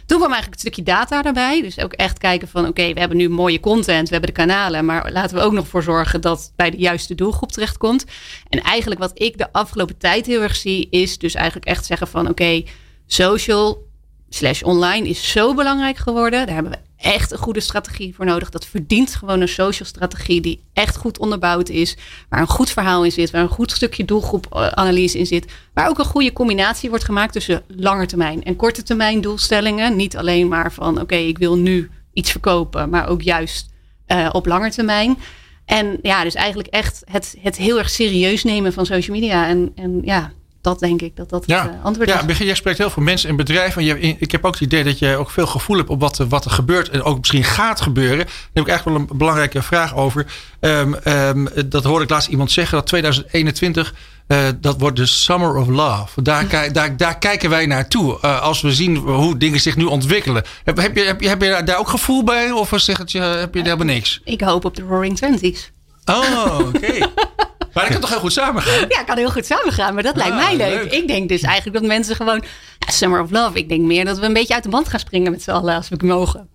Toen 0.06 0.18
kwam 0.18 0.32
eigenlijk 0.32 0.54
een 0.54 0.72
stukje 0.72 0.84
data 0.84 1.24
erbij. 1.24 1.62
Dus 1.62 1.80
ook 1.80 1.94
echt 1.94 2.18
kijken 2.18 2.48
van 2.48 2.68
oké, 2.68 2.94
we 2.94 3.00
hebben 3.00 3.18
nu 3.18 3.30
mooie 3.30 3.60
content, 3.60 4.08
we 4.08 4.16
hebben 4.16 4.34
de 4.34 4.42
kanalen, 4.42 4.86
maar 4.86 5.12
laten 5.12 5.38
we 5.38 5.44
ook 5.44 5.54
nog 5.54 5.68
voor 5.68 5.84
zorgen 5.84 6.22
dat 6.22 6.40
het 6.40 6.52
bij 6.56 6.70
de 6.70 6.78
juiste 6.78 7.16
doelgroep 7.16 7.52
terechtkomt. 7.52 8.06
En 8.50 8.62
eigenlijk 8.62 9.02
wat 9.02 9.12
ik 9.14 9.38
de 9.38 9.52
afgelopen 9.52 9.98
tijd 9.98 10.26
heel 10.26 10.42
erg 10.42 10.56
zie, 10.56 10.88
is 10.90 11.18
dus 11.18 11.34
eigenlijk 11.34 11.66
echt 11.66 11.86
zeggen 11.86 12.08
van 12.08 12.30
oké, 12.30 12.64
social 13.08 13.88
slash 14.30 14.62
online 14.62 15.08
is 15.08 15.32
zo 15.32 15.54
belangrijk 15.54 15.98
geworden. 15.98 16.46
Daar 16.46 16.56
hebben 16.56 16.72
we 16.72 16.95
echt 17.06 17.32
een 17.32 17.38
goede 17.38 17.60
strategie 17.60 18.16
voor 18.16 18.26
nodig. 18.26 18.50
Dat 18.50 18.66
verdient 18.66 19.16
gewoon 19.16 19.42
een 19.42 19.48
social 19.48 19.88
strategie 19.88 20.42
die 20.42 20.64
echt 20.74 20.96
goed 20.96 21.18
onderbouwd 21.18 21.70
is. 21.70 21.98
Waar 22.30 22.40
een 22.40 22.48
goed 22.48 22.70
verhaal 22.70 23.04
in 23.04 23.12
zit. 23.12 23.32
Waar 23.32 23.42
een 23.42 23.48
goed 23.48 23.72
stukje 23.72 24.06
doelgroepanalyse 24.06 25.18
in 25.18 25.26
zit. 25.26 25.52
Waar 25.74 25.90
ook 25.90 26.00
een 26.00 26.06
goede 26.06 26.34
combinatie 26.34 26.90
wordt 26.90 27.04
gemaakt 27.04 27.34
tussen 27.34 27.64
lange 27.68 28.06
termijn 28.06 28.44
en 28.44 28.56
korte 28.56 28.84
termijn 28.84 29.22
doelstellingen. 29.22 29.96
Niet 29.96 30.18
alleen 30.18 30.48
maar 30.48 30.72
van 30.72 31.02
oké, 31.02 31.16
ik 31.16 31.38
wil 31.38 31.58
nu 31.58 31.90
iets 32.14 32.32
verkopen. 32.32 32.90
Maar 32.90 33.08
ook 33.08 33.22
juist 33.22 33.70
uh, 34.08 34.30
op 34.32 34.46
lange 34.46 34.72
termijn. 34.72 35.18
En 35.66 36.00
ja, 36.02 36.24
dus 36.24 36.36
eigenlijk 36.36 36.68
echt 36.68 37.02
het, 37.12 37.36
het 37.40 37.58
heel 37.58 37.78
erg 37.78 37.90
serieus 37.90 38.44
nemen 38.44 38.74
van 38.74 38.86
social 38.86 39.16
media. 39.16 39.48
En, 39.48 39.72
en 39.76 40.02
ja, 40.04 40.32
dat 40.66 40.80
denk 40.80 41.02
ik 41.02 41.16
dat 41.16 41.30
dat 41.30 41.44
ja. 41.46 41.64
het 41.64 41.72
uh, 41.72 41.84
antwoord 41.84 42.10
ja, 42.10 42.28
is. 42.28 42.38
Ja, 42.38 42.46
jij 42.46 42.56
spreekt 42.56 42.78
heel 42.78 42.90
veel 42.90 43.04
mensen 43.04 43.30
en 43.30 43.36
bedrijven. 43.36 43.84
Je, 43.84 44.00
ik 44.00 44.32
heb 44.32 44.46
ook 44.46 44.54
het 44.54 44.62
idee 44.62 44.84
dat 44.84 45.00
je 45.00 45.16
ook 45.16 45.30
veel 45.32 45.48
gevoel 45.48 45.78
hebt 45.78 45.90
op 45.90 46.00
wat, 46.00 46.18
wat 46.18 46.46
er 46.46 46.52
gebeurt 46.52 46.90
en 46.90 47.04
ook 47.04 47.18
misschien 47.18 47.44
gaat 47.44 47.82
gebeuren. 47.82 48.26
Daar 48.26 48.36
heb 48.54 48.64
ik 48.64 48.70
eigenlijk 48.70 49.00
wel 49.00 49.08
een 49.10 49.18
belangrijke 49.18 49.62
vraag 49.62 49.96
over. 49.96 50.26
Um, 50.60 50.96
um, 51.04 51.48
dat 51.66 51.84
hoorde 51.84 52.04
ik 52.04 52.10
laatst 52.10 52.30
iemand 52.30 52.52
zeggen 52.52 52.78
dat 52.78 52.88
2021 52.88 53.94
uh, 54.28 54.48
dat 54.62 54.80
wordt 54.80 54.98
de 54.98 55.06
Summer 55.06 55.56
of 55.56 55.68
Love. 55.68 56.22
Daar, 56.22 56.72
daar, 56.72 56.98
daar 56.98 57.18
kijken 57.18 57.50
wij 57.50 57.66
naartoe. 57.66 58.18
Uh, 58.22 58.42
als 58.42 58.62
we 58.62 58.74
zien 58.74 58.96
hoe 58.96 59.38
dingen 59.38 59.60
zich 59.60 59.76
nu 59.76 59.84
ontwikkelen. 59.84 60.44
Heb, 60.64 60.78
heb, 60.78 60.96
je, 60.96 61.04
heb, 61.04 61.22
je, 61.22 61.28
heb 61.28 61.42
je 61.42 61.62
daar 61.66 61.80
ook 61.80 61.90
gevoel 61.90 62.24
bij? 62.24 62.52
Of 62.52 62.72
zeg 62.76 62.98
het 62.98 63.12
je, 63.12 63.20
heb 63.20 63.54
je 63.54 63.62
helemaal 63.62 63.86
niks? 63.86 64.22
Ik 64.24 64.42
hoop 64.42 64.66
op 64.66 64.76
de 64.76 64.82
Roaring 64.82 65.18
Twenties. 65.18 65.72
Oh, 66.06 66.60
oké. 66.60 66.78
Okay. 66.78 67.02
Maar 67.76 67.84
dat 67.84 67.94
kan 67.94 68.02
toch 68.02 68.10
heel 68.10 68.20
goed 68.20 68.34
samengaan? 68.34 68.86
Ja, 68.90 69.04
kan 69.04 69.18
heel 69.18 69.32
goed 69.32 69.46
samengaan. 69.46 69.94
Maar 69.94 70.04
dat 70.04 70.16
lijkt 70.16 70.32
Ah, 70.32 70.44
mij 70.44 70.56
leuk. 70.56 70.84
leuk. 70.84 70.92
Ik 70.92 71.08
denk 71.08 71.30
dus 71.30 71.42
eigenlijk 71.42 71.78
dat 71.78 71.88
mensen 71.88 72.16
gewoon... 72.16 72.44
Ja, 72.80 72.92
Summer 72.92 73.22
of 73.22 73.32
Love. 73.32 73.58
Ik 73.58 73.70
denk 73.70 73.82
meer 73.82 74.06
dat 74.06 74.20
we 74.20 74.26
een 74.26 74.34
beetje 74.34 74.54
uit 74.54 74.64
de 74.64 74.70
band 74.70 74.90
gaan 74.90 75.00
springen 75.00 75.32
met 75.32 75.42
z'n 75.44 75.52
allen 75.52 75.76
als 75.76 75.90
we 75.90 75.98
mogen. 76.06 76.50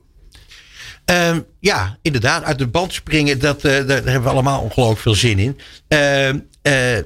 Um, 1.05 1.47
ja, 1.61 1.97
inderdaad. 2.03 2.45
Uit 2.45 2.59
de 2.59 2.67
band 2.67 2.93
springen, 2.93 3.39
dat, 3.39 3.65
uh, 3.65 3.73
daar, 3.73 3.97
hebben 3.97 4.23
we 4.23 4.29
allemaal 4.29 4.61
ongelooflijk 4.61 5.01
veel 5.01 5.15
zin 5.15 5.39
in. 5.39 5.59
Uh, 5.89 6.29
uh, 6.29 7.03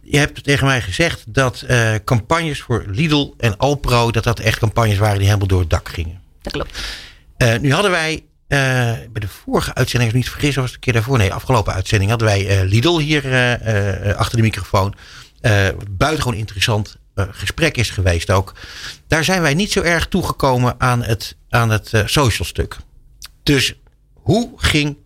je 0.00 0.18
hebt 0.18 0.44
tegen 0.44 0.66
mij 0.66 0.80
gezegd 0.82 1.24
dat 1.26 1.60
eh, 1.60 1.94
campagnes 2.04 2.60
voor 2.60 2.84
Lidl 2.86 3.34
en 3.38 3.56
Alpro... 3.56 4.10
dat 4.10 4.24
dat 4.24 4.40
echt 4.40 4.58
campagnes 4.58 4.98
waren 4.98 5.16
die 5.16 5.26
helemaal 5.26 5.46
door 5.46 5.60
het 5.60 5.70
dak 5.70 5.88
gingen. 5.88 6.20
Dat 6.42 6.52
klopt. 6.52 6.80
Uh, 7.38 7.56
nu 7.56 7.72
hadden 7.72 7.90
wij 7.90 8.24
bij 9.10 9.20
de 9.20 9.28
vorige 9.28 9.74
uitzending, 9.74 10.12
als 10.12 10.20
ik 10.20 10.26
niet 10.26 10.34
vergis, 10.40 10.54
was 10.54 10.64
het 10.64 10.74
een 10.74 10.80
keer 10.80 10.92
daarvoor. 10.92 11.18
Nee, 11.18 11.32
afgelopen 11.32 11.72
uitzending 11.72 12.10
hadden 12.10 12.28
wij 12.28 12.62
uh, 12.62 12.70
Lidl 12.70 12.98
hier 12.98 13.24
uh, 13.24 14.14
achter 14.14 14.36
de 14.36 14.42
microfoon. 14.42 14.94
buitengewoon 15.90 16.38
interessant 16.38 16.96
gesprek 17.14 17.76
is 17.76 17.90
geweest 17.90 18.30
ook. 18.30 18.52
Daar 19.06 19.24
zijn 19.24 19.42
wij 19.42 19.54
niet 19.54 19.72
zo 19.72 19.80
erg 19.80 20.08
toegekomen 20.08 20.74
aan 20.78 21.02
het, 21.02 21.36
aan 21.48 21.70
het 21.70 21.90
social 22.04 22.46
stuk. 22.46 22.76
Dus 23.42 23.74
hoe 24.24 24.52
ging 24.56 24.96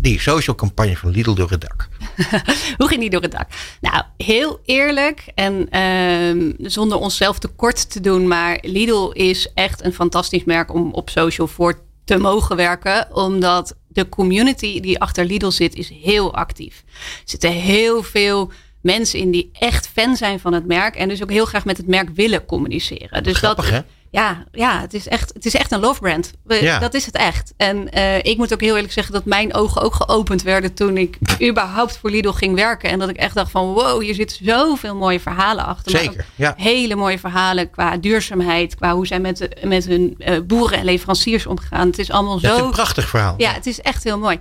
die 0.00 0.20
social 0.20 0.56
campagne 0.56 0.96
van 0.96 1.10
Lidl 1.10 1.34
door 1.34 1.50
het 1.50 1.60
dak? 1.60 1.88
hoe 2.78 2.88
ging 2.88 3.00
die 3.00 3.10
door 3.10 3.22
het 3.22 3.32
dak? 3.32 3.48
Nou, 3.80 4.02
heel 4.16 4.60
eerlijk 4.64 5.24
en 5.34 5.76
uh, 5.76 6.54
zonder 6.70 6.98
onszelf 6.98 7.38
tekort 7.38 7.90
te 7.90 8.00
doen, 8.00 8.28
maar 8.28 8.58
Lidl 8.62 9.10
is 9.12 9.50
echt 9.54 9.84
een 9.84 9.92
fantastisch 9.92 10.44
merk 10.44 10.74
om 10.74 10.92
op 10.92 11.10
social 11.10 11.46
voor 11.46 11.80
te 12.10 12.18
mogen 12.18 12.56
werken. 12.56 13.14
Omdat 13.14 13.76
de 13.88 14.08
community 14.08 14.80
die 14.80 15.00
achter 15.00 15.24
Lidl 15.24 15.50
zit, 15.50 15.74
is 15.74 15.88
heel 15.88 16.34
actief. 16.34 16.82
Er 16.86 17.22
zitten 17.24 17.50
heel 17.50 18.02
veel 18.02 18.52
mensen 18.82 19.18
in 19.18 19.30
die 19.30 19.50
echt 19.52 19.88
fan 19.88 20.16
zijn 20.16 20.40
van 20.40 20.52
het 20.52 20.66
merk. 20.66 20.96
En 20.96 21.08
dus 21.08 21.22
ook 21.22 21.30
heel 21.30 21.44
graag 21.44 21.64
met 21.64 21.76
het 21.76 21.86
merk 21.86 22.08
willen 22.14 22.44
communiceren. 22.44 23.22
Dus 23.22 23.36
Grappig, 23.36 23.70
dat, 23.70 23.74
hè? 23.74 23.80
Ja, 24.10 24.44
ja 24.52 24.80
het, 24.80 24.94
is 24.94 25.08
echt, 25.08 25.32
het 25.34 25.46
is 25.46 25.54
echt 25.54 25.72
een 25.72 25.80
love 25.80 26.00
brand. 26.00 26.32
We, 26.44 26.62
Ja. 26.62 26.78
Dat 26.78 26.94
is 26.94 27.06
het 27.06 27.14
echt. 27.14 27.52
En 27.56 27.88
uh, 27.94 28.16
ik 28.16 28.36
moet 28.36 28.52
ook 28.52 28.60
heel 28.60 28.74
eerlijk 28.74 28.92
zeggen 28.92 29.12
dat 29.12 29.24
mijn 29.24 29.54
ogen 29.54 29.82
ook 29.82 29.94
geopend 29.94 30.42
werden 30.42 30.74
toen 30.74 30.96
ik 30.96 31.18
überhaupt 31.48 31.96
voor 31.96 32.10
Lidl 32.10 32.30
ging 32.30 32.54
werken. 32.54 32.90
En 32.90 32.98
dat 32.98 33.08
ik 33.08 33.16
echt 33.16 33.34
dacht 33.34 33.50
van 33.50 33.72
wow, 33.72 34.02
hier 34.02 34.14
zitten 34.14 34.36
zoveel 34.44 34.94
mooie 34.94 35.20
verhalen 35.20 35.66
achter. 35.66 35.90
Zeker, 35.90 36.24
ja. 36.34 36.54
Hele 36.56 36.94
mooie 36.94 37.18
verhalen 37.18 37.70
qua 37.70 37.96
duurzaamheid, 37.96 38.74
qua 38.74 38.94
hoe 38.94 39.06
zij 39.06 39.20
met, 39.20 39.48
met 39.64 39.84
hun 39.84 40.14
uh, 40.18 40.38
boeren 40.46 40.78
en 40.78 40.84
leveranciers 40.84 41.46
omgaan. 41.46 41.86
Het 41.86 41.98
is 41.98 42.10
allemaal 42.10 42.40
Dat 42.40 42.50
is 42.50 42.58
zo 42.58 42.64
een 42.64 42.70
prachtig 42.70 43.08
verhaal. 43.08 43.34
ja, 43.36 43.52
het 43.52 43.66
is 43.66 43.80
echt 43.80 44.04
heel 44.04 44.18
mooi. 44.18 44.38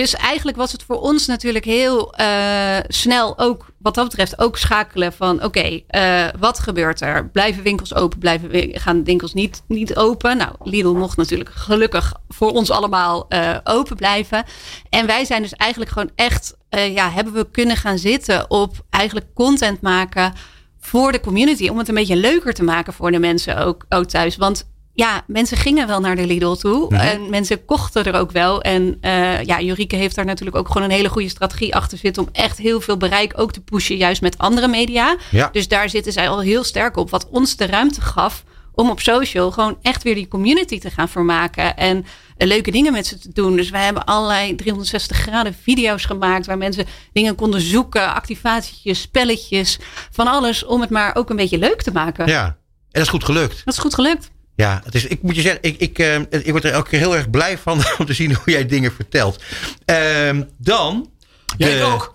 Dus 0.00 0.14
eigenlijk 0.14 0.56
was 0.56 0.72
het 0.72 0.82
voor 0.82 1.00
ons 1.00 1.26
natuurlijk 1.26 1.64
heel 1.64 2.14
uh, 2.20 2.76
snel 2.88 3.38
ook 3.38 3.66
wat 3.78 3.94
dat 3.94 4.04
betreft 4.04 4.38
ook 4.38 4.56
schakelen 4.56 5.12
van 5.12 5.44
oké, 5.44 5.80
uh, 5.90 6.26
wat 6.38 6.58
gebeurt 6.58 7.00
er? 7.00 7.28
Blijven 7.28 7.62
winkels 7.62 7.94
open? 7.94 8.18
Blijven 8.18 8.80
gaan 8.80 9.04
winkels 9.04 9.34
niet, 9.34 9.62
niet 9.68 9.96
open? 9.96 10.36
Nou, 10.36 10.50
Lidl 10.62 10.94
mocht 10.94 11.16
natuurlijk 11.16 11.50
gelukkig 11.50 12.14
voor 12.28 12.50
ons 12.50 12.70
allemaal 12.70 13.26
uh, 13.28 13.56
open 13.64 13.96
blijven. 13.96 14.44
En 14.90 15.06
wij 15.06 15.24
zijn 15.24 15.42
dus 15.42 15.52
eigenlijk 15.52 15.90
gewoon 15.90 16.10
echt, 16.14 16.56
ja, 16.68 17.10
hebben 17.10 17.32
we 17.32 17.50
kunnen 17.50 17.76
gaan 17.76 17.98
zitten 17.98 18.50
op 18.50 18.84
eigenlijk 18.90 19.26
content 19.34 19.80
maken 19.80 20.32
voor 20.80 21.12
de 21.12 21.20
community. 21.20 21.68
Om 21.68 21.78
het 21.78 21.88
een 21.88 21.94
beetje 21.94 22.16
leuker 22.16 22.54
te 22.54 22.64
maken 22.64 22.92
voor 22.92 23.10
de 23.10 23.18
mensen 23.18 23.58
ook, 23.58 23.84
ook 23.88 24.04
thuis. 24.04 24.36
Want 24.36 24.72
ja, 24.94 25.24
mensen 25.26 25.56
gingen 25.56 25.86
wel 25.86 26.00
naar 26.00 26.16
de 26.16 26.26
Lidl 26.26 26.52
toe. 26.52 26.86
Mhm. 26.88 27.00
En 27.00 27.30
mensen 27.30 27.64
kochten 27.64 28.04
er 28.04 28.14
ook 28.14 28.30
wel. 28.30 28.62
En 28.62 28.98
uh, 29.00 29.42
ja, 29.42 29.60
Jurike 29.60 29.96
heeft 29.96 30.14
daar 30.14 30.24
natuurlijk 30.24 30.56
ook 30.56 30.66
gewoon 30.66 30.82
een 30.82 30.90
hele 30.90 31.08
goede 31.08 31.28
strategie 31.28 31.74
achter 31.74 31.98
zitten. 31.98 32.22
Om 32.22 32.28
echt 32.32 32.58
heel 32.58 32.80
veel 32.80 32.96
bereik 32.96 33.32
ook 33.36 33.52
te 33.52 33.60
pushen, 33.60 33.96
juist 33.96 34.20
met 34.20 34.38
andere 34.38 34.68
media. 34.68 35.16
Ja. 35.30 35.48
Dus 35.52 35.68
daar 35.68 35.88
zitten 35.88 36.12
zij 36.12 36.28
al 36.28 36.40
heel 36.40 36.64
sterk 36.64 36.96
op. 36.96 37.10
Wat 37.10 37.28
ons 37.30 37.56
de 37.56 37.66
ruimte 37.66 38.00
gaf 38.00 38.44
om 38.72 38.90
op 38.90 39.00
social 39.00 39.50
gewoon 39.50 39.78
echt 39.82 40.02
weer 40.02 40.14
die 40.14 40.28
community 40.28 40.78
te 40.78 40.90
gaan 40.90 41.08
vermaken. 41.08 41.76
En 41.76 41.96
uh, 41.96 42.48
leuke 42.48 42.70
dingen 42.70 42.92
met 42.92 43.06
ze 43.06 43.18
te 43.18 43.32
doen. 43.32 43.56
Dus 43.56 43.70
wij 43.70 43.84
hebben 43.84 44.04
allerlei 44.04 44.54
360 44.54 45.16
graden 45.16 45.54
video's 45.62 46.04
gemaakt. 46.04 46.46
Waar 46.46 46.58
mensen 46.58 46.86
dingen 47.12 47.34
konden 47.34 47.60
zoeken. 47.60 48.14
Activatietjes, 48.14 49.00
spelletjes. 49.00 49.78
Van 50.10 50.26
alles 50.26 50.64
om 50.64 50.80
het 50.80 50.90
maar 50.90 51.16
ook 51.16 51.30
een 51.30 51.36
beetje 51.36 51.58
leuk 51.58 51.82
te 51.82 51.92
maken. 51.92 52.26
Ja, 52.26 52.44
en 52.44 52.56
dat 52.90 53.02
is 53.02 53.08
goed 53.08 53.24
gelukt. 53.24 53.62
Dat 53.64 53.74
is 53.74 53.80
goed 53.80 53.94
gelukt. 53.94 54.32
Ja, 54.56 54.80
het 54.84 54.94
is, 54.94 55.06
ik 55.06 55.22
moet 55.22 55.34
je 55.34 55.40
zeggen, 55.40 55.62
ik, 55.62 55.78
ik, 55.78 55.98
uh, 55.98 56.16
ik 56.30 56.50
word 56.50 56.64
er 56.64 56.72
elke 56.72 56.88
keer 56.88 56.98
heel 56.98 57.16
erg 57.16 57.30
blij 57.30 57.58
van 57.58 57.82
om 57.98 58.06
te 58.06 58.14
zien 58.14 58.34
hoe 58.34 58.52
jij 58.52 58.66
dingen 58.66 58.92
vertelt. 58.92 59.42
Uh, 59.86 60.40
dan. 60.58 61.10
Jij 61.56 61.84
ook. 61.84 62.14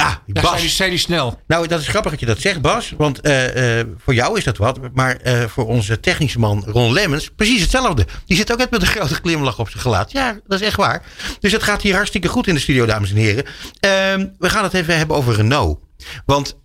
Ah, 0.00 0.14
ja, 0.26 0.40
Bas. 0.42 0.76
Zei 0.76 0.88
die, 0.88 0.88
die 0.88 0.98
snel. 0.98 1.40
Nou, 1.46 1.66
dat 1.66 1.80
is 1.80 1.88
grappig 1.88 2.10
dat 2.10 2.20
je 2.20 2.26
dat 2.26 2.40
zegt, 2.40 2.60
Bas. 2.60 2.94
Want 2.96 3.26
uh, 3.26 3.78
uh, 3.78 3.84
voor 3.98 4.14
jou 4.14 4.38
is 4.38 4.44
dat 4.44 4.56
wat. 4.56 4.78
Maar 4.94 5.18
uh, 5.24 5.44
voor 5.44 5.66
onze 5.66 6.00
technische 6.00 6.38
man 6.38 6.64
Ron 6.66 6.92
Lemmens, 6.92 7.30
precies 7.36 7.60
hetzelfde. 7.60 8.06
Die 8.26 8.36
zit 8.36 8.52
ook 8.52 8.58
net 8.58 8.70
met 8.70 8.80
een 8.80 8.86
grote 8.86 9.14
glimlach 9.14 9.58
op 9.58 9.68
zijn 9.68 9.82
gelaat. 9.82 10.12
Ja, 10.12 10.40
dat 10.46 10.60
is 10.60 10.66
echt 10.66 10.76
waar. 10.76 11.02
Dus 11.40 11.52
het 11.52 11.62
gaat 11.62 11.82
hier 11.82 11.94
hartstikke 11.94 12.28
goed 12.28 12.46
in 12.46 12.54
de 12.54 12.60
studio, 12.60 12.86
dames 12.86 13.10
en 13.10 13.16
heren. 13.16 13.44
Ehm, 13.80 14.26
we 14.38 14.50
gaan 14.50 14.64
het 14.64 14.74
even 14.74 14.96
hebben 14.96 15.16
over 15.16 15.34
Renault. 15.34 15.78
Want 16.24 16.58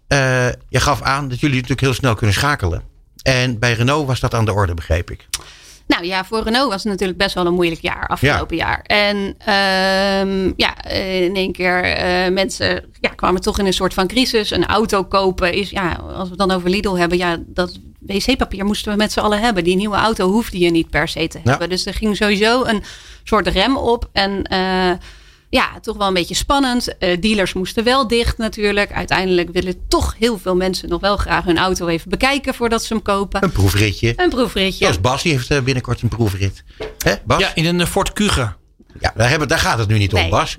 je 0.70 0.80
gaf 0.80 1.02
aan 1.02 1.30
dat 1.30 1.40
jullie 1.40 1.56
natuurlijk 1.56 1.82
heel 1.82 1.94
snel 1.94 2.16
kunnen 2.16 2.36
schakelen. 2.36 2.95
En 3.26 3.60
bij 3.60 3.74
Renault 3.74 4.08
was 4.08 4.20
dat 4.20 4.34
aan 4.34 4.46
de 4.46 4.54
orde, 4.54 4.74
begreep 4.74 5.12
ik. 5.12 5.28
Nou 5.88 6.06
ja, 6.06 6.26
voor 6.26 6.44
Renault 6.44 6.70
was 6.70 6.84
het 6.84 6.92
natuurlijk 6.92 7.18
best 7.18 7.36
wel 7.36 7.46
een 7.46 7.54
moeilijk 7.54 7.82
jaar 7.82 8.08
afgelopen 8.08 8.58
ja. 8.58 8.66
jaar. 8.66 8.82
En 8.82 9.18
um, 10.28 10.54
ja, 10.58 10.86
in 10.90 11.36
één 11.36 11.52
keer 11.52 11.98
uh, 11.98 12.34
mensen 12.34 12.86
ja, 13.00 13.10
kwamen 13.10 13.42
toch 13.42 13.60
in 13.60 13.66
een 13.66 13.74
soort 13.74 13.94
van 13.94 14.08
crisis. 14.08 14.52
Een 14.52 14.66
auto 14.66 15.04
kopen 15.04 15.54
is, 15.54 15.70
ja, 15.70 15.94
als 15.94 16.24
we 16.24 16.30
het 16.30 16.38
dan 16.38 16.52
over 16.52 16.70
Lidl 16.70 16.96
hebben, 16.96 17.18
ja, 17.18 17.38
dat 17.46 17.80
wc-papier 18.00 18.66
moesten 18.66 18.92
we 18.92 18.98
met 18.98 19.12
z'n 19.12 19.20
allen 19.20 19.40
hebben. 19.40 19.64
Die 19.64 19.76
nieuwe 19.76 19.96
auto 19.96 20.30
hoefde 20.30 20.60
je 20.60 20.72
niet 20.72 20.90
per 20.90 21.08
se 21.08 21.28
te 21.28 21.40
hebben. 21.44 21.68
Ja. 21.68 21.68
Dus 21.68 21.86
er 21.86 21.94
ging 21.94 22.16
sowieso 22.16 22.64
een 22.64 22.84
soort 23.24 23.48
rem 23.48 23.78
op. 23.78 24.10
En 24.12 24.48
uh, 24.52 24.92
ja, 25.56 25.80
toch 25.82 25.98
wel 25.98 26.08
een 26.08 26.14
beetje 26.14 26.36
spannend. 26.36 26.96
Uh, 27.00 27.22
dealers 27.22 27.54
moesten 27.54 27.84
wel 27.84 28.08
dicht 28.08 28.38
natuurlijk. 28.38 28.92
Uiteindelijk 28.92 29.50
willen 29.52 29.88
toch 29.88 30.16
heel 30.20 30.38
veel 30.38 30.56
mensen 30.56 30.90
nog 30.90 31.02
wel 31.02 31.18
graag 31.18 31.44
hun 31.44 31.58
auto 31.58 31.88
even 31.88 32.10
bekijken 32.10 32.54
voordat 32.54 32.84
ze 32.84 32.94
hem 32.94 33.02
kopen. 33.02 33.44
Een 33.44 33.52
proefritje. 33.52 34.14
Een 34.16 34.30
proefritje. 34.30 34.84
Zoals 34.84 35.02
Bas, 35.02 35.24
die 35.24 35.32
heeft 35.32 35.64
binnenkort 35.64 36.02
een 36.02 36.08
proefrit. 36.08 36.64
Hè, 36.98 37.14
Bas? 37.26 37.40
Ja, 37.40 37.56
in 37.56 37.66
een 37.66 37.88
Ford 37.88 38.14
Kuga. 38.14 38.58
Ja, 39.00 39.14
daar, 39.16 39.30
hebben, 39.30 39.48
daar 39.48 39.60
gaat 39.60 39.78
het 39.78 39.88
nu 39.88 39.98
niet 39.98 40.14
om, 40.14 40.30
Bas. 40.30 40.58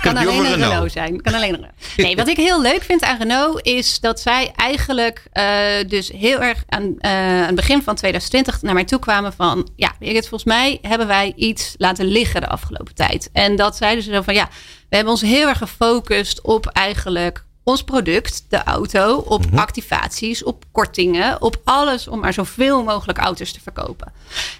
Kan 0.00 0.16
alleen 0.16 0.44
een 0.44 0.54
Renault, 0.54 0.92
zijn. 0.92 1.20
Kan 1.20 1.34
alleen 1.34 1.54
een 1.54 1.66
Nee, 1.96 2.16
wat 2.16 2.28
ik 2.28 2.36
heel 2.36 2.62
leuk 2.62 2.82
vind 2.82 3.02
aan 3.02 3.18
Renault 3.18 3.66
is 3.66 4.00
dat 4.00 4.20
zij 4.20 4.52
eigenlijk 4.56 5.22
uh, 5.32 5.44
dus 5.88 6.08
heel 6.08 6.42
erg 6.42 6.64
aan, 6.68 6.82
uh, 6.82 7.10
aan 7.10 7.46
het 7.46 7.54
begin 7.54 7.82
van 7.82 7.94
2020 7.94 8.62
naar 8.62 8.74
mij 8.74 8.84
toe 8.84 8.98
kwamen 8.98 9.32
van 9.32 9.68
ja, 9.76 9.92
volgens 9.98 10.44
mij 10.44 10.78
hebben 10.82 11.06
wij 11.06 11.32
iets 11.36 11.74
laten 11.76 12.06
liggen 12.06 12.40
de 12.40 12.48
afgelopen 12.48 12.94
tijd. 12.94 13.30
En 13.32 13.56
dat 13.56 13.76
zeiden 13.76 14.04
ze 14.04 14.12
zo 14.12 14.22
van 14.22 14.34
ja, 14.34 14.48
we 14.88 14.96
hebben 14.96 15.12
ons 15.12 15.22
heel 15.22 15.48
erg 15.48 15.58
gefocust 15.58 16.42
op 16.42 16.66
eigenlijk 16.66 17.44
ons 17.64 17.84
product, 17.84 18.44
de 18.48 18.62
auto, 18.62 19.16
op 19.16 19.46
mhm. 19.46 19.58
activaties, 19.58 20.42
op 20.42 20.64
kortingen, 20.72 21.42
op 21.42 21.60
alles 21.64 22.08
om 22.08 22.20
maar 22.20 22.32
zoveel 22.32 22.82
mogelijk 22.82 23.18
auto's 23.18 23.52
te 23.52 23.60
verkopen. 23.60 24.12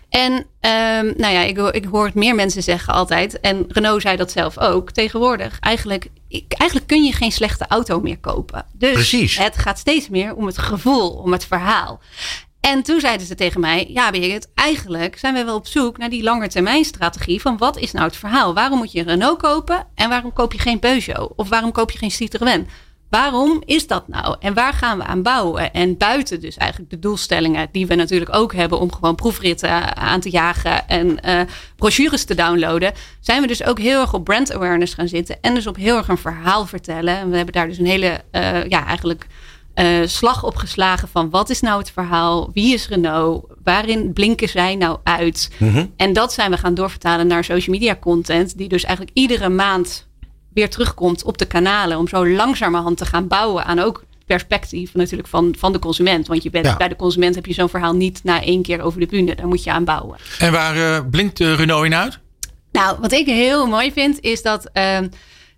En 0.09 0.33
um, 0.33 1.15
nou 1.17 1.33
ja, 1.33 1.41
ik, 1.41 1.59
ik 1.59 1.85
hoor 1.85 2.05
het 2.05 2.15
meer 2.15 2.35
mensen 2.35 2.63
zeggen 2.63 2.95
altijd, 2.95 3.41
en 3.41 3.65
Renault 3.69 4.03
zei 4.03 4.17
dat 4.17 4.31
zelf 4.31 4.59
ook, 4.59 4.91
tegenwoordig, 4.91 5.59
eigenlijk, 5.61 6.09
ik, 6.29 6.53
eigenlijk 6.53 6.89
kun 6.89 7.05
je 7.05 7.13
geen 7.13 7.33
slechte 7.33 7.67
auto 7.69 8.01
meer 8.01 8.19
kopen. 8.19 8.67
Dus 8.73 8.93
Precies. 8.93 9.39
het 9.39 9.59
gaat 9.59 9.79
steeds 9.79 10.09
meer 10.09 10.35
om 10.35 10.47
het 10.47 10.59
gevoel, 10.59 11.11
om 11.11 11.33
het 11.33 11.45
verhaal. 11.45 12.01
En 12.61 12.83
toen 12.83 13.01
zeiden 13.01 13.27
ze 13.27 13.35
tegen 13.35 13.61
mij: 13.61 13.87
Ja, 13.89 14.11
Birgit, 14.11 14.51
eigenlijk 14.55 15.19
zijn 15.19 15.35
we 15.35 15.45
wel 15.45 15.55
op 15.55 15.67
zoek 15.67 15.99
naar 15.99 16.09
die 16.09 16.23
langetermijnstrategie 16.23 17.41
van 17.41 17.57
wat 17.57 17.77
is 17.77 17.93
nou 17.93 18.07
het 18.07 18.17
verhaal? 18.17 18.55
Waarom 18.55 18.79
moet 18.79 18.93
je 18.93 18.99
een 18.99 19.07
Renault 19.07 19.39
kopen 19.39 19.87
en 19.95 20.09
waarom 20.09 20.33
koop 20.33 20.53
je 20.53 20.59
geen 20.59 20.79
Peugeot? 20.79 21.33
Of 21.37 21.49
waarom 21.49 21.73
koop 21.73 21.91
je 21.91 21.99
geen 21.99 22.11
Citroën? 22.11 22.69
Waarom 23.15 23.63
is 23.65 23.87
dat 23.87 24.09
nou? 24.09 24.37
En 24.41 24.55
waar 24.55 24.73
gaan 24.73 24.99
we 24.99 25.05
aan 25.05 25.23
bouwen? 25.23 25.73
En 25.73 25.97
buiten 25.97 26.41
dus 26.41 26.57
eigenlijk 26.57 26.91
de 26.91 26.99
doelstellingen 26.99 27.69
die 27.73 27.87
we 27.87 27.95
natuurlijk 27.95 28.35
ook 28.35 28.55
hebben 28.55 28.81
om 28.81 28.93
gewoon 28.93 29.15
proefritten 29.15 29.97
aan 29.97 30.21
te 30.21 30.31
jagen 30.31 30.89
en 30.89 31.19
uh, 31.25 31.41
brochures 31.77 32.25
te 32.25 32.35
downloaden, 32.35 32.93
zijn 33.21 33.41
we 33.41 33.47
dus 33.47 33.65
ook 33.65 33.79
heel 33.79 34.01
erg 34.01 34.15
op 34.15 34.25
brand 34.25 34.53
awareness 34.53 34.95
gaan 34.95 35.09
zitten 35.09 35.37
en 35.41 35.55
dus 35.55 35.67
op 35.67 35.77
heel 35.77 35.97
erg 35.97 36.09
een 36.09 36.19
verhaal 36.19 36.67
vertellen. 36.67 37.17
En 37.17 37.31
we 37.31 37.37
hebben 37.37 37.55
daar 37.55 37.69
dus 37.69 37.79
een 37.79 37.87
hele, 37.87 38.21
uh, 38.33 38.67
ja, 38.67 38.87
eigenlijk 38.87 39.27
uh, 39.75 40.07
slag 40.07 40.45
op 40.45 40.57
geslagen 40.57 41.09
van 41.09 41.31
wat 41.31 41.51
is 41.51 41.61
nou 41.61 41.79
het 41.79 41.91
verhaal? 41.91 42.51
Wie 42.53 42.75
is 42.75 42.89
Renault? 42.89 43.45
Waarin 43.65 44.13
blinken 44.13 44.49
zij 44.49 44.75
nou 44.75 44.99
uit? 45.03 45.51
Mm 45.59 45.93
En 45.97 46.13
dat 46.13 46.33
zijn 46.33 46.51
we 46.51 46.57
gaan 46.57 46.75
doorvertalen 46.75 47.27
naar 47.27 47.45
social 47.45 47.77
media 47.77 47.97
content, 48.01 48.59
die 48.59 48.69
dus 48.69 48.85
eigenlijk 48.85 49.17
iedere 49.17 49.49
maand 49.49 50.07
weer 50.55 50.71
terugkomt 50.71 51.23
op 51.23 51.39
de 51.39 51.47
kanalen. 51.47 51.99
Om 51.99 52.09
zo 52.09 52.29
langzamerhand 52.29 52.97
te 52.97 53.07
gaan 53.07 53.29
bouwen 53.29 53.65
aan 53.65 53.79
ook 53.79 54.05
perspectief 54.27 54.95
natuurlijk 54.95 55.29
van, 55.29 55.55
van 55.59 55.73
de 55.73 55.79
consument. 55.79 56.27
Want 56.27 56.43
je 56.43 56.51
bent, 56.51 56.79
bij 56.79 56.89
de 56.89 56.97
consument 56.97 57.35
heb 57.35 57.47
je 57.47 57.55
zo'n 57.55 57.69
verhaal 57.69 57.95
niet 57.95 58.21
na 58.23 58.43
één 58.43 58.63
keer 58.63 58.81
over 58.81 59.01
de 59.01 59.07
bühne. 59.07 59.35
Daar 59.35 59.47
moet 59.47 59.65
je 59.65 59.73
aan 59.73 59.85
bouwen. 59.85 60.19
En 60.39 60.53
waar 60.53 60.77
uh, 60.77 61.01
blinkt 61.11 61.41
uh, 61.41 61.55
Renault 61.55 61.85
in 61.85 61.95
uit? 61.95 62.19
Nou, 62.73 62.97
wat 63.01 63.13
ik 63.13 63.27
heel 63.27 63.67
mooi 63.67 63.93
vind 63.93 64.21
is 64.21 64.43
dat... 64.43 64.71
Uh, 64.75 64.99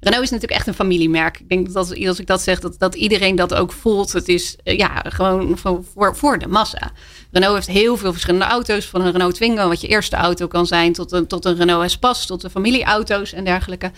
Renault 0.01 0.25
is 0.25 0.31
natuurlijk 0.31 0.59
echt 0.59 0.67
een 0.67 0.75
familiemerk. 0.75 1.41
Ik 1.41 1.49
denk 1.49 1.73
dat 1.73 1.77
als 2.07 2.19
ik 2.19 2.27
dat 2.27 2.43
zeg, 2.43 2.61
dat, 2.61 2.79
dat 2.79 2.95
iedereen 2.95 3.37
dat 3.37 3.55
ook 3.55 3.73
voelt. 3.73 4.13
Het 4.13 4.29
is 4.29 4.57
ja, 4.63 5.03
gewoon 5.09 5.59
voor, 5.59 6.17
voor 6.17 6.39
de 6.39 6.47
massa. 6.49 6.91
Renault 7.31 7.55
heeft 7.55 7.79
heel 7.79 7.97
veel 7.97 8.13
verschillende 8.13 8.47
auto's. 8.47 8.87
Van 8.87 9.01
een 9.01 9.13
Renault 9.13 9.35
Twingo, 9.35 9.69
wat 9.69 9.81
je 9.81 9.89
eerste 9.89 10.17
auto 10.17 10.47
kan 10.47 10.67
zijn, 10.67 10.93
tot 10.93 11.13
een, 11.13 11.27
tot 11.27 11.45
een 11.45 11.57
Renault 11.57 11.85
Espace, 11.85 12.27
tot 12.27 12.41
de 12.41 12.51
familieauto's 12.51 13.33
en 13.33 13.45
dergelijke. 13.45 13.91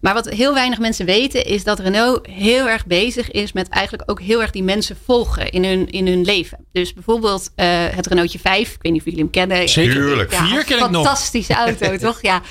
Maar 0.00 0.14
wat 0.14 0.28
heel 0.28 0.54
weinig 0.54 0.78
mensen 0.78 1.06
weten, 1.06 1.44
is 1.44 1.64
dat 1.64 1.78
Renault 1.78 2.26
heel 2.26 2.68
erg 2.68 2.86
bezig 2.86 3.30
is 3.30 3.52
met 3.52 3.68
eigenlijk 3.68 4.10
ook 4.10 4.20
heel 4.20 4.42
erg 4.42 4.50
die 4.50 4.62
mensen 4.62 4.96
volgen 5.04 5.50
in 5.50 5.64
hun, 5.64 5.90
in 5.90 6.06
hun 6.06 6.24
leven. 6.24 6.58
Dus 6.72 6.92
bijvoorbeeld 6.92 7.50
uh, 7.56 7.66
het 7.90 8.06
Renaultje 8.06 8.38
5, 8.38 8.74
ik 8.74 8.82
weet 8.82 8.92
niet 8.92 9.00
of 9.00 9.06
jullie 9.06 9.20
hem 9.20 9.30
kennen. 9.30 9.68
Zeker. 9.68 10.30
Ja, 10.30 10.46
Vier 10.46 10.64
ken 10.64 10.78
ik 10.78 10.90
nog. 10.90 11.04
Fantastische 11.04 11.54
auto, 11.54 11.96
toch? 12.06 12.22
Ja. 12.22 12.42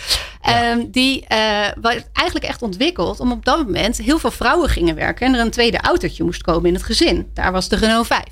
Um, 0.49 0.91
die 0.91 1.25
uh, 1.31 1.37
eigenlijk 2.13 2.45
echt 2.45 2.61
ontwikkeld 2.61 3.19
om 3.19 3.31
op 3.31 3.45
dat 3.45 3.57
moment 3.57 3.97
heel 3.97 4.19
veel 4.19 4.31
vrouwen 4.31 4.69
gingen 4.69 4.95
werken 4.95 5.27
en 5.27 5.33
er 5.33 5.39
een 5.39 5.51
tweede 5.51 5.77
autootje 5.77 6.23
moest 6.23 6.41
komen 6.41 6.65
in 6.65 6.73
het 6.73 6.83
gezin. 6.83 7.29
Daar 7.33 7.51
was 7.51 7.69
de 7.69 7.75
Renault 7.75 8.07
5. 8.07 8.23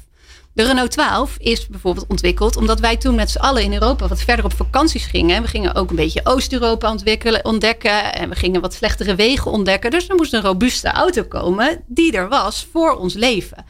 De 0.54 0.64
Renault 0.64 0.92
12 0.92 1.36
is 1.38 1.68
bijvoorbeeld 1.68 2.08
ontwikkeld 2.08 2.56
omdat 2.56 2.80
wij 2.80 2.98
toen 2.98 3.16
met 3.16 3.30
z'n 3.30 3.38
allen 3.38 3.64
in 3.64 3.74
Europa 3.74 4.08
wat 4.08 4.22
verder 4.22 4.46
op 4.46 4.54
vakanties 4.54 5.06
gingen. 5.06 5.42
We 5.42 5.48
gingen 5.48 5.76
ook 5.76 5.90
een 5.90 5.96
beetje 5.96 6.22
Oost-Europa 6.24 6.92
ontwikkelen, 6.92 7.46
ontdekken 7.46 8.14
en 8.14 8.30
we 8.30 8.36
gingen 8.36 8.62
wat 8.62 8.74
slechtere 8.74 9.16
wegen 9.16 9.52
ontdekken. 9.52 9.92
Dus 9.92 10.10
er 10.10 10.16
moest 10.16 10.34
een 10.34 10.42
robuuste 10.42 10.88
auto 10.88 11.24
komen 11.24 11.84
die 11.88 12.12
er 12.12 12.30
was 12.30 12.68
voor 12.72 12.96
ons 12.96 13.14
leven. 13.14 13.66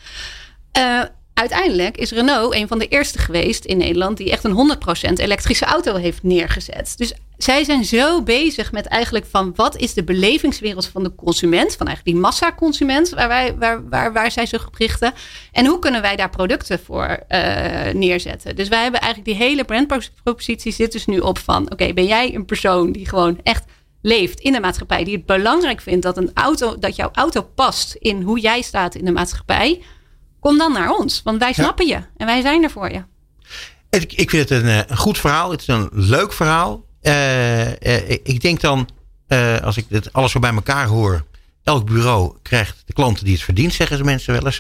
Uh, 0.78 1.02
uiteindelijk 1.34 1.98
is 1.98 2.12
Renault 2.12 2.54
een 2.54 2.68
van 2.68 2.80
de 2.80 2.88
eerste 2.88 3.18
geweest 3.18 3.66
in 3.66 3.78
Nederland 3.78 4.18
die 4.18 4.32
echt 4.32 4.44
een 4.44 4.78
100% 5.10 5.14
elektrische 5.14 5.66
auto 5.66 5.96
heeft 5.96 6.24
neergezet. 6.24 6.94
Dus 6.98 7.14
zij 7.44 7.64
zijn 7.64 7.86
zo 7.86 8.24
bezig 8.24 8.72
met 8.72 8.86
eigenlijk 8.86 9.26
van 9.26 9.54
wat 9.56 9.78
is 9.78 9.94
de 9.94 10.04
belevingswereld 10.04 10.88
van 10.88 11.04
de 11.04 11.16
consument, 11.16 11.76
van 11.76 11.88
eigenlijk 11.88 12.16
die 12.16 12.26
massaconsument 12.26 13.10
waar, 13.10 13.28
wij, 13.28 13.56
waar, 13.58 13.90
waar, 13.90 14.14
waar 14.14 14.32
zij 14.32 14.46
zich 14.46 14.68
op 14.68 14.76
richten. 14.76 15.14
En 15.52 15.66
hoe 15.66 15.80
kunnen 15.80 16.02
wij 16.02 16.16
daar 16.16 16.30
producten 16.30 16.80
voor 16.80 17.24
uh, 17.30 17.92
neerzetten? 17.94 18.56
Dus 18.56 18.68
wij 18.68 18.82
hebben 18.82 19.02
eigenlijk 19.02 19.38
die 19.38 19.48
hele 19.48 19.64
brandpropositie 19.64 20.72
zit 20.72 20.92
dus 20.92 21.06
nu 21.06 21.20
op 21.20 21.38
van 21.38 21.72
oké, 21.72 21.94
ben 21.94 22.06
jij 22.06 22.36
een 22.36 22.46
persoon 22.46 22.92
die 22.92 23.08
gewoon 23.08 23.40
echt 23.44 23.64
leeft 24.02 24.40
in 24.40 24.52
de 24.52 24.60
maatschappij, 24.60 25.04
die 25.04 25.16
het 25.16 25.26
belangrijk 25.26 25.82
vindt 25.82 26.04
dat 26.04 26.18
een 26.18 26.32
auto, 26.34 26.80
dat 26.80 26.96
jouw 26.96 27.10
auto 27.14 27.42
past 27.42 27.96
in 28.00 28.22
hoe 28.22 28.40
jij 28.40 28.62
staat 28.62 28.96
in 28.96 29.06
de 29.06 29.12
maatschappij 29.12 29.82
Kom 30.42 30.58
dan 30.58 30.72
naar 30.72 30.90
ons, 30.90 31.22
want 31.24 31.40
wij 31.40 31.54
snappen 31.54 31.88
je 31.88 32.00
en 32.18 32.26
wij 32.26 32.42
zijn 32.42 32.64
er 32.64 32.70
voor 32.70 32.92
je. 32.92 33.04
Ik, 33.90 34.14
ik 34.14 34.30
vind 34.30 34.50
het 34.50 34.62
een, 34.62 34.68
eh, 34.68 34.82
een, 34.88 34.98
goed 34.98 35.18
verhaal. 35.18 35.52
Het 35.52 35.62
is 35.62 35.68
een 35.68 35.90
leuk 35.92 36.34
verhaal. 36.34 36.86
Uh, 37.02 37.68
uh, 37.68 38.10
ik 38.10 38.42
denk 38.42 38.62
dan, 38.62 38.90
als 39.62 39.78
ik 39.78 39.86
dit 39.90 40.14
alles 40.14 40.32
zo 40.32 40.40
bij 40.40 40.54
elkaar 40.54 40.88
hoor. 40.88 41.26
Elk 41.64 41.86
bureau 41.86 42.36
krijgt 42.42 42.84
de 42.86 42.94
klanten 42.94 43.24
die 43.26 43.34
het 43.34 43.44
verdient, 43.44 43.74
zeggen 43.74 43.98
ze 43.98 44.04
mensen 44.04 44.34
wel 44.34 44.46
eens. 44.46 44.60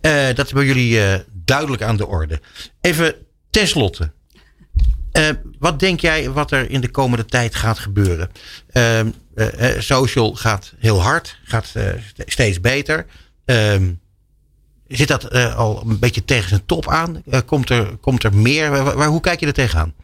Hè? 0.00 0.32
dat 0.32 0.46
is 0.46 0.52
bij 0.52 0.64
jullie 0.64 1.24
duidelijk 1.32 1.82
aan 1.82 1.96
de 1.96 2.06
orde. 2.06 2.40
Even 2.80 3.14
tenslotte. 3.50 4.12
wat 5.58 5.80
denk 5.80 6.00
jij 6.00 6.30
wat 6.30 6.50
er 6.50 6.70
in 6.70 6.80
de 6.80 6.90
komende 6.90 7.24
tijd 7.24 7.54
gaat 7.54 7.78
gebeuren? 7.78 8.30
Ehm, 8.70 9.10
social 9.78 10.34
gaat 10.34 10.72
heel 10.78 11.02
hard, 11.02 11.38
gaat 11.44 11.72
steeds 12.26 12.60
beter. 12.60 13.06
Ehm, 13.44 13.90
Zit 14.88 15.08
dat 15.08 15.32
al 15.54 15.82
een 15.86 15.98
beetje 15.98 16.24
tegen 16.24 16.48
zijn 16.48 16.66
top 16.66 16.88
aan? 16.88 17.22
Komt, 17.46 17.70
er, 17.70 17.96
komt 17.96 18.24
er 18.24 18.34
meer? 18.34 18.70
Waar, 18.70 19.08
hoe 19.08 19.20
kijk 19.20 19.40
je 19.40 19.46
er 19.46 19.52
tegenaan? 19.52 19.94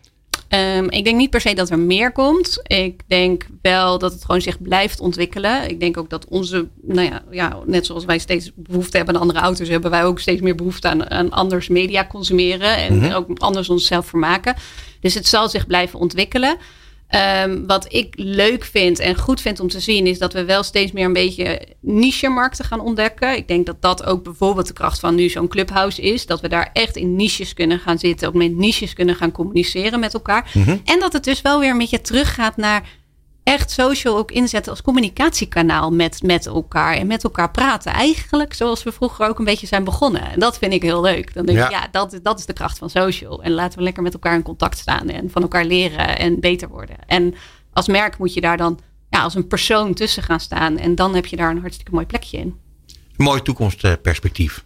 Um, 0.54 0.90
ik 0.90 1.04
denk 1.04 1.16
niet 1.16 1.30
per 1.30 1.40
se 1.40 1.54
dat 1.54 1.70
er 1.70 1.78
meer 1.78 2.12
komt. 2.12 2.60
Ik 2.62 3.00
denk 3.06 3.46
wel 3.62 3.98
dat 3.98 4.12
het 4.12 4.24
gewoon 4.24 4.40
zich 4.40 4.62
blijft 4.62 5.00
ontwikkelen. 5.00 5.70
Ik 5.70 5.80
denk 5.80 5.96
ook 5.96 6.10
dat 6.10 6.26
onze, 6.28 6.68
nou 6.82 7.08
ja, 7.08 7.22
ja 7.30 7.58
net 7.66 7.86
zoals 7.86 8.04
wij 8.04 8.18
steeds 8.18 8.50
behoefte 8.54 8.96
hebben 8.96 9.14
aan 9.14 9.20
andere 9.20 9.38
auto's, 9.38 9.68
hebben 9.68 9.90
wij 9.90 10.04
ook 10.04 10.20
steeds 10.20 10.40
meer 10.40 10.54
behoefte 10.54 10.88
aan, 10.88 11.10
aan 11.10 11.30
anders 11.30 11.68
media 11.68 12.06
consumeren 12.06 12.76
en 12.76 12.94
mm 12.94 13.02
-hmm. 13.02 13.12
ook 13.12 13.38
anders 13.38 13.68
onszelf 13.68 14.06
vermaken. 14.06 14.54
Dus 15.00 15.14
het 15.14 15.26
zal 15.26 15.48
zich 15.48 15.66
blijven 15.66 15.98
ontwikkelen. 15.98 16.56
Um, 17.14 17.66
wat 17.66 17.92
ik 17.92 18.14
leuk 18.16 18.64
vind 18.64 18.98
en 18.98 19.16
goed 19.16 19.40
vind 19.40 19.60
om 19.60 19.68
te 19.68 19.80
zien, 19.80 20.06
is 20.06 20.18
dat 20.18 20.32
we 20.32 20.44
wel 20.44 20.62
steeds 20.62 20.92
meer 20.92 21.04
een 21.04 21.12
beetje 21.12 21.68
niche-markten 21.80 22.64
gaan 22.64 22.80
ontdekken. 22.80 23.36
Ik 23.36 23.48
denk 23.48 23.66
dat 23.66 23.82
dat 23.82 24.04
ook 24.04 24.22
bijvoorbeeld 24.22 24.66
de 24.66 24.72
kracht 24.72 25.00
van 25.00 25.14
nu 25.14 25.28
zo'n 25.28 25.48
clubhouse 25.48 26.02
is. 26.02 26.26
Dat 26.26 26.40
we 26.40 26.48
daar 26.48 26.70
echt 26.72 26.96
in 26.96 27.16
niches 27.16 27.54
kunnen 27.54 27.78
gaan 27.78 27.98
zitten, 27.98 28.28
ook 28.28 28.34
met 28.34 28.56
niches 28.56 28.92
kunnen 28.92 29.14
gaan 29.14 29.32
communiceren 29.32 30.00
met 30.00 30.14
elkaar. 30.14 30.50
Mm 30.54 30.62
-hmm. 30.62 30.80
En 30.84 31.00
dat 31.00 31.12
het 31.12 31.24
dus 31.24 31.42
wel 31.42 31.60
weer 31.60 31.70
een 31.70 31.78
beetje 31.78 32.00
teruggaat 32.00 32.56
naar 32.56 32.88
echt 33.42 33.70
social 33.70 34.16
ook 34.16 34.30
inzetten 34.30 34.72
als 34.72 34.82
communicatiekanaal 34.82 35.90
met, 35.92 36.22
met 36.22 36.46
elkaar. 36.46 36.94
En 36.94 37.06
met 37.06 37.24
elkaar 37.24 37.50
praten. 37.50 37.92
Eigenlijk 37.92 38.54
zoals 38.54 38.82
we 38.82 38.92
vroeger 38.92 39.28
ook 39.28 39.38
een 39.38 39.44
beetje 39.44 39.66
zijn 39.66 39.84
begonnen. 39.84 40.30
En 40.30 40.40
dat 40.40 40.58
vind 40.58 40.72
ik 40.72 40.82
heel 40.82 41.00
leuk. 41.00 41.34
Dan 41.34 41.46
denk 41.46 41.58
ja. 41.58 41.64
ik, 41.64 41.70
ja, 41.70 41.88
dat, 41.90 42.18
dat 42.22 42.38
is 42.38 42.46
de 42.46 42.52
kracht 42.52 42.78
van 42.78 42.90
social. 42.90 43.42
En 43.42 43.52
laten 43.52 43.78
we 43.78 43.84
lekker 43.84 44.02
met 44.02 44.12
elkaar 44.12 44.34
in 44.34 44.42
contact 44.42 44.78
staan. 44.78 45.08
En 45.08 45.30
van 45.30 45.42
elkaar 45.42 45.64
leren 45.64 46.18
en 46.18 46.40
beter 46.40 46.68
worden. 46.68 46.96
En 47.06 47.34
als 47.72 47.86
merk 47.86 48.18
moet 48.18 48.34
je 48.34 48.40
daar 48.40 48.56
dan 48.56 48.78
ja, 49.10 49.22
als 49.22 49.34
een 49.34 49.46
persoon 49.46 49.94
tussen 49.94 50.22
gaan 50.22 50.40
staan. 50.40 50.78
En 50.78 50.94
dan 50.94 51.14
heb 51.14 51.26
je 51.26 51.36
daar 51.36 51.50
een 51.50 51.60
hartstikke 51.60 51.92
mooi 51.92 52.06
plekje 52.06 52.38
in. 52.38 52.54
Mooi 53.16 53.42
toekomstperspectief. 53.42 54.64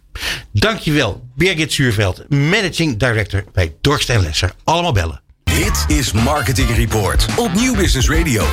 Dankjewel, 0.51 1.27
Birgit 1.35 1.73
Zuurveld, 1.73 2.29
Managing 2.29 2.97
Director 2.97 3.43
bij 3.53 3.75
Dorst 3.81 4.09
en 4.09 4.21
Lesser. 4.21 4.53
Allemaal 4.63 4.91
bellen. 4.91 5.21
Dit 5.57 5.97
is 5.97 6.11
Marketing 6.11 6.75
Report 6.75 7.25
op 7.37 7.53
Nieuw 7.53 7.75
Business 7.75 8.09
Radio. 8.09 8.43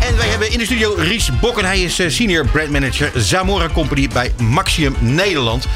En 0.00 0.16
wij 0.16 0.28
hebben 0.28 0.50
in 0.52 0.58
de 0.58 0.64
studio 0.64 0.94
Ries 0.94 1.38
Bokken. 1.40 1.64
Hij 1.64 1.82
is 1.82 2.14
Senior 2.16 2.46
Brand 2.46 2.70
Manager 2.70 3.12
Zamora 3.14 3.68
Company 3.68 4.08
bij 4.08 4.32
Maxium 4.40 4.94
Nederland. 5.00 5.66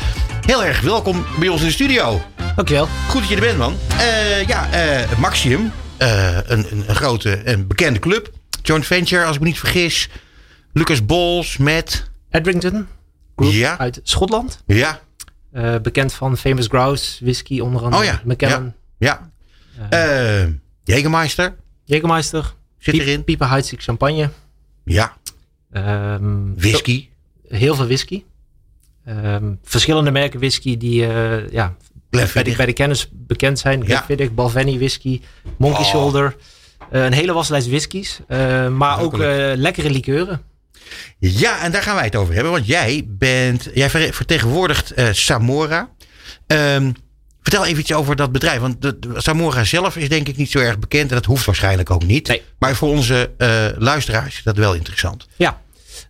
Heel 0.47 0.65
erg 0.65 0.81
welkom 0.81 1.25
bij 1.39 1.49
ons 1.49 1.61
in 1.61 1.67
de 1.67 1.73
studio. 1.73 2.23
Dankjewel. 2.57 2.89
Goed 3.09 3.21
dat 3.21 3.29
je 3.29 3.35
er 3.35 3.41
bent, 3.41 3.59
man. 3.59 3.77
Uh, 3.93 4.47
ja, 4.47 4.69
uh, 5.11 5.19
Maxium, 5.19 5.73
uh, 6.03 6.39
een, 6.45 6.67
een, 6.71 6.95
grote 6.95 7.35
en 7.37 7.67
bekende 7.67 7.99
club. 7.99 8.31
joint 8.63 8.87
venture, 8.87 9.25
als 9.25 9.35
ik 9.35 9.41
me 9.43 9.47
niet 9.47 9.59
vergis. 9.59 10.09
Lucas 10.73 11.07
Bols 11.07 11.57
met... 11.57 12.11
Edrington 12.31 12.87
Group 13.37 13.53
Ja. 13.53 13.79
uit 13.79 14.01
Schotland. 14.03 14.63
Ja, 14.67 15.01
Eh, 15.53 15.75
bekend 15.83 16.13
van 16.13 16.37
Famous 16.37 16.67
Grouse, 16.67 17.25
whisky 17.25 17.61
onder 17.61 17.83
andere. 17.83 18.03
Oh 18.03 18.09
ja, 18.09 18.21
McKellen, 18.25 18.77
ja. 18.99 19.31
Eh 19.91 20.45
Jägermeister 20.85 21.55
Jägermeister, 21.85 22.55
zit 22.79 22.95
Piep- 22.95 23.01
erin. 23.07 23.25
Pieper 23.25 23.49
Heidsieck 23.49 23.83
champagne. 23.83 24.31
Ja, 24.85 25.17
ehm, 25.73 26.55
whisky. 26.57 27.09
Heel 27.49 27.75
veel 27.75 27.85
whisky. 27.87 28.25
Ehm, 29.05 29.55
verschillende 29.63 30.11
merken 30.11 30.39
whisky 30.39 30.77
die 30.77 31.07
eh, 31.07 31.49
ja, 31.51 31.75
bij, 32.11 32.27
de, 32.45 32.55
bij 32.57 32.67
de 32.67 32.73
kennis 32.73 33.09
bekend 33.13 33.59
zijn. 33.59 33.79
Ja. 33.81 33.85
Glenfiddich, 33.87 34.33
Balvenie 34.35 34.79
whisky, 34.79 35.21
Monkey 35.59 35.81
Oh. 35.83 35.87
Shoulder. 35.89 36.37
Een 36.91 37.13
hele 37.13 37.33
waslijst 37.33 37.69
whiskies. 37.69 38.21
eh, 38.29 38.69
maar 38.69 39.01
ook 39.01 39.17
lekkere 39.57 39.91
likeuren. 39.91 40.43
Ja, 41.19 41.61
en 41.63 41.73
daar 41.73 41.83
gaan 41.83 41.95
wij 41.95 42.05
het 42.05 42.17
over 42.17 42.35
hebben. 42.35 42.53
Want 42.53 42.67
jij 42.67 43.05
bent, 43.09 43.69
jij 43.75 43.91
ver- 43.91 44.13
vertegenwoordigt 44.13 44.93
Samora. 45.11 45.91
Ehm, 46.47 46.93
vertel 47.47 47.65
even 47.67 47.81
iets 47.81 47.93
over 47.93 48.17
dat 48.17 48.33
bedrijf. 48.33 48.61
Want 48.61 48.83
de, 48.83 48.99
de- 48.99 49.13
Samora 49.17 49.65
zelf 49.65 49.97
is 49.97 50.09
denk 50.09 50.29
ik 50.29 50.37
niet 50.37 50.51
zo 50.51 50.59
erg 50.59 50.79
bekend. 50.79 51.09
En 51.11 51.17
dat 51.17 51.25
hoeft 51.25 51.45
waarschijnlijk 51.45 51.91
ook 51.91 52.05
niet. 52.05 52.29
Nee. 52.29 52.43
Maar 52.59 52.75
voor 52.75 52.89
onze 52.89 53.31
eh, 53.39 53.67
luisteraars 53.79 54.37
is 54.37 54.43
dat 54.43 54.57
wel 54.57 54.75
interessant. 54.75 55.27
Ja. 55.37 55.61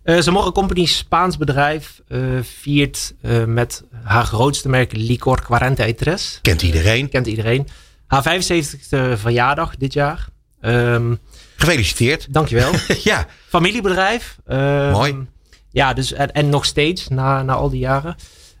Eh 0.03 0.19
Zamora 0.19 0.51
Company, 0.51 0.85
Spaans 0.85 1.37
bedrijf, 1.37 2.01
eh, 2.07 2.19
viert 2.61 3.13
met 3.45 3.83
haar 4.03 4.25
grootste 4.25 4.69
merk 4.69 4.91
Licor 4.95 5.41
43. 5.41 6.39
Kent 6.41 6.61
iedereen. 6.61 7.09
Kent 7.09 7.27
iedereen. 7.27 7.67
Haar 8.07 8.23
75ste 8.23 9.17
verjaardag 9.17 9.75
dit 9.77 9.93
jaar. 9.93 10.27
Ehm, 10.61 11.15
Gefeliciteerd. 11.55 12.27
dankjewel. 12.33 12.71
ja, 13.03 13.25
Familiebedrijf. 13.47 14.37
Ehm, 14.45 14.91
Mooi. 14.91 15.25
Ja, 15.71 15.93
dus, 15.93 16.13
en, 16.13 16.31
en 16.31 16.49
nog 16.49 16.65
steeds, 16.65 17.07
na, 17.07 17.43
na 17.43 17.53
al 17.53 17.69
die 17.69 17.79
jaren. 17.79 18.15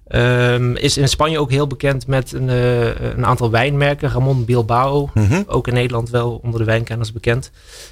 Ehm, 0.07 0.75
is 0.75 0.97
in 0.97 1.07
Spanje 1.09 1.39
ook 1.39 1.51
heel 1.51 1.67
bekend 1.67 2.07
met 2.07 2.31
een, 2.31 2.49
eh, 2.49 2.85
een 2.99 3.25
aantal 3.25 3.51
wijnmerken. 3.51 4.09
Ramon 4.09 4.45
Bilbao, 4.45 5.09
Mhm. 5.13 5.43
ook 5.47 5.67
in 5.67 5.73
Nederland 5.73 6.09
wel 6.09 6.39
onder 6.43 6.59
de 6.59 6.65
wijnkenners 6.65 7.11
bekend. 7.11 7.51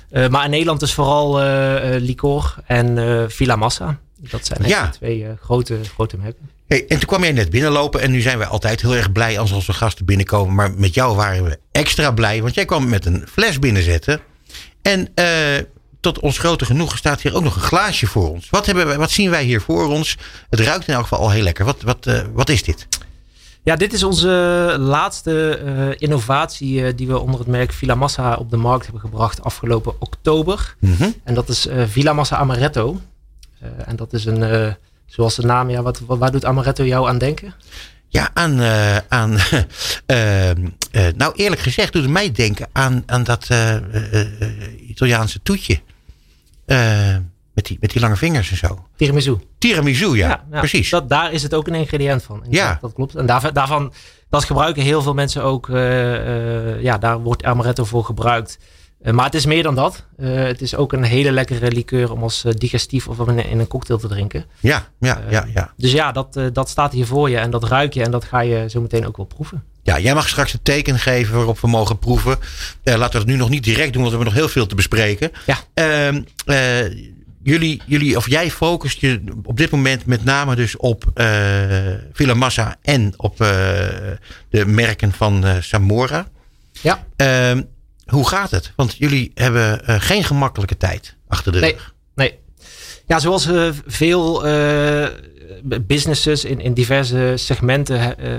Eh, 0.09 0.27
maar 0.27 0.43
in 0.45 0.49
Nederland 0.49 0.81
is 0.81 0.93
vooral 0.93 1.41
eh 1.41 1.95
eh, 1.95 2.01
Licor 2.01 2.55
en 2.65 2.97
Villa 3.31 3.55
Massa. 3.55 3.97
Dat 4.29 4.45
zijn 4.45 4.67
Ja. 4.67 4.89
twee 4.89 5.25
grote, 5.41 5.77
grote 5.93 6.17
merken. 6.17 6.49
Hey, 6.67 6.79
en 6.87 6.99
toen 6.99 7.07
kwam 7.07 7.21
jij 7.23 7.31
net 7.31 7.49
binnenlopen. 7.49 8.01
En 8.01 8.11
nu 8.11 8.21
zijn 8.21 8.37
wij 8.37 8.47
altijd 8.47 8.81
heel 8.81 8.95
erg 8.95 9.11
blij 9.11 9.39
als 9.39 9.51
onze 9.51 9.73
gasten 9.73 10.05
binnenkomen. 10.05 10.55
Maar 10.55 10.71
met 10.77 10.93
jou 10.93 11.15
waren 11.15 11.43
we 11.43 11.59
extra 11.71 12.11
blij. 12.11 12.41
Want 12.41 12.55
jij 12.55 12.65
kwam 12.65 12.89
met 12.89 13.05
een 13.05 13.23
fles 13.31 13.59
binnenzetten. 13.59 14.19
En 14.81 15.07
tot 16.05 16.19
ons 16.19 16.37
grote 16.37 16.65
genoegen 16.65 16.97
staat 16.97 17.21
hier 17.21 17.35
ook 17.35 17.43
nog 17.43 17.55
een 17.55 17.61
glaasje 17.61 18.07
voor 18.07 18.29
ons. 18.29 18.49
Wat, 18.49 18.65
hebben 18.65 18.87
wij, 18.87 18.97
wat 18.97 19.11
zien 19.11 19.29
wij 19.29 19.43
hier 19.43 19.61
voor 19.61 19.87
ons? 19.87 20.17
Het 20.49 20.59
ruikt 20.59 20.87
in 20.87 20.93
elk 20.93 21.03
geval 21.03 21.19
al 21.19 21.31
heel 21.31 21.43
lekker. 21.43 21.65
Wat, 21.65 21.81
wat, 21.81 22.05
eh, 22.07 22.21
wat 22.33 22.49
is 22.49 22.63
dit? 22.63 22.87
Ja, 23.63 23.75
dit 23.75 23.93
is 23.93 24.03
onze 24.03 24.29
laatste 24.79 25.57
eh, 25.57 26.07
innovatie 26.07 26.85
eh, 26.85 26.93
die 26.95 27.07
we 27.07 27.19
onder 27.19 27.39
het 27.39 27.47
merk 27.47 27.73
Villa 27.73 27.95
Massa 27.95 28.35
op 28.35 28.49
de 28.49 28.57
markt 28.57 28.83
hebben 28.83 29.01
gebracht 29.01 29.43
afgelopen 29.43 29.93
oktober. 29.99 30.75
Mhm. 30.79 31.09
En 31.23 31.33
dat 31.33 31.49
is 31.49 31.67
Villa 31.85 32.13
Massa 32.13 32.35
Amaretto. 32.37 32.99
En 33.85 33.95
dat 33.95 34.13
is 34.13 34.25
een, 34.25 34.75
zoals 35.05 35.35
de 35.35 35.41
naam, 35.45 35.69
ja, 35.69 35.81
wat, 35.81 35.99
wat- 35.99 36.17
waar 36.17 36.31
doet 36.31 36.45
Amaretto 36.45 36.85
jou 36.85 37.07
aan 37.09 37.17
denken? 37.17 37.53
Ja, 38.07 38.29
aan. 38.33 38.61
aan 39.09 39.37
eh, 40.05 40.49
eh, 40.49 40.57
nou, 41.15 41.33
eerlijk 41.35 41.61
gezegd 41.61 41.93
doet 41.93 42.01
het 42.01 42.11
mij 42.11 42.31
denken 42.31 42.67
aan, 42.71 43.03
aan 43.05 43.23
dat 43.23 43.47
Italiaanse 44.87 45.39
toetje. 45.43 45.79
Eh, 46.65 47.15
met, 47.53 47.65
die, 47.65 47.77
met 47.79 47.91
die 47.91 48.01
lange 48.01 48.15
vingers 48.15 48.51
en 48.51 48.57
zo. 48.57 48.85
Tiramisu. 48.95 49.37
Tiramisu, 49.57 50.15
ja, 50.15 50.43
precies. 50.49 50.89
Dat, 50.89 51.09
daar 51.09 51.31
is 51.33 51.43
het 51.43 51.53
ook 51.53 51.67
een 51.67 51.75
ingrediënt 51.75 52.23
van. 52.23 52.43
Ja. 52.49 52.77
Dat 52.81 52.93
klopt. 52.93 53.15
En 53.15 53.25
daarvan, 53.25 53.53
daarvan, 53.53 53.93
dat 54.29 54.43
gebruiken 54.43 54.83
heel 54.83 55.01
veel 55.01 55.13
mensen 55.13 55.43
ook. 55.43 55.69
eh, 55.69 56.73
eh, 56.73 56.81
ja, 56.81 56.97
daar 56.97 57.19
wordt 57.19 57.43
Amaretto 57.43 57.83
voor 57.83 58.03
gebruikt. 58.03 58.57
Maar 59.11 59.25
het 59.25 59.33
is 59.35 59.45
meer 59.45 59.63
dan 59.63 59.75
dat. 59.75 60.05
Het 60.21 60.61
is 60.61 60.75
ook 60.75 60.93
een 60.93 61.03
hele 61.03 61.31
lekkere 61.31 61.71
liqueur 61.71 62.11
om 62.11 62.23
als 62.23 62.45
digestief 62.49 63.07
of 63.07 63.19
in 63.19 63.27
een, 63.37 63.45
in 63.45 63.59
een 63.59 63.67
cocktail 63.67 63.99
te 63.99 64.07
drinken. 64.07 64.45
Ja, 64.59 64.87
ja, 64.99 65.21
ja, 65.29 65.47
ja. 65.53 65.73
Dus 65.77 65.91
ja, 65.91 66.11
dat, 66.11 66.39
dat 66.53 66.69
staat 66.69 66.91
hier 66.91 67.05
voor 67.05 67.29
je 67.29 67.37
en 67.37 67.51
dat 67.51 67.63
ruik 67.63 67.93
je 67.93 68.03
en 68.03 68.11
dat 68.11 68.23
ga 68.23 68.39
je 68.39 68.69
zo 68.69 68.81
meteen 68.81 69.07
ook 69.07 69.17
wel 69.17 69.25
proeven. 69.25 69.63
Ja, 69.85 69.99
jij 69.99 70.13
mag 70.13 70.27
straks 70.29 70.51
het 70.51 70.63
teken 70.63 70.99
geven 70.99 71.35
waarop 71.35 71.59
we 71.59 71.67
mogen 71.67 71.99
proeven. 71.99 72.37
Eh, 72.83 72.95
laten 72.95 73.11
we 73.11 73.17
het 73.17 73.27
nu 73.27 73.35
nog 73.35 73.49
niet 73.49 73.63
direct 73.63 73.93
doen, 73.93 74.01
want 74.01 74.13
we 74.13 74.17
hebben 74.17 74.25
nog 74.27 74.33
heel 74.33 74.49
veel 74.49 74.65
te 74.67 74.75
bespreken. 74.75 75.31
Ja. 75.45 75.57
Ehm, 75.73 76.21
eh, 76.45 76.89
jullie, 77.43 77.81
jullie, 77.85 78.17
of 78.17 78.29
jij 78.29 78.51
focust 78.51 78.99
je 78.99 79.23
op 79.43 79.57
dit 79.57 79.71
moment 79.71 80.05
met 80.05 80.23
name 80.23 80.55
dus 80.55 80.77
op 80.77 81.11
eh 81.13 81.25
Villa 82.13 82.33
Massa 82.33 82.75
en 82.81 83.13
op 83.17 83.37
de 83.37 84.65
merken 84.65 85.11
van 85.11 85.45
Samora. 85.59 86.27
Ja. 86.81 87.05
Ehm, 87.15 87.61
hoe 88.05 88.27
gaat 88.27 88.51
het? 88.51 88.71
Want 88.75 88.95
jullie 88.97 89.31
hebben 89.33 89.81
geen 90.01 90.23
gemakkelijke 90.23 90.77
tijd 90.77 91.15
achter 91.27 91.51
de 91.51 91.59
Nee. 91.59 91.71
rug. 91.71 91.93
Nee. 92.15 92.39
Ja, 93.07 93.19
zoals 93.19 93.49
veel 93.87 94.43
businesses 95.81 96.45
in, 96.45 96.59
in 96.61 96.73
diverse 96.73 97.33
segmenten 97.35 98.17
eh, 98.17 98.29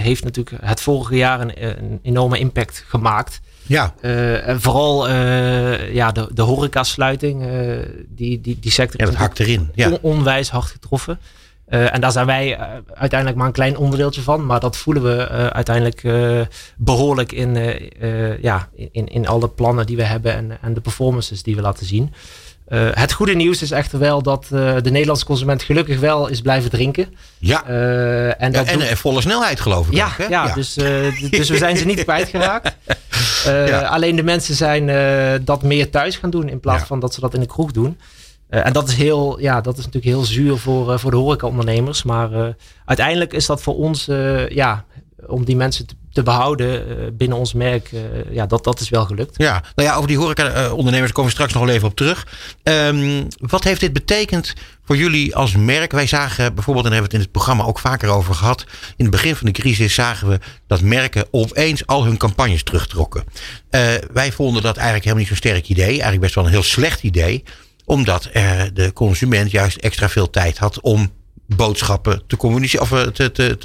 heeft 0.00 0.24
natuurlijk 0.24 0.62
het 0.64 0.80
vorige 0.80 1.16
jaar 1.16 1.40
een, 1.40 1.52
een 1.78 1.98
enorme 2.02 2.38
impact 2.38 2.84
gemaakt. 2.88 3.40
Ja. 3.62 3.94
Eh, 4.00 4.48
en 4.48 4.60
vooral 4.60 5.08
eh, 5.08 5.94
ja, 5.94 6.12
de, 6.12 6.28
de 6.34 6.42
horecasluiting, 6.42 7.42
eh 7.46 7.78
die, 8.08 8.40
die, 8.40 8.58
die 8.60 8.70
sector 8.70 9.00
Ja, 9.00 9.06
dat 9.06 9.14
hakt 9.14 9.40
erin. 9.40 9.70
Ja. 9.74 9.90
on- 9.90 9.98
onwijs 10.00 10.50
hard 10.50 10.64
getroffen. 10.66 11.18
Eh, 11.66 11.94
en 11.94 12.00
daar 12.00 12.12
zijn 12.12 12.26
wij 12.26 12.56
eh, 12.56 12.66
uiteindelijk 12.94 13.38
maar 13.38 13.46
een 13.46 13.52
klein 13.52 13.76
onderdeeltje 13.76 14.20
van. 14.22 14.46
Maar 14.46 14.60
dat 14.60 14.76
voelen 14.76 15.02
we 15.02 15.22
eh, 15.22 15.46
uiteindelijk 15.46 16.04
eh, 16.04 16.40
behoorlijk 16.76 17.32
in, 17.32 17.56
eh, 17.56 18.30
eh, 18.32 18.42
ja, 18.42 18.68
in, 18.92 19.06
in 19.06 19.26
alle 19.28 19.48
plannen 19.48 19.86
die 19.86 19.96
we 19.96 20.02
hebben 20.04 20.32
en, 20.34 20.58
en 20.62 20.74
de 20.74 20.80
performances 20.80 21.42
die 21.42 21.56
we 21.56 21.60
laten 21.62 21.86
zien. 21.86 22.12
Eh, 22.66 22.88
het 22.92 23.12
goede 23.12 23.34
nieuws 23.34 23.62
is 23.62 23.70
echter 23.70 23.98
wel 23.98 24.22
dat 24.22 24.44
eh, 24.44 24.74
de 24.82 24.90
Nederlandse 24.90 25.24
consument 25.24 25.62
gelukkig 25.62 26.00
wel 26.00 26.28
is 26.28 26.40
blijven 26.40 26.70
drinken. 26.70 27.14
Ja. 27.38 27.64
Eh, 27.66 28.26
en 28.26 28.52
Ja, 28.52 28.58
dat 28.58 28.66
en 28.66 28.78
doet- 28.78 28.88
volle 28.88 29.20
snelheid 29.20 29.60
geloof 29.60 29.86
ik 29.88 29.94
ja, 29.94 30.06
ook, 30.06 30.16
hè? 30.18 30.26
ja, 30.26 30.54
Dus, 30.54 30.76
eh, 30.76 31.06
d- 31.06 31.30
dus 31.30 31.48
we 31.48 31.56
zijn 31.56 31.76
ze 31.76 31.84
niet 31.86 32.02
kwijtgeraakt. 32.04 32.76
Ja. 33.44 33.80
Alleen 33.82 34.16
de 34.16 34.22
mensen 34.22 34.54
zijn 34.54 34.86
dat 35.44 35.62
meer 35.62 35.90
thuis 35.90 36.16
gaan 36.16 36.30
doen 36.30 36.48
in 36.48 36.60
plaats 36.60 36.80
Ja. 36.80 36.86
van 36.86 37.00
dat 37.00 37.14
ze 37.14 37.20
dat 37.20 37.34
in 37.34 37.40
de 37.40 37.46
kroeg 37.46 37.70
doen. 37.72 37.98
En 38.48 38.72
dat 38.72 38.88
is, 38.88 38.94
heel, 38.94 39.40
ja, 39.40 39.60
dat 39.60 39.78
is 39.78 39.84
natuurlijk 39.84 40.14
heel 40.14 40.24
zuur 40.24 40.56
voor, 40.56 40.98
voor 41.00 41.10
de 41.10 41.16
horecaondernemers. 41.16 42.02
Maar 42.02 42.54
uiteindelijk 42.84 43.32
is 43.32 43.46
dat 43.46 43.62
voor 43.62 43.74
ons, 43.76 44.04
ja, 44.48 44.84
om 45.26 45.44
die 45.44 45.56
mensen 45.56 45.86
te, 45.86 45.94
te 46.16 46.22
behouden 46.22 46.88
eh, 46.88 47.06
binnen 47.12 47.38
ons 47.38 47.52
merk, 47.52 47.92
eh, 47.92 48.00
ja, 48.30 48.46
dat, 48.46 48.64
dat 48.64 48.80
is 48.80 48.88
wel 48.88 49.04
gelukt. 49.04 49.34
Ja, 49.36 49.62
nou 49.74 49.88
ja, 49.88 49.94
over 49.94 50.08
die 50.08 50.18
horeca-ondernemers 50.18 51.12
komen 51.12 51.30
we 51.30 51.36
straks 51.36 51.52
nog 51.52 51.64
wel 51.64 51.74
even 51.74 51.88
op 51.88 51.96
terug. 51.96 52.26
Ehm, 52.62 53.24
wat 53.38 53.64
heeft 53.64 53.80
dit 53.80 53.92
betekend 53.92 54.54
voor 54.84 54.96
jullie 54.96 55.36
als 55.36 55.56
merk? 55.56 55.92
Wij 55.92 56.06
zagen 56.06 56.54
bijvoorbeeld, 56.54 56.86
en 56.86 56.90
daar 56.90 57.00
hebben 57.00 57.00
we 57.00 57.02
het 57.02 57.12
in 57.12 57.20
het 57.20 57.30
programma 57.30 57.64
ook 57.64 57.78
vaker 57.78 58.08
over 58.08 58.34
gehad. 58.34 58.64
In 58.96 59.04
het 59.04 59.10
begin 59.10 59.36
van 59.36 59.46
de 59.46 59.52
crisis 59.52 59.94
zagen 59.94 60.28
we 60.28 60.38
dat 60.66 60.80
merken 60.80 61.26
opeens 61.30 61.86
al 61.86 62.04
hun 62.04 62.16
campagnes 62.16 62.62
terugtrokken. 62.62 63.24
Eh, 63.70 63.80
wij 64.12 64.32
vonden 64.32 64.62
dat 64.62 64.76
eigenlijk 64.76 65.04
helemaal 65.04 65.24
niet 65.24 65.38
zo'n 65.38 65.50
sterk 65.50 65.68
idee. 65.68 65.88
Eigenlijk 65.88 66.20
best 66.20 66.34
wel 66.34 66.44
een 66.44 66.50
heel 66.50 66.62
slecht 66.62 67.02
idee. 67.02 67.44
Omdat 67.84 68.24
eh, 68.24 68.62
de 68.72 68.92
consument 68.92 69.50
juist 69.50 69.76
extra 69.76 70.08
veel 70.08 70.30
tijd 70.30 70.58
had 70.58 70.80
om 70.80 71.10
boodschappen 71.46 72.22
te 72.26 72.36
communiceren 72.36 72.84
of 72.84 72.92
eh, 72.92 73.00
te, 73.02 73.30
te, 73.32 73.56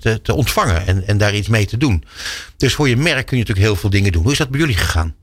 te, 0.00 0.20
te, 0.22 0.34
ontvangen 0.34 0.86
en, 0.86 1.06
en 1.06 1.18
daar 1.18 1.34
iets 1.34 1.48
mee 1.48 1.66
te 1.66 1.76
doen. 1.76 2.04
Dus 2.56 2.74
voor 2.74 2.88
je 2.88 2.96
merk 2.96 3.26
kun 3.26 3.36
je 3.36 3.42
natuurlijk 3.42 3.66
heel 3.66 3.76
veel 3.76 3.90
dingen 3.90 4.12
doen. 4.12 4.22
Hoe 4.22 4.32
is 4.32 4.38
dat 4.38 4.48
bij 4.50 4.60
jullie 4.60 4.76
gegaan? 4.76 5.14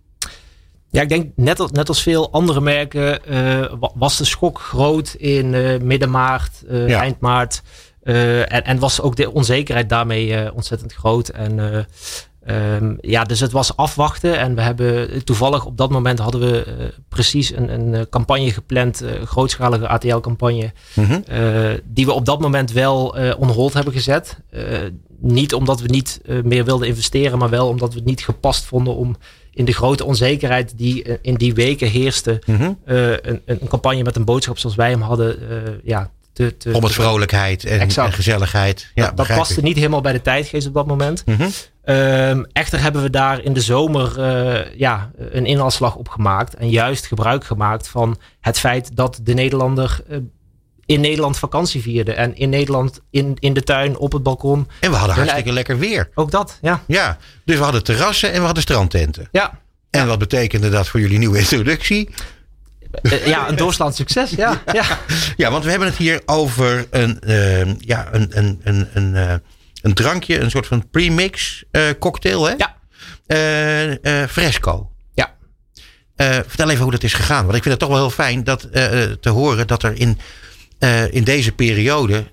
Ja, 0.91 1.01
ik 1.01 1.09
denk 1.09 1.31
net, 1.35 1.59
als- 1.59 1.71
net 1.71 1.87
als 1.87 2.01
veel 2.01 2.31
andere 2.31 2.61
merken 2.61 3.25
eh, 3.25 3.73
wa- 3.79 3.91
was 3.95 4.17
de 4.17 4.25
schok 4.25 4.59
groot 4.59 5.13
in 5.13 5.53
eh, 5.53 5.79
midden 5.81 6.09
maart, 6.11 6.51
Ja. 6.69 6.99
eind 6.99 7.19
maart. 7.19 7.61
En, 8.03 8.63
en 8.65 8.79
was 8.79 9.01
ook 9.01 9.15
de 9.15 9.31
onzekerheid 9.33 9.89
daarmee 9.89 10.53
ontzettend 10.53 10.93
groot. 10.93 11.29
En 11.29 11.87
eh, 12.45 12.75
ehm, 12.75 12.93
ja, 13.01 13.23
dus 13.23 13.39
het 13.39 13.51
was 13.51 13.75
afwachten. 13.77 14.39
En 14.39 14.55
we 14.55 14.61
hebben 14.61 15.23
toevallig 15.23 15.65
op 15.65 15.77
dat 15.77 15.89
moment 15.89 16.19
hadden 16.19 16.41
we 16.41 16.63
eh, 16.63 16.85
precies 17.09 17.55
een, 17.55 17.73
een 17.73 17.93
eh, 17.93 18.01
campagne 18.09 18.51
gepland, 18.51 19.01
eh, 19.01 19.13
een 19.19 19.27
grootschalige 19.27 19.87
ATL-campagne. 19.87 20.71
Mhm. 20.93 21.21
die 21.85 22.05
we 22.05 22.11
op 22.11 22.25
dat 22.25 22.39
moment 22.39 22.71
wel 22.71 23.17
eh 23.17 23.39
on 23.39 23.49
hold 23.49 23.73
hebben 23.73 23.93
gezet. 23.93 24.39
Niet 25.19 25.53
omdat 25.53 25.81
we 25.81 25.87
niet 25.87 26.21
meer 26.43 26.65
wilden 26.65 26.87
investeren, 26.87 27.37
maar 27.37 27.49
wel 27.49 27.67
omdat 27.67 27.89
we 27.93 27.99
het 27.99 28.07
niet 28.07 28.21
gepast 28.23 28.65
vonden 28.65 28.95
om 28.95 29.15
in 29.51 29.65
de 29.65 29.73
grote 29.73 30.05
onzekerheid 30.05 30.77
die 30.77 31.19
in 31.21 31.35
die 31.35 31.53
weken 31.53 31.89
heerste, 31.89 32.41
Mhm. 32.45 32.71
een, 32.85 33.41
een 33.45 33.67
campagne 33.67 34.03
met 34.03 34.15
een 34.15 34.25
boodschap 34.25 34.57
zoals 34.57 34.75
wij 34.75 34.89
hem 34.89 35.01
hadden, 35.01 35.37
ja, 35.83 36.09
te, 36.35 36.57
te 36.57 36.73
Om 36.73 36.83
het 36.83 36.93
vrolijkheid 36.93 37.65
en, 37.65 37.79
en 37.79 38.13
gezelligheid. 38.13 38.91
Ja, 38.93 39.05
dat, 39.05 39.27
dat 39.27 39.37
paste 39.37 39.61
niet 39.61 39.75
helemaal 39.75 40.01
bij 40.01 40.13
de 40.13 40.21
tijdgeest 40.21 40.67
op 40.67 40.73
dat 40.73 40.87
moment. 40.87 41.25
Mhm. 41.25 41.49
Ehm, 41.83 42.43
echter 42.51 42.81
hebben 42.81 43.01
we 43.01 43.09
daar 43.09 43.43
in 43.43 43.53
de 43.53 43.61
zomer 43.61 44.19
eh, 44.19 44.77
ja, 44.77 45.11
een 45.17 45.45
inhaalslag 45.45 45.95
op 45.95 46.07
gemaakt. 46.07 46.53
En 46.53 46.69
juist 46.69 47.05
gebruik 47.05 47.43
gemaakt 47.43 47.87
van 47.87 48.17
het 48.41 48.59
feit 48.59 48.95
dat 48.95 49.19
de 49.23 49.33
Nederlander 49.33 49.99
eh, 50.09 50.17
in 50.85 51.01
Nederland 51.01 51.37
vakantie 51.37 51.81
vierde. 51.81 52.13
En 52.13 52.35
in 52.35 52.49
Nederland 52.49 53.01
in, 53.09 53.35
in 53.39 53.53
de 53.53 53.63
tuin, 53.63 53.97
op 53.97 54.11
het 54.11 54.23
balkon. 54.23 54.67
En 54.79 54.91
we 54.91 54.97
hadden 54.97 55.15
hartstikke 55.15 55.51
lekker 55.51 55.77
weer. 55.77 56.09
Ook 56.13 56.31
dat, 56.31 56.57
ja. 56.61 56.83
Ja, 56.87 57.17
dus 57.45 57.57
we 57.57 57.63
hadden 57.63 57.83
terrassen 57.83 58.31
en 58.31 58.39
we 58.39 58.45
hadden 58.45 58.63
strandtenten. 58.63 59.27
Ja. 59.31 59.59
En 59.89 60.07
wat 60.07 60.19
betekende 60.19 60.69
dat 60.69 60.87
voor 60.87 60.99
jullie 60.99 61.17
nieuwe 61.17 61.39
introductie? 61.39 62.09
Uh, 63.01 63.27
ja, 63.27 63.49
een 63.49 63.55
doorslaand 63.55 63.95
succes. 63.95 64.29
Ja, 64.29 64.61
ja. 64.73 64.99
ja, 65.37 65.51
want 65.51 65.63
we 65.63 65.69
hebben 65.69 65.87
het 65.87 65.97
hier 65.97 66.21
over 66.25 66.87
een, 66.89 67.19
uh, 67.25 67.79
ja, 67.79 68.07
een, 68.11 68.27
een, 68.29 68.61
een, 68.63 68.87
een, 68.93 69.13
uh, 69.13 69.33
een 69.81 69.93
drankje, 69.93 70.39
een 70.39 70.51
soort 70.51 70.67
van 70.67 70.89
premix 70.89 71.63
cocktail, 71.99 72.45
hè? 72.45 72.53
Ja. 72.57 74.27
fresco. 74.27 74.91
Ja. 75.13 75.33
vertel 76.47 76.69
even 76.69 76.83
hoe 76.83 76.91
dat 76.91 77.03
is 77.03 77.13
gegaan. 77.13 77.43
Want 77.45 77.55
ik 77.55 77.63
vind 77.63 77.73
het 77.73 77.79
toch 77.79 77.89
wel 77.89 78.07
heel 78.07 78.15
fijn 78.25 78.43
dat, 78.43 78.67
te 79.21 79.29
horen 79.29 79.67
dat 79.67 79.83
er 79.83 79.93
in, 79.93 80.19
in 81.11 81.23
deze 81.23 81.51
periode 81.51 82.25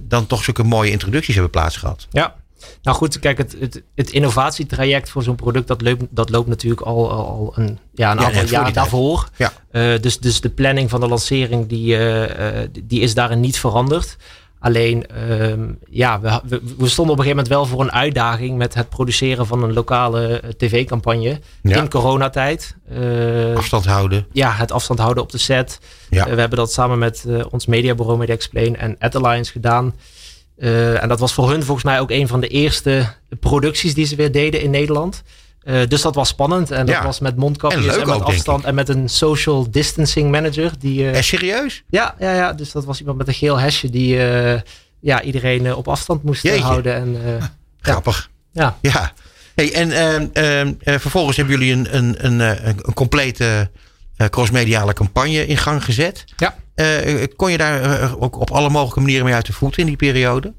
dan 0.00 0.26
toch 0.26 0.44
zulke 0.44 0.62
mooie 0.62 0.90
introducties 0.90 1.34
hebben 1.34 1.52
plaatsgehad. 1.52 2.06
Ja. 2.10 2.34
Nou 2.82 2.96
goed, 2.96 3.18
kijk, 3.18 3.38
het, 3.38 3.56
het, 3.58 3.82
het 3.94 4.10
innovatietraject 4.10 5.10
voor 5.10 5.22
zo'n 5.22 5.36
product, 5.36 5.68
dat 5.68 5.82
loopt, 5.82 6.04
dat 6.10 6.30
loopt 6.30 6.48
natuurlijk 6.48 6.80
al, 6.80 7.10
al 7.10 7.52
een, 7.56 7.78
ja, 7.94 8.10
een 8.10 8.20
aantal 8.20 8.44
jaar 8.44 8.72
daarvoor. 8.72 9.28
Ja. 9.36 9.52
Uh, 9.72 10.00
dus, 10.00 10.18
dus 10.18 10.40
de 10.40 10.50
planning 10.50 10.90
van 10.90 11.00
de 11.00 11.08
lancering, 11.08 11.68
die, 11.68 11.98
uh, 11.98 12.60
die 12.82 13.00
is 13.00 13.14
daarin 13.14 13.40
niet 13.40 13.58
veranderd. 13.58 14.16
Alleen, 14.58 15.06
uh, 15.28 15.52
ja, 15.90 16.20
we, 16.20 16.40
we, 16.44 16.60
we, 16.78 16.88
stonden 16.88 17.14
op 17.14 17.20
een 17.20 17.24
gegeven 17.24 17.28
moment 17.28 17.48
wel 17.48 17.66
voor 17.66 17.80
een 17.80 17.92
uitdaging 17.92 18.56
met 18.56 18.74
het 18.74 18.88
produceren 18.88 19.46
van 19.46 19.62
een 19.62 19.72
lokale 19.72 20.42
tv-campagne 20.56 21.40
ja. 21.62 21.76
in 21.76 21.88
coronatijd. 21.88 22.76
afstand 23.54 23.86
houden. 23.86 24.26
Ja, 24.32 24.52
het 24.52 24.72
afstand 24.72 24.98
houden 24.98 25.22
op 25.22 25.30
de 25.30 25.38
set. 25.38 25.78
Ja. 26.10 26.24
we 26.24 26.40
hebben 26.40 26.58
dat 26.58 26.72
samen 26.72 26.98
met 26.98 27.26
ons 27.50 27.66
mediabureau 27.66 28.18
MediaExplain 28.18 28.76
en 28.76 28.96
Ad 28.98 29.14
Alliance 29.14 29.52
gedaan. 29.52 29.94
Uh, 30.62 31.02
en 31.02 31.08
dat 31.08 31.20
was 31.20 31.32
voor 31.32 31.50
hun 31.50 31.62
volgens 31.62 31.84
mij 31.84 32.00
ook 32.00 32.10
een 32.10 32.28
van 32.28 32.40
de 32.40 32.48
eerste 32.48 33.14
producties 33.40 33.94
die 33.94 34.06
ze 34.06 34.16
weer 34.16 34.32
deden 34.32 34.60
in 34.60 34.70
Nederland. 34.70 35.22
Uh, 35.64 35.86
dus 35.88 36.02
dat 36.02 36.14
was 36.14 36.28
spannend. 36.28 36.70
En 36.70 36.86
dat 36.86 36.94
ja. 36.94 37.04
was 37.04 37.20
met 37.20 37.36
mondkapjes 37.36 37.96
en, 37.96 38.06
met 38.06 38.16
ook, 38.16 38.22
afstand. 38.22 38.64
En 38.64 38.74
met 38.74 38.88
een 38.88 39.08
social 39.08 39.70
distancing 39.70 40.30
manager. 40.30 40.72
Die, 40.78 41.00
uh, 41.00 41.16
en 41.16 41.24
serieus? 41.24 41.82
Ja, 41.88 42.14
ja, 42.18 42.34
ja, 42.34 42.52
dus 42.52 42.72
dat 42.72 42.84
was 42.84 43.00
iemand 43.00 43.18
met 43.18 43.28
een 43.28 43.34
geel 43.34 43.58
hesje 43.58 43.90
die 43.90 44.16
ja, 45.00 45.22
iedereen 45.22 45.74
op 45.74 45.88
afstand 45.88 46.22
moest 46.22 46.42
Jeetje. 46.42 46.62
houden. 46.62 46.94
En, 46.94 47.40
Grappig. 47.80 48.30
Ja. 48.52 48.78
ja. 48.80 49.12
Hey, 49.54 49.72
en 49.72 50.80
vervolgens 51.00 51.36
hebben 51.36 51.58
jullie 51.58 51.72
een, 51.72 51.96
een, 51.96 52.26
een, 52.26 52.40
een 52.66 52.94
complete 52.94 53.70
crossmediale 54.30 54.92
campagne 54.92 55.46
in 55.46 55.56
gang 55.56 55.84
gezet. 55.84 56.24
Ja. 56.36 56.54
Uh, 56.76 57.24
kon 57.36 57.50
je 57.50 57.58
daar 57.58 58.02
uh, 58.02 58.22
ook 58.22 58.40
op 58.40 58.50
alle 58.50 58.70
mogelijke 58.70 59.00
manieren 59.00 59.24
mee 59.24 59.34
uit 59.34 59.46
de 59.46 59.52
voeten 59.52 59.80
in 59.80 59.86
die 59.86 59.96
periode? 59.96 60.52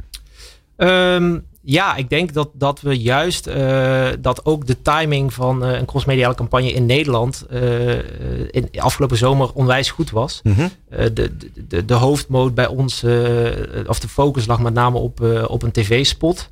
Um, 0.78 1.46
ja, 1.62 1.96
ik 1.96 2.10
denk 2.10 2.34
dat, 2.34 2.50
dat 2.54 2.82
we 2.82 2.98
juist 2.98 3.48
uh, 3.48 4.08
dat 4.20 4.46
ook 4.46 4.68
de 4.68 4.82
timing 4.82 5.34
van 5.34 5.62
een 5.62 5.86
crossmediale 5.86 6.36
campagne 6.36 6.74
in 6.74 6.86
Nederland 6.86 7.46
in 8.52 8.70
afgelopen 8.76 9.18
zomer 9.18 9.54
onwijs 9.54 9.92
goed 9.92 10.12
was. 10.12 10.40
Mm 10.44 10.54
-hmm. 10.54 10.70
de, 11.14 11.38
de, 11.68 11.86
de 11.86 11.94
hoofdmoot 11.94 12.56
bij 12.56 12.68
ons, 12.68 13.04
of 13.88 14.00
de 14.00 14.08
focus 14.08 14.46
lag 14.46 14.60
met 14.60 14.74
name 14.74 14.98
op, 14.98 15.22
op 15.48 15.64
een 15.64 15.72
tv-spot. 15.72 16.50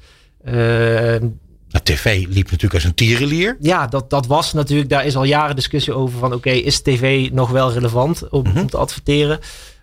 De 1.72 1.84
tv 1.84 2.26
liep 2.30 2.46
natuurlijk 2.46 2.74
als 2.74 2.84
een 2.84 2.94
tierenlier. 2.94 3.58
Ja, 3.60 3.88
dat, 3.88 4.10
dat 4.10 4.26
was 4.26 4.54
natuurlijk, 4.54 4.90
daar 4.90 5.06
is 5.06 5.16
al 5.16 5.24
jaren 5.24 5.56
discussie 5.56 5.94
over 5.94 6.20
van 6.20 6.28
oké, 6.34 6.36
okay, 6.36 6.58
is 6.58 6.82
tv 6.82 7.30
nog 7.32 7.50
wel 7.50 7.72
relevant 7.72 8.30
om, 8.30 8.40
Mhm. 8.40 8.48
mm 8.50 8.54
-hmm. 8.54 8.62
om 8.62 8.70
te 8.70 8.78
adverteren? 8.78 9.40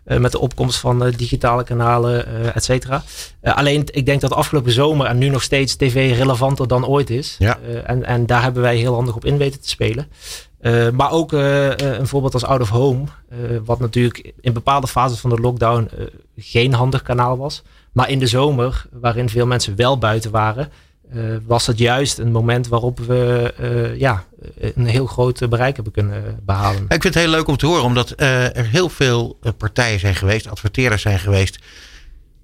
Uh, 0.06 0.18
met 0.18 0.32
de 0.32 0.38
opkomst 0.38 0.78
van 0.78 1.06
uh, 1.06 1.12
digitale 1.16 1.64
kanalen, 1.64 2.28
uh, 2.28 2.56
et 2.56 2.64
cetera. 2.64 3.02
alleen, 3.42 3.84
ik 3.90 4.06
denk 4.06 4.20
dat 4.20 4.32
afgelopen 4.32 4.72
zomer 4.72 5.06
en 5.06 5.18
nu 5.18 5.28
nog 5.28 5.42
steeds 5.42 5.76
tv 5.76 6.16
relevanter 6.16 6.68
dan 6.68 6.86
ooit 6.86 7.10
is. 7.10 7.36
Ja. 7.38 7.58
en, 7.84 8.04
en 8.04 8.26
daar 8.26 8.42
hebben 8.42 8.62
wij 8.62 8.76
heel 8.76 8.94
handig 8.94 9.16
op 9.16 9.24
in 9.24 9.36
weten 9.36 9.60
te 9.60 9.68
spelen. 9.68 10.08
maar 10.94 11.10
ook 11.10 11.32
een 11.32 12.06
voorbeeld 12.06 12.34
als 12.34 12.44
Out 12.44 12.60
of 12.60 12.68
Home, 12.68 13.04
wat 13.64 13.80
natuurlijk 13.80 14.32
in 14.40 14.52
bepaalde 14.52 14.86
fases 14.86 15.18
van 15.18 15.30
de 15.30 15.40
lockdown 15.40 15.88
geen 16.36 16.74
handig 16.74 17.02
kanaal 17.02 17.38
was. 17.38 17.62
Maar 17.92 18.10
in 18.10 18.18
de 18.18 18.26
zomer, 18.26 18.86
waarin 18.92 19.28
veel 19.28 19.46
mensen 19.46 19.76
wel 19.76 19.98
buiten 19.98 20.30
waren, 20.30 20.70
uh, 21.14 21.36
was 21.46 21.66
het 21.66 21.78
juist 21.78 22.18
een 22.18 22.32
moment 22.32 22.68
waarop 22.68 22.98
we 22.98 23.54
uh, 23.60 23.98
ja, 23.98 24.24
een 24.58 24.86
heel 24.86 25.06
groot 25.06 25.48
bereik 25.48 25.74
hebben 25.74 25.92
kunnen 25.92 26.40
behalen. 26.42 26.82
Ik 26.82 26.88
vind 26.88 27.04
het 27.04 27.14
heel 27.14 27.28
leuk 27.28 27.48
om 27.48 27.56
te 27.56 27.66
horen, 27.66 27.84
omdat 27.84 28.12
er 28.16 28.66
heel 28.66 28.88
veel 28.88 29.38
partijen 29.58 30.00
zijn 30.00 30.14
geweest, 30.14 30.48
adverteerders 30.48 31.02
zijn 31.02 31.18
geweest, 31.18 31.58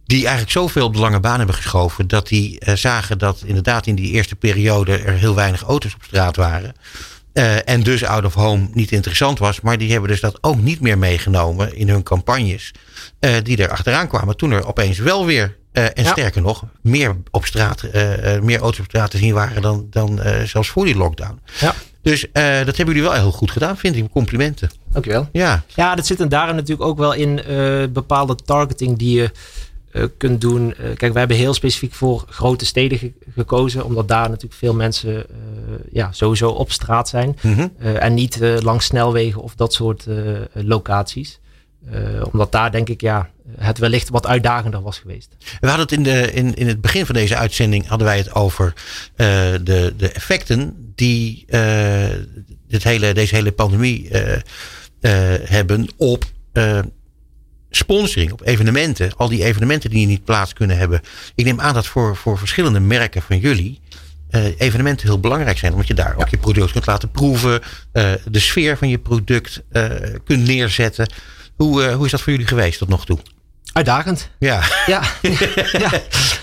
die 0.05 0.21
eigenlijk 0.21 0.51
zoveel 0.51 0.87
op 0.87 0.95
de 0.95 1.01
lange 1.01 1.21
baan 1.21 1.39
hebben 1.39 1.57
geschoven, 1.57 2.09
dat 2.09 2.29
die 2.29 2.63
zagen 2.75 3.19
dat 3.19 3.43
inderdaad 3.47 3.87
in 3.87 3.95
die 3.95 4.11
eerste 4.11 4.37
periode 4.37 4.99
er 4.99 5.13
heel 5.13 5.35
weinig 5.35 5.63
auto's 5.63 5.95
op 5.95 6.03
straat 6.03 6.37
waren. 6.37 6.75
En 7.65 7.83
dus 7.83 8.05
out 8.05 8.25
of 8.25 8.35
home 8.35 8.69
niet 8.73 8.93
interessant 8.93 9.39
was, 9.39 9.61
maar 9.61 9.79
die 9.79 9.93
hebben 9.93 10.11
dus 10.11 10.21
dat 10.21 10.39
ook 10.41 10.61
niet 10.61 10.81
meer 10.81 10.99
meegenomen 10.99 11.77
in 11.77 11.89
hun 11.89 12.03
campagnes, 12.03 12.71
die 13.43 13.57
er 13.57 13.71
achteraan 13.71 14.09
kwamen 14.09 14.37
toen 14.37 14.51
er 14.51 14.67
opeens 14.67 14.99
wel 14.99 15.27
weer 15.27 15.57
uh, 15.73 15.85
en 15.85 16.03
ja. 16.05 16.11
sterker 16.11 16.43
nog, 16.43 16.65
meer 16.83 17.17
op 17.31 17.47
straat, 17.47 17.83
meer 18.43 18.61
auto's 18.61 18.79
op 18.79 18.85
straat 18.85 19.11
te 19.11 19.19
zien 19.19 19.35
waren 19.35 19.63
dan, 19.63 19.87
dan 19.91 20.21
zelfs 20.45 20.69
voor 20.69 20.85
die 20.85 20.97
lockdown. 20.97 21.41
Ja. 21.61 21.75
Dus 22.03 22.27
dat 22.33 22.77
hebben 22.77 22.95
jullie 22.95 23.03
wel 23.03 23.13
heel 23.13 23.33
goed 23.33 23.51
gedaan, 23.51 23.77
vind 23.77 23.97
ik. 23.97 24.11
Complimenten. 24.11 24.71
Dankjewel. 24.93 25.29
Ja, 25.33 25.65
ja 25.75 25.95
dat 25.95 26.07
zit 26.07 26.21
en 26.21 26.29
daarin 26.29 26.55
natuurlijk 26.55 26.89
ook 26.89 26.99
wel 26.99 27.13
in 27.13 27.41
bepaalde 27.93 28.35
targeting 28.35 28.99
die 28.99 29.21
je 29.21 29.31
kunt 30.17 30.41
doen. 30.41 30.75
kijk, 30.97 31.13
we 31.13 31.19
hebben 31.19 31.37
heel 31.37 31.55
specifiek 31.55 31.95
voor 31.95 32.25
grote 32.29 32.67
steden 32.67 32.99
ge 32.99 33.13
gekozen, 33.35 33.85
omdat 33.85 34.09
daar 34.09 34.29
natuurlijk 34.29 34.55
veel 34.55 34.75
mensen 34.75 35.27
ja, 35.93 36.13
sowieso 36.13 36.51
op 36.51 36.73
straat 36.73 37.09
zijn. 37.09 37.37
Mm 37.41 37.55
-hmm. 37.55 37.73
en 37.79 38.15
niet 38.15 38.39
langs 38.61 38.85
snelwegen 38.85 39.43
of 39.43 39.55
dat 39.55 39.73
soort 39.73 40.07
locaties. 40.53 41.41
omdat 42.31 42.53
daar 42.53 42.73
denk 42.73 42.89
ik 42.89 43.01
ja, 43.01 43.31
het 43.59 43.79
wellicht 43.79 44.09
wat 44.09 44.27
uitdagender 44.27 44.83
was 44.83 44.99
geweest. 44.99 45.37
We 45.61 45.69
hadden 45.69 45.87
het 45.87 45.93
in, 45.93 46.03
de, 46.03 46.33
in, 46.33 46.55
in 46.55 46.69
het 46.69 46.81
begin 46.81 47.07
van 47.07 47.15
deze 47.15 47.37
uitzending 47.37 47.87
hadden 47.87 48.07
wij 48.07 48.17
het 48.17 48.35
over 48.35 48.73
de, 49.17 49.93
de 49.97 50.11
effecten 50.13 50.93
die 50.95 51.45
dit 52.69 52.85
hele, 52.85 53.15
deze 53.15 53.35
hele 53.35 53.53
pandemie 53.53 54.09
hebben 55.45 55.89
op 55.97 56.25
sponsoring, 57.77 58.33
op 58.33 58.43
evenementen. 58.45 59.13
Al 59.17 59.29
die 59.29 59.45
evenementen 59.45 59.91
die 59.91 60.07
niet 60.07 60.25
plaats 60.25 60.53
kunnen 60.53 60.77
hebben. 60.77 61.01
Ik 61.35 61.45
neem 61.45 61.61
aan 61.61 61.75
dat 61.75 61.87
voor, 61.87 62.17
voor 62.17 62.39
verschillende 62.39 62.81
merken 62.81 63.23
van 63.23 63.39
jullie 63.39 63.81
evenementen 64.59 65.07
heel 65.07 65.21
belangrijk 65.21 65.59
zijn. 65.59 65.73
Omdat 65.73 65.87
je 65.87 65.95
daar 65.95 66.15
ja. 66.17 66.23
ook 66.23 66.29
je 66.29 66.37
product 66.37 66.73
kunt 66.73 66.87
laten 66.87 67.11
proeven. 67.11 67.61
de 68.31 68.39
sfeer 68.39 68.77
van 68.77 68.89
je 68.89 68.99
product 68.99 69.63
kunt 70.25 70.47
neerzetten. 70.47 71.13
Hoe, 71.57 71.93
hoe 71.93 72.05
is 72.05 72.11
dat 72.11 72.21
voor 72.21 72.33
jullie 72.33 72.47
geweest 72.47 72.79
tot 72.79 72.89
nog 72.89 73.05
toe? 73.05 73.19
Uitdagend. 73.73 74.31
Ja. 74.39 74.63
Ja. 74.87 75.03
ja. 75.73 75.91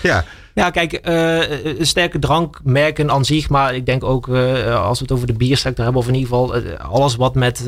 ja. 0.02 0.24
Ja, 0.54 0.70
kijk, 0.70 1.08
uh, 1.08 1.80
sterke 1.80 2.18
drankmerken 2.18 3.10
aan 3.10 3.24
zich, 3.24 3.48
maar 3.48 3.74
ik 3.74 3.86
denk 3.86 4.04
ook 4.04 4.26
uh, 4.26 4.84
als 4.84 4.98
we 4.98 5.04
het 5.04 5.12
over 5.12 5.26
de 5.26 5.32
biersector 5.32 5.84
hebben, 5.84 6.02
of 6.02 6.08
in 6.08 6.14
ieder 6.14 6.28
geval 6.28 6.56
uh, 6.56 6.78
alles 6.78 7.16
wat 7.16 7.34
met 7.34 7.64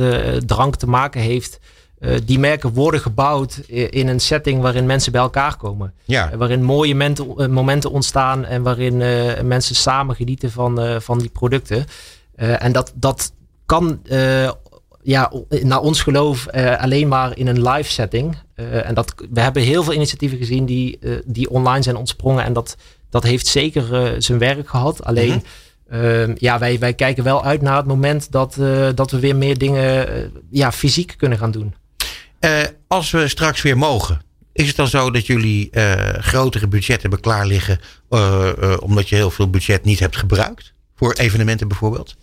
drank 0.46 0.76
te 0.76 0.86
maken 0.86 1.20
heeft, 1.20 1.58
die 2.24 2.38
merken 2.38 2.72
worden 2.72 3.00
gebouwd 3.00 3.56
in 3.68 4.08
een 4.08 4.20
setting 4.20 4.62
waarin 4.62 4.86
mensen 4.86 5.12
bij 5.12 5.20
elkaar 5.20 5.56
komen. 5.56 5.94
Ja. 6.04 6.36
waarin 6.36 6.62
mooie 6.62 6.94
momenten, 6.94 7.52
momenten 7.52 7.90
ontstaan 7.90 8.44
en 8.44 8.62
waarin 8.62 8.96
mensen 9.46 9.74
samen 9.74 10.16
genieten 10.16 10.50
van, 10.50 11.00
van 11.02 11.18
die 11.18 11.30
producten. 11.30 11.84
en 12.36 12.72
dat, 12.72 12.92
dat 12.94 13.32
kan 13.66 14.00
ja, 15.04 15.32
naar 15.62 15.80
ons 15.80 16.02
geloof 16.02 16.46
uh, 16.54 16.80
alleen 16.80 17.08
maar 17.08 17.38
in 17.38 17.46
een 17.46 17.68
live 17.68 17.90
setting. 17.90 18.36
Uh, 18.56 18.88
en 18.88 18.94
dat, 18.94 19.14
we 19.30 19.40
hebben 19.40 19.62
heel 19.62 19.82
veel 19.82 19.92
initiatieven 19.92 20.38
gezien 20.38 20.66
die, 20.66 20.98
uh, 21.00 21.16
die 21.24 21.50
online 21.50 21.82
zijn 21.82 21.96
ontsprongen. 21.96 22.44
En 22.44 22.52
dat, 22.52 22.76
dat 23.10 23.22
heeft 23.22 23.46
zeker 23.46 24.14
zijn 24.22 24.38
werk 24.38 24.68
gehad. 24.68 25.04
Alleen, 25.04 25.32
mm 25.32 25.42
-hmm. 25.88 26.34
ja, 26.38 26.58
wij, 26.58 26.78
wij 26.78 26.94
kijken 26.94 27.24
wel 27.24 27.44
uit 27.44 27.62
naar 27.62 27.76
het 27.76 27.86
moment 27.86 28.32
dat, 28.32 28.56
dat 28.94 29.10
we 29.10 29.18
weer 29.18 29.36
meer 29.36 29.58
dingen 29.58 30.06
ja, 30.50 30.72
fysiek 30.72 31.14
kunnen 31.16 31.38
gaan 31.38 31.50
doen. 31.50 31.74
Als 32.86 33.10
we 33.10 33.28
straks 33.28 33.62
weer 33.62 33.78
mogen, 33.78 34.20
is 34.52 34.66
het 34.66 34.76
dan 34.76 34.88
zo 34.88 35.10
dat 35.10 35.26
jullie 35.26 35.70
grotere 36.18 36.68
budgetten 36.68 37.10
hebben 37.10 37.20
klaar 37.20 37.46
liggen, 37.46 37.78
omdat 38.80 39.08
je 39.08 39.14
heel 39.14 39.30
veel 39.30 39.50
budget 39.50 39.84
niet 39.84 40.00
hebt 40.00 40.16
gebruikt? 40.16 40.72
Voor 40.96 41.12
evenementen 41.12 41.68
bijvoorbeeld? 41.68 42.16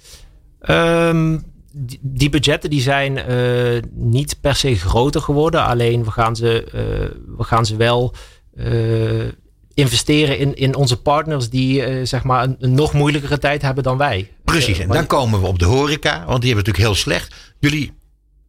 Um, 0.70 1.44
die, 1.74 2.00
die 2.02 2.30
budgetten 2.30 2.70
die 2.70 2.82
zijn 2.82 3.18
eh, 3.18 3.82
niet 3.92 4.38
per 4.42 4.56
se 4.56 4.76
groter 4.76 5.22
geworden. 5.22 5.66
Alleen 5.66 6.04
we 6.04 6.12
gaan 6.12 6.36
ze, 6.36 6.64
eh, 6.64 7.36
we 7.38 7.44
gaan 7.44 7.66
ze 7.66 7.76
wel 7.76 8.14
eh, 8.56 9.28
investeren 9.74 10.38
in, 10.38 10.56
in 10.56 10.76
onze 10.76 11.02
partners 11.02 11.50
die 11.50 11.84
eh, 11.84 12.06
zeg 12.06 12.24
maar 12.24 12.44
een, 12.44 12.56
een 12.60 12.74
nog 12.74 12.94
moeilijkere 12.94 13.38
tijd 13.38 13.62
hebben 13.62 13.84
dan 13.84 13.98
wij. 13.98 14.32
Precies, 14.44 14.78
Eh, 14.78 14.84
en 14.84 14.90
dan 14.90 15.06
komen 15.08 15.42
we 15.42 15.48
op 15.48 15.60
de 15.60 15.66
horeca, 15.66 16.26
want 16.26 16.42
die 16.42 16.54
hebben 16.54 16.66
het 16.66 16.78
natuurlijk 16.78 16.78
heel 16.78 16.96
slecht. 16.96 17.36
Jullie 17.60 17.92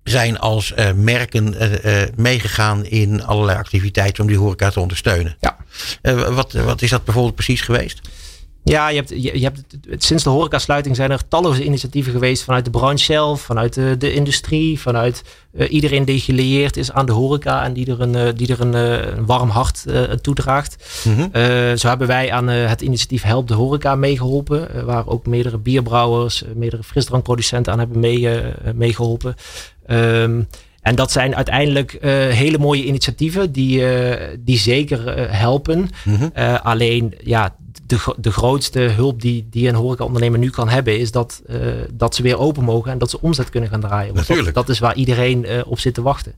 zijn 0.05 0.39
als 0.39 0.73
eh, 0.73 0.93
merken 0.93 1.55
eh, 1.55 2.03
eh, 2.03 2.09
meegegaan 2.17 2.85
in 2.85 3.25
allerlei 3.25 3.59
activiteiten 3.59 4.23
om 4.23 4.29
die 4.29 4.39
horeca 4.39 4.71
te 4.71 4.81
ondersteunen. 4.81 5.37
Ja. 5.41 5.57
Wat, 6.31 6.53
wat 6.53 6.83
is 6.83 6.91
dat 6.91 7.05
bijvoorbeeld 7.05 7.35
precies 7.35 7.61
geweest? 7.61 8.01
Ja, 8.65 8.89
je 8.89 8.97
hebt, 8.97 9.09
je, 9.09 9.39
je 9.39 9.45
hebt, 9.45 9.63
sinds 10.05 10.25
de 10.25 10.31
horecasluiting 10.31 10.97
zijn 10.97 11.11
er 11.11 11.29
talloze 11.29 11.65
initiatieven 11.65 12.13
geweest 12.13 12.43
vanuit 12.43 12.65
de 12.65 12.71
branche 12.71 13.05
zelf, 13.05 13.41
vanuit 13.41 13.75
de, 13.75 13.97
de 13.97 14.13
industrie, 14.13 14.81
vanuit 14.81 15.23
eh, 15.57 15.73
iedereen 15.73 16.05
die 16.05 16.21
gelieerd 16.21 16.77
is 16.77 16.93
aan 16.93 17.07
de 17.07 17.13
horeca 17.13 17.65
en 17.65 17.73
die 17.73 17.91
er 17.91 18.01
een, 18.01 18.15
eh, 18.15 18.29
die 18.37 18.53
er 18.53 18.61
een, 18.61 18.75
eh, 18.75 19.17
een 19.17 19.27
warm 19.27 19.49
hart 19.49 19.85
toedraagt. 20.21 21.03
Mhm. 21.05 21.77
Zo 21.77 21.89
hebben 21.89 22.07
wij 22.07 22.33
aan 22.33 22.49
het 22.49 22.83
initiatief 22.83 23.23
Help 23.23 23.49
de 23.49 23.55
Horeca 23.55 23.95
meegeholpen, 23.95 24.75
eh, 24.75 24.83
waar 24.83 25.07
ook 25.07 25.27
meerdere 25.27 25.59
bierbrouwers, 25.59 26.45
meerdere 26.55 26.83
frisdrankproducenten 26.83 27.73
aan 27.73 27.79
hebben 27.79 28.01
mee, 28.01 28.29
eh, 28.29 28.73
meegeholpen. 28.75 29.35
Ehm, 29.87 30.43
en 30.83 30.95
dat 30.95 31.13
zijn 31.13 31.37
uiteindelijk 31.37 31.99
hele 32.33 32.59
mooie 32.59 32.85
initiatieven 32.85 33.53
die, 33.53 33.85
die 34.39 34.59
zeker 34.59 35.31
helpen. 35.37 35.91
Mhm. 36.05 36.29
Alleen 36.63 37.15
ja, 37.25 37.55
de, 37.93 37.99
gro- 37.99 38.15
de 38.19 38.33
grootste 38.33 38.81
hulp 38.81 39.21
die, 39.21 39.47
die 39.51 39.69
een 39.69 39.75
horecaondernemer 39.75 40.39
nu 40.39 40.51
kan 40.51 40.69
hebben, 40.69 40.99
is 40.99 41.11
dat, 41.11 41.43
eh, 41.47 41.59
dat 41.93 42.15
ze 42.15 42.23
weer 42.23 42.39
open 42.39 42.65
mogen 42.65 42.93
en 42.93 42.99
dat 42.99 43.11
ze 43.11 43.21
omzet 43.21 43.51
kunnen 43.51 43.71
gaan 43.71 43.81
draaien. 43.81 44.15
Want 44.15 44.29
Natuurlijk. 44.29 44.55
Dat, 44.55 44.67
dat 44.67 44.75
is 44.75 44.81
waar 44.81 44.95
iedereen 44.95 45.45
eh, 45.45 45.61
op 45.67 45.79
zit 45.79 45.95
te 45.95 46.03
wachten. 46.03 46.35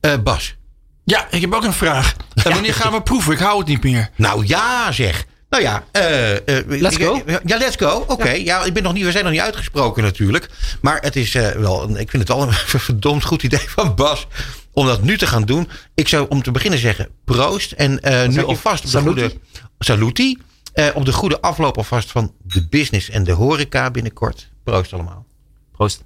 Eh, 0.00 0.14
Bas. 0.24 0.56
Ja, 1.04 1.26
ik 1.30 1.40
heb 1.40 1.54
ook 1.54 1.64
een 1.64 1.72
vraag. 1.72 2.14
En 2.44 2.52
wanneer 2.52 2.74
gaan 2.74 2.92
we 2.92 3.02
proeven? 3.02 3.32
Ik 3.32 3.38
hou 3.38 3.58
het 3.58 3.68
niet 3.68 3.82
meer. 3.82 4.10
Nou 4.16 4.46
ja, 4.46 4.92
zeg. 4.92 5.24
Nou 5.50 5.62
ja, 5.62 5.84
eh, 5.92 6.32
eh, 6.58 6.64
Let's 6.66 6.96
go. 6.96 7.22
Ja, 7.44 7.56
let's 7.58 7.76
go. 7.76 8.04
Oké, 8.08 8.30
ja. 8.30 8.64
ik 8.64 8.72
ben 8.72 8.82
nog 8.82 8.92
niet, 8.92 9.04
we 9.04 9.10
zijn 9.10 9.24
nog 9.24 9.32
niet 9.32 9.42
uitgesproken 9.42 10.02
natuurlijk. 10.02 10.48
Maar 10.80 11.00
het 11.00 11.16
is 11.16 11.34
eh, 11.34 11.48
wel, 11.50 11.82
een- 11.82 11.96
ik 11.96 12.10
vind 12.10 12.28
het 12.28 12.36
wel 12.36 12.42
een 12.46 12.52
verdomd 12.80 13.24
goed 13.24 13.42
idee 13.42 13.60
van 13.66 13.94
Bas 13.94 14.26
om 14.72 14.86
dat 14.86 15.02
nu 15.02 15.18
te 15.18 15.26
gaan 15.26 15.44
doen. 15.44 15.68
Ik 15.94 16.08
zou 16.08 16.26
om 16.28 16.42
te 16.42 16.50
beginnen 16.50 16.78
zeggen 16.78 17.08
proost. 17.24 17.72
En 17.72 18.00
eh, 18.00 18.28
nu 18.28 18.44
alvast 18.44 18.78
op 18.84 18.90
de 18.90 18.98
Saluti? 18.98 19.20
goede, 19.20 19.36
saluti. 19.78 20.38
Eh, 20.72 20.88
op 20.94 21.04
de 21.04 21.12
goede 21.12 21.40
afloop 21.40 21.76
alvast 21.76 22.10
van 22.10 22.34
de 22.42 22.66
business 22.68 23.10
en 23.10 23.24
de 23.24 23.32
horeca 23.32 23.90
binnenkort. 23.90 24.50
Proost 24.64 24.92
allemaal. 24.92 25.26
Proost. 25.72 26.04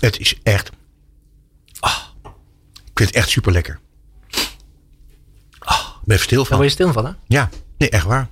Het 0.00 0.18
is 0.18 0.38
echt. 0.42 0.70
Ah, 1.80 1.96
ik 2.74 2.90
vind 2.94 3.08
het 3.08 3.18
echt 3.18 3.28
super 3.28 3.52
lekker. 3.52 3.80
Ah, 5.58 5.78
ik 6.00 6.04
ben 6.04 6.16
even 6.16 6.26
stil 6.26 6.38
Daar 6.38 6.46
van. 6.46 6.56
word 6.56 6.68
je 6.68 6.74
stil 6.74 6.92
van, 6.92 7.04
hè? 7.06 7.12
Ja, 7.26 7.50
nee, 7.78 7.90
echt 7.90 8.04
waar. 8.04 8.28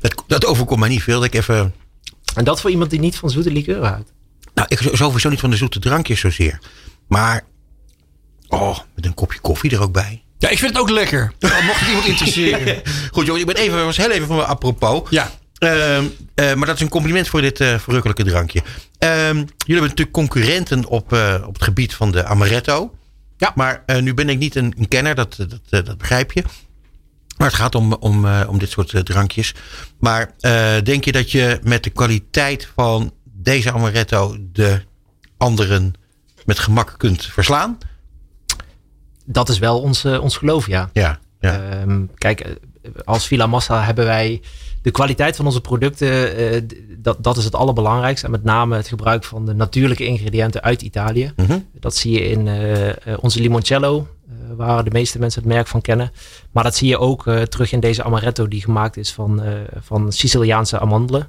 Dat, 0.00 0.24
dat 0.26 0.44
overkomt 0.46 0.80
mij 0.80 0.88
niet 0.88 1.02
veel. 1.02 1.16
Dat 1.16 1.24
ik 1.24 1.34
even. 1.34 1.74
En 2.34 2.44
dat 2.44 2.60
voor 2.60 2.70
iemand 2.70 2.90
die 2.90 3.00
niet 3.00 3.16
van 3.16 3.30
zoete 3.30 3.50
liqueur 3.50 3.84
houdt. 3.86 4.12
Nou, 4.54 4.68
ik 4.70 4.78
sowieso 4.92 5.28
niet 5.28 5.40
van 5.40 5.50
de 5.50 5.56
zoete 5.56 5.78
drankjes 5.78 6.20
zozeer. 6.20 6.58
Maar. 7.06 7.44
Oh, 8.48 8.78
met 8.94 9.06
een 9.06 9.14
kopje 9.14 9.40
koffie 9.40 9.70
er 9.70 9.82
ook 9.82 9.92
bij. 9.92 10.22
Ja, 10.44 10.50
ik 10.50 10.58
vind 10.58 10.72
het 10.72 10.80
ook 10.80 10.90
lekker. 10.90 11.32
Oh, 11.40 11.66
Mocht 11.66 11.80
het 11.80 11.88
iemand 11.88 12.06
interesseren. 12.06 12.82
Goed, 13.12 13.26
jongen, 13.26 13.40
ik 13.40 13.46
ben 13.46 13.56
even, 13.56 13.84
was 13.84 13.96
heel 13.96 14.10
even 14.10 14.26
van 14.26 14.36
me 14.36 14.44
apropos. 14.44 15.10
Ja. 15.10 15.30
Ehm, 15.58 16.04
eh, 16.34 16.54
maar 16.54 16.66
dat 16.66 16.74
is 16.74 16.80
een 16.80 16.88
compliment 16.88 17.28
voor 17.28 17.40
dit 17.40 17.60
eh, 17.60 17.78
verrukkelijke 17.78 18.24
drankje. 18.24 18.62
Ehm, 18.98 19.36
jullie 19.36 19.48
hebben 19.66 19.80
natuurlijk 19.80 20.10
concurrenten 20.10 20.86
op, 20.86 21.12
eh, 21.12 21.44
op 21.46 21.54
het 21.54 21.62
gebied 21.62 21.94
van 21.94 22.10
de 22.10 22.24
amaretto. 22.24 22.94
Ja. 23.36 23.52
Maar 23.54 23.84
nu 24.00 24.14
ben 24.14 24.28
ik 24.28 24.38
niet 24.38 24.54
een, 24.54 24.74
een 24.78 24.88
kenner, 24.88 25.14
dat, 25.14 25.36
dat, 25.68 25.86
dat 25.86 25.98
begrijp 25.98 26.32
je. 26.32 26.44
Maar 27.36 27.46
het 27.46 27.56
gaat 27.56 27.74
om, 27.74 27.92
om, 27.92 28.26
om 28.26 28.58
dit 28.58 28.70
soort 28.70 29.06
drankjes. 29.06 29.54
Maar 29.98 30.34
denk 30.82 31.04
je 31.04 31.12
dat 31.12 31.30
je 31.30 31.58
met 31.62 31.84
de 31.84 31.90
kwaliteit 31.90 32.68
van 32.74 33.12
deze 33.24 33.72
amaretto 33.72 34.36
de 34.52 34.82
anderen 35.36 35.92
met 36.44 36.58
gemak 36.58 36.94
kunt 36.96 37.24
verslaan? 37.24 37.78
Dat 39.24 39.48
is 39.48 39.58
wel 39.58 39.80
ons, 39.80 40.04
eh, 40.04 40.22
ons 40.22 40.36
geloof, 40.36 40.66
ja. 40.66 40.90
Ja. 40.92 41.18
ja. 41.40 41.60
Ehm, 41.70 42.04
kijk, 42.14 42.40
eh, 42.40 42.50
als 43.04 43.26
Villa 43.26 43.46
Massa 43.46 43.82
hebben 43.84 44.04
wij 44.04 44.40
de 44.82 44.90
kwaliteit 44.90 45.36
van 45.36 45.46
onze 45.46 45.60
producten, 45.60 46.36
eh, 46.36 46.62
dat, 46.98 47.16
dat 47.20 47.36
is 47.36 47.44
het 47.44 47.54
allerbelangrijkste. 47.54 48.26
En 48.26 48.32
met 48.32 48.44
name 48.44 48.76
het 48.76 48.88
gebruik 48.88 49.24
van 49.24 49.46
de 49.46 49.54
natuurlijke 49.54 50.06
ingrediënten 50.06 50.62
uit 50.62 50.82
Italië. 50.82 51.32
Mhm. 51.36 51.58
Dat 51.80 51.94
zie 51.96 52.12
je 52.12 52.28
in 52.28 52.48
onze 53.20 53.40
limoncello, 53.40 54.06
waar 54.56 54.84
de 54.84 54.90
meeste 54.90 55.18
mensen 55.18 55.42
het 55.42 55.52
merk 55.52 55.66
van 55.66 55.80
kennen. 55.80 56.12
Maar 56.50 56.64
dat 56.64 56.76
zie 56.76 56.88
je 56.88 56.98
ook 56.98 57.22
terug 57.48 57.72
in 57.72 57.80
deze 57.80 58.02
amaretto 58.02 58.48
die 58.48 58.62
gemaakt 58.62 58.96
is 58.96 59.12
van, 59.12 59.42
van 59.80 60.12
Siciliaanse 60.12 60.78
amandelen. 60.78 61.28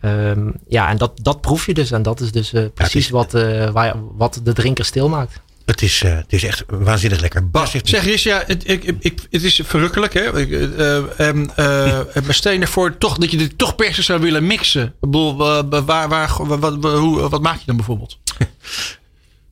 Ehm, 0.00 0.50
ja, 0.68 0.88
en 0.88 0.96
dat, 0.98 1.12
dat 1.22 1.40
proef 1.40 1.66
je 1.66 1.74
dus. 1.74 1.90
En 1.90 2.02
dat 2.02 2.20
is 2.20 2.32
dus 2.32 2.50
precies 2.74 3.04
is- 3.04 3.10
wat, 3.10 3.32
waar, 3.72 3.94
wat 4.16 4.40
de 4.44 4.52
drinker 4.52 4.84
stil 4.84 5.08
maakt. 5.08 5.40
Het, 5.70 5.82
is, 5.82 6.02
eh, 6.02 6.16
het 6.16 6.32
is 6.32 6.44
echt 6.44 6.64
waanzinnig 6.66 7.20
lekker. 7.20 7.50
Bas 7.50 7.72
heeft 7.72 7.88
Zeg 7.88 8.04
Ries, 8.04 8.22
ja, 8.22 8.42
het, 8.46 8.68
ik, 8.68 8.84
ik, 8.84 9.20
het 9.30 9.42
is 9.42 9.60
verrukkelijk. 9.64 10.12
Hè? 10.12 10.38
Ik, 10.38 10.50
eh, 10.50 10.96
ehm, 10.96 11.48
eh, 11.56 12.24
maar 12.24 12.34
stel 12.34 12.52
je 12.52 12.58
nou 12.58 12.70
voor 12.70 12.98
toch, 12.98 13.18
dat 13.18 13.30
je 13.30 13.36
dit 13.36 13.58
toch 13.58 13.74
per 13.74 13.94
se 13.94 14.02
zou 14.02 14.20
willen 14.20 14.46
mixen. 14.46 14.86
Ik 14.86 14.92
bedoel, 15.00 15.36
waar, 15.36 15.84
waar, 15.86 16.30
wat, 16.46 16.76
wat, 16.76 16.98
hoe, 16.98 17.28
wat 17.28 17.42
maak 17.42 17.58
je 17.58 17.66
dan 17.66 17.76
bijvoorbeeld? 17.76 18.18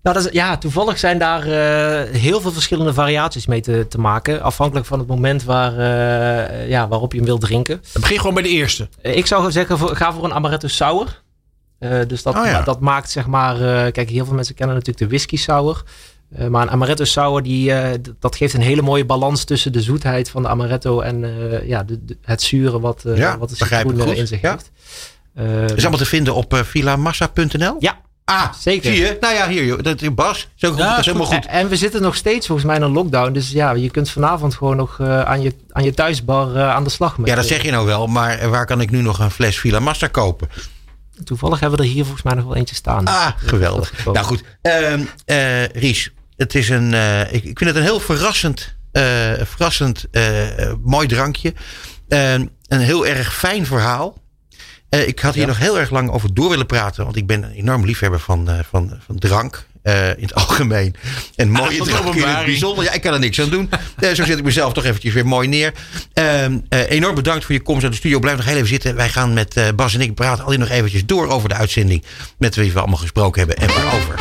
Nou, 0.03 0.17
dat 0.17 0.27
is, 0.27 0.33
ja, 0.33 0.59
toevallig 0.59 0.99
zijn 0.99 1.19
daar 1.19 1.43
eh, 1.43 2.15
heel 2.21 2.41
veel 2.41 2.53
verschillende 2.53 2.95
variaties 2.95 3.47
mee 3.47 3.61
te, 3.61 3.87
te 3.89 4.01
maken. 4.01 4.43
Afhankelijk 4.43 4.87
van 4.87 4.99
het 4.99 5.09
moment 5.09 5.45
waar, 5.45 5.73
eh, 5.73 6.69
ja, 6.69 6.89
waarop 6.89 7.13
je 7.13 7.19
hem 7.19 7.27
wilt 7.27 7.41
drinken. 7.41 7.83
Begin 8.01 8.17
gewoon 8.19 8.35
bij 8.35 8.43
de 8.43 8.49
eerste. 8.49 8.89
Ik 9.03 9.27
zou 9.27 9.51
zeggen, 9.51 9.97
ga 9.97 10.13
voor 10.13 10.25
een 10.25 10.35
amaretto 10.35 10.69
sour. 10.69 11.23
Eh, 11.79 11.99
dus 12.07 12.23
dat, 12.23 12.37
Oh 12.37 12.45
ja. 12.45 12.63
dat 12.63 12.81
maakt 12.81 13.11
zeg 13.11 13.27
maar... 13.27 13.55
eh, 13.55 13.93
kijk, 13.93 14.11
heel 14.11 14.25
veel 14.25 14.35
mensen 14.35 14.55
kennen 14.55 14.75
natuurlijk 14.77 15.05
de 15.05 15.17
whisky 15.17 15.37
sour. 15.37 15.83
Eh, 16.37 16.47
maar 16.47 16.63
een 16.63 16.71
amaretto 16.71 17.05
sour, 17.05 17.43
die, 17.43 17.73
eh, 17.73 17.99
dat 18.21 18.37
geeft 18.37 18.55
een 18.55 18.61
hele 18.61 18.83
mooie 18.83 19.05
balans 19.05 19.45
tussen 19.45 19.73
de 19.73 19.83
zoetheid 19.83 20.31
van 20.31 20.43
de 20.43 20.49
amaretto 20.49 21.01
en 21.01 21.25
eh, 21.25 21.69
ja, 21.69 21.83
de, 21.83 22.05
de- 22.05 22.17
het 22.23 22.43
zure 22.43 22.81
wat, 22.81 23.03
Ja, 23.15 23.39
wat 23.39 23.49
de 23.49 23.57
citroen 23.57 24.01
goed. 24.01 24.17
in 24.17 24.27
zich 24.27 24.41
Ja. 24.41 24.51
heeft. 24.51 24.71
Is 25.75 25.81
allemaal 25.81 25.99
te 25.99 26.05
vinden 26.07 26.35
op 26.35 26.55
uh, 26.55 26.61
villamassa.nl? 26.63 27.77
Ja, 27.79 27.99
Ah, 28.25 28.53
zeker. 28.59 28.93
zie 28.93 29.01
je? 29.05 29.17
Nou 29.21 29.35
ja, 29.35 29.49
hier, 29.49 29.65
joh. 29.65 29.83
Dat, 29.83 30.15
Bas, 30.15 30.49
zo 30.55 30.69
goed, 30.71 30.79
Ja, 30.79 30.91
dat 30.91 30.99
is 30.99 31.05
helemaal 31.07 31.27
goed. 31.27 31.47
En, 31.47 31.53
en 31.53 31.69
we 31.69 31.77
zitten 31.77 32.03
nog 32.03 32.15
steeds 32.17 32.47
volgens 32.47 32.67
mij 32.67 32.77
in 32.77 32.83
een 32.83 32.93
lockdown. 32.93 33.33
Dus 33.33 33.51
ja, 33.51 33.71
je 33.71 33.91
kunt 33.91 34.11
vanavond 34.11 34.55
gewoon 34.55 34.77
nog 34.77 35.01
eh, 35.01 35.21
aan, 35.23 35.43
je, 35.43 35.55
aan 35.71 35.85
je 35.85 35.95
thuisbar 35.95 36.57
eh, 36.57 36.71
aan 36.75 36.85
de 36.85 36.91
slag. 36.91 37.19
Met, 37.19 37.29
Ja, 37.29 37.35
dat 37.35 37.47
zeg 37.47 37.63
je 37.63 37.71
nou 37.71 37.87
wel, 37.87 38.07
maar 38.07 38.49
waar 38.51 38.67
kan 38.67 38.81
ik 38.81 38.91
nu 38.91 39.01
nog 39.03 39.19
een 39.19 39.31
fles 39.31 39.59
Villamassa 39.59 40.07
kopen? 40.07 40.49
Toevallig 41.25 41.61
hebben 41.61 41.79
we 41.79 41.85
er 41.85 41.91
hier 41.91 42.03
volgens 42.03 42.23
mij 42.23 42.35
nog 42.35 42.45
wel 42.45 42.57
eentje 42.57 42.75
staan. 42.75 43.05
Ah, 43.05 43.31
geweldig. 43.37 44.05
Nou 44.05 44.27
goed, 44.27 44.43
Ehm 44.63 45.03
eh, 45.25 45.65
Ries, 45.65 46.13
het 46.37 46.55
is 46.55 46.69
een, 46.69 46.95
eh, 46.95 47.21
ik, 47.21 47.45
ik 47.45 47.59
vind 47.59 47.71
het 47.71 47.77
een 47.77 47.83
heel 47.83 48.01
verrassend, 48.01 48.77
eh, 48.93 49.03
verrassend 49.43 50.05
mooi 50.83 51.07
drankje. 51.07 51.55
Ehm, 52.09 52.47
een 52.67 52.81
heel 52.81 53.07
erg 53.07 53.35
fijn 53.35 53.67
verhaal. 53.67 54.23
Ik 54.89 55.19
had 55.19 55.35
hier 55.35 55.47
nog 55.47 55.59
heel 55.59 55.79
erg 55.79 55.91
lang 55.91 56.11
over 56.11 56.35
door 56.35 56.51
willen 56.51 56.67
praten, 56.67 57.05
want 57.05 57.17
ik 57.17 57.27
ben 57.27 57.43
een 57.43 57.51
enorm 57.51 57.85
liefhebber 57.85 58.21
van, 58.21 58.49
van, 58.71 59.01
van 59.07 59.19
drank. 59.19 59.67
Eh, 59.89 60.09
in 60.09 60.23
het 60.23 60.35
algemeen. 60.45 60.95
En 61.37 61.51
mooie 61.51 61.77
in 61.77 61.81
het 61.81 62.01
openbaring. 62.01 62.45
bijzonder. 62.45 62.85
Ja, 62.85 62.93
ik 62.93 63.01
kan 63.01 63.13
er 63.13 63.19
niks 63.19 63.41
aan 63.41 63.49
doen. 63.49 63.71
Eh, 63.97 64.09
zo 64.09 64.25
zet 64.25 64.39
ik 64.39 64.45
mezelf 64.45 64.73
toch 64.73 64.85
eventjes 64.85 65.13
weer 65.13 65.27
mooi 65.27 65.49
neer. 65.49 65.73
Ehm, 66.13 66.59
eh, 66.69 66.91
enorm 66.91 67.15
bedankt 67.15 67.45
voor 67.45 67.55
je 67.55 67.61
komst 67.61 67.83
uit 67.83 67.93
de 67.93 67.99
studio. 67.99 68.19
Blijf 68.19 68.37
nog 68.37 68.47
heel 68.47 68.57
even 68.57 68.69
zitten. 68.69 68.95
Wij 68.95 69.09
gaan 69.09 69.33
met 69.33 69.73
Bas 69.77 69.95
en 69.95 70.01
ik 70.01 70.15
praten 70.15 70.45
alleen 70.45 70.59
nog 70.59 70.69
eventjes 70.69 71.07
door 71.07 71.29
over 71.29 71.49
de 71.49 71.55
uitzending. 71.55 72.05
Met 72.39 72.55
wie 72.55 72.73
we 72.73 72.79
allemaal 72.79 72.99
gesproken 72.99 73.47
hebben 73.47 73.69
en 73.69 73.75
waarover. 73.75 74.15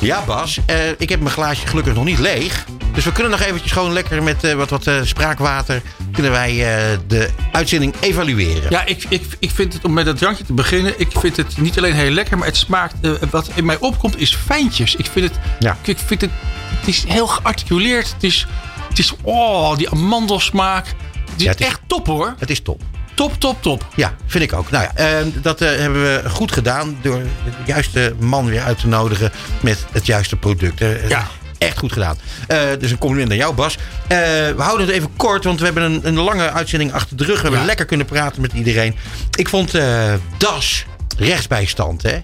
Ja, 0.00 0.24
Bas. 0.24 0.58
ik 0.98 1.08
heb 1.08 1.20
mijn 1.20 1.34
glaasje 1.34 1.66
gelukkig 1.66 1.94
nog 1.94 2.04
niet 2.04 2.18
leeg. 2.18 2.64
Dus 2.98 3.06
we 3.06 3.12
kunnen 3.12 3.32
nog 3.32 3.40
eventjes 3.40 3.72
gewoon 3.72 3.92
lekker 3.92 4.22
met 4.22 4.44
eh, 4.44 4.54
wat, 4.54 4.70
wat 4.70 4.86
eh, 4.86 5.00
spraakwater... 5.02 5.82
kunnen 6.12 6.32
wij 6.32 6.50
eh, 6.50 6.98
de 7.06 7.28
uitzending 7.52 7.94
evalueren. 8.00 8.70
Ja, 8.70 8.84
ik, 8.84 9.04
ik, 9.08 9.22
ik 9.38 9.50
vind 9.50 9.72
het 9.72 9.84
om 9.84 9.92
met 9.92 10.04
dat 10.04 10.18
drankje 10.18 10.44
te 10.44 10.52
beginnen. 10.52 11.00
Ik 11.00 11.08
vind 11.10 11.36
het 11.36 11.58
niet 11.58 11.78
alleen 11.78 11.94
heel 11.94 12.10
lekker, 12.10 12.38
maar 12.38 12.46
het 12.46 12.56
smaakt. 12.56 12.94
wat 13.30 13.50
in 13.54 13.64
mij 13.64 13.78
opkomt 13.78 14.20
is 14.20 14.34
fijntjes. 14.34 14.94
Ik 14.94 15.06
vind 15.06 15.28
het. 15.30 15.38
Ja. 15.58 15.76
Ik 15.82 15.98
vind 16.06 16.20
het. 16.20 16.30
Het 16.78 16.88
is 16.88 17.04
heel 17.08 17.26
gearticuleerd. 17.26 18.12
Het 18.12 18.22
is. 18.24 18.46
Het 18.88 18.98
is. 18.98 19.14
Oh, 19.22 19.76
die 19.76 19.90
amandelsmaak. 19.90 20.86
Het 20.86 20.96
is, 21.36 21.42
Ja, 21.42 21.50
het 21.50 21.60
is- 21.60 21.66
echt 21.66 21.80
top 21.86 22.06
hoor. 22.06 22.34
Het 22.38 22.50
is 22.50 22.60
top. 22.60 22.82
Top, 23.14 23.40
top, 23.40 23.62
top. 23.62 23.86
Ja, 23.94 24.14
vind 24.26 24.44
ik 24.44 24.52
ook. 24.52 24.70
Nou 24.70 24.84
ja, 24.84 24.94
eh, 24.94 25.26
dat 25.42 25.58
hebben 25.58 26.02
we 26.02 26.22
goed 26.30 26.52
gedaan 26.52 26.96
door 27.02 27.18
de 27.18 27.50
juiste 27.66 28.14
man 28.18 28.46
weer 28.46 28.62
uit 28.62 28.78
te 28.78 28.86
nodigen 28.86 29.32
met 29.60 29.84
het 29.92 30.06
juiste 30.06 30.36
product. 30.36 30.78
Ja. 31.08 31.28
Echt 31.58 31.78
goed 31.78 31.92
gedaan. 31.92 32.16
Uh, 32.48 32.58
dus 32.78 32.90
een 32.90 32.98
compliment 32.98 33.30
aan 33.30 33.36
jou, 33.36 33.54
Bas. 33.54 33.74
Uh, 33.74 33.78
we 34.08 34.54
houden 34.56 34.86
het 34.86 34.96
even 34.96 35.16
kort, 35.16 35.44
want 35.44 35.58
we 35.58 35.64
hebben 35.64 35.82
een, 35.82 36.06
een 36.06 36.18
lange 36.18 36.50
uitzending 36.50 36.92
achter 36.92 37.16
de 37.16 37.24
rug. 37.24 37.40
We 37.42 37.48
hebben 37.48 37.66
lekker 37.66 37.86
kunnen 37.86 38.06
praten 38.06 38.42
met 38.42 38.52
iedereen. 38.52 38.96
Ik 39.34 39.48
vond 39.48 39.74
uh, 39.74 40.12
DAS, 40.36 40.84
rechtsbijstand, 41.16 42.02
hè? 42.02 42.18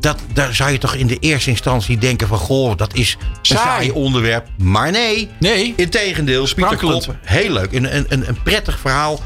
Dat, 0.00 0.18
daar 0.32 0.54
zou 0.54 0.70
je 0.70 0.78
toch 0.78 0.94
in 0.94 1.06
de 1.06 1.18
eerste 1.18 1.50
instantie 1.50 1.98
denken 1.98 2.28
van... 2.28 2.38
goh, 2.38 2.76
dat 2.76 2.94
is 2.94 3.16
een 3.20 3.28
saai 3.42 3.90
onderwerp. 3.90 4.46
Maar 4.58 4.90
nee, 4.90 5.28
nee. 5.38 5.72
integendeel. 5.76 6.48
Pieter 6.54 7.18
heel 7.22 7.52
leuk. 7.52 7.72
Een, 7.72 7.96
een, 7.96 8.28
een 8.28 8.42
prettig 8.42 8.78
verhaal. 8.78 9.20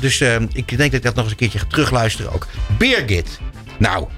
Dus 0.00 0.20
ik 0.52 0.68
denk 0.68 0.78
dat 0.78 0.92
ik 0.92 1.02
dat 1.02 1.14
nog 1.14 1.22
eens 1.22 1.32
een 1.32 1.38
keertje 1.38 1.58
ga 1.58 1.64
terugluisteren 1.68 2.32
ook. 2.32 2.46
Birgit. 2.78 3.38
Nou, 3.78 4.08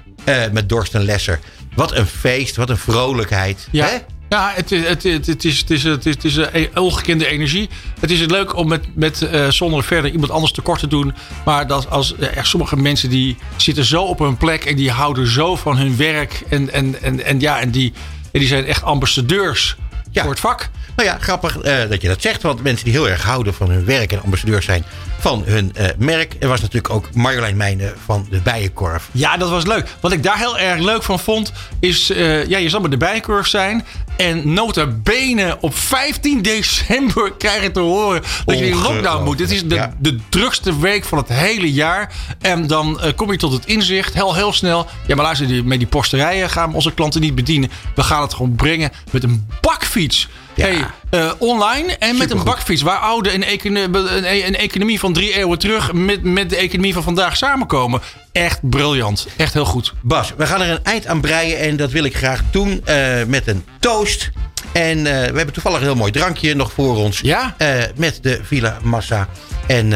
met 0.51 0.69
Dorsten 0.69 1.03
Lesser. 1.03 1.39
Wat 1.75 1.95
een 1.95 2.05
feest, 2.05 2.55
wat 2.55 2.69
een 2.69 2.77
vrolijkheid. 2.77 3.67
Ja. 3.71 3.85
Hè? 3.85 3.97
Ja, 4.29 4.51
het, 4.55 4.69
het, 4.69 5.03
het, 5.03 5.25
het, 5.25 5.45
is, 5.45 5.59
het, 5.59 5.69
is, 5.69 5.83
het, 5.83 6.05
is, 6.05 6.13
het 6.13 6.23
is 6.23 6.35
een 6.35 6.77
ongekende 6.77 7.27
energie. 7.27 7.69
Het 7.99 8.11
is 8.11 8.19
leuk 8.19 8.55
om 8.55 8.67
met, 8.67 8.95
met 8.95 9.21
uh, 9.21 9.49
zonder 9.49 9.83
verder 9.83 10.11
iemand 10.11 10.31
anders 10.31 10.51
tekort 10.51 10.79
te 10.79 10.87
doen. 10.87 11.13
Maar 11.45 11.67
dat 11.67 11.89
als 11.89 12.13
er 12.19 12.45
sommige 12.45 12.75
mensen 12.75 13.09
die 13.09 13.37
zitten 13.55 13.85
zo 13.85 14.03
op 14.03 14.19
hun 14.19 14.37
plek 14.37 14.65
en 14.65 14.75
die 14.75 14.91
houden 14.91 15.27
zo 15.27 15.55
van 15.55 15.77
hun 15.77 15.97
werk. 15.97 16.43
En, 16.49 16.71
en, 16.71 17.01
en, 17.01 17.25
en, 17.25 17.39
ja, 17.39 17.59
en 17.59 17.71
die, 17.71 17.93
en 18.31 18.39
die 18.39 18.47
zijn 18.47 18.65
echt 18.65 18.83
ambassadeurs 18.83 19.75
ja. 20.11 20.21
voor 20.21 20.31
het 20.31 20.39
vak. 20.39 20.69
Nou 20.95 21.09
ja, 21.09 21.17
grappig 21.19 21.57
uh, 21.65 21.89
dat 21.89 22.01
je 22.01 22.07
dat 22.07 22.21
zegt. 22.21 22.41
Want 22.41 22.63
mensen 22.63 22.85
die 22.85 22.93
heel 22.93 23.09
erg 23.09 23.23
houden 23.23 23.53
van 23.53 23.69
hun 23.69 23.85
werk 23.85 24.11
en 24.11 24.21
ambassadeurs 24.21 24.65
zijn 24.65 24.83
van 25.23 25.43
hun 25.45 25.73
uh, 25.77 25.87
merk. 25.97 26.35
Er 26.39 26.47
was 26.47 26.61
natuurlijk 26.61 26.93
ook 26.93 27.13
Marjolein 27.13 27.57
Meijnen 27.57 27.93
van 28.05 28.27
de 28.29 28.41
Bijenkorf. 28.41 29.09
Ja, 29.11 29.37
dat 29.37 29.49
was 29.49 29.65
leuk. 29.65 29.87
Wat 29.99 30.11
ik 30.11 30.23
daar 30.23 30.37
heel 30.37 30.57
erg 30.57 30.81
leuk 30.81 31.03
van 31.03 31.19
vond, 31.19 31.51
is... 31.79 32.11
Uh, 32.11 32.47
ja, 32.47 32.57
je 32.57 32.69
zal 32.69 32.81
met 32.81 32.91
de 32.91 32.97
Bijenkorf 32.97 33.47
zijn. 33.47 33.85
En 34.17 34.53
nota 34.53 34.85
bene 34.85 35.57
op 35.59 35.77
15 35.77 36.41
december 36.41 37.33
krijg 37.37 37.63
je 37.63 37.71
te 37.71 37.79
horen 37.79 38.21
dat 38.45 38.59
je 38.59 38.65
in 38.65 38.81
lockdown 38.81 39.23
moet. 39.23 39.37
Dit 39.37 39.51
is 39.51 39.63
de, 39.63 39.75
ja. 39.75 39.93
de 39.99 40.19
drukste 40.29 40.79
week 40.79 41.05
van 41.05 41.17
het 41.17 41.29
hele 41.29 41.73
jaar. 41.73 42.13
En 42.41 42.67
dan 42.67 42.99
uh, 43.03 43.11
kom 43.15 43.31
je 43.31 43.37
tot 43.37 43.51
het 43.51 43.65
inzicht, 43.65 44.13
heel, 44.13 44.35
heel 44.35 44.53
snel. 44.53 44.87
Ja, 45.07 45.15
maar 45.15 45.25
luister, 45.25 45.47
die, 45.47 45.63
met 45.63 45.77
die 45.77 45.87
posterijen 45.87 46.49
gaan 46.49 46.69
we 46.69 46.75
onze 46.75 46.93
klanten 46.93 47.21
niet 47.21 47.35
bedienen. 47.35 47.71
We 47.95 48.03
gaan 48.03 48.21
het 48.21 48.33
gewoon 48.33 48.55
brengen 48.55 48.91
met 49.11 49.23
een 49.23 49.47
bakfiets. 49.61 50.29
Ja. 50.53 50.65
Hey, 50.65 50.85
uh, 51.13 51.31
online 51.37 51.95
en 51.97 52.17
met 52.17 52.31
een 52.31 52.43
bakfiets. 52.43 52.81
Waar 52.81 52.97
oude 52.97 53.33
een, 53.33 53.43
economie, 53.43 54.45
een 54.45 54.55
economie 54.55 54.99
van 54.99 55.13
drie 55.13 55.33
eeuwen 55.33 55.59
terug 55.59 55.93
met, 55.93 56.23
met 56.23 56.49
de 56.49 56.55
economie 56.55 56.93
van 56.93 57.03
vandaag 57.03 57.37
samenkomen. 57.37 58.01
Echt 58.31 58.69
briljant. 58.69 59.27
Echt 59.37 59.53
heel 59.53 59.65
goed. 59.65 59.93
Bas, 60.01 60.33
we 60.37 60.45
gaan 60.45 60.61
er 60.61 60.69
een 60.69 60.83
eind 60.83 61.07
aan 61.07 61.21
breien 61.21 61.59
en 61.59 61.77
dat 61.77 61.91
wil 61.91 62.03
ik 62.03 62.15
graag 62.15 62.41
doen 62.51 62.83
uh, 62.85 63.23
met 63.27 63.47
een 63.47 63.65
toast. 63.79 64.29
En 64.71 64.97
uh, 64.97 65.03
we 65.03 65.09
hebben 65.09 65.53
toevallig 65.53 65.79
een 65.79 65.85
heel 65.85 65.95
mooi 65.95 66.11
drankje 66.11 66.55
nog 66.55 66.71
voor 66.71 66.95
ons. 66.95 67.19
Ja? 67.19 67.55
met 67.95 68.19
de 68.21 68.39
Villa 68.43 68.77
Massa. 68.81 69.27
En 69.67 69.87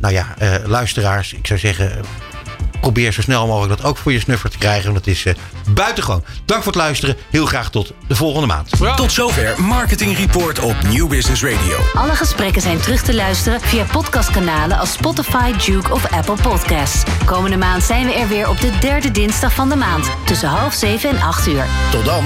nou 0.00 0.12
ja, 0.14 0.34
luisteraars, 0.66 1.32
ik 1.32 1.46
zou 1.46 1.58
zeggen 1.58 2.04
probeer 2.80 3.12
zo 3.12 3.20
snel 3.20 3.46
mogelijk 3.46 3.80
dat 3.80 3.88
ook 3.88 3.96
voor 3.96 4.12
je 4.12 4.20
snuffer 4.20 4.50
te 4.50 4.58
krijgen. 4.58 4.84
Want 4.84 5.04
het 5.04 5.14
is 5.14 5.24
uh, 5.24 5.34
buitengewoon. 5.68 6.24
Dank 6.44 6.62
voor 6.62 6.72
het 6.72 6.82
luisteren. 6.82 7.16
Heel 7.30 7.46
graag 7.46 7.70
tot 7.70 7.92
de 8.08 8.16
volgende 8.16 8.46
maand. 8.46 8.70
Tot 8.96 9.12
zover 9.12 9.62
Marketing 9.62 10.16
Report 10.16 10.58
op 10.58 10.76
New 10.82 11.08
Business 11.08 11.42
Radio. 11.42 11.78
Alle 11.94 12.14
gesprekken 12.14 12.62
zijn 12.62 12.80
terug 12.80 13.02
te 13.02 13.14
luisteren 13.14 13.60
via 13.60 13.84
podcastkanalen 13.92 14.78
als 14.78 14.92
Spotify, 14.92 15.52
Duke 15.66 15.92
of 15.92 16.12
Apple 16.12 16.36
Podcasts. 16.42 17.02
Komende 17.24 17.56
maand 17.56 17.82
zijn 17.82 18.06
we 18.06 18.14
er 18.14 18.28
weer 18.28 18.48
op 18.48 18.60
de 18.60 18.78
derde 18.80 19.10
dinsdag 19.10 19.52
van 19.52 19.68
de 19.68 19.76
maand. 19.76 20.10
Tussen 20.24 20.48
half 20.48 20.74
zeven 20.74 21.10
en 21.10 21.20
acht 21.20 21.46
uur. 21.46 21.66
Tot 21.90 22.04
dan. 22.04 22.24